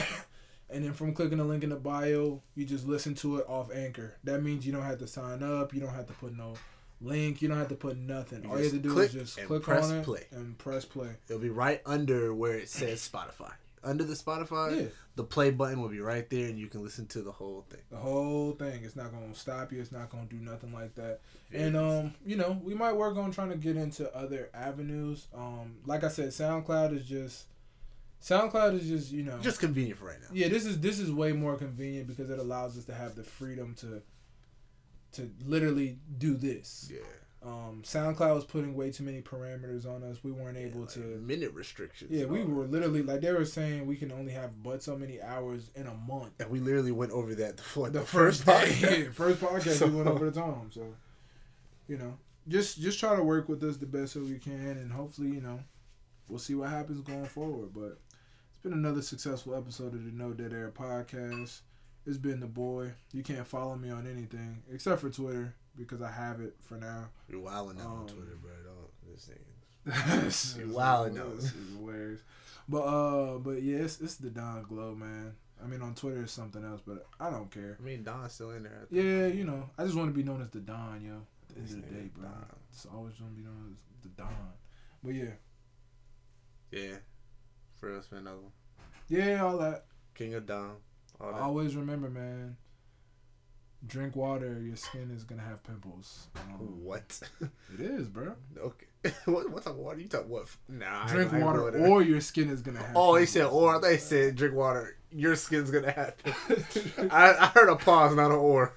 And 0.69 0.83
then 0.83 0.91
from 0.91 1.13
clicking 1.13 1.37
the 1.37 1.45
link 1.45 1.63
in 1.63 1.69
the 1.69 1.77
bio, 1.77 2.41
you 2.53 2.65
just 2.65 2.85
listen 2.85 3.15
to 3.15 3.37
it 3.37 3.45
off 3.47 3.71
Anchor. 3.73 4.15
That 4.25 4.43
means 4.43 4.65
you 4.65 4.73
don't 4.73 4.83
have 4.83 4.99
to 4.99 5.07
sign 5.07 5.41
up. 5.41 5.73
You 5.73 5.79
don't 5.79 5.93
have 5.93 6.07
to 6.07 6.13
put 6.13 6.35
no 6.35 6.55
link. 6.99 7.41
You 7.41 7.47
don't 7.47 7.57
have 7.57 7.69
to 7.69 7.75
put 7.75 7.97
nothing. 7.97 8.43
You 8.43 8.49
All 8.49 8.57
you 8.57 8.63
have 8.63 8.73
to 8.73 8.79
do 8.79 8.99
is 8.99 9.13
just 9.13 9.37
click 9.45 9.67
on 9.69 9.95
it 9.95 10.03
play. 10.03 10.25
and 10.31 10.57
press 10.57 10.83
play. 10.83 11.11
It'll 11.29 11.41
be 11.41 11.49
right 11.49 11.81
under 11.85 12.33
where 12.33 12.55
it 12.55 12.67
says 12.69 13.07
Spotify. 13.07 13.53
Under 13.87 14.03
the 14.03 14.13
Spotify, 14.15 14.81
Yeah. 14.83 14.87
the 15.15 15.23
play 15.23 15.49
button 15.51 15.81
will 15.81 15.89
be 15.89 15.99
right 15.99 16.29
there, 16.29 16.47
and 16.49 16.59
you 16.59 16.67
can 16.67 16.83
listen 16.83 17.07
to 17.07 17.21
the 17.21 17.31
whole 17.31 17.65
thing. 17.69 17.79
The 17.89 17.97
whole 17.97 18.51
thing. 18.53 18.83
It's 18.83 18.95
not 18.95 19.11
gonna 19.11 19.33
stop 19.33 19.71
you. 19.71 19.79
It's 19.79 19.91
not 19.91 20.09
gonna 20.09 20.25
do 20.25 20.37
nothing 20.37 20.73
like 20.73 20.95
that. 20.95 21.21
And 21.53 21.77
um, 21.77 22.13
you 22.25 22.35
know, 22.35 22.59
we 22.63 22.73
might 22.73 22.93
work 22.93 23.15
on 23.17 23.31
trying 23.31 23.49
to 23.51 23.57
get 23.57 23.77
into 23.77 24.13
other 24.15 24.49
avenues. 24.53 25.27
Um, 25.33 25.77
like 25.85 26.03
I 26.03 26.09
said, 26.09 26.29
SoundCloud 26.29 26.95
is 26.95 27.05
just 27.05 27.45
SoundCloud 28.21 28.73
is 28.79 28.87
just 28.87 29.11
you 29.11 29.23
know 29.23 29.37
just 29.39 29.59
convenient 29.59 29.99
for 29.99 30.05
right 30.05 30.19
now. 30.21 30.27
yeah. 30.33 30.47
This 30.49 30.65
is 30.65 30.79
this 30.79 30.99
is 30.99 31.11
way 31.11 31.31
more 31.31 31.55
convenient 31.55 32.07
because 32.07 32.29
it 32.29 32.39
allows 32.39 32.77
us 32.77 32.85
to 32.85 32.93
have 32.93 33.15
the 33.15 33.23
freedom 33.23 33.73
to 33.75 34.01
to 35.13 35.31
literally 35.45 35.99
do 36.17 36.35
this. 36.35 36.89
Yeah. 36.93 36.99
Um, 37.43 37.81
SoundCloud 37.83 38.33
was 38.33 38.45
putting 38.45 38.73
way 38.75 38.91
too 38.91 39.03
many 39.03 39.21
parameters 39.21 39.85
on 39.85 40.03
us. 40.03 40.17
We 40.23 40.31
weren't 40.31 40.57
able 40.57 40.81
like 40.81 40.89
to. 40.89 40.99
minute 40.99 41.53
restrictions. 41.53 42.11
Yeah, 42.11 42.25
we 42.25 42.43
were 42.43 42.65
literally 42.65 43.03
like 43.03 43.21
they 43.21 43.31
were 43.31 43.45
saying 43.45 43.85
we 43.85 43.95
can 43.95 44.11
only 44.11 44.33
have 44.33 44.63
but 44.63 44.81
so 44.81 44.97
many 44.97 45.21
hours 45.21 45.69
in 45.75 45.85
a 45.87 45.93
month. 45.93 46.31
and 46.39 46.49
we 46.49 46.59
literally 46.59 46.91
went 46.91 47.11
over 47.11 47.35
that 47.35 47.59
for 47.73 47.89
the, 47.89 47.99
the, 47.99 48.05
first, 48.05 48.43
first 48.43 48.81
day, 48.81 49.05
podcast. 49.07 49.13
first 49.13 49.39
podcast 49.41 49.75
So- 49.77 49.87
we 49.87 49.95
went 49.97 50.07
over 50.09 50.29
the 50.29 50.41
time. 50.41 50.71
So, 50.71 50.95
you 51.87 51.97
know, 51.97 52.17
just 52.47 52.81
just 52.81 52.99
try 52.99 53.15
to 53.15 53.23
work 53.23 53.47
with 53.47 53.63
us 53.63 53.77
the 53.77 53.85
best 53.85 54.15
that 54.15 54.23
we 54.23 54.39
can, 54.39 54.71
and 54.77 54.91
hopefully, 54.91 55.29
you 55.29 55.41
know, 55.41 55.59
we'll 56.27 56.39
see 56.39 56.55
what 56.55 56.69
happens 56.69 57.01
going 57.01 57.25
forward. 57.25 57.69
But 57.73 57.99
it's 58.49 58.59
been 58.63 58.73
another 58.73 59.01
successful 59.03 59.55
episode 59.55 59.93
of 59.93 60.03
the 60.05 60.11
No 60.11 60.33
Dead 60.33 60.53
Air 60.53 60.71
podcast. 60.75 61.59
It's 62.05 62.17
been 62.17 62.39
the 62.39 62.47
boy. 62.47 62.93
You 63.13 63.21
can't 63.21 63.45
follow 63.45 63.75
me 63.75 63.89
on 63.91 64.07
anything 64.07 64.63
except 64.73 65.01
for 65.01 65.09
Twitter 65.09 65.53
because 65.77 66.01
I 66.01 66.11
have 66.11 66.39
it 66.41 66.55
for 66.59 66.75
now. 66.75 67.09
You're 67.29 67.41
wilding 67.41 67.79
out 67.81 67.87
on 67.87 67.97
Um, 68.01 68.07
Twitter, 68.07 68.37
bro. 68.41 68.51
Don't 68.63 69.11
this 69.13 69.25
thing. 69.25 69.39
It's- 69.85 70.55
You 70.57 70.63
it's- 70.69 70.75
wildin' 70.77 71.15
though. 71.15 71.27
it's- 71.33 71.45
it's 71.53 71.75
hilarious. 71.77 72.21
But 72.69 72.81
uh, 72.81 73.37
but 73.39 73.61
yeah, 73.63 73.77
it's, 73.77 74.01
it's 74.01 74.15
the 74.15 74.29
Don 74.29 74.63
Glow, 74.63 74.93
man. 74.95 75.33
I 75.63 75.67
mean, 75.67 75.81
on 75.81 75.95
Twitter 75.95 76.21
it's 76.23 76.33
something 76.33 76.63
else, 76.63 76.81
but 76.85 77.07
I 77.19 77.29
don't 77.29 77.49
care. 77.49 77.77
I 77.79 77.83
mean, 77.83 78.03
Don's 78.03 78.33
still 78.33 78.51
in 78.51 78.63
there. 78.63 78.87
Yeah, 78.91 79.27
you 79.27 79.43
know, 79.45 79.69
I 79.77 79.83
just 79.85 79.95
want 79.95 80.09
to 80.09 80.13
be 80.13 80.23
known 80.23 80.41
as 80.41 80.49
the 80.49 80.59
Don, 80.59 81.01
yo. 81.03 81.21
At 81.49 81.55
the 81.55 81.61
end 81.73 81.83
of 81.83 81.89
the 81.89 81.95
day, 81.95 82.09
bro. 82.13 82.23
Don. 82.23 82.45
It's 82.71 82.85
always 82.93 83.13
gonna 83.15 83.31
be 83.31 83.41
known 83.43 83.75
as 83.95 84.03
the 84.03 84.09
Don. 84.09 84.53
But 85.03 85.13
yeah, 85.15 85.31
Yeah. 86.71 86.97
For 87.79 87.95
us, 87.95 88.07
another 88.11 88.37
yeah, 89.07 89.43
all 89.45 89.57
that. 89.59 89.85
King 90.15 90.33
of 90.33 90.45
Don. 90.45 90.75
Always 91.21 91.75
remember, 91.75 92.09
man. 92.09 92.57
Drink 93.87 94.15
water. 94.15 94.61
Your 94.61 94.75
skin 94.75 95.11
is 95.15 95.23
gonna 95.23 95.41
have 95.43 95.63
pimples. 95.63 96.27
Um, 96.35 96.83
What? 96.83 97.19
it 97.41 97.79
is, 97.79 98.07
bro. 98.07 98.33
okay. 98.59 98.85
what, 99.25 99.49
what 99.51 99.63
type 99.63 99.73
of 99.73 99.77
water? 99.79 99.99
You 99.99 100.07
talk 100.07 100.27
what? 100.27 100.47
Nah. 100.67 101.05
Drink 101.07 101.33
I 101.33 101.39
water, 101.43 101.71
there. 101.71 101.87
or 101.87 102.01
your 102.01 102.19
skin 102.21 102.49
is 102.49 102.61
gonna 102.61 102.79
have. 102.83 102.91
Oh, 102.95 103.15
they 103.15 103.25
said 103.25 103.45
or. 103.45 103.69
I 103.69 103.73
thought 103.73 103.81
they 103.83 103.97
said 103.97 104.35
drink 104.35 104.55
water. 104.55 104.97
Your 105.11 105.35
skin's 105.35 105.71
gonna 105.71 105.91
have. 105.91 106.15
I, 107.11 107.33
I 107.33 107.45
heard 107.47 107.69
a 107.69 107.75
pause, 107.75 108.15
not 108.15 108.31
an 108.31 108.37
or. 108.37 108.73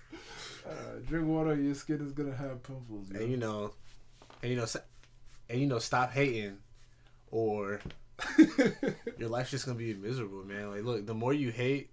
Uh, 0.69 0.73
drink 1.09 1.27
water. 1.27 1.57
Your 1.57 1.75
skin 1.75 2.01
is 2.07 2.13
gonna 2.13 2.37
have 2.37 2.63
pimples. 2.63 3.11
Yo. 3.11 3.21
And 3.21 3.31
you 3.31 3.37
know, 3.37 3.73
and 4.43 4.51
you 4.53 4.57
know, 4.57 4.67
and 5.49 5.61
you 5.61 5.67
know, 5.67 5.81
stop 5.81 6.13
hating, 6.13 6.59
or 7.33 7.81
your 9.19 9.29
life's 9.29 9.51
just 9.51 9.67
gonna 9.67 9.79
be 9.79 9.95
miserable, 9.95 10.45
man. 10.45 10.71
Like, 10.71 10.85
look, 10.85 11.07
the 11.07 11.15
more 11.15 11.33
you 11.33 11.51
hate, 11.51 11.91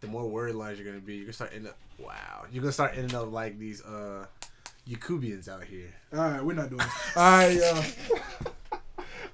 the 0.00 0.06
more 0.06 0.26
word 0.26 0.54
lines 0.54 0.78
you're 0.78 0.86
gonna 0.86 1.00
be. 1.00 1.16
You're 1.16 1.24
gonna 1.24 1.32
start 1.32 1.50
ending 1.54 1.70
up. 1.70 1.76
Wow, 1.98 2.44
you're 2.52 2.62
gonna 2.62 2.72
start 2.72 2.92
ending 2.96 3.14
up 3.16 3.32
like 3.32 3.58
these 3.58 3.82
uh, 3.82 4.26
Yakubians 4.88 5.48
out 5.48 5.64
here. 5.64 5.92
All 6.12 6.18
right, 6.18 6.44
we're 6.44 6.54
not 6.54 6.70
doing. 6.70 6.80
This. 6.86 7.16
All 7.16 7.22
right, 7.22 7.54
yo. 7.54 7.82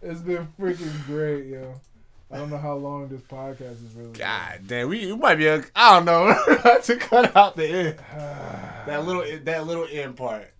it's 0.02 0.20
been 0.20 0.48
freaking 0.58 1.06
great, 1.06 1.46
yo. 1.46 1.74
I 2.30 2.38
don't 2.38 2.50
know 2.50 2.58
how 2.58 2.74
long 2.74 3.08
this 3.08 3.20
podcast 3.20 3.84
is 3.84 3.94
really. 3.94 4.12
God 4.12 4.60
damn, 4.66 4.88
we 4.88 5.06
you 5.06 5.16
might 5.16 5.36
be. 5.36 5.46
A, 5.46 5.62
I 5.76 5.94
don't 5.94 6.04
know 6.06 6.80
to 6.82 6.96
cut 6.96 7.36
out 7.36 7.56
the 7.56 7.66
end. 7.66 7.98
that 8.86 9.06
little 9.06 9.24
that 9.44 9.66
little 9.66 9.86
end 9.90 10.16
part. 10.16 10.50